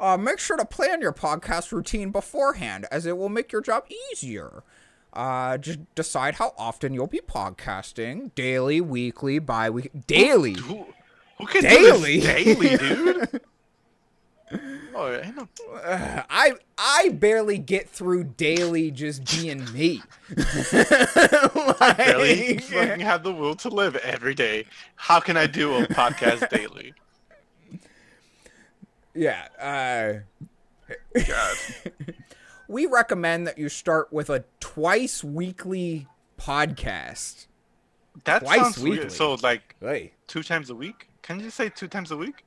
uh, 0.00 0.16
make 0.16 0.38
sure 0.38 0.56
to 0.56 0.64
plan 0.64 1.00
your 1.00 1.12
podcast 1.12 1.72
routine 1.72 2.10
beforehand, 2.10 2.86
as 2.90 3.06
it 3.06 3.16
will 3.16 3.28
make 3.28 3.52
your 3.52 3.62
job 3.62 3.84
easier. 4.12 4.62
Uh, 5.12 5.56
just 5.58 5.78
decide 5.94 6.34
how 6.34 6.54
often 6.58 6.92
you'll 6.92 7.06
be 7.06 7.20
podcasting: 7.20 8.34
daily, 8.34 8.80
weekly, 8.80 9.38
bi-weekly, 9.38 10.02
daily. 10.06 10.54
Who, 10.54 10.86
who 11.38 11.46
can 11.46 11.62
Daily? 11.62 12.20
do 12.20 12.22
this 12.26 12.44
daily, 12.44 12.76
dude? 12.76 13.40
oh, 14.94 15.06
I. 15.12 15.32
Uh, 15.82 16.22
I 16.30 16.52
I 16.78 17.08
barely 17.10 17.58
get 17.58 17.88
through 17.88 18.24
daily 18.24 18.90
just 18.90 19.24
being 19.40 19.70
me. 19.72 20.02
Barely 21.96 22.58
fucking 22.58 23.00
have 23.00 23.22
the 23.22 23.32
will 23.32 23.54
to 23.56 23.68
live 23.68 23.96
every 23.96 24.34
day. 24.34 24.64
How 24.96 25.20
can 25.20 25.36
I 25.36 25.46
do 25.46 25.74
a 25.76 25.86
podcast 25.86 26.48
daily? 26.50 26.94
yeah. 29.14 29.48
Uh, 29.58 30.94
God. 31.26 31.56
we 32.68 32.86
recommend 32.86 33.46
that 33.46 33.58
you 33.58 33.68
start 33.68 34.12
with 34.12 34.30
a 34.30 34.44
twice 34.60 35.24
weekly 35.24 36.06
podcast. 36.38 37.46
That 38.24 38.40
Twice 38.42 38.60
sounds 38.60 38.78
weird. 38.78 38.98
weekly. 38.98 39.10
So 39.10 39.34
like 39.34 39.76
Hey. 39.80 40.12
two 40.26 40.42
times 40.42 40.70
a 40.70 40.74
week? 40.74 41.08
Can 41.22 41.40
you 41.40 41.50
say 41.50 41.68
two 41.68 41.88
times 41.88 42.10
a 42.10 42.16
week? 42.16 42.44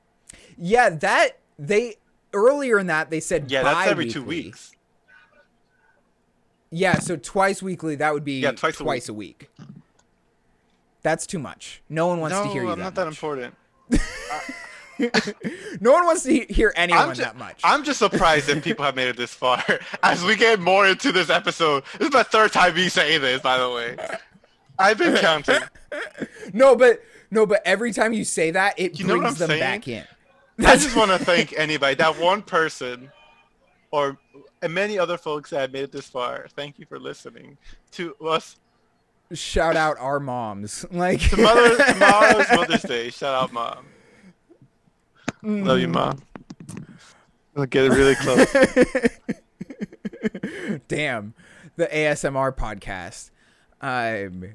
Yeah, 0.56 0.90
that 0.90 1.38
they 1.58 1.96
earlier 2.32 2.78
in 2.78 2.86
that 2.88 3.10
they 3.10 3.20
said 3.20 3.50
Yeah, 3.50 3.62
that's 3.62 3.90
every 3.90 4.08
two 4.08 4.22
weeks. 4.24 4.72
Yeah, 6.70 6.98
so 6.98 7.16
twice 7.16 7.62
weekly 7.62 7.96
that 7.96 8.14
would 8.14 8.24
be 8.24 8.40
Yeah, 8.40 8.52
twice 8.52 8.76
twice, 8.76 9.08
a 9.08 9.12
a, 9.12 9.14
week. 9.14 9.50
That's 11.02 11.26
too 11.26 11.38
much. 11.38 11.82
No 11.88 12.06
one 12.06 12.20
wants 12.20 12.36
no, 12.36 12.44
to 12.44 12.50
hear 12.50 12.62
you 12.62 12.70
I'm 12.70 12.78
that 12.78 12.84
not 12.84 12.94
that 12.94 13.04
much. 13.06 13.14
important. 13.14 13.54
No 15.80 15.92
one 15.92 16.04
wants 16.04 16.22
to 16.24 16.30
he- 16.32 16.46
hear 16.52 16.72
anyone 16.76 17.08
I'm, 17.10 17.14
that 17.16 17.36
much. 17.36 17.60
I'm 17.64 17.82
just 17.82 17.98
surprised 17.98 18.46
that 18.46 18.62
people 18.62 18.84
have 18.84 18.94
made 18.94 19.08
it 19.08 19.16
this 19.16 19.34
far. 19.34 19.62
As 20.02 20.22
we 20.24 20.36
get 20.36 20.60
more 20.60 20.86
into 20.86 21.10
this 21.10 21.28
episode, 21.30 21.82
this 21.98 22.08
is 22.08 22.14
my 22.14 22.22
third 22.22 22.52
time 22.52 22.74
me 22.74 22.88
saying 22.88 23.20
this, 23.20 23.40
by 23.42 23.58
the 23.58 23.68
way. 23.70 23.96
I've 24.78 24.98
been 24.98 25.16
counting. 25.16 25.58
no, 26.52 26.76
but 26.76 27.02
no, 27.30 27.46
but 27.46 27.62
every 27.64 27.92
time 27.92 28.12
you 28.12 28.24
say 28.24 28.52
that, 28.52 28.78
it 28.78 28.98
You 29.00 29.06
brings 29.06 29.38
them 29.38 29.48
saying? 29.48 29.60
back 29.60 29.88
in. 29.88 30.04
I 30.58 30.76
just 30.76 30.96
want 30.96 31.10
to 31.10 31.18
thank 31.18 31.52
anybody, 31.58 31.94
that 31.96 32.18
one 32.18 32.42
person, 32.42 33.10
or 33.90 34.18
and 34.60 34.72
many 34.72 34.98
other 34.98 35.18
folks 35.18 35.50
that 35.50 35.60
have 35.60 35.72
made 35.72 35.84
it 35.84 35.92
this 35.92 36.06
far. 36.06 36.46
Thank 36.54 36.78
you 36.78 36.86
for 36.86 36.98
listening 36.98 37.58
to 37.92 38.14
us. 38.16 38.58
Shout 39.32 39.76
out 39.76 39.98
our 39.98 40.20
moms. 40.20 40.84
Like 40.92 41.20
Tomorrow, 41.20 41.76
tomorrow's 41.88 42.46
Mother's 42.50 42.82
Day. 42.82 43.10
Shout 43.10 43.34
out, 43.34 43.52
mom. 43.52 43.86
Love 45.42 45.80
you, 45.80 45.88
mom. 45.88 46.22
We'll 47.54 47.66
get 47.66 47.84
it 47.84 47.90
really 47.90 48.14
close. 48.14 48.46
Damn, 50.88 51.34
the 51.76 51.86
ASMR 51.86 52.54
podcast. 52.54 53.30
Um. 53.80 54.54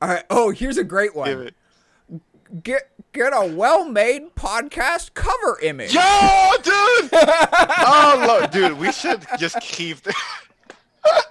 All 0.00 0.08
right. 0.08 0.24
Oh, 0.30 0.50
here's 0.50 0.78
a 0.78 0.84
great 0.84 1.14
one. 1.14 1.28
Give 1.28 1.40
it. 1.40 1.54
Get 2.62 2.90
get 3.16 3.32
a 3.34 3.46
well-made 3.46 4.34
podcast 4.34 5.14
cover 5.14 5.58
image. 5.62 5.94
Yo, 5.94 6.00
dude! 6.62 7.10
oh, 7.12 8.24
Lord, 8.28 8.50
dude, 8.50 8.78
we 8.78 8.92
should 8.92 9.24
just 9.38 9.58
keep. 9.60 10.02
The... 10.02 10.14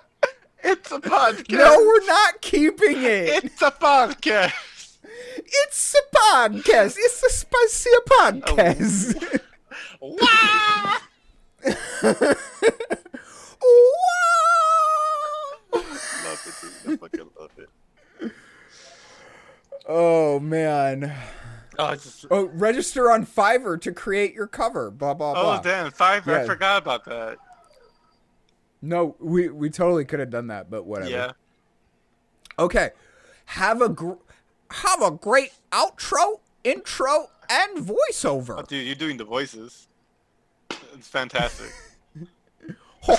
it's 0.64 0.92
a 0.92 1.00
podcast. 1.00 1.52
No, 1.52 1.78
we're 1.78 2.06
not 2.08 2.42
keeping 2.42 3.04
it. 3.04 3.44
It's 3.44 3.62
a 3.62 3.70
podcast. 3.70 4.98
It's 5.38 5.96
a 5.96 6.18
podcast. 6.18 6.96
It's 6.98 7.24
a 7.24 7.30
spicy 7.30 7.92
podcast. 8.10 9.42
Wow. 10.02 10.98
love 11.66 11.82
it, 16.48 16.54
dude. 16.84 16.94
I 16.94 16.98
fucking 16.98 17.30
love 17.40 17.52
it. 17.58 18.32
Oh 19.88 20.40
man. 20.40 21.14
Oh, 21.78 21.94
just... 21.94 22.26
Oh, 22.32 22.46
register 22.46 23.12
on 23.12 23.26
Fiverr 23.26 23.80
to 23.82 23.92
create 23.92 24.34
your 24.34 24.48
cover. 24.48 24.92
Blah 24.92 25.14
blah 25.14 25.32
oh, 25.32 25.34
blah. 25.34 25.60
oh 25.60 25.64
damn, 25.64 25.92
five. 25.92 26.28
I 26.28 26.46
forgot 26.46 26.82
about 26.82 27.06
that. 27.06 27.38
No, 28.82 29.16
we 29.20 29.50
we 29.50 29.70
totally 29.70 30.06
could 30.06 30.20
have 30.20 30.30
done 30.30 30.48
that, 30.48 30.70
but 30.70 30.86
whatever. 30.86 31.10
Yeah. 31.10 31.32
Okay. 32.60 32.92
Have 33.46 33.82
a 33.82 33.90
gr- 33.90 34.14
have 34.72 35.02
a 35.02 35.12
great 35.12 35.52
outro, 35.72 36.40
intro, 36.64 37.30
and 37.50 37.78
Oh, 37.78 37.98
voiceover. 38.12 38.68
dude, 38.68 38.86
you're 38.86 38.96
doing 38.96 39.18
the 39.18 39.26
voices. 39.26 39.88
It's 40.94 41.08
fantastic. 41.08 41.72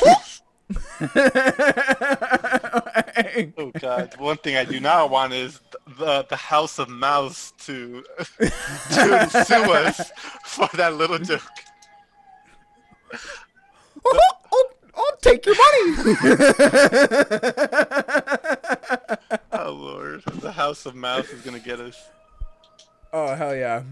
Oh 3.59 3.71
god, 3.79 4.15
one 4.19 4.37
thing 4.39 4.57
I 4.57 4.65
do 4.65 4.81
not 4.81 5.11
want 5.11 5.33
is 5.33 5.61
the 5.99 6.25
the 6.29 6.37
House 6.37 6.79
of 6.79 6.89
Mouse 6.89 7.53
to 7.67 8.05
to 8.29 9.45
sue 9.47 9.73
us 9.73 10.11
for 10.45 10.69
that 10.77 10.95
little 10.95 11.19
joke. 11.19 11.43
I'll, 14.05 14.69
I'll 14.95 15.17
take 15.21 15.45
your 15.47 15.57
money. 15.57 16.15
Oh 19.53 19.73
lord, 19.73 20.23
the 20.27 20.53
House 20.53 20.87
of 20.87 20.95
Mouse 20.95 21.31
is 21.31 21.41
gonna 21.41 21.59
get 21.59 21.81
us. 21.81 22.01
oh 23.13 23.35
hell 23.35 23.57
yeah! 23.57 23.83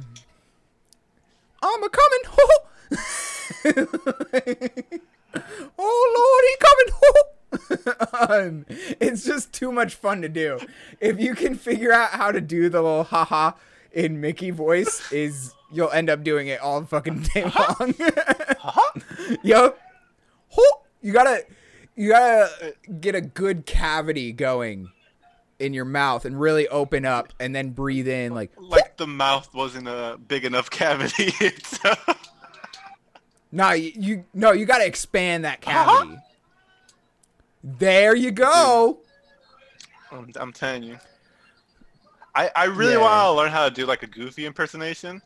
I'm 1.62 1.82
a 1.82 1.88
coming. 1.88 2.20
oh 5.78 6.14
lord, 6.16 6.44
he 6.48 6.56
coming. 6.60 6.88
um, 8.28 8.66
it's 8.68 9.24
just 9.24 9.52
too 9.52 9.72
much 9.72 9.94
fun 9.94 10.22
to 10.22 10.28
do. 10.28 10.58
If 11.00 11.20
you 11.20 11.34
can 11.34 11.54
figure 11.54 11.92
out 11.92 12.10
how 12.10 12.32
to 12.32 12.40
do 12.40 12.68
the 12.68 12.82
little 12.82 13.04
haha 13.04 13.52
in 13.92 14.20
Mickey 14.20 14.50
voice, 14.50 15.12
is 15.12 15.54
you'll 15.70 15.90
end 15.90 16.10
up 16.10 16.22
doing 16.24 16.48
it 16.48 16.60
all 16.60 16.84
fucking 16.84 17.26
day 17.34 17.44
long. 17.58 17.94
Yup. 19.42 19.80
You 21.02 21.12
gotta, 21.12 21.44
you 21.96 22.08
gotta 22.08 22.74
get 23.00 23.14
a 23.14 23.20
good 23.20 23.66
cavity 23.66 24.32
going 24.32 24.90
in 25.58 25.74
your 25.74 25.84
mouth 25.84 26.24
and 26.24 26.40
really 26.40 26.66
open 26.68 27.04
up, 27.04 27.32
and 27.38 27.54
then 27.54 27.70
breathe 27.70 28.08
in 28.08 28.34
like. 28.34 28.52
Like 28.56 28.96
the 28.96 29.06
mouth 29.06 29.52
wasn't 29.52 29.86
a 29.88 30.18
big 30.26 30.44
enough 30.46 30.70
cavity. 30.70 31.32
No, 33.54 33.70
you, 33.70 33.92
you 33.94 34.24
no, 34.34 34.50
you 34.50 34.66
gotta 34.66 34.84
expand 34.84 35.44
that 35.44 35.60
cavity. 35.60 36.16
There 37.66 38.14
you 38.14 38.30
go. 38.30 38.98
I'm, 40.12 40.30
I'm 40.36 40.52
telling 40.52 40.82
you. 40.82 40.98
I, 42.34 42.50
I 42.54 42.64
really 42.64 42.92
Yeah. 42.92 42.98
want 43.00 43.24
to 43.26 43.32
learn 43.32 43.50
how 43.50 43.66
to 43.68 43.74
do 43.74 43.86
like 43.86 44.02
a 44.02 44.06
goofy 44.06 44.44
impersonation. 44.44 45.22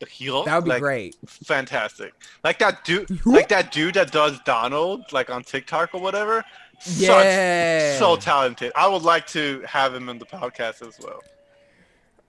The 0.00 0.06
heel. 0.06 0.44
That 0.44 0.54
would 0.56 0.64
be 0.64 0.70
like, 0.70 0.80
great. 0.80 1.16
Fantastic. 1.26 2.14
Like 2.44 2.58
that 2.60 2.84
dude 2.84 3.24
like 3.26 3.48
that 3.48 3.72
dude 3.72 3.94
that 3.94 4.12
does 4.12 4.38
Donald 4.46 5.12
like 5.12 5.28
on 5.28 5.42
TikTok 5.42 5.92
or 5.92 6.00
whatever. 6.00 6.44
Yeah. 6.86 7.90
Such, 7.92 7.98
so 7.98 8.16
talented. 8.16 8.72
I 8.76 8.86
would 8.86 9.02
like 9.02 9.26
to 9.28 9.62
have 9.66 9.92
him 9.94 10.08
in 10.08 10.18
the 10.18 10.24
podcast 10.26 10.86
as 10.86 10.96
well. 11.02 11.20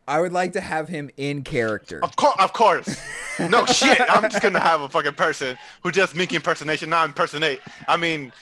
I 0.07 0.19
would 0.19 0.33
like 0.33 0.53
to 0.53 0.61
have 0.61 0.87
him 0.89 1.11
in 1.17 1.43
character. 1.43 2.03
Of 2.03 2.15
course, 2.15 2.35
of 2.39 2.51
course. 2.53 2.99
No 3.39 3.63
shit. 3.67 4.01
I'm 4.09 4.23
just 4.29 4.41
gonna 4.41 4.59
have 4.59 4.81
a 4.81 4.89
fucking 4.89 5.13
person 5.13 5.55
who 5.83 5.91
does 5.91 6.15
Mickey 6.15 6.35
impersonation, 6.35 6.89
not 6.89 7.05
impersonate. 7.07 7.61
I 7.87 7.95
mean, 7.97 8.33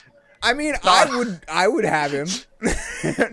I 0.42 0.54
mean, 0.54 0.74
I 0.84 1.16
would, 1.16 1.40
I 1.48 1.68
would 1.68 1.84
have 1.84 2.12
him 2.12 2.28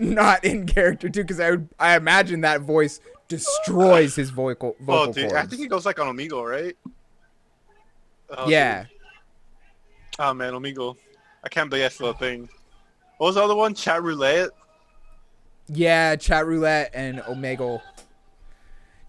not 0.00 0.44
in 0.44 0.66
character 0.66 1.08
too, 1.08 1.22
because 1.22 1.40
I 1.40 1.50
would, 1.50 1.68
I 1.78 1.96
imagine 1.96 2.40
that 2.42 2.62
voice 2.62 3.00
destroys 3.28 4.14
his 4.14 4.30
vocal 4.30 4.76
vocal 4.80 5.10
oh, 5.10 5.12
dude, 5.12 5.30
cords. 5.30 5.34
I 5.34 5.46
think 5.46 5.62
he 5.62 5.68
goes 5.68 5.86
like 5.86 5.98
on 5.98 6.14
Omegle, 6.14 6.48
right? 6.48 6.76
Oh, 8.30 8.48
yeah. 8.48 8.84
dude. 8.84 8.92
Oh 10.18 10.34
man, 10.34 10.52
Omegle. 10.52 10.96
I 11.44 11.48
can't 11.48 11.70
believe 11.70 11.84
that's 11.84 11.96
still 11.96 12.10
a 12.10 12.14
thing. 12.14 12.48
What 13.18 13.28
was 13.28 13.34
the 13.36 13.42
other 13.42 13.54
one? 13.54 13.74
Chat 13.74 14.02
roulette. 14.02 14.50
Yeah, 15.68 16.16
chat 16.16 16.46
roulette 16.46 16.90
and 16.94 17.18
Omegle. 17.20 17.82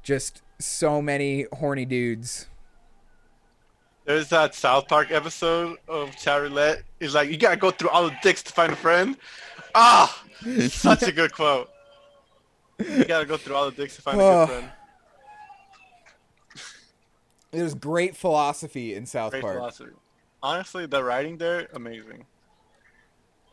Just 0.03 0.41
so 0.60 1.02
many 1.02 1.45
horny 1.53 1.86
dudes. 1.86 2.48
There's 4.07 4.29
that 4.29 4.55
South 4.55 4.88
Park 4.88 5.11
episode 5.11 5.77
of 5.89 6.15
Chat 6.15 6.41
roulette. 6.41 6.81
It's 7.01 7.13
like 7.13 7.29
you 7.29 7.35
gotta 7.38 7.57
go 7.57 7.71
through 7.71 7.89
all 7.89 8.05
the 8.05 8.15
dicks 8.23 8.41
to 8.43 8.53
find 8.53 8.71
a 8.71 8.75
friend. 8.77 9.17
Ah, 9.75 10.23
such 10.69 11.03
a 11.03 11.11
good 11.11 11.34
quote. 11.34 11.69
You 12.79 13.03
gotta 13.03 13.25
go 13.25 13.35
through 13.35 13.55
all 13.55 13.65
the 13.69 13.75
dicks 13.75 13.97
to 13.97 14.01
find 14.01 14.17
a 14.19 14.23
Oh. 14.23 14.45
good 14.45 14.53
friend. 14.53 14.71
There's 17.51 17.73
great 17.75 18.15
philosophy 18.15 18.93
in 18.95 19.05
South 19.05 19.31
Great 19.31 19.41
Park. 19.41 19.57
philosophy. 19.57 19.91
Honestly, 20.41 20.85
the 20.85 21.03
writing 21.03 21.38
there, 21.38 21.67
amazing. 21.73 22.25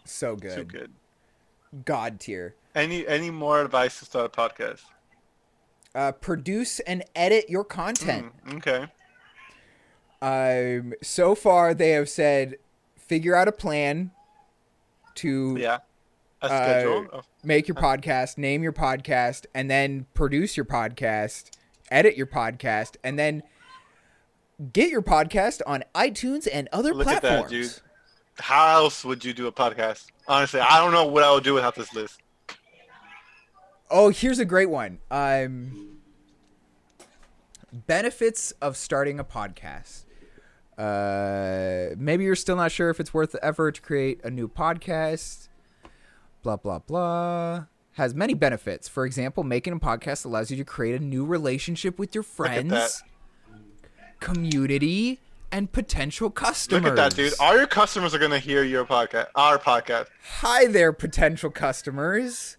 So 0.05 0.36
good. 0.36 0.55
Too 0.56 0.64
good. 0.64 0.93
God 1.85 2.20
tier. 2.20 2.55
Any 2.76 3.05
any 3.09 3.31
more 3.31 3.60
advice 3.60 3.98
to 3.98 4.05
start 4.05 4.26
a 4.26 4.28
podcast? 4.40 4.82
Uh, 5.97 6.12
produce 6.12 6.78
and 6.81 7.02
edit 7.16 7.51
your 7.51 7.64
content. 7.64 8.32
Hmm, 8.47 8.56
okay. 8.59 8.86
Um, 10.24 10.94
so 11.02 11.34
far 11.34 11.74
they 11.74 11.90
have 11.90 12.09
said 12.09 12.56
figure 12.96 13.34
out 13.34 13.46
a 13.48 13.52
plan 13.52 14.10
to 15.16 15.56
Yeah. 15.59 15.78
A 16.42 16.46
Uh, 16.46 16.48
schedule. 16.48 17.06
of- 17.12 17.26
make 17.42 17.68
your 17.68 17.74
podcast, 17.74 18.38
name 18.38 18.62
your 18.62 18.72
podcast, 18.72 19.44
and 19.55 19.70
then 19.70 20.06
produce 20.14 20.56
your 20.56 20.64
podcast, 20.66 21.51
edit 21.90 22.16
your 22.16 22.26
podcast, 22.26 22.96
and 23.05 23.18
then 23.18 23.42
get 24.72 24.88
your 24.90 25.02
podcast 25.02 25.60
on 25.66 25.84
iTunes 25.94 26.48
and 26.52 26.68
other 26.72 26.92
Look 26.94 27.06
at 27.06 27.20
platforms. 27.22 27.51
that, 27.51 27.56
dude. 27.56 27.80
How 28.40 28.76
else 28.82 29.05
would 29.05 29.24
you 29.24 29.32
do 29.34 29.46
a 29.46 29.52
podcast? 29.52 30.06
Honestly, 30.26 30.60
I 30.60 30.78
don't 30.80 30.92
know 30.92 31.06
what 31.06 31.22
I 31.22 31.30
would 31.32 31.44
do 31.44 31.55
without 31.55 31.74
this 31.74 31.92
list. 31.94 32.20
Oh, 33.90 34.09
here's 34.09 34.38
a 34.38 34.44
great 34.44 34.70
one. 34.70 34.98
Um, 35.10 35.98
benefits 37.86 38.51
of 38.62 38.76
starting 38.76 39.18
a 39.20 39.24
podcast. 39.24 40.05
Uh, 40.78 41.94
maybe 41.96 42.24
you're 42.24 42.34
still 42.34 42.56
not 42.56 42.72
sure 42.72 42.90
if 42.90 42.98
it's 43.01 43.14
worth 43.14 43.32
the 43.32 43.44
effort 43.44 43.76
to 43.76 43.80
create 43.82 44.20
a 44.24 44.30
new 44.30 44.48
podcast. 44.48 45.48
blah 46.42 46.56
blah 46.56 46.78
blah 46.80 47.64
has 47.92 48.12
many 48.14 48.34
benefits. 48.34 48.88
For 48.88 49.06
example, 49.06 49.44
making 49.44 49.72
a 49.72 49.78
podcast 49.78 50.24
allows 50.24 50.51
you 50.51 50.56
to 50.56 50.64
create 50.64 51.01
a 51.01 51.05
new 51.05 51.24
relationship 51.24 51.96
with 51.98 52.12
your 52.14 52.24
friends, 52.24 53.05
community, 54.20 55.20
and 55.52 55.70
potential 55.70 56.28
customers. 56.30 56.82
Look 56.82 56.90
at 56.92 56.96
that, 56.96 57.14
dude. 57.14 57.34
All 57.38 57.56
your 57.56 57.68
customers 57.68 58.14
are 58.14 58.18
gonna 58.18 58.40
hear 58.40 58.64
your 58.64 58.84
podcast, 58.84 59.28
our 59.36 59.59
podcast. 59.59 60.06
Hi 60.40 60.66
there, 60.66 60.92
potential 60.92 61.51
customers. 61.51 62.56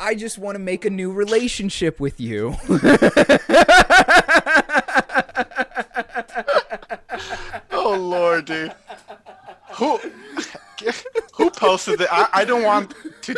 I 0.00 0.14
just 0.14 0.38
want 0.38 0.56
to 0.56 0.58
make 0.58 0.84
a 0.84 0.90
new 0.90 1.12
relationship 1.12 2.00
with 2.00 2.18
you. 2.20 2.56
Oh 7.70 7.94
lord, 7.96 8.46
dude. 8.46 8.74
Who 9.74 9.98
who 11.34 11.50
posted 11.50 12.00
it? 12.00 12.08
I, 12.10 12.28
I 12.32 12.44
don't 12.44 12.62
want 12.62 12.94
to 13.22 13.34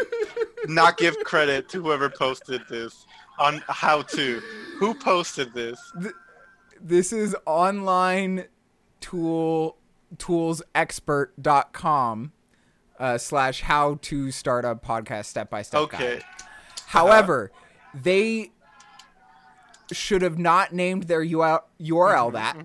not 0.66 0.96
give 0.98 1.16
credit 1.24 1.68
to 1.70 1.82
whoever 1.82 2.08
posted 2.10 2.62
this 2.68 3.06
on 3.38 3.62
how 3.68 4.02
to. 4.02 4.40
Who 4.78 4.94
posted 4.94 5.52
this? 5.54 5.78
this 6.80 7.12
is 7.12 7.34
online 7.46 8.44
tool 9.00 9.76
toolsexpert.com 10.16 12.32
uh, 12.98 13.18
slash 13.18 13.60
how 13.62 13.98
to 14.02 14.30
start 14.30 14.64
a 14.64 14.74
podcast 14.74 15.26
step 15.26 15.50
by 15.50 15.62
step 15.62 15.80
Okay. 15.82 16.14
guide. 16.16 16.24
However, 16.86 17.50
they 17.94 18.50
should 19.92 20.22
have 20.22 20.38
not 20.38 20.72
named 20.72 21.04
their 21.04 21.24
URL, 21.24 21.60
URL 21.80 22.32
that 22.32 22.56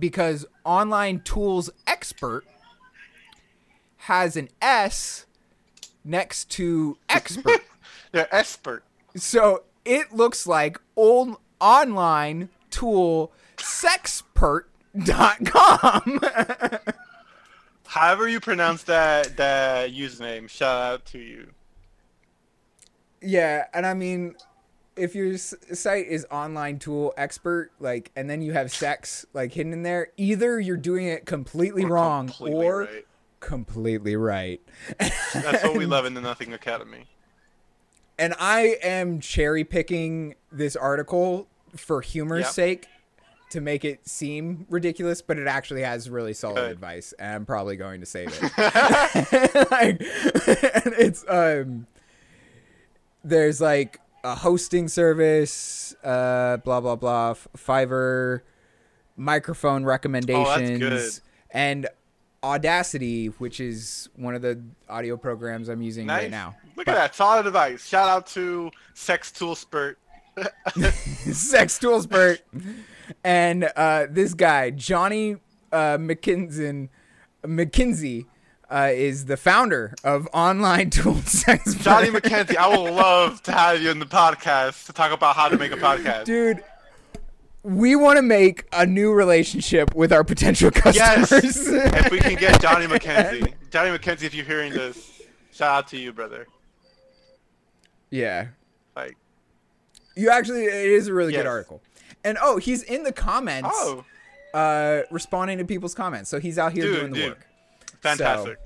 because 0.00 0.46
online 0.64 1.20
tools 1.20 1.70
expert 1.86 2.44
has 3.98 4.36
an 4.36 4.48
S 4.60 5.26
next 6.04 6.50
to 6.52 6.96
expert. 7.08 7.62
They're 8.12 8.34
expert. 8.34 8.82
So 9.14 9.62
it 9.84 10.12
looks 10.12 10.46
like 10.46 10.80
old 10.96 11.36
online 11.60 12.48
tool 12.70 13.32
sexpert.com. 13.56 16.20
However 17.86 18.28
you 18.28 18.40
pronounce 18.40 18.84
that 18.84 19.36
that 19.36 19.92
username, 19.92 20.48
shout 20.48 20.80
out 20.80 21.04
to 21.06 21.18
you. 21.18 21.50
yeah, 23.20 23.66
and 23.74 23.84
I 23.84 23.94
mean 23.94 24.36
if 24.96 25.14
your 25.14 25.36
site 25.38 26.06
is 26.06 26.26
online 26.30 26.78
tool 26.78 27.14
expert 27.16 27.70
like 27.80 28.10
and 28.16 28.28
then 28.28 28.42
you 28.42 28.52
have 28.52 28.70
sex 28.72 29.24
like 29.32 29.52
hidden 29.52 29.72
in 29.72 29.82
there, 29.82 30.08
either 30.16 30.58
you're 30.60 30.76
doing 30.76 31.06
it 31.06 31.26
completely 31.26 31.84
wrong 31.84 32.26
Completely 32.28 32.66
or 32.66 32.78
right. 32.80 33.06
completely 33.40 34.16
right. 34.16 34.60
That's 34.98 35.62
what 35.64 35.76
we 35.76 35.86
love 35.94 36.04
in 36.06 36.14
the 36.14 36.20
Nothing 36.20 36.52
Academy. 36.52 37.06
and 38.18 38.34
I 38.38 38.76
am 38.82 39.20
cherry 39.20 39.64
picking 39.64 40.34
this 40.52 40.76
article 40.76 41.46
for 41.76 42.00
humor's 42.00 42.44
Yep. 42.46 42.52
sake 42.52 42.86
to 43.50 43.60
make 43.60 43.84
it 43.84 44.06
seem 44.08 44.64
ridiculous, 44.68 45.22
but 45.22 45.36
it 45.38 45.46
actually 45.48 45.82
has 45.82 46.08
really 46.10 46.32
solid 46.34 46.54
Good. 46.56 46.70
advice, 46.70 47.12
and 47.18 47.34
I'm 47.34 47.46
probably 47.46 47.76
going 47.76 48.00
to 48.00 48.06
save 48.06 48.28
it. 48.32 48.42
like, 49.72 49.96
it's 50.98 51.24
um, 51.28 51.86
there's 53.24 53.60
like 53.60 54.00
a 54.24 54.34
hosting 54.34 54.88
service, 54.88 55.94
uh, 56.04 56.58
blah 56.58 56.80
blah 56.80 56.96
blah, 56.96 57.34
Fiverr, 57.56 58.40
microphone 59.16 59.84
recommendations, 59.84 61.20
and 61.50 61.88
Audacity, 62.42 63.26
which 63.26 63.60
is 63.60 64.08
one 64.16 64.34
of 64.34 64.40
the 64.40 64.62
audio 64.88 65.16
programs 65.18 65.68
I'm 65.68 65.82
using 65.82 66.06
Nice. 66.06 66.22
right 66.22 66.30
now. 66.30 66.56
Look 66.74 66.88
at 66.88 66.94
that, 66.94 67.14
solid 67.14 67.46
advice. 67.46 67.86
Shout 67.86 68.08
out 68.08 68.26
to 68.28 68.70
Sex 68.94 69.30
Tool 69.30 69.54
Spurt. 69.54 69.98
Sex 71.32 71.78
Tools 71.78 72.06
Bert. 72.06 72.40
And 73.22 73.70
uh, 73.76 74.06
this 74.08 74.32
guy, 74.32 74.70
Johnny 74.70 75.36
uh, 75.72 75.98
McKinson, 75.98 76.88
McKinsey, 77.44 78.24
uh, 78.70 78.90
is 78.92 79.24
the 79.26 79.36
founder 79.36 79.94
of 80.04 80.28
Online 80.32 80.90
Tool 80.90 81.16
Sex 81.22 81.74
Johnny 81.74 82.08
McKenzie, 82.08 82.56
I 82.56 82.68
would 82.68 82.92
love 82.92 83.42
to 83.44 83.52
have 83.52 83.82
you 83.82 83.90
in 83.90 83.98
the 83.98 84.06
podcast 84.06 84.86
to 84.86 84.92
talk 84.92 85.12
about 85.12 85.34
how 85.36 85.48
to 85.48 85.58
make 85.58 85.72
a 85.72 85.76
podcast. 85.76 86.24
Dude, 86.24 86.62
we 87.62 87.94
want 87.96 88.16
to 88.16 88.22
make 88.22 88.64
a 88.72 88.86
new 88.86 89.12
relationship 89.12 89.94
with 89.94 90.12
our 90.12 90.24
potential 90.24 90.70
customers. 90.70 91.30
Yes. 91.30 91.66
if 91.66 92.10
we 92.10 92.18
can 92.18 92.36
get 92.36 92.60
Johnny 92.60 92.86
McKenzie. 92.94 93.52
Johnny 93.70 93.96
McKenzie, 93.96 94.22
if 94.24 94.34
you're 94.34 94.46
hearing 94.46 94.72
this, 94.72 95.20
shout 95.52 95.70
out 95.70 95.88
to 95.88 95.98
you, 95.98 96.12
brother. 96.12 96.46
yeah. 98.10 98.48
Like, 98.96 99.16
You 100.16 100.30
actually, 100.30 100.64
it 100.64 100.90
is 100.90 101.06
a 101.08 101.14
really 101.14 101.32
Yes. 101.32 101.40
good 101.42 101.48
article. 101.48 101.80
And 102.24 102.36
oh, 102.42 102.56
he's 102.58 102.82
in 102.82 103.02
the 103.04 103.12
comments 103.12 103.68
oh, 103.72 104.04
uh, 104.52 105.02
responding 105.10 105.58
to 105.58 105.64
people's 105.64 105.94
comments. 105.94 106.28
So 106.28 106.38
he's 106.40 106.58
out 106.58 106.72
here 106.72 106.82
Dude, 106.84 106.96
doing 107.00 107.12
the 107.12 107.18
dude. 107.18 107.28
work. 107.30 107.46
Fantastic. 108.02 108.58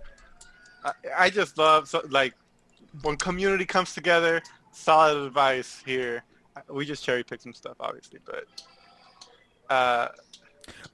I, 0.84 0.92
I 1.16 1.30
just 1.30 1.58
love, 1.58 1.88
so, 1.88 2.02
like, 2.10 2.34
when 3.02 3.16
community 3.16 3.64
comes 3.64 3.94
together, 3.94 4.42
solid 4.72 5.26
advice 5.26 5.82
here. 5.84 6.22
We 6.68 6.84
just 6.84 7.04
cherry 7.04 7.24
pick 7.24 7.40
some 7.40 7.52
stuff, 7.52 7.76
obviously, 7.80 8.20
but 8.24 8.44
uh, 9.74 10.08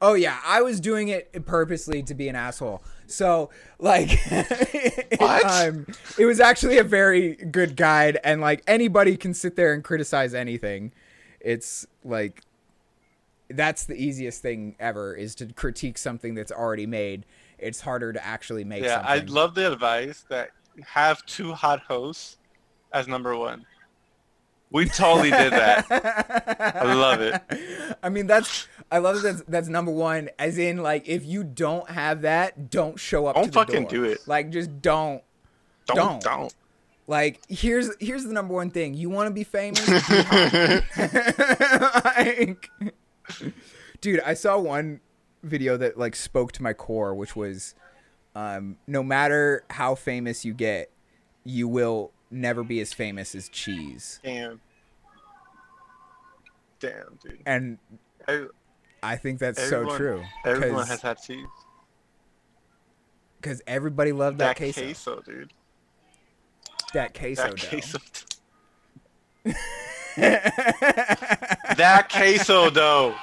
Oh 0.00 0.14
yeah, 0.14 0.38
I 0.44 0.62
was 0.62 0.80
doing 0.80 1.08
it 1.08 1.44
purposely 1.44 2.02
to 2.04 2.14
be 2.14 2.28
an 2.28 2.36
asshole. 2.36 2.82
So 3.06 3.50
like, 3.78 4.08
it, 4.30 5.20
What? 5.20 5.44
um, 5.44 5.86
it 6.18 6.24
was 6.24 6.40
actually 6.40 6.78
a 6.78 6.84
very 6.84 7.34
good 7.36 7.76
guide, 7.76 8.18
and 8.24 8.40
like 8.40 8.62
anybody 8.66 9.16
can 9.16 9.34
sit 9.34 9.56
there 9.56 9.74
and 9.74 9.84
criticize 9.84 10.34
anything. 10.34 10.92
It's 11.40 11.86
like 12.04 12.42
that's 13.48 13.84
the 13.84 13.94
easiest 13.94 14.40
thing 14.42 14.76
ever 14.78 15.14
is 15.14 15.34
to 15.36 15.46
critique 15.52 15.98
something 15.98 16.34
that's 16.34 16.52
already 16.52 16.86
made. 16.86 17.26
It's 17.62 17.80
harder 17.80 18.12
to 18.12 18.24
actually 18.24 18.64
make. 18.64 18.82
yeah, 18.82 19.02
I 19.04 19.18
love 19.18 19.54
the 19.54 19.70
advice 19.72 20.24
that 20.28 20.50
have 20.86 21.24
two 21.26 21.52
hot 21.52 21.80
hosts 21.80 22.38
as 22.92 23.08
number 23.08 23.36
one. 23.36 23.66
We 24.72 24.86
totally 24.88 25.30
did 25.30 25.52
that. 25.52 25.86
I 26.76 26.94
love 26.94 27.20
it. 27.20 27.96
I 28.02 28.08
mean, 28.08 28.28
that's 28.28 28.68
I 28.90 28.98
love 28.98 29.22
that 29.22 29.22
that's, 29.22 29.42
that's 29.48 29.68
number 29.68 29.90
one. 29.90 30.30
As 30.38 30.58
in, 30.58 30.82
like, 30.82 31.08
if 31.08 31.24
you 31.24 31.42
don't 31.42 31.90
have 31.90 32.22
that, 32.22 32.70
don't 32.70 32.98
show 32.98 33.26
up. 33.26 33.34
Don't 33.34 33.46
to 33.46 33.50
the 33.50 33.54
fucking 33.54 33.82
door. 33.82 33.90
do 33.90 34.04
it. 34.04 34.20
Like, 34.26 34.50
just 34.50 34.80
don't. 34.80 35.22
Don't, 35.86 35.96
Don't. 35.96 36.22
don't. 36.22 36.54
Like 37.10 37.40
here's 37.48 37.90
here's 37.98 38.22
the 38.22 38.32
number 38.32 38.54
one 38.54 38.70
thing. 38.70 38.94
You 38.94 39.10
want 39.10 39.26
to 39.26 39.34
be 39.34 39.42
famous? 39.42 39.84
Be 39.84 39.94
like, 42.04 42.70
dude, 44.00 44.20
I 44.20 44.34
saw 44.34 44.56
one 44.60 45.00
video 45.42 45.76
that 45.76 45.98
like 45.98 46.16
spoke 46.16 46.52
to 46.52 46.62
my 46.62 46.72
core, 46.72 47.14
which 47.14 47.36
was, 47.36 47.74
um, 48.34 48.76
no 48.86 49.02
matter 49.02 49.64
how 49.70 49.94
famous 49.94 50.44
you 50.44 50.54
get, 50.54 50.90
you 51.44 51.68
will 51.68 52.12
never 52.30 52.62
be 52.62 52.80
as 52.80 52.92
famous 52.92 53.34
as 53.34 53.48
cheese. 53.48 54.20
Damn. 54.22 54.60
Damn, 56.78 57.18
dude. 57.22 57.40
And 57.44 57.78
I- 58.28 58.46
I 59.02 59.16
think 59.16 59.38
that's 59.38 59.58
Everyone- 59.58 59.90
so 59.90 59.96
true. 59.96 60.24
Everyone 60.44 60.86
has 60.86 61.00
had 61.02 61.20
cheese. 61.22 61.46
because 63.40 63.62
everybody 63.66 64.12
loved 64.12 64.38
that, 64.38 64.48
That 64.48 64.56
queso. 64.58 64.82
queso, 64.82 65.20
dude. 65.22 65.52
That 66.92 67.14
queso. 67.14 67.48
That 67.48 67.68
queso. 67.68 67.98
that 71.76 72.08
queso 72.12 72.70
dough. 72.70 73.14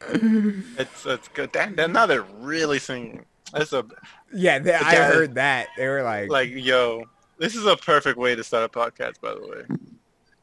It's 0.78 1.06
it's 1.06 1.28
good. 1.28 1.52
Damn, 1.52 1.74
then 1.76 1.92
now 1.92 2.06
they're 2.06 2.22
really 2.40 2.78
singing. 2.78 3.24
That's 3.52 3.72
a 3.72 3.84
yeah, 4.32 4.58
they, 4.58 4.74
I 4.74 4.94
heard 4.96 5.34
that. 5.36 5.68
They 5.76 5.86
were 5.88 6.02
like, 6.02 6.28
like 6.30 6.50
yo. 6.50 7.04
This 7.38 7.54
is 7.54 7.66
a 7.66 7.76
perfect 7.76 8.18
way 8.18 8.34
to 8.34 8.42
start 8.42 8.64
a 8.64 8.68
podcast, 8.68 9.20
by 9.20 9.34
the 9.34 9.40
way, 9.46 9.78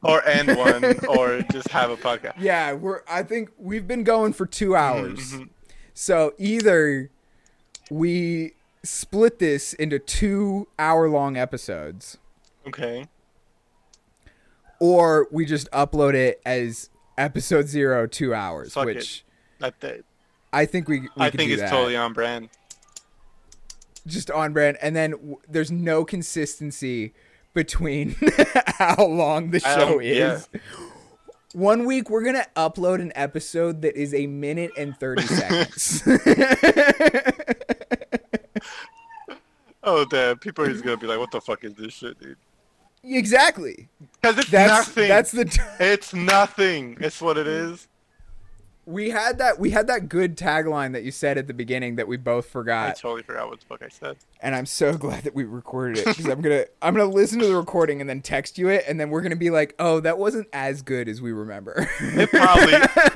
or 0.02 0.24
end 0.26 0.56
one, 0.56 0.84
or 1.08 1.42
just 1.52 1.68
have 1.70 1.90
a 1.90 1.96
podcast. 1.96 2.34
Yeah, 2.38 2.72
we're. 2.72 3.00
I 3.08 3.22
think 3.24 3.50
we've 3.58 3.86
been 3.86 4.04
going 4.04 4.32
for 4.32 4.46
two 4.46 4.76
hours. 4.76 5.32
mhm. 5.32 5.48
So 5.92 6.34
either 6.38 7.10
we 7.90 8.52
split 8.84 9.38
this 9.38 9.72
into 9.74 9.98
two 9.98 10.68
hour-long 10.78 11.36
episodes, 11.36 12.18
Okay. 12.66 13.06
or 14.80 15.26
we 15.30 15.44
just 15.44 15.70
upload 15.70 16.14
it 16.14 16.40
as 16.44 16.90
episode 17.16 17.68
zero, 17.68 18.06
two 18.06 18.34
hours. 18.34 18.72
Fuck 18.74 18.86
which 18.86 19.24
I, 19.64 19.70
th- 19.70 20.02
I 20.52 20.66
think 20.66 20.88
we. 20.88 21.00
we 21.00 21.08
I 21.18 21.30
think 21.30 21.50
it's 21.50 21.62
that. 21.62 21.70
totally 21.70 21.96
on 21.96 22.12
brand. 22.12 22.48
just 24.06 24.30
on 24.30 24.52
brand, 24.52 24.76
and 24.82 24.94
then 24.94 25.12
w- 25.12 25.38
there's 25.48 25.70
no 25.72 26.04
consistency 26.04 27.14
between 27.54 28.16
how 28.66 29.06
long 29.06 29.50
the 29.50 29.60
show 29.60 29.76
don't- 29.76 30.04
yeah. 30.04 30.34
is. 30.34 30.48
One 31.54 31.84
week 31.86 32.10
we're 32.10 32.24
gonna 32.24 32.46
upload 32.56 33.00
an 33.00 33.12
episode 33.14 33.82
that 33.82 33.96
is 33.96 34.12
a 34.12 34.26
minute 34.26 34.72
and 34.76 34.96
thirty 34.98 35.22
seconds. 35.26 36.02
Oh 39.86 40.04
damn! 40.06 40.38
People 40.38 40.64
are 40.64 40.70
just 40.70 40.82
gonna 40.82 40.96
be 40.96 41.06
like, 41.06 41.18
"What 41.18 41.30
the 41.30 41.40
fuck 41.42 41.62
is 41.62 41.74
this 41.74 41.92
shit, 41.92 42.18
dude?" 42.18 42.38
Exactly. 43.02 43.88
Because 44.14 44.38
it's 44.38 44.48
That's 44.50 44.88
nothing. 44.88 45.08
that's 45.08 45.30
the. 45.30 45.44
T- 45.44 45.60
It's 45.78 46.14
nothing. 46.14 46.96
It's 47.00 47.20
what 47.20 47.36
it 47.36 47.46
is. 47.46 47.86
We 48.86 49.10
had 49.10 49.38
that 49.38 49.58
we 49.58 49.70
had 49.70 49.86
that 49.86 50.08
good 50.08 50.36
tagline 50.36 50.92
that 50.92 51.02
you 51.04 51.10
said 51.10 51.38
at 51.38 51.46
the 51.46 51.54
beginning 51.54 51.96
that 51.96 52.06
we 52.06 52.16
both 52.16 52.46
forgot. 52.46 52.88
I 52.90 52.92
totally 52.92 53.22
forgot 53.22 53.48
what 53.48 53.60
the 53.60 53.66
fuck 53.66 53.82
I 53.82 53.88
said. 53.88 54.16
and 54.40 54.54
I'm 54.54 54.66
so 54.66 54.94
glad 54.98 55.24
that 55.24 55.34
we 55.34 55.44
recorded 55.44 55.98
it 55.98 56.04
because 56.06 56.26
I'm 56.26 56.40
gonna 56.42 56.64
I'm 56.82 56.94
gonna 56.94 57.10
listen 57.10 57.38
to 57.40 57.46
the 57.46 57.56
recording 57.56 58.00
and 58.00 58.10
then 58.10 58.20
text 58.20 58.58
you 58.58 58.68
it, 58.68 58.84
and 58.86 59.00
then 59.00 59.10
we're 59.10 59.22
gonna 59.22 59.36
be 59.36 59.50
like, 59.50 59.74
oh, 59.78 60.00
that 60.00 60.18
wasn't 60.18 60.48
as 60.52 60.82
good 60.82 61.08
as 61.08 61.22
we 61.22 61.32
remember. 61.32 61.88
It 62.00 62.30
probably. 62.30 62.74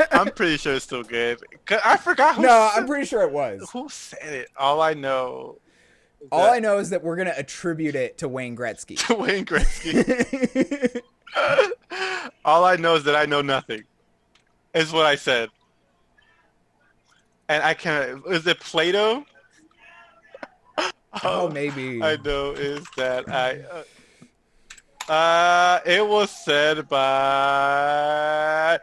I'm 0.13 0.31
pretty 0.33 0.57
sure 0.57 0.75
it's 0.75 0.85
still 0.85 1.03
good. 1.03 1.41
I 1.85 1.97
forgot 1.97 2.37
who. 2.37 2.43
no, 2.43 2.49
said, 2.49 2.81
I'm 2.81 2.87
pretty 2.87 3.05
sure 3.07 3.23
it 3.23 3.33
was. 3.33 3.69
who 3.73 3.89
said 3.89 4.33
it. 4.33 4.49
All 4.57 4.81
I 4.81 4.95
know. 4.95 5.59
All 6.33 6.45
that- 6.45 6.55
I 6.55 6.59
know 6.61 6.79
is 6.79 6.91
that 6.91 7.05
we're 7.05 7.17
gonna 7.17 7.35
attribute 7.37 7.95
it 7.95 8.19
to 8.19 8.29
Wayne 8.29 8.57
Gretzky. 8.57 8.97
To 9.07 9.15
Wayne 9.21 9.45
Gretzky. 9.45 11.03
All 12.45 12.65
I 12.65 12.77
know 12.77 12.95
is 12.95 13.05
that 13.05 13.15
I 13.15 13.27
know 13.27 13.43
nothing. 13.43 13.85
Is 14.75 14.93
what 14.93 15.07
I 15.07 15.17
said. 15.17 15.51
And 17.49 17.63
I 17.63 17.75
can. 17.75 18.23
Is 18.29 18.47
it 18.47 18.61
Plato? 18.61 19.25
oh, 21.25 21.49
maybe. 21.49 22.03
I 22.03 22.17
know 22.17 22.53
is 22.53 22.87
that 22.97 23.29
I. 23.31 23.61
Uh, 23.61 23.83
uh, 25.11 25.81
it 25.87 26.07
was 26.07 26.31
said 26.31 26.87
by 26.89 28.79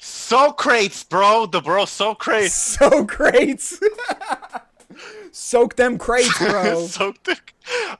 Socrates, 0.00 1.04
bro. 1.04 1.46
The 1.46 1.60
bro 1.60 1.84
Socrates. 1.84 2.54
so 2.54 3.04
great. 3.04 3.72
Soak 5.34 5.76
them 5.76 5.96
crates, 5.96 6.38
bro. 6.38 6.86
so 6.86 7.14
thick. 7.24 7.54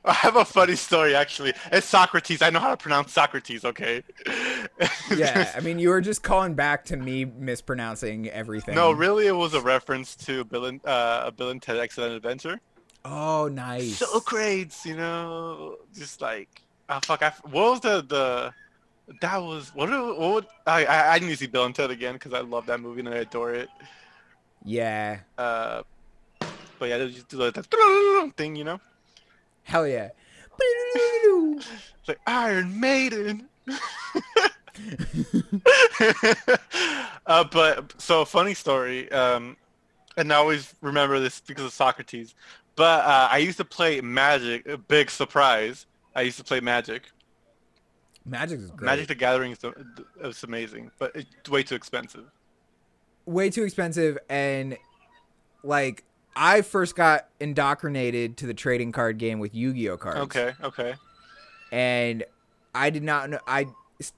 I 0.05 0.13
have 0.13 0.37
a 0.37 0.45
funny 0.45 0.77
story 0.77 1.15
actually. 1.15 1.55
It's 1.73 1.87
Socrates. 1.87 2.43
I 2.43 2.51
know 2.51 2.61
how 2.61 2.71
to 2.71 2.77
pronounce 2.77 3.13
Socrates. 3.13 3.65
Okay. 3.65 4.05
yeah, 5.17 5.51
I 5.57 5.61
mean, 5.61 5.79
you 5.79 5.89
were 5.89 6.03
just 6.03 6.23
calling 6.23 6.53
back 6.53 6.85
to 6.87 6.97
me 6.99 7.25
mispronouncing 7.25 8.29
everything. 8.29 8.75
No, 8.75 8.93
really, 8.93 9.27
it 9.29 9.33
was 9.33 9.55
a 9.55 9.63
reference 9.63 10.15
to 10.17 10.45
Bill 10.45 10.67
and 10.67 10.87
uh, 10.87 11.31
Bill 11.31 11.49
and 11.49 11.63
Ted 11.63 11.79
Excellent 11.79 12.13
Adventure. 12.13 12.61
Oh, 13.05 13.49
nice. 13.49 13.97
Socrates, 13.97 14.85
you 14.85 14.97
know, 14.97 15.77
just 15.95 16.21
like 16.21 16.63
ah 16.91 17.01
fuck. 17.03 17.23
I, 17.23 17.33
what 17.45 17.71
was 17.71 17.81
the 17.81 18.03
the 18.03 18.53
that 19.23 19.39
was 19.39 19.75
what? 19.75 19.89
What 19.89 20.19
would, 20.19 20.47
I, 20.67 20.85
I 20.85 21.15
I 21.15 21.19
need 21.19 21.31
to 21.31 21.37
see 21.39 21.47
Bill 21.47 21.65
and 21.65 21.75
Ted 21.75 21.91
again 21.91 22.13
because 22.15 22.35
I 22.35 22.41
love 22.41 22.67
that 22.67 22.81
movie 22.81 23.01
and 23.01 23.09
I 23.09 23.17
adore 23.17 23.55
it. 23.55 23.71
Yeah. 24.65 25.21
Uh, 25.39 25.83
but 26.83 26.89
yeah, 26.89 26.99
just 27.07 27.29
do 27.29 27.37
like 27.37 27.55
that 27.55 28.33
thing, 28.37 28.57
you 28.57 28.65
know, 28.65 28.81
Hell 29.63 29.87
yeah. 29.87 30.09
it's 30.59 32.09
like 32.09 32.19
Iron 32.27 32.81
Maiden. 32.81 33.49
uh, 37.27 37.45
but 37.53 37.95
so 38.03 38.25
funny 38.25 38.55
story. 38.55 39.09
Um, 39.13 39.57
and 40.17 40.33
I 40.33 40.37
always 40.37 40.75
remember 40.81 41.21
this 41.21 41.39
because 41.39 41.67
of 41.67 41.73
Socrates. 41.73 42.35
But 42.75 43.05
uh, 43.05 43.29
I 43.31 43.39
used 43.39 43.59
to 43.59 43.65
play 43.65 44.01
Magic. 44.01 44.67
A 44.67 44.77
big 44.77 45.09
surprise. 45.09 45.87
I 46.17 46.23
used 46.23 46.39
to 46.39 46.45
play 46.45 46.59
Magic. 46.59 47.05
Magic 48.25 48.59
is 48.59 48.73
great. 48.73 48.87
Magic 48.87 49.07
the 49.07 49.15
Gathering 49.15 49.53
is, 49.53 49.59
is 50.21 50.43
amazing, 50.43 50.91
but 50.99 51.15
it's 51.15 51.49
way 51.49 51.63
too 51.63 51.77
expensive. 51.77 52.25
Way 53.25 53.51
too 53.51 53.63
expensive, 53.63 54.19
and 54.29 54.77
like 55.63 56.03
I 56.35 56.63
first 56.63 56.97
got 56.97 57.29
indoctrinated 57.41 58.37
to 58.39 58.47
the 58.47 58.55
trading 58.55 58.93
card 58.93 59.19
game 59.19 59.39
with 59.39 59.55
Yu-Gi-Oh 59.55 59.97
cards. 59.99 60.21
Okay, 60.21 60.53
okay. 60.63 60.95
and 61.71 62.25
I 62.75 62.91
did 62.91 63.03
not 63.03 63.31
know. 63.31 63.39
I 63.47 63.67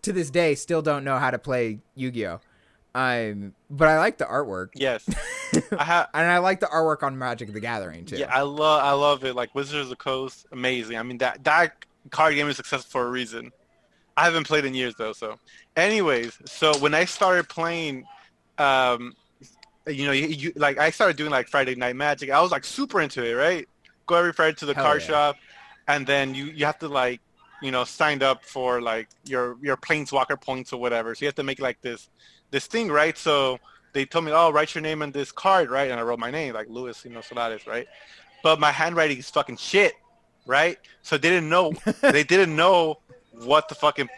to 0.03 0.12
this 0.12 0.31
day 0.31 0.55
still 0.55 0.81
don't 0.82 1.05
know 1.05 1.19
how 1.19 1.31
to 1.31 1.39
play 1.39 1.81
Yu-Gi-Oh. 1.95 2.41
Um, 2.97 3.55
but 3.70 3.89
I 3.89 3.99
like 3.99 4.19
the 4.19 4.24
artwork, 4.24 4.69
Yes, 4.77 5.05
I 5.77 5.82
have. 5.82 6.09
and 6.15 6.31
I 6.31 6.39
like 6.39 6.61
the 6.61 6.66
artwork 6.66 7.03
on 7.03 7.19
Magic 7.19 7.53
the 7.53 7.59
Gathering 7.59 8.05
too. 8.05 8.16
Yeah, 8.19 8.32
I 8.32 8.43
love, 8.43 8.85
I 8.85 8.93
love 8.93 9.24
it. 9.24 9.35
Like 9.35 9.53
Wizards 9.53 9.82
of 9.82 9.89
the 9.89 9.97
Coast, 9.97 10.47
amazing. 10.53 10.97
I 10.97 11.03
mean 11.03 11.19
that 11.19 11.43
that 11.43 11.85
card 12.11 12.36
game 12.36 12.47
is 12.49 12.57
successful 12.57 12.89
for 13.01 13.07
a 13.09 13.11
reason. 13.11 13.51
I 14.16 14.23
haven't 14.24 14.47
played 14.47 14.65
in 14.65 14.74
years 14.74 14.95
though. 14.97 15.12
So, 15.12 15.41
anyways, 15.77 16.39
so 16.45 16.78
when 16.78 16.95
I 16.95 17.05
started 17.05 17.49
playing, 17.49 18.05
um, 18.59 19.15
you 19.86 20.06
know, 20.06 20.12
you, 20.12 20.27
you 20.28 20.52
like 20.56 20.78
I 20.78 20.90
started 20.90 21.16
doing 21.16 21.31
like 21.31 21.48
Friday 21.48 21.74
Night 21.74 21.97
Magic. 21.97 22.31
I 22.31 22.40
was 22.40 22.51
like 22.51 22.65
super 22.65 23.01
into 23.01 23.24
it, 23.24 23.35
right? 23.35 23.69
Go 24.06 24.16
every 24.16 24.32
Friday 24.32 24.55
to 24.56 24.66
the 24.66 24.74
Hell 24.74 24.85
card 24.85 25.01
yeah. 25.02 25.06
shop, 25.06 25.36
and 25.89 26.06
then 26.06 26.35
you 26.35 26.47
you 26.47 26.65
have 26.66 26.78
to 26.81 26.89
like 26.89 27.20
you 27.62 27.70
know 27.70 27.85
signed 27.85 28.23
up 28.23 28.44
for 28.44 28.81
like 28.81 29.09
your 29.24 29.56
your 29.62 29.77
planeswalker 29.77 30.40
points 30.40 30.73
or 30.73 30.81
whatever. 30.81 31.15
So 31.15 31.24
you 31.24 31.28
have 31.28 31.35
to 31.36 31.43
make 31.43 31.61
like 31.61 31.81
this 31.82 32.09
this 32.51 32.66
thing, 32.66 32.90
right? 32.90 33.16
So 33.19 33.59
they 33.94 34.05
told 34.05 34.24
me, 34.24 34.32
oh, 34.32 34.51
write 34.51 34.74
your 34.74 34.82
name 34.82 35.02
on 35.02 35.12
this 35.12 35.32
card, 35.32 35.70
right? 35.70 35.90
And 35.90 35.98
I 35.98 36.02
wrote 36.02 36.19
my 36.19 36.31
name, 36.31 36.55
like 36.55 36.69
Luis, 36.69 37.05
you 37.05 37.11
know, 37.12 37.20
Solares, 37.20 37.66
right? 37.66 37.86
But 38.43 38.61
my 38.61 38.70
handwriting 38.70 39.19
is 39.19 39.31
fucking 39.31 39.56
shit, 39.56 39.94
right? 40.47 40.78
So 41.02 41.16
they 41.16 41.31
didn't 41.31 41.48
know, 41.48 41.73
they 42.01 42.24
didn't 42.24 42.55
know 42.55 42.98
what 43.31 43.69
the 43.69 43.74
fucking, 43.74 44.09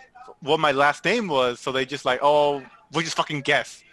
what 0.41 0.61
my 0.61 0.73
last 0.73 1.05
name 1.05 1.29
was. 1.29 1.61
So 1.61 1.73
they 1.73 1.85
just 1.85 2.05
like, 2.05 2.21
oh, 2.23 2.63
we 2.93 3.05
just 3.05 3.17
fucking 3.17 3.43
guess. 3.43 3.85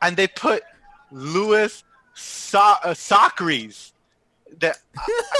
And 0.00 0.16
they 0.16 0.28
put 0.28 0.62
Louis 1.10 1.84
so- 2.14 2.74
uh, 2.84 2.94
Socrates. 2.94 3.92
That 4.60 4.78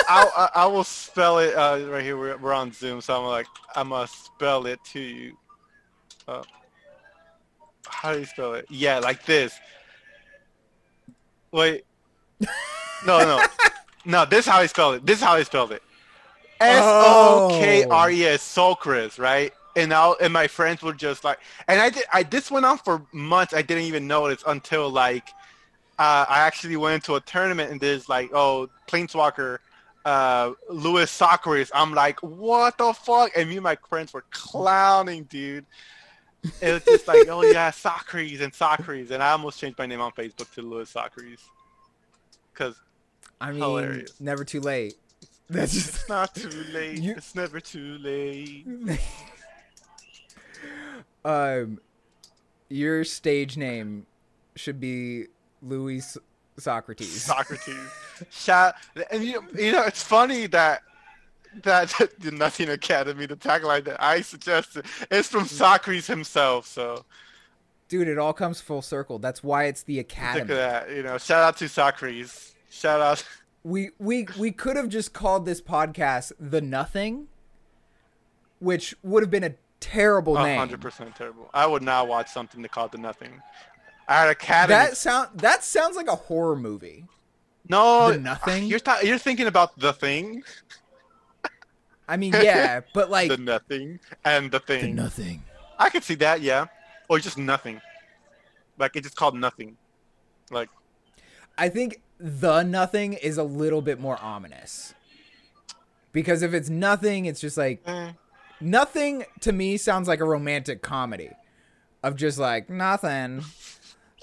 I, 0.08 0.48
I, 0.54 0.62
I 0.62 0.66
will 0.66 0.84
spell 0.84 1.38
it 1.38 1.54
uh, 1.54 1.80
right 1.88 2.04
here. 2.04 2.16
We're, 2.16 2.36
we're 2.36 2.52
on 2.52 2.72
Zoom, 2.72 3.00
so 3.00 3.18
I'm 3.18 3.26
like, 3.26 3.46
I 3.74 3.82
must 3.82 4.26
spell 4.26 4.66
it 4.66 4.78
to 4.92 5.00
you. 5.00 5.36
Uh, 6.28 6.42
how 7.88 8.12
do 8.12 8.20
you 8.20 8.26
spell 8.26 8.54
it? 8.54 8.66
Yeah, 8.68 8.98
like 8.98 9.24
this. 9.24 9.58
Wait. 11.50 11.84
No, 13.06 13.18
no. 13.18 13.42
no, 14.04 14.24
this 14.24 14.46
is 14.46 14.52
how 14.52 14.58
I 14.58 14.66
spelled 14.66 14.96
it. 14.96 15.06
This 15.06 15.18
is 15.18 15.24
how 15.24 15.34
I 15.34 15.42
spelled 15.42 15.72
it. 15.72 15.82
S 16.60 16.82
O 16.84 17.48
K 17.52 17.84
R 17.84 18.10
E 18.10 18.24
S 18.26 18.42
Socrates, 18.42 19.18
right? 19.18 19.52
And 19.76 19.90
now 19.90 20.14
and 20.20 20.32
my 20.32 20.48
friends 20.48 20.82
were 20.82 20.92
just 20.92 21.22
like 21.22 21.38
and 21.68 21.80
I 21.80 21.90
did 21.90 22.04
I 22.12 22.24
this 22.24 22.50
went 22.50 22.66
on 22.66 22.78
for 22.78 23.02
months. 23.12 23.54
I 23.54 23.62
didn't 23.62 23.84
even 23.84 24.06
notice 24.06 24.42
until 24.46 24.90
like 24.90 25.28
uh, 25.98 26.26
I 26.28 26.38
actually 26.40 26.76
went 26.76 26.94
into 26.94 27.14
a 27.16 27.20
tournament 27.20 27.70
and 27.72 27.80
there's 27.80 28.08
like, 28.08 28.30
oh, 28.32 28.68
Planeswalker 28.86 29.58
uh 30.04 30.52
Louis 30.70 31.10
Socrates. 31.10 31.70
I'm 31.74 31.92
like, 31.92 32.20
what 32.20 32.78
the 32.78 32.92
fuck? 32.92 33.32
And 33.36 33.48
me 33.48 33.56
and 33.56 33.64
my 33.64 33.76
friends 33.88 34.12
were 34.12 34.24
clowning, 34.30 35.24
dude. 35.24 35.66
It 36.62 36.72
was 36.72 36.84
just 36.84 37.08
like, 37.08 37.26
oh 37.28 37.42
yeah, 37.42 37.70
Socrates 37.72 38.40
and 38.40 38.54
Socrates, 38.54 39.10
and 39.10 39.22
I 39.22 39.32
almost 39.32 39.58
changed 39.58 39.76
my 39.76 39.86
name 39.86 40.00
on 40.00 40.12
Facebook 40.12 40.50
to 40.54 40.62
Louis 40.62 40.88
Socrates, 40.88 41.40
because 42.54 42.76
I 43.40 43.50
mean, 43.50 43.60
Hilarious. 43.60 44.20
never 44.20 44.44
too 44.44 44.60
late. 44.60 44.94
That's 45.50 45.72
just 45.72 45.88
it's 45.88 46.08
not 46.08 46.34
too 46.34 46.48
late. 46.72 46.98
You- 46.98 47.14
It's 47.16 47.34
never 47.34 47.58
too 47.60 47.98
late. 47.98 48.66
um, 51.24 51.80
your 52.68 53.04
stage 53.04 53.56
name 53.56 54.06
should 54.56 54.78
be 54.80 55.26
Louis 55.62 56.16
Socrates. 56.58 57.22
Socrates. 57.22 57.78
Shout, 58.30 58.74
and 59.10 59.24
you, 59.24 59.44
you 59.56 59.72
know, 59.72 59.84
it's 59.84 60.02
funny 60.02 60.46
that 60.48 60.82
that 61.62 61.92
the 62.18 62.30
Nothing 62.30 62.68
Academy, 62.68 63.26
the 63.26 63.36
tagline 63.36 63.84
that 63.84 64.02
I 64.02 64.20
suggested, 64.20 64.84
is 65.10 65.26
from 65.28 65.46
Socrates 65.46 66.06
himself. 66.06 66.66
So 66.66 67.04
Dude, 67.88 68.06
it 68.06 68.18
all 68.18 68.34
comes 68.34 68.60
full 68.60 68.82
circle. 68.82 69.18
That's 69.18 69.42
why 69.42 69.64
it's 69.64 69.82
the 69.82 69.98
academy. 69.98 70.42
of 70.42 70.48
that. 70.48 70.90
You 70.90 71.02
know, 71.02 71.16
shout 71.16 71.42
out 71.42 71.56
to 71.58 71.68
Socrates. 71.68 72.54
Shout 72.70 73.00
out. 73.00 73.24
We 73.64 73.90
we 73.98 74.28
we 74.38 74.52
could 74.52 74.76
have 74.76 74.88
just 74.88 75.14
called 75.14 75.46
this 75.46 75.60
podcast 75.60 76.32
The 76.38 76.60
Nothing, 76.60 77.28
which 78.58 78.94
would 79.02 79.22
have 79.22 79.30
been 79.30 79.44
a 79.44 79.54
terrible 79.80 80.34
name. 80.34 80.58
hundred 80.58 80.82
percent 80.82 81.16
terrible. 81.16 81.50
I 81.54 81.66
would 81.66 81.82
not 81.82 82.08
watch 82.08 82.28
something 82.28 82.62
to 82.62 82.68
call 82.68 82.86
it 82.86 82.92
the 82.92 82.98
Nothing. 82.98 83.40
Our 84.08 84.30
Academy. 84.30 84.74
That 84.74 84.96
sound 84.96 85.28
that 85.34 85.62
sounds 85.62 85.96
like 85.96 86.08
a 86.08 86.16
horror 86.16 86.56
movie. 86.56 87.04
no, 87.68 88.12
The 88.12 88.18
Nothing? 88.18 88.64
You're 88.64 88.80
ta- 88.80 89.00
you're 89.02 89.18
thinking 89.18 89.46
about 89.46 89.78
the 89.78 89.92
thing, 89.92 90.42
I 92.08 92.16
mean, 92.16 92.32
yeah, 92.32 92.80
but 92.94 93.10
like 93.10 93.28
the 93.28 93.36
Nothing, 93.36 94.00
and 94.24 94.50
the 94.50 94.60
thing. 94.60 94.96
The 94.96 95.02
nothing. 95.02 95.42
I 95.78 95.90
could 95.90 96.02
see 96.02 96.14
that, 96.16 96.40
yeah, 96.40 96.66
or 97.08 97.18
just 97.18 97.36
nothing. 97.38 97.80
Like 98.78 98.96
it's 98.96 99.06
just 99.06 99.16
called 99.16 99.36
nothing. 99.36 99.76
Like 100.50 100.70
I 101.58 101.68
think 101.68 102.00
the 102.18 102.62
nothing 102.62 103.12
is 103.12 103.36
a 103.36 103.42
little 103.42 103.82
bit 103.82 104.00
more 104.00 104.18
ominous. 104.22 104.94
Because 106.12 106.42
if 106.42 106.54
it's 106.54 106.70
nothing, 106.70 107.26
it's 107.26 107.40
just 107.40 107.58
like 107.58 107.82
eh. 107.86 108.12
nothing 108.60 109.24
to 109.40 109.52
me 109.52 109.76
sounds 109.76 110.08
like 110.08 110.20
a 110.20 110.24
romantic 110.24 110.80
comedy 110.80 111.30
of 112.02 112.16
just 112.16 112.38
like 112.38 112.70
nothing. 112.70 113.44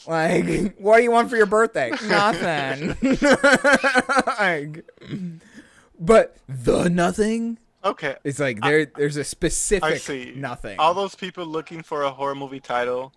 Like, 0.08 0.76
what 0.78 0.98
do 0.98 1.04
you 1.04 1.12
want 1.12 1.30
for 1.30 1.38
your 1.38 1.46
birthday? 1.46 1.92
Nothing. 2.08 2.96
like, 4.40 4.86
but 6.00 6.38
the 6.48 6.90
nothing. 6.90 7.58
Okay. 7.84 8.16
It's 8.24 8.40
like 8.40 8.62
there. 8.62 8.86
there's 8.86 9.18
a 9.18 9.24
specific 9.24 10.00
see. 10.00 10.34
nothing. 10.36 10.80
All 10.80 10.94
those 10.94 11.16
people 11.16 11.46
looking 11.46 11.84
for 11.84 12.04
a 12.04 12.12
horror 12.12 12.36
movie 12.36 12.60
title, 12.60 13.14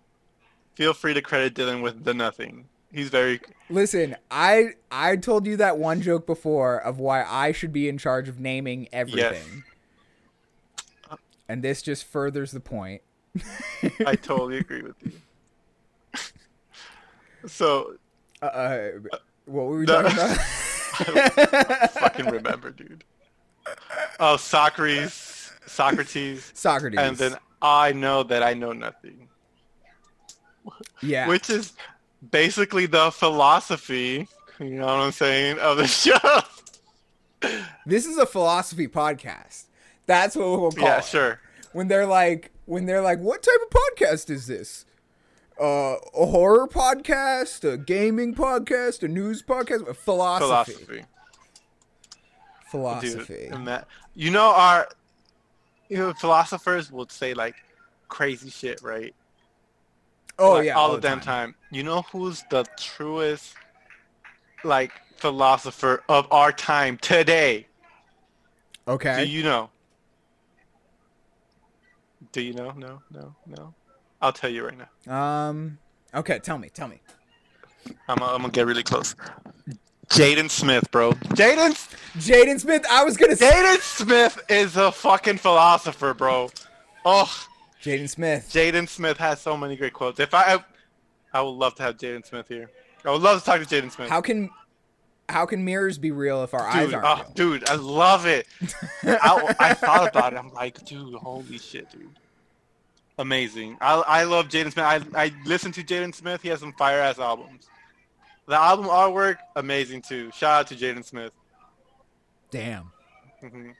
feel 0.75 0.93
free 0.93 1.13
to 1.13 1.21
credit 1.21 1.55
Dylan 1.55 1.81
with 1.81 2.03
the 2.03 2.13
nothing. 2.13 2.65
He's 2.91 3.09
very 3.09 3.39
Listen, 3.69 4.15
I 4.31 4.73
I 4.91 5.15
told 5.15 5.45
you 5.45 5.57
that 5.57 5.77
one 5.77 6.01
joke 6.01 6.25
before 6.25 6.77
of 6.77 6.99
why 6.99 7.23
I 7.23 7.51
should 7.51 7.73
be 7.73 7.89
in 7.89 7.97
charge 7.97 8.29
of 8.29 8.39
naming 8.39 8.87
everything. 8.91 9.63
And 11.47 11.63
this 11.63 11.81
just 11.81 12.05
furthers 12.05 12.51
the 12.51 12.59
point. 12.59 13.01
I 14.05 14.15
totally 14.15 14.57
agree 14.57 14.83
with 14.83 14.95
you. 15.03 15.13
So 17.49 17.95
Uh, 18.41 18.45
uh, 18.45 18.89
what 19.45 19.65
were 19.67 19.79
we 19.79 19.85
talking 19.85 20.11
about? 20.11 20.37
I 20.99 21.87
fucking 21.87 22.25
remember, 22.27 22.71
dude. 22.71 23.03
Oh, 24.19 24.37
Socrates, 24.37 25.51
Socrates, 25.65 26.51
Socrates. 26.53 26.99
and 26.99 27.15
then 27.17 27.35
I 27.61 27.91
know 27.93 28.23
that 28.23 28.43
I 28.43 28.53
know 28.53 28.73
nothing, 28.73 29.27
yeah. 31.01 31.27
which 31.27 31.49
is 31.49 31.73
basically 32.31 32.85
the 32.85 33.11
philosophy. 33.11 34.27
You 34.59 34.71
know 34.71 34.85
what 34.87 34.95
I'm 34.99 35.11
saying 35.11 35.59
of 35.59 35.77
the 35.77 35.87
show. 35.87 36.19
this 37.85 38.05
is 38.05 38.17
a 38.17 38.25
philosophy 38.25 38.87
podcast. 38.87 39.65
That's 40.05 40.35
what 40.35 40.47
we'll 40.59 40.71
call 40.71 40.83
yeah, 40.85 40.97
it. 40.97 41.05
sure. 41.05 41.39
When 41.71 41.87
they're 41.87 42.05
like, 42.07 42.51
when 42.65 42.85
they're 42.85 43.01
like, 43.01 43.19
what 43.19 43.41
type 43.43 43.59
of 43.61 43.69
podcast 43.97 44.29
is 44.29 44.47
this? 44.47 44.85
Uh, 45.59 45.97
a 46.17 46.25
horror 46.25 46.67
podcast, 46.67 47.69
a 47.69 47.77
gaming 47.77 48.33
podcast, 48.33 49.03
a 49.03 49.07
news 49.07 49.43
podcast, 49.43 49.87
a 49.87 49.93
philosophy. 49.93 50.71
Philosophy. 50.71 51.05
Philosophy. 52.69 53.49
dude. 53.51 53.65
That, 53.65 53.87
you 54.15 54.31
know, 54.31 54.53
our 54.53 54.87
you 55.89 55.97
know 55.97 56.13
philosophers 56.13 56.91
will 56.91 57.09
say 57.09 57.33
like 57.33 57.55
crazy 58.07 58.49
shit, 58.49 58.81
right? 58.81 59.13
oh 60.39 60.53
Like, 60.53 60.65
yeah, 60.65 60.77
all, 60.77 60.93
the 60.93 61.01
damn 61.01 61.19
time. 61.19 61.55
You 61.71 61.83
know 61.83 62.03
who's 62.11 62.43
the 62.49 62.65
truest 62.77 63.53
like 64.63 64.91
philosopher 65.17 66.03
of 66.09 66.27
our 66.31 66.51
time 66.51 66.97
today? 66.97 67.67
Okay. 68.87 69.23
Do 69.23 69.29
you 69.29 69.43
know? 69.43 69.69
Do 72.31 72.41
you 72.41 72.53
know? 72.53 72.71
No, 72.71 73.01
no, 73.11 73.35
no. 73.45 73.73
I'll 74.21 74.33
tell 74.33 74.49
you 74.49 74.65
right 74.65 74.77
now. 74.77 75.47
um. 75.49 75.77
Okay. 76.13 76.39
Tell 76.39 76.57
me. 76.57 76.69
Tell 76.69 76.87
me. 76.87 77.01
I'm, 78.07 78.21
I'm 78.21 78.41
gonna 78.41 78.49
get 78.49 78.65
really 78.65 78.83
close. 78.83 79.15
Jaden 80.09 80.49
Smith, 80.49 80.89
bro. 80.91 81.11
Jaden 81.11 81.71
Jaden 82.17 82.59
Smith. 82.59 82.85
I 82.89 83.03
was 83.03 83.15
gonna 83.15 83.35
say 83.35 83.49
Jaden 83.51 83.79
Smith 83.79 84.39
is 84.49 84.75
a 84.75 84.91
fucking 84.91 85.37
philosopher, 85.37 86.13
bro. 86.13 86.49
Oh, 87.05 87.31
Jaden 87.81 88.09
Smith. 88.09 88.49
Jaden 88.51 88.89
Smith 88.89 89.17
has 89.17 89.39
so 89.39 89.55
many 89.55 89.75
great 89.75 89.93
quotes. 89.93 90.19
If 90.19 90.33
I, 90.33 90.55
I, 90.55 90.63
I 91.33 91.41
would 91.41 91.51
love 91.51 91.75
to 91.75 91.83
have 91.83 91.97
Jaden 91.97 92.25
Smith 92.25 92.47
here. 92.47 92.69
I 93.05 93.11
would 93.11 93.21
love 93.21 93.39
to 93.39 93.45
talk 93.45 93.61
to 93.61 93.65
Jaden 93.65 93.91
Smith. 93.91 94.09
How 94.09 94.21
can 94.21 94.49
how 95.29 95.45
can 95.45 95.63
mirrors 95.63 95.97
be 95.99 96.11
real 96.11 96.43
if 96.43 96.53
our 96.53 96.67
eyes 96.67 96.91
aren't 96.91 97.05
oh, 97.05 97.23
real? 97.23 97.31
dude, 97.35 97.69
I 97.69 97.75
love 97.75 98.25
it. 98.25 98.47
I, 99.03 99.55
I 99.59 99.73
thought 99.75 100.07
about 100.09 100.33
it. 100.33 100.37
I'm 100.37 100.51
like, 100.53 100.83
dude, 100.85 101.13
holy 101.13 101.59
shit, 101.59 101.89
dude. 101.91 102.09
Amazing. 103.19 103.77
I, 103.81 103.95
I 103.95 104.23
love 104.23 104.47
Jaden 104.47 104.71
Smith. 104.71 104.85
I, 104.85 105.01
I 105.13 105.31
listen 105.45 105.73
to 105.73 105.83
Jaden 105.83 106.15
Smith. 106.15 106.41
He 106.41 106.47
has 106.47 106.61
some 106.61 106.71
fire 106.73 106.99
ass 106.99 107.19
albums. 107.19 107.67
The 108.47 108.55
album 108.55 108.85
artwork, 108.85 109.37
amazing 109.57 110.01
too. 110.01 110.31
Shout 110.31 110.61
out 110.61 110.67
to 110.67 110.75
Jaden 110.75 111.03
Smith. 111.03 111.33
Damn. 112.49 112.91
hmm 113.41 113.71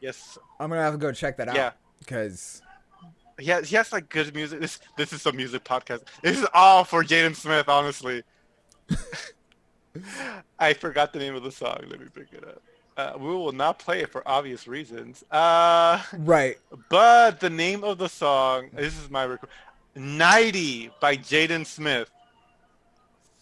Yes. 0.00 0.36
I'm 0.60 0.68
gonna 0.68 0.82
have 0.82 0.92
to 0.94 0.98
go 0.98 1.12
check 1.12 1.38
that 1.38 1.48
out. 1.48 1.54
Yeah. 1.56 1.70
Because 1.98 2.60
He 3.38 3.46
has, 3.46 3.70
he 3.70 3.76
has 3.76 3.90
like 3.90 4.10
good 4.10 4.34
music. 4.34 4.60
This 4.60 4.78
this 4.98 5.14
is 5.14 5.24
a 5.24 5.32
music 5.32 5.64
podcast. 5.64 6.02
This 6.22 6.38
is 6.38 6.46
all 6.52 6.84
for 6.84 7.02
Jaden 7.02 7.34
Smith, 7.34 7.68
honestly. 7.68 8.22
I 10.58 10.74
forgot 10.74 11.12
the 11.14 11.18
name 11.18 11.34
of 11.34 11.42
the 11.42 11.52
song. 11.52 11.78
Let 11.88 12.00
me 12.00 12.06
pick 12.14 12.32
it 12.32 12.46
up. 12.46 12.62
Uh, 12.96 13.14
we 13.18 13.26
will 13.28 13.52
not 13.52 13.78
play 13.78 14.00
it 14.02 14.10
for 14.10 14.22
obvious 14.26 14.68
reasons. 14.68 15.24
Uh, 15.30 16.02
right. 16.18 16.58
but 16.90 17.40
the 17.40 17.48
name 17.50 17.82
of 17.84 17.96
the 17.98 18.08
song. 18.08 18.68
This 18.74 18.98
is 18.98 19.08
my 19.10 19.24
record. 19.24 19.48
"90" 19.94 20.90
by 21.00 21.16
Jaden 21.16 21.64
Smith. 21.66 22.10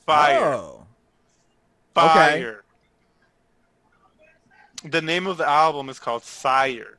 Fire, 0.06 0.54
Oh. 0.54 0.86
okay. 1.96 2.54
The 4.84 5.02
name 5.02 5.26
of 5.26 5.36
the 5.36 5.46
album 5.46 5.88
is 5.88 5.98
called 5.98 6.24
Sire 6.24 6.96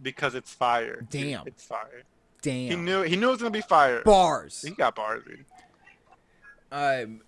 because 0.00 0.34
it's 0.34 0.52
fire. 0.52 1.04
Damn. 1.10 1.46
it's 1.46 1.64
fire. 1.64 2.02
Damn. 2.42 2.70
He 2.70 2.76
knew 2.76 3.02
he 3.02 3.16
knew 3.16 3.28
it 3.28 3.32
was 3.32 3.38
gonna 3.40 3.50
be 3.50 3.60
fire. 3.60 4.02
Bars. 4.02 4.62
He 4.62 4.70
got 4.70 4.94
bars, 4.94 5.22
dude. 5.26 5.44
Um, 6.72 7.20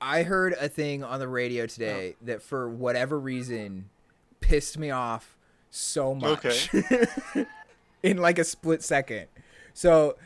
I 0.00 0.22
heard 0.22 0.52
a 0.54 0.68
thing 0.68 1.02
on 1.02 1.18
the 1.20 1.28
radio 1.28 1.64
Oh. 1.64 1.66
today 1.66 2.16
that, 2.22 2.42
for 2.42 2.68
whatever 2.68 3.18
reason, 3.18 3.90
pissed 4.40 4.78
me 4.78 4.90
off 4.90 5.36
so 5.70 6.14
much. 6.14 6.70
in 8.02 8.16
like 8.18 8.38
a 8.38 8.44
split 8.44 8.82
second. 8.82 9.26
So, 9.74 10.16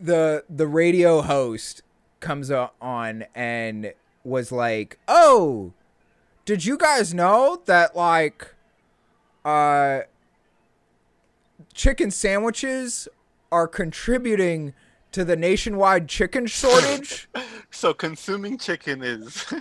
the 0.00 0.44
the 0.48 0.66
radio 0.66 1.20
host 1.22 1.82
comes 2.20 2.50
on 2.50 3.24
and 3.34 3.92
was 4.24 4.50
like, 4.50 4.98
"Oh, 5.06 5.72
did 6.44 6.64
you 6.64 6.76
guys 6.78 7.12
know 7.14 7.62
that 7.66 7.94
like, 7.94 8.54
uh, 9.44 10.00
chicken 11.72 12.10
sandwiches 12.10 13.08
are 13.52 13.68
contributing?" 13.68 14.74
To 15.14 15.24
the 15.24 15.36
nationwide 15.36 16.08
chicken 16.08 16.46
shortage? 16.46 17.28
So 17.70 17.92
consuming 17.92 18.56
chicken 18.56 19.02
is 19.02 19.46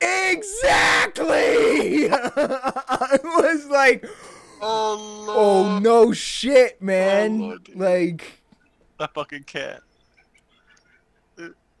Exactly. 0.00 2.10
I 2.12 3.18
was 3.22 3.66
like, 3.66 4.04
oh 4.60 5.26
oh 5.28 5.78
no 5.80 6.12
shit, 6.12 6.82
man. 6.82 7.40
Oh, 7.40 7.46
Lord, 7.46 7.68
like 7.74 8.42
I 8.98 9.06
fucking 9.06 9.44
can't. 9.44 9.82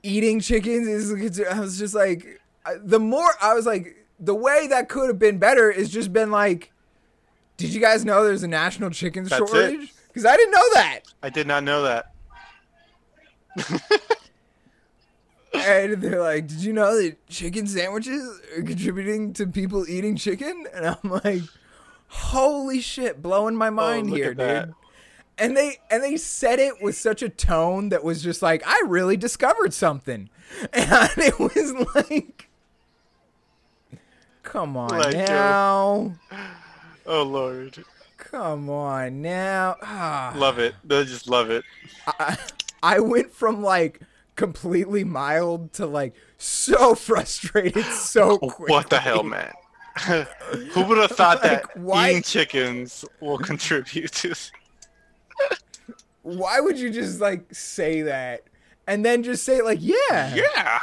eating 0.02 0.40
chickens 0.40 0.86
is. 0.86 1.40
I 1.40 1.60
was 1.60 1.78
just 1.78 1.94
like, 1.94 2.40
the 2.78 3.00
more 3.00 3.30
I 3.42 3.54
was 3.54 3.66
like, 3.66 3.96
the 4.20 4.34
way 4.34 4.68
that 4.68 4.88
could 4.88 5.08
have 5.08 5.18
been 5.18 5.38
better 5.38 5.70
is 5.70 5.90
just 5.90 6.12
been 6.12 6.30
like, 6.30 6.72
did 7.56 7.74
you 7.74 7.80
guys 7.80 8.04
know 8.04 8.24
there's 8.24 8.44
a 8.44 8.48
national 8.48 8.90
chicken 8.90 9.24
That's 9.24 9.52
it. 9.52 9.90
Because 10.14 10.24
I 10.26 10.36
didn't 10.36 10.52
know 10.52 10.70
that. 10.74 11.00
I 11.24 11.28
did 11.28 11.46
not 11.48 11.64
know 11.64 11.82
that. 11.82 12.12
And 15.56 16.02
they're 16.02 16.20
like, 16.20 16.48
did 16.48 16.58
you 16.64 16.72
know 16.72 17.00
that 17.00 17.28
chicken 17.28 17.68
sandwiches 17.68 18.40
are 18.56 18.62
contributing 18.62 19.32
to 19.34 19.46
people 19.46 19.88
eating 19.88 20.16
chicken? 20.16 20.66
And 20.74 20.84
I'm 20.84 21.20
like, 21.24 21.42
holy 22.08 22.80
shit, 22.80 23.22
blowing 23.22 23.54
my 23.54 23.70
mind 23.70 24.10
Oh, 24.10 24.14
here, 24.16 24.30
at 24.32 24.36
that. 24.38 24.66
dude. 24.66 24.74
And 25.38 25.56
they 25.56 25.78
and 25.92 26.02
they 26.02 26.16
said 26.16 26.58
it 26.58 26.82
with 26.82 26.96
such 26.96 27.22
a 27.22 27.28
tone 27.28 27.90
that 27.90 28.02
was 28.02 28.20
just 28.20 28.42
like, 28.42 28.64
I 28.66 28.82
really 28.86 29.16
discovered 29.16 29.72
something. 29.72 30.28
And 30.72 31.10
it 31.18 31.38
was 31.38 31.72
like 31.94 32.48
Come 34.42 34.76
on 34.76 34.88
Like, 34.90 35.14
uh, 35.14 35.18
now. 35.26 36.14
Oh 37.06 37.22
lord, 37.22 37.84
Come 38.34 38.68
on 38.68 39.22
now. 39.22 39.76
Ah. 39.80 40.32
love 40.36 40.58
it. 40.58 40.74
I 40.90 41.04
just 41.04 41.28
love 41.28 41.50
it. 41.50 41.64
I, 42.18 42.36
I 42.82 42.98
went 42.98 43.32
from 43.32 43.62
like 43.62 44.00
completely 44.34 45.04
mild 45.04 45.72
to 45.74 45.86
like 45.86 46.14
so 46.36 46.94
frustrated 46.96 47.84
so 47.84 48.38
quickly. 48.38 48.72
What 48.72 48.90
the 48.90 48.98
hell, 48.98 49.22
man? 49.22 49.52
Who 50.72 50.82
would 50.82 50.98
have 50.98 51.12
thought 51.12 51.44
Like, 51.44 51.62
that 51.62 51.76
why- 51.76 52.10
eating 52.10 52.22
chickens 52.22 53.04
will 53.20 53.38
contribute 53.38 54.10
to? 54.14 54.34
Why 56.22 56.58
would 56.58 56.76
you 56.76 56.90
just 56.90 57.20
like 57.20 57.54
say 57.54 58.02
that 58.02 58.42
and 58.88 59.04
then 59.04 59.22
just 59.22 59.44
say 59.44 59.62
like, 59.62 59.78
yeah, 59.80 60.34
Yeah. 60.34 60.80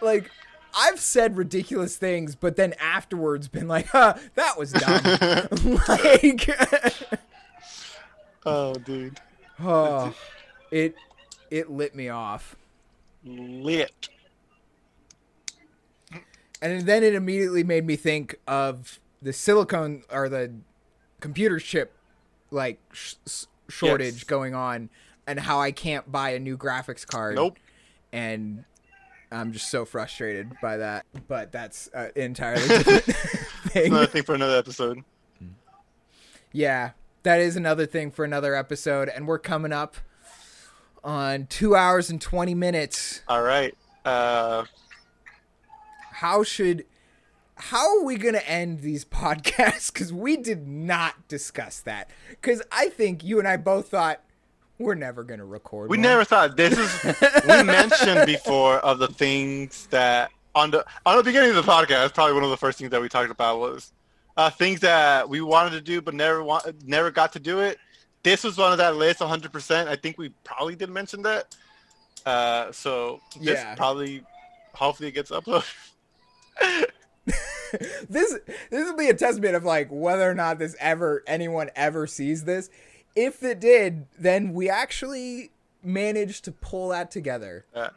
like 0.00 0.30
I've 0.76 0.98
said 1.00 1.36
ridiculous 1.36 1.96
things, 1.96 2.34
but 2.34 2.56
then 2.56 2.74
afterwards 2.80 3.48
been 3.48 3.68
like, 3.68 3.86
huh, 3.88 4.14
that 4.34 4.58
was 4.58 4.72
dumb. 4.72 5.78
like, 5.88 6.50
Oh, 8.46 8.74
dude, 8.74 9.20
oh, 9.60 10.14
it 10.70 10.94
it 11.50 11.70
lit 11.70 11.94
me 11.94 12.08
off, 12.10 12.56
lit. 13.24 14.08
and 16.60 16.82
then 16.86 17.02
it 17.02 17.14
immediately 17.14 17.64
made 17.64 17.86
me 17.86 17.96
think 17.96 18.38
of 18.46 18.98
the 19.22 19.32
silicone 19.32 20.02
or 20.10 20.28
the 20.28 20.52
computer 21.20 21.58
chip 21.58 21.94
like 22.50 22.78
sh- 22.92 23.14
shortage 23.68 24.14
Yes. 24.16 24.24
going 24.24 24.54
on, 24.54 24.90
and 25.26 25.40
how 25.40 25.58
I 25.60 25.72
can't 25.72 26.10
buy 26.12 26.30
a 26.30 26.38
new 26.38 26.58
graphics 26.58 27.06
card. 27.06 27.36
Nope. 27.36 27.58
and 28.12 28.64
I'm 29.34 29.52
just 29.52 29.68
so 29.70 29.84
frustrated 29.84 30.52
by 30.62 30.78
that. 30.78 31.06
But 31.28 31.52
that's 31.52 31.90
uh, 31.94 32.08
entirely 32.16 32.66
different 32.68 33.04
thing. 33.04 33.86
Another 33.92 34.06
thing 34.06 34.22
for 34.22 34.34
another 34.34 34.56
episode. 34.58 35.02
Yeah, 36.56 36.90
that 37.24 37.40
is 37.40 37.56
another 37.56 37.84
thing 37.84 38.12
for 38.12 38.24
another 38.24 38.54
episode, 38.54 39.08
and 39.08 39.26
we're 39.26 39.40
coming 39.40 39.72
up 39.72 39.96
on 41.02 41.46
two 41.48 41.74
hours 41.74 42.10
and 42.10 42.20
twenty 42.20 42.54
minutes. 42.54 43.22
All 43.26 43.42
right. 43.42 43.74
Uh, 44.04 44.64
How 46.12 46.44
should 46.44 46.84
how 47.56 47.98
are 47.98 48.04
we 48.04 48.16
gonna 48.16 48.38
end 48.38 48.82
these 48.82 49.04
podcasts? 49.04 49.92
Because 49.92 50.12
we 50.12 50.36
did 50.36 50.68
not 50.68 51.26
discuss 51.26 51.80
that. 51.80 52.08
Because 52.30 52.62
I 52.70 52.88
think 52.88 53.24
you 53.24 53.40
and 53.40 53.48
I 53.48 53.56
both 53.56 53.88
thought 53.88 54.20
we're 54.78 54.94
never 54.94 55.22
gonna 55.24 55.44
record. 55.44 55.90
we 55.90 55.96
one. 55.96 56.02
never 56.02 56.24
thought 56.24 56.56
this 56.56 56.76
is. 56.76 57.20
we 57.48 57.62
mentioned 57.62 58.26
before 58.26 58.76
of 58.78 58.98
the 58.98 59.08
things 59.08 59.86
that 59.88 60.30
on 60.54 60.70
the 60.70 60.84
on 61.06 61.16
the 61.16 61.22
beginning 61.22 61.50
of 61.50 61.56
the 61.56 61.62
podcast. 61.70 62.14
Probably 62.14 62.34
one 62.34 62.44
of 62.44 62.50
the 62.50 62.56
first 62.56 62.78
things 62.78 62.90
that 62.90 63.00
we 63.00 63.08
talked 63.08 63.30
about 63.30 63.58
was 63.60 63.92
uh, 64.36 64.50
things 64.50 64.80
that 64.80 65.28
we 65.28 65.40
wanted 65.40 65.70
to 65.70 65.80
do 65.80 66.00
but 66.00 66.14
never 66.14 66.42
want 66.42 66.66
never 66.86 67.10
got 67.10 67.32
to 67.34 67.40
do 67.40 67.60
it. 67.60 67.78
This 68.22 68.42
was 68.42 68.56
one 68.56 68.72
of 68.72 68.78
that 68.78 68.96
list, 68.96 69.20
100. 69.20 69.52
percent 69.52 69.88
I 69.88 69.96
think 69.96 70.16
we 70.18 70.30
probably 70.44 70.74
did 70.76 70.90
mention 70.90 71.22
that. 71.22 71.54
Uh, 72.24 72.72
so 72.72 73.20
this 73.38 73.58
Yeah. 73.60 73.74
probably, 73.74 74.22
hopefully, 74.72 75.10
it 75.10 75.12
gets 75.12 75.30
uploaded. 75.30 75.64
this 78.08 78.38
this 78.70 78.88
will 78.88 78.96
be 78.96 79.08
a 79.08 79.14
testament 79.14 79.56
of 79.56 79.64
like 79.64 79.88
whether 79.90 80.28
or 80.30 80.34
not 80.34 80.58
this 80.58 80.76
ever 80.78 81.22
anyone 81.26 81.70
ever 81.76 82.06
sees 82.06 82.44
this. 82.44 82.70
If 83.16 83.42
it 83.42 83.60
did, 83.60 84.06
then 84.18 84.52
we 84.52 84.68
actually 84.68 85.50
managed 85.82 86.44
to 86.44 86.52
pull 86.52 86.88
that 86.88 87.10
together. 87.10 87.64
Yeah. 87.74 87.90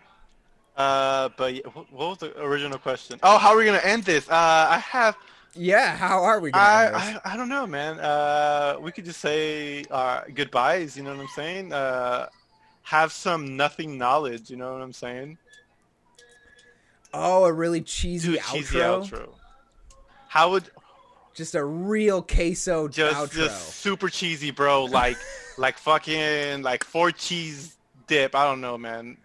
Uh, 0.75 1.29
but 1.37 1.55
what 1.73 1.91
was 1.91 2.17
the 2.19 2.39
original 2.39 2.77
question? 2.77 3.19
Oh, 3.23 3.37
how 3.39 3.49
are 3.49 3.57
we 3.57 3.65
gonna 3.65 3.79
end 3.79 4.03
this? 4.03 4.29
Uh, 4.29 4.67
I 4.69 4.77
have. 4.77 5.17
Yeah, 5.55 5.95
how 5.95 6.21
are 6.23 6.39
we 6.39 6.51
gonna 6.51 6.63
I? 6.63 7.19
I 7.25 7.33
I 7.33 7.37
don't 7.37 7.49
know, 7.49 7.65
man. 7.65 7.99
Uh, 7.99 8.77
we 8.79 8.91
could 8.91 9.05
just 9.05 9.19
say 9.19 9.85
uh, 9.89 10.21
goodbyes. 10.35 10.95
You 10.95 11.01
know 11.01 11.15
what 11.15 11.21
I'm 11.21 11.27
saying? 11.29 11.73
Uh, 11.73 12.27
have 12.83 13.11
some 13.11 13.57
nothing 13.57 13.97
knowledge. 13.97 14.51
You 14.51 14.57
know 14.57 14.71
what 14.73 14.81
I'm 14.83 14.93
saying? 14.93 15.39
oh, 17.13 17.45
a 17.45 17.53
really 17.53 17.81
cheesy, 17.81 18.37
a 18.37 18.41
outro? 18.41 18.53
cheesy 18.53 18.77
outro. 18.77 19.29
How 20.27 20.51
would 20.51 20.69
Just 21.37 21.53
a 21.55 21.63
real 21.63 22.21
queso 22.23 22.87
just 22.87 23.15
outro. 23.15 23.31
just 23.31 23.75
super 23.75 24.09
cheesy, 24.09 24.49
bro? 24.51 24.85
Like 24.85 25.17
like 25.57 25.77
fucking 25.77 26.63
like 26.63 26.83
four 26.83 27.11
cheese 27.11 27.77
dip. 28.07 28.33
I 28.35 28.43
don't 28.43 28.59
know, 28.59 28.77
man. 28.77 29.17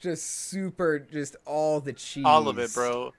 Just 0.00 0.24
super 0.48 1.00
just 1.00 1.34
all 1.44 1.80
the 1.80 1.92
cheese 1.92 2.24
All 2.24 2.48
of 2.48 2.58
it, 2.60 2.72
bro. 2.72 3.12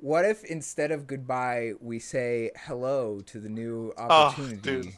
what 0.00 0.24
if 0.24 0.44
instead 0.44 0.92
of 0.92 1.06
goodbye 1.08 1.72
we 1.80 1.98
say 1.98 2.52
hello 2.64 3.20
to 3.26 3.40
the 3.40 3.48
new 3.48 3.92
Oh, 3.98 4.04
opportunity 4.08 4.56
dude. 4.60 4.92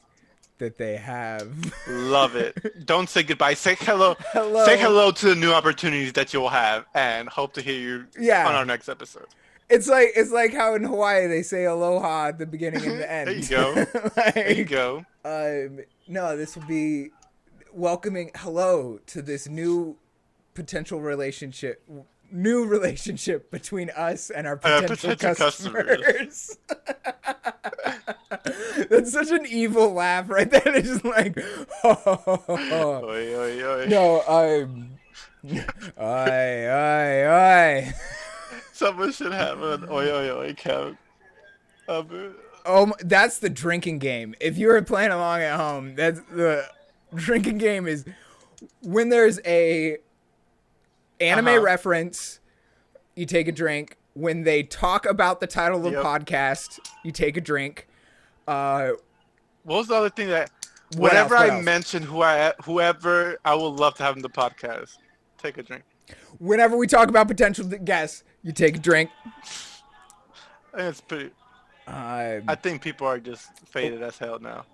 that 0.58 0.76
they 0.76 0.96
have 0.96 1.48
Love 1.88 2.36
it. 2.36 2.84
Don't 2.86 3.08
say 3.08 3.22
goodbye. 3.22 3.54
Say 3.54 3.74
hello. 3.80 4.16
Hello. 4.32 4.66
Say 4.66 4.78
hello 4.78 5.12
to 5.12 5.26
the 5.30 5.34
new 5.34 5.52
opportunities 5.52 6.12
that 6.12 6.34
you'll 6.34 6.50
have, 6.50 6.84
and 6.94 7.26
hope 7.28 7.54
to 7.54 7.62
hear 7.62 7.78
you 7.80 8.06
Yeah. 8.18 8.46
on 8.46 8.54
our 8.54 8.66
next 8.66 8.88
episode. 8.90 9.26
It's 9.70 9.88
like 9.88 10.10
it's 10.16 10.30
like 10.32 10.52
how 10.52 10.74
in 10.74 10.84
hawaii 10.84 11.26
they 11.26 11.42
say 11.42 11.64
aloha 11.64 12.28
at 12.28 12.38
the 12.38 12.46
beginning 12.46 12.84
and 12.84 13.00
the 13.00 13.10
end 13.10 13.28
There 13.28 13.36
you 13.36 13.48
go. 13.48 13.86
Like, 14.16 14.34
There 14.34 14.52
you 14.52 14.64
go. 14.64 15.04
um 15.24 15.80
no 16.06 16.36
this 16.36 16.56
will 16.56 16.66
be 16.66 17.10
welcoming 17.72 18.30
hello 18.36 18.98
to 19.06 19.22
this 19.22 19.48
new 19.48 19.96
potential 20.54 21.00
relationship 21.00 21.82
new 22.30 22.66
relationship 22.66 23.50
between 23.50 23.88
us 23.90 24.28
and 24.30 24.46
our 24.46 24.60
Uh, 24.62 24.82
potential, 24.82 25.10
potential 25.10 25.34
customers, 25.46 26.58
that's 28.90 29.12
such 29.12 29.30
an 29.30 29.46
evil 29.46 29.92
laugh 29.94 30.28
right 30.28 30.50
there 30.50 30.62
it's 30.66 30.88
just 30.88 31.04
like 31.04 31.38
Oi, 31.84 33.34
oi, 33.36 33.62
oi. 33.64 33.86
no 33.88 34.20
i'm 34.28 34.98
Aye, 35.96 36.66
aye, 36.68 37.26
aye. 37.26 37.94
Someone 38.78 39.10
should 39.10 39.32
have 39.32 39.60
an 39.60 39.86
oi, 39.90 40.08
oi, 40.08 40.30
oi 40.30 40.54
count. 40.54 40.96
Oh, 41.88 42.92
that's 43.00 43.40
the 43.40 43.50
drinking 43.50 43.98
game. 43.98 44.36
If 44.40 44.56
you 44.56 44.68
were 44.68 44.80
playing 44.82 45.10
along 45.10 45.40
at 45.40 45.58
home, 45.58 45.96
that's 45.96 46.20
the 46.30 46.64
drinking 47.12 47.58
game 47.58 47.88
is 47.88 48.04
when 48.82 49.08
there's 49.08 49.40
a 49.44 49.96
anime 51.18 51.48
Uh-huh. 51.48 51.60
reference, 51.60 52.38
you 53.16 53.26
take 53.26 53.48
a 53.48 53.52
drink. 53.52 53.96
When 54.14 54.44
they 54.44 54.62
talk 54.62 55.06
about 55.06 55.40
the 55.40 55.48
title 55.48 55.78
of 55.78 55.82
the 55.84 55.90
Yep. 55.92 56.04
podcast, 56.04 56.78
you 57.04 57.10
take 57.10 57.36
a 57.36 57.40
drink. 57.40 57.88
Uh, 58.46 58.90
what 59.64 59.78
was 59.78 59.88
the 59.88 59.94
other 59.96 60.10
thing 60.10 60.28
that? 60.28 60.50
What 60.96 61.10
whenever 61.10 61.34
else? 61.34 61.50
I 61.50 61.54
else? 61.56 61.64
mention 61.64 62.02
who 62.04 62.22
I, 62.22 62.52
whoever 62.64 63.38
I 63.44 63.56
would 63.56 63.74
love 63.80 63.94
to 63.96 64.04
have 64.04 64.14
in 64.14 64.22
the 64.22 64.30
podcast, 64.30 64.98
take 65.36 65.58
a 65.58 65.64
drink. 65.64 65.82
whenever 66.38 66.76
we 66.76 66.86
talk 66.86 67.08
about 67.08 67.26
potential 67.26 67.66
guests, 67.66 68.22
you 68.42 68.52
take 68.52 68.76
a 68.76 68.78
drink. 68.80 69.10
I 69.24 70.76
think 70.76 70.88
it's 70.90 71.00
pretty. 71.00 71.30
Um, 71.86 72.42
I 72.48 72.54
think 72.54 72.82
people 72.82 73.06
are 73.06 73.18
just 73.18 73.48
faded 73.66 74.02
as 74.02 74.18
hell 74.18 74.38
now. 74.38 74.66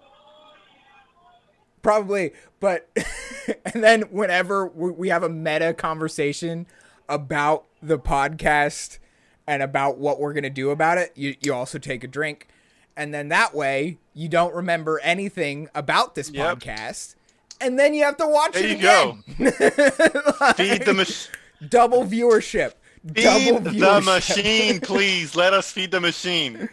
probably 1.83 2.33
but 2.61 2.89
and 3.75 3.85
then 3.85 4.03
whenever 4.11 4.67
we 4.67 4.91
we 4.91 5.09
have 5.11 5.23
a 5.23 5.29
meta 5.29 5.75
conversation 5.75 6.67
about 7.09 7.65
the 7.83 7.99
podcast 7.99 8.99
and 9.47 9.63
about 9.63 9.99
what 9.99 10.19
we're 10.19 10.33
gonna 10.33 10.49
do 10.51 10.71
about 10.71 10.99
it 10.99 11.13
you, 11.15 11.37
you 11.43 11.53
also 11.55 11.79
take 11.79 12.03
a 12.03 12.09
drink 12.09 12.49
and 12.97 13.13
then 13.13 13.29
that 13.29 13.55
way 13.55 13.99
you 14.15 14.29
don't 14.29 14.55
remember 14.55 14.99
anything 15.03 15.69
about 15.75 16.15
this 16.15 16.31
Yep. 16.31 16.59
podcast 16.61 17.15
and 17.61 17.79
then 17.79 17.93
you 17.95 18.03
have 18.05 18.17
to 18.17 18.27
watch 18.27 18.55
There 18.55 18.65
it 18.65 18.77
you 18.77 18.83
go. 18.83 19.19
again. 19.39 19.53
Feed 20.57 20.83
the 20.85 20.95
machine. 20.97 21.33
double 21.69 22.05
viewership 22.05 22.73
Feed 23.13 23.23
double 23.23 23.61
the 23.61 24.01
machine, 24.01 24.81
please. 24.81 25.37
Let 25.37 25.53
us 25.53 25.71
feed 25.71 25.91
the 25.91 26.01
machine. 26.01 26.69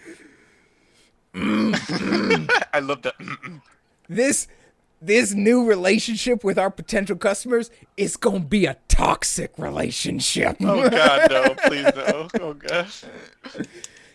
I 1.36 2.80
love 2.82 3.02
that. 3.02 3.16
this 4.08 4.48
this 5.02 5.34
new 5.34 5.66
relationship 5.66 6.44
with 6.44 6.60
our 6.60 6.70
potential 6.70 7.16
customers 7.16 7.72
is 7.98 8.16
gonna 8.18 8.40
be 8.42 8.66
a 8.66 8.78
toxic 8.88 9.52
relationship 9.58 10.58
Oh 10.62 10.90
God, 10.90 11.32
no! 11.32 11.56
Please 11.68 11.86
no! 11.96 12.28
Oh 12.40 12.54
gosh! 12.54 13.04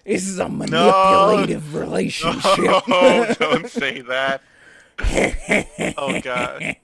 This 0.05 0.29
is 0.29 0.39
a 0.39 0.49
manipulative 0.49 1.75
relationship. 1.75 2.45
Oh, 2.45 3.35
don't 3.41 3.69
say 3.69 4.03
that. 4.03 4.43
Oh 5.99 6.21
God! 6.21 6.77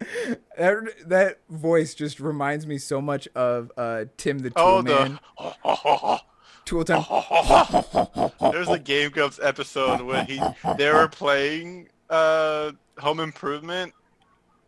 that, 0.58 0.94
that 1.06 1.38
voice 1.48 1.94
just 1.94 2.20
reminds 2.20 2.66
me 2.66 2.78
so 2.78 3.00
much 3.00 3.26
of 3.34 3.70
uh, 3.76 4.04
Tim 4.16 4.38
the 4.40 4.50
Tool 4.50 4.62
Oh 4.64 4.82
Man. 4.82 5.18
the. 5.38 6.20
Tool 6.64 6.84
Time. 6.84 7.04
There's 8.40 8.68
a 8.68 8.78
Game 8.78 9.10
Grumps 9.12 9.38
episode 9.40 10.00
where 10.00 10.24
he 10.24 10.40
they 10.76 10.92
were 10.92 11.06
playing 11.08 11.88
uh 12.10 12.72
Home 12.98 13.20
Improvement, 13.20 13.92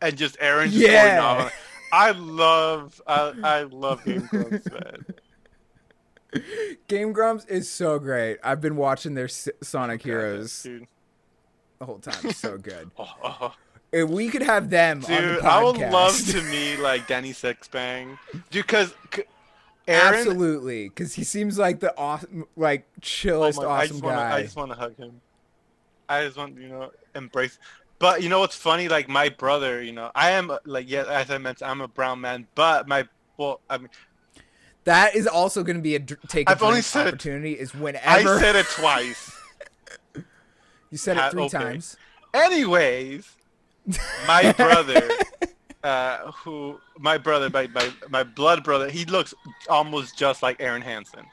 and 0.00 0.16
just 0.16 0.38
Arin 0.38 0.66
just 0.70 0.76
Yeah. 0.76 1.50
I 1.92 2.12
love 2.12 3.00
I 3.06 3.32
I 3.42 3.62
love 3.62 4.04
Game 4.04 4.26
Grumps, 4.30 4.66
man. 4.70 5.06
Game 6.88 7.12
Grumps 7.12 7.46
is 7.46 7.70
so 7.70 7.98
great. 7.98 8.38
I've 8.44 8.60
been 8.60 8.76
watching 8.76 9.14
their 9.14 9.24
S- 9.24 9.48
Sonic 9.62 10.02
Heroes 10.02 10.62
Dude, 10.62 10.86
the 11.80 11.86
whole 11.86 11.98
time. 11.98 12.14
It's 12.24 12.38
so 12.38 12.58
good. 12.58 12.90
Oh, 13.92 13.96
oh. 13.96 14.02
If 14.02 14.10
we 14.10 14.28
could 14.28 14.42
have 14.42 14.70
them 14.70 15.04
on 15.04 15.10
the 15.10 15.18
dude, 15.18 15.38
podcast. 15.40 15.44
I 15.44 15.64
would 15.64 15.78
love 15.78 16.26
to 16.28 16.42
meet 16.42 16.78
like 16.78 17.06
Danny 17.06 17.32
Sexbang, 17.32 18.18
dude, 18.50 18.66
because 18.66 18.94
Arin. 19.88 20.18
Absolutely, 20.18 20.88
because 20.90 21.14
he 21.14 21.24
seems 21.24 21.58
like 21.58 21.80
the 21.80 21.92
oh 21.96 22.02
awesome, 22.02 22.44
like 22.56 22.86
oh 22.86 23.00
chillest, 23.00 23.58
my- 23.58 23.64
awesome 23.64 23.88
just 23.88 24.02
wanna, 24.02 24.16
guy. 24.16 24.36
I 24.36 24.42
just 24.42 24.56
want 24.56 24.70
to 24.70 24.76
hug 24.76 24.96
him. 24.96 25.20
I 26.08 26.24
just 26.24 26.36
want 26.36 26.58
you 26.58 26.68
know 26.68 26.90
embrace. 27.14 27.58
But 27.98 28.22
you 28.22 28.28
know 28.28 28.38
what's 28.40 28.54
funny? 28.54 28.88
Like 28.88 29.08
my 29.08 29.30
brother, 29.30 29.82
you 29.82 29.92
know, 29.92 30.10
I 30.14 30.32
am 30.32 30.52
like 30.66 30.90
yeah, 30.90 31.04
as 31.08 31.30
I 31.30 31.38
mentioned, 31.38 31.70
I'm 31.70 31.80
a 31.80 31.88
brown 31.88 32.20
man. 32.20 32.46
But 32.54 32.86
my 32.86 33.08
well, 33.38 33.60
I 33.70 33.78
mean, 33.78 33.88
That 34.84 35.16
is 35.16 35.26
also 35.26 35.62
going 35.62 35.76
to 35.76 35.82
be 35.82 35.94
a 35.94 36.00
take 36.00 36.50
I've 36.50 36.62
only 36.62 36.82
said 36.82 37.06
it- 37.06 37.14
opportunity. 37.14 37.54
Is 37.54 37.74
whenever. 37.74 38.06
I 38.06 38.22
said 38.38 38.56
it 38.56 38.66
twice. 38.66 39.32
you 40.90 40.98
said 40.98 41.16
it 41.16 41.30
three 41.30 41.44
okay. 41.44 41.58
times. 41.58 41.96
Anyways, 42.34 43.36
my 44.26 44.52
brother, 44.56 45.08
uh, 45.82 46.30
who 46.32 46.78
my 46.98 47.18
brother, 47.18 47.48
my, 47.50 47.66
my 47.68 47.90
my 48.08 48.22
blood 48.22 48.64
brother, 48.64 48.88
he 48.90 49.04
looks 49.04 49.34
almost 49.68 50.16
just 50.18 50.42
like 50.42 50.58
Arin 50.58 50.82
Hanson. 50.82 51.24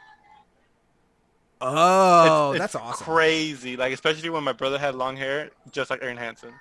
Oh, 1.62 2.54
It's- 2.54 2.60
that's 2.74 2.76
awesome. 2.84 3.06
Crazy, 3.06 3.78
like 3.78 3.94
especially 3.94 4.30
when 4.30 4.44
my 4.44 4.52
brother 4.54 4.78
had 4.78 4.96
long 4.96 5.16
hair, 5.18 5.52
just 5.72 5.90
like 5.90 6.02
Arin 6.02 6.18
Hanson. 6.18 6.54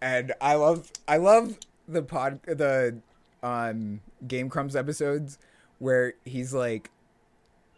and 0.00 0.32
I 0.40 0.54
love 0.54 0.90
I 1.08 1.16
love 1.16 1.56
the 1.88 2.02
pod 2.02 2.40
the 2.44 2.98
um 3.42 4.00
Game 4.26 4.48
Grumps 4.48 4.74
episodes 4.74 5.38
where 5.78 6.14
he's 6.24 6.52
like 6.52 6.90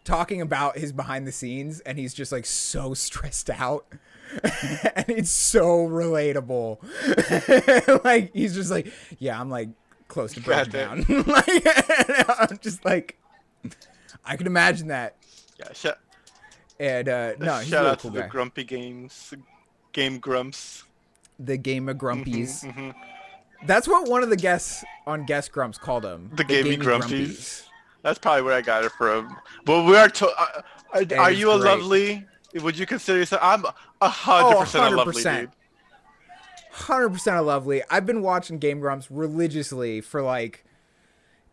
talking 0.04 0.40
about 0.40 0.78
his 0.78 0.92
behind 0.92 1.26
the 1.26 1.32
scenes 1.32 1.80
and 1.80 1.98
he's 1.98 2.14
just 2.14 2.32
like 2.32 2.46
so 2.46 2.94
stressed 3.06 3.50
out. 3.50 3.86
and 4.94 5.04
it's 5.08 5.30
so 5.30 5.86
relatable. 5.88 6.78
like 8.04 8.32
he's 8.34 8.54
just 8.54 8.70
like, 8.70 8.92
yeah, 9.18 9.40
I'm 9.40 9.50
like 9.50 9.68
close 10.08 10.32
to 10.34 10.40
breaking 10.40 10.72
down. 10.72 11.04
Like 11.26 11.48
I'm 12.40 12.58
just 12.60 12.84
like 12.84 13.18
I 14.24 14.36
can 14.36 14.46
imagine 14.46 14.88
that. 14.88 15.16
Yeah, 15.58 15.72
shout, 15.72 15.98
And 16.78 17.08
uh 17.08 17.32
no, 17.38 17.58
he's 17.58 17.68
shout 17.68 17.86
out 17.86 17.98
cool 18.00 18.10
to 18.12 18.18
the. 18.22 18.26
Grumpy 18.28 18.64
Games, 18.64 19.34
Game 19.92 20.18
Grumps. 20.18 20.84
the 21.38 21.56
game 21.56 21.88
of 21.88 21.96
grumpies. 21.96 22.64
mhm. 22.64 22.94
That's 23.66 23.88
what 23.88 24.08
one 24.08 24.22
of 24.22 24.30
the 24.30 24.36
guests 24.36 24.84
on 25.06 25.24
Guest 25.26 25.50
Grumps 25.50 25.78
called 25.78 26.04
them. 26.04 26.30
The 26.36 26.44
Gamey 26.44 26.70
Gamey 26.76 26.84
Grumpies. 26.84 27.64
That's 28.02 28.18
probably 28.18 28.42
where 28.42 28.54
I 28.54 28.60
got 28.60 28.84
it 28.84 28.92
from. 28.92 29.36
But 29.64 29.84
we 29.84 29.96
are. 29.96 30.08
To- 30.08 30.28
uh, 30.28 30.62
are, 30.92 31.02
are 31.18 31.32
you 31.32 31.50
a 31.50 31.54
lovely? 31.56 32.24
Would 32.54 32.78
you 32.78 32.86
consider 32.86 33.18
yourself? 33.18 33.42
I'm 33.44 33.64
a 34.00 34.08
hundred 34.08 34.56
Oh, 34.56 34.60
percent 34.60 34.92
a 34.92 34.96
lovely 34.96 35.22
100%. 35.22 35.40
dude. 35.40 35.50
Hundred 36.72 37.10
percent 37.10 37.36
a 37.36 37.42
lovely. 37.42 37.82
I've 37.90 38.06
been 38.06 38.22
watching 38.22 38.58
Game 38.58 38.80
Grumps 38.80 39.10
religiously 39.10 40.00
for 40.00 40.22
like 40.22 40.64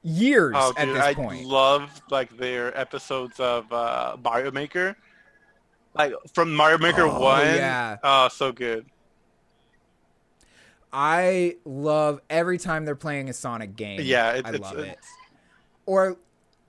years 0.04 0.54
Oh, 0.56 0.74
at 0.78 0.86
dude, 0.86 0.96
this 0.96 1.04
I 1.04 1.14
point. 1.16 1.46
love 1.46 2.02
like 2.12 2.38
their 2.38 2.78
episodes 2.78 3.40
of 3.40 3.72
uh, 3.74 4.18
Mario 4.24 4.52
Maker. 4.52 4.96
Like 5.96 6.14
from 6.34 6.54
Mario 6.54 6.78
Maker 6.78 7.04
Oh, 7.04 7.20
One. 7.20 7.46
yeah. 7.46 7.98
Oh, 8.04 8.28
so 8.30 8.52
good. 8.52 8.86
I 10.94 11.58
love 11.66 12.22
every 12.30 12.58
time 12.58 12.86
they're 12.86 12.96
playing 12.96 13.30
a 13.30 13.34
Sonic 13.34 13.76
game. 13.76 14.00
Yeah, 14.04 14.34
it- 14.34 14.46
I 14.46 14.50
it's- 14.54 14.62
love 14.62 14.80
it. 14.80 14.98
Or 15.86 16.18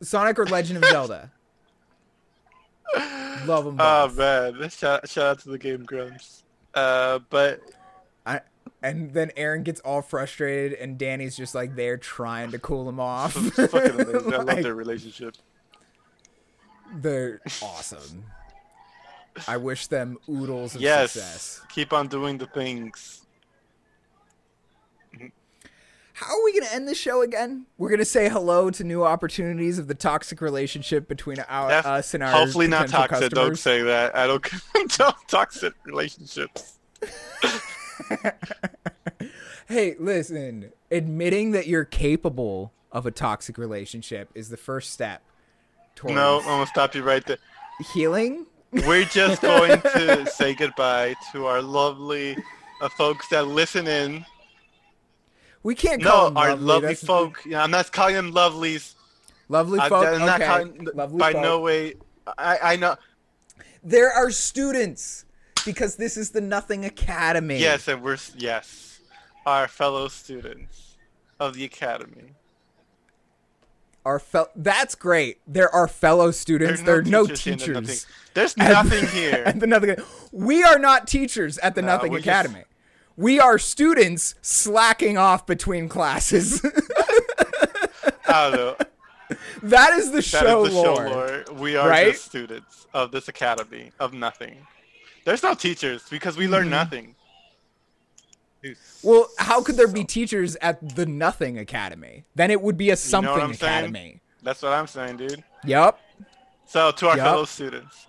Sonic 0.03 0.39
or 0.39 0.47
Legend 0.47 0.83
of 0.83 0.91
Zelda. 0.91 1.31
Love 3.47 3.65
them 3.65 3.77
Both. 3.77 4.19
Oh 4.19 4.53
man, 4.53 4.69
shout, 4.71 5.09
shout 5.09 5.25
out 5.27 5.39
to 5.41 5.49
the 5.51 5.59
Game 5.59 5.85
Grumps. 5.85 6.45
Uh, 6.75 7.19
but 7.31 7.61
I, 8.25 8.41
and 8.83 9.13
then 9.13 9.31
Arin 9.37 9.65
gets 9.65 9.81
all 9.81 10.03
frustrated, 10.03 10.79
and 10.79 10.99
Danny's 10.99 11.37
just 11.37 11.55
like 11.55 11.75
there 11.77 11.97
trying 11.97 12.51
to 12.53 12.59
cool 12.59 12.89
him 12.89 13.01
off. 13.01 13.37
it's 13.37 13.57
fucking 13.73 14.01
amazing. 14.01 14.35
I 14.35 14.37
love 14.39 14.47
their 14.63 14.75
relationship. 14.75 15.37
They're 16.95 17.41
awesome. 17.63 18.25
I 19.47 19.57
wish 19.59 19.89
them 19.89 20.17
oodles 20.31 20.75
of 20.77 20.81
Yes, 20.81 21.13
success. 21.13 21.61
keep 21.69 21.93
on 21.93 22.09
doing 22.09 22.39
the 22.39 22.47
things. 22.47 23.26
How 26.17 26.33
are 26.35 26.45
we 26.45 26.53
going 26.53 26.65
to 26.65 26.75
end 26.75 26.89
the 26.89 26.95
show 26.95 27.21
again? 27.21 27.67
We're 27.77 27.91
going 27.91 27.99
to 27.99 28.05
say 28.07 28.31
hello 28.31 28.71
to 28.71 28.83
new 28.85 29.05
opportunities 29.05 29.79
of 29.79 29.87
the 29.87 29.95
toxic 29.95 30.41
relationship 30.41 31.09
between 31.09 31.41
our, 31.47 31.69
Def- 31.69 31.85
us 31.85 32.15
and 32.15 32.23
our 32.23 32.31
Hopefully 32.31 32.69
not 32.69 32.89
toxic. 32.89 33.33
Don't 33.33 33.59
say 33.59 33.83
that. 33.83 34.17
I 34.17 34.27
don't 34.27 34.43
toxic 35.29 35.75
relationships. 35.85 36.79
Hey, 39.69 39.97
listen. 39.99 40.71
Admitting 40.93 41.51
that 41.51 41.67
you're 41.67 41.85
capable 41.85 42.73
of 42.93 43.05
a 43.05 43.11
toxic 43.11 43.59
relationship 43.59 44.31
is 44.33 44.49
the 44.49 44.57
first 44.57 44.93
step 44.93 45.23
towards 45.97 46.15
No, 46.15 46.39
I'm 46.39 46.45
gonna 46.45 46.67
stop 46.69 46.95
you 46.95 47.03
right 47.03 47.25
there. 47.27 47.39
healing. 47.93 48.47
We're 48.73 49.05
just 49.07 49.43
going 49.43 49.81
to 49.81 50.27
say 50.31 50.55
goodbye 50.55 51.17
to 51.33 51.47
our 51.47 51.61
lovely 51.61 52.37
uh, 52.81 52.89
folks 52.91 53.27
that 53.31 53.49
listen 53.49 53.89
in. 53.89 54.25
We 55.67 55.75
can't 55.75 56.01
call 56.01 56.23
No, 56.23 56.29
them 56.29 56.37
our 56.37 56.51
lovely. 56.51 56.65
lovely 56.67 56.95
folk. 56.95 57.43
Yeah, 57.45 57.61
I'm 57.61 57.73
not 57.73 57.91
calling 57.91 58.15
them 58.15 58.33
lovelies. 58.33 58.95
Lovely 59.49 59.81
folk. 59.81 60.07
I'm 60.07 60.21
not 60.21 60.41
okay. 60.41 60.47
calling 60.47 60.89
lovely 60.95 61.19
by 61.19 61.33
folk. 61.33 61.43
no 61.43 61.59
way. 61.59 61.95
I, 62.39 62.59
I 62.63 62.77
know. 62.77 62.95
There 63.83 64.13
are 64.13 64.31
students 64.31 65.25
because 65.65 65.97
this 65.97 66.17
is 66.17 66.31
the 66.31 66.41
Nothing 66.41 66.85
Academy. 66.85 67.59
Yes, 67.59 67.89
and 67.89 68.01
we're 68.01 68.17
yes, 68.37 69.01
our 69.45 69.67
fellow 69.67 70.07
students 70.07 70.99
of 71.41 71.55
the 71.55 71.65
academy. 71.65 72.31
Our 74.05 74.21
fel- 74.21 74.51
That's 74.55 74.95
great. 74.95 75.39
There 75.49 75.69
are 75.75 75.89
fellow 75.89 76.31
students. 76.31 76.81
there 76.83 76.99
are 76.99 77.03
no 77.03 77.27
teachers 77.27 77.45
here, 77.45 77.57
teachers. 77.57 77.75
nothing- 77.75 77.99
There's 78.35 78.55
at- 78.57 78.71
nothing 78.71 79.07
here. 79.21 79.43
At 79.45 79.59
the 79.59 79.67
Nothing. 79.67 79.97
We 80.31 80.63
are 80.63 80.79
not 80.79 81.09
teachers 81.09 81.59
at 81.59 81.75
the 81.75 81.83
No, 81.83 81.89
Nothing 81.97 82.13
we're 82.13 82.19
just- 82.21 82.29
Academy. 82.29 82.63
We 83.17 83.41
are 83.41 83.59
students 83.59 84.35
slacking 84.43 85.17
off 85.17 85.47
between 85.47 85.89
classes. 85.89 86.61
I 88.29 88.51
don't 88.51 88.55
know. 88.57 88.77
that 89.63 89.93
is 89.95 90.11
the 90.11 90.17
That 90.19 90.25
show 90.25 90.65
is 90.67 90.73
the 90.75 90.81
lore. 90.81 91.09
show 91.09 91.15
lore. 91.15 91.45
We 91.59 91.77
are 91.77 91.89
right? 91.89 92.13
just 92.13 92.27
students 92.27 92.87
of 92.93 93.13
this 93.13 93.29
academy 93.29 93.93
of 93.99 94.13
nothing. 94.13 94.57
There's 95.25 95.43
no 95.43 95.55
teachers 95.55 96.03
because 96.11 96.37
we 96.37 96.45
Mm-hmm. 96.45 96.53
learn 96.53 96.71
nothing. 96.71 97.15
Well, 99.03 99.29
how 99.39 99.63
could 99.63 99.77
there 99.77 99.87
be 99.87 100.03
teachers 100.03 100.57
at 100.57 100.97
the 100.97 101.07
Nothing 101.07 101.57
Academy? 101.57 102.25
Then 102.35 102.51
it 102.51 102.61
would 102.61 102.77
be 102.77 102.89
a 102.89 102.93
know 102.93 102.97
something 102.97 103.33
I'm 103.33 103.55
saying? 103.55 103.73
academy. 103.73 104.21
That's 104.43 104.61
what 104.63 104.73
I'm 104.73 104.89
saying, 104.89 105.19
dude. 105.19 105.45
Yep. 105.65 106.01
So 106.67 106.91
to 106.91 107.09
our 107.09 107.17
Yup. 107.17 107.27
fellow 107.27 107.45
students, 107.45 108.09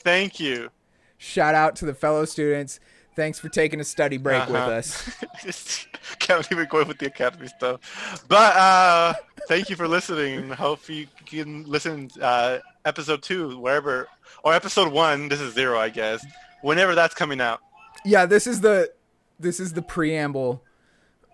thank 0.00 0.40
you. 0.40 0.70
Shout 1.18 1.54
out 1.54 1.76
to 1.76 1.84
the 1.84 1.92
fellow 1.92 2.24
students. 2.24 2.80
Thanks 3.18 3.40
for 3.40 3.48
taking 3.48 3.80
a 3.80 3.84
study 3.84 4.16
break 4.16 4.46
with 4.46 4.54
Uh-huh. 4.54 4.70
us. 4.70 5.10
Just 5.42 5.88
can't 6.20 6.46
even 6.52 6.68
go 6.70 6.84
with 6.84 6.98
the 6.98 7.06
academy 7.06 7.48
stuff. 7.48 7.80
But 8.28 8.54
uh, 8.56 9.14
thank 9.48 9.68
you 9.68 9.74
for 9.74 9.88
listening. 9.88 10.50
Hope 10.50 10.88
you 10.88 11.08
can 11.26 11.64
listen 11.64 12.10
uh, 12.22 12.58
episode 12.84 13.22
two 13.24 13.58
wherever 13.58 14.06
or 14.44 14.54
episode 14.54 14.92
one. 14.92 15.28
This 15.28 15.40
is 15.40 15.52
zero, 15.52 15.80
I 15.80 15.88
guess. 15.88 16.24
Whenever 16.62 16.94
that's 16.94 17.12
coming 17.12 17.40
out. 17.40 17.58
Yeah, 18.04 18.24
this 18.24 18.46
is 18.46 18.60
the 18.60 18.92
this 19.40 19.58
is 19.58 19.72
the 19.72 19.82
preamble 19.82 20.62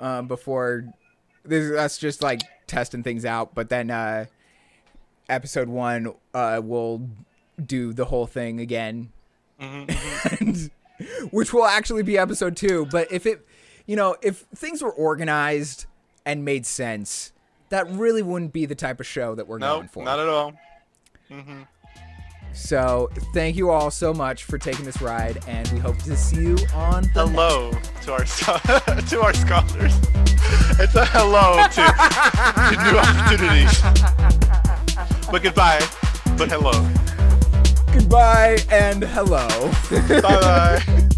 um, 0.00 0.26
before 0.26 0.86
this. 1.44 1.70
That's 1.70 1.98
just 1.98 2.22
like 2.22 2.40
testing 2.66 3.02
things 3.02 3.26
out. 3.26 3.54
But 3.54 3.68
then 3.68 3.90
uh, 3.90 4.24
episode 5.28 5.68
one, 5.68 6.14
uh, 6.32 6.62
we'll 6.64 7.10
do 7.62 7.92
the 7.92 8.06
whole 8.06 8.26
thing 8.26 8.58
again, 8.60 9.12
Mhm, 9.60 10.40
and, 10.40 10.70
which 11.30 11.52
will 11.52 11.64
actually 11.66 12.02
be 12.02 12.16
episode 12.18 12.56
two. 12.56 12.86
But 12.90 13.10
if 13.12 13.26
it, 13.26 13.46
you 13.86 13.96
know, 13.96 14.16
if 14.22 14.38
things 14.54 14.82
were 14.82 14.92
organized 14.92 15.86
and 16.26 16.44
made 16.44 16.66
sense, 16.66 17.32
that 17.70 17.88
really 17.90 18.22
wouldn't 18.22 18.52
be 18.52 18.66
the 18.66 18.74
type 18.74 19.00
of 19.00 19.06
show 19.06 19.34
that 19.34 19.46
we're 19.48 19.58
No, 19.58 19.76
going 19.78 19.88
for. 19.88 20.04
not 20.04 20.18
at 20.20 20.28
all. 20.28 20.52
hmm 21.28 21.62
So 22.52 23.10
thank 23.32 23.56
you 23.56 23.70
all 23.70 23.90
so 23.90 24.14
much 24.14 24.44
for 24.44 24.58
taking 24.58 24.84
this 24.84 25.02
ride, 25.02 25.42
and 25.48 25.66
we 25.68 25.78
hope 25.80 25.98
to 26.04 26.16
see 26.16 26.36
you 26.42 26.56
on 26.74 27.02
the 27.14 27.26
Hello 27.26 27.72
to 28.02 28.12
our 28.12 28.24
to 29.08 29.20
our 29.22 29.34
scholars. 29.34 29.94
It's 30.78 30.94
a 30.94 31.04
hello 31.06 31.56
to, 31.66 31.82
to 32.70 32.84
new 32.84 32.98
opportunities. 32.98 33.80
But 35.30 35.42
goodbye. 35.42 35.80
But 36.36 36.50
hello. 36.50 36.72
Goodbye 37.94 38.58
and 38.70 39.04
hello. 39.04 39.48
Bye 40.08 40.20
bye. 40.20 41.08